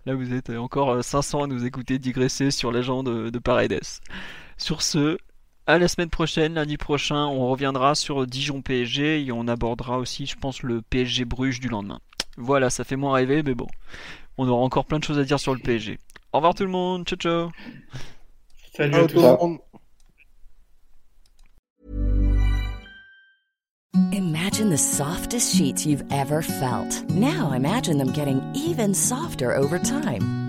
Là, 0.05 0.15
vous 0.15 0.33
êtes 0.33 0.49
encore 0.49 0.91
euh, 0.91 1.01
500 1.01 1.43
à 1.43 1.47
nous 1.47 1.65
écouter 1.65 1.97
digresser 1.99 2.51
sur 2.51 2.71
l'agent 2.71 3.03
de, 3.03 3.29
de 3.29 3.39
Paredes. 3.39 3.79
Sur 4.57 4.81
ce, 4.81 5.17
à 5.69 5.77
la 5.77 5.87
semaine 5.87 6.09
prochaine, 6.09 6.55
lundi 6.55 6.77
prochain, 6.77 7.27
on 7.27 7.47
reviendra 7.47 7.93
sur 7.93 8.25
Dijon 8.25 8.63
PSG 8.63 9.23
et 9.23 9.31
on 9.31 9.47
abordera 9.47 9.99
aussi, 9.99 10.25
je 10.25 10.35
pense, 10.35 10.63
le 10.63 10.81
PSG 10.81 11.25
Bruges 11.25 11.59
du 11.59 11.69
lendemain. 11.69 11.99
Voilà, 12.37 12.71
ça 12.71 12.83
fait 12.83 12.95
moins 12.95 13.13
rêver, 13.13 13.43
mais 13.43 13.53
bon, 13.53 13.67
on 14.39 14.47
aura 14.47 14.63
encore 14.63 14.85
plein 14.85 14.97
de 14.97 15.03
choses 15.03 15.19
à 15.19 15.23
dire 15.23 15.39
sur 15.39 15.53
le 15.53 15.59
PSG. 15.59 15.99
Au 16.33 16.39
revoir 16.39 16.55
tout 16.55 16.63
le 16.63 16.71
monde, 16.71 17.05
ciao 17.05 17.19
ciao. 17.19 17.51
Salut 18.75 18.95
à 18.95 19.01
tout 19.01 19.13
tous. 19.13 19.21
le 19.21 19.37
monde. 19.37 19.59
Imagine 24.11 24.71
the 24.71 24.77
softest 24.77 25.55
sheets 25.55 25.85
you've 25.85 26.03
ever 26.09 26.41
felt. 26.41 27.07
Now 27.11 27.51
imagine 27.53 27.99
them 27.99 28.11
getting 28.11 28.41
even 28.55 28.95
softer 28.95 29.55
over 29.55 29.77
time. 29.77 30.48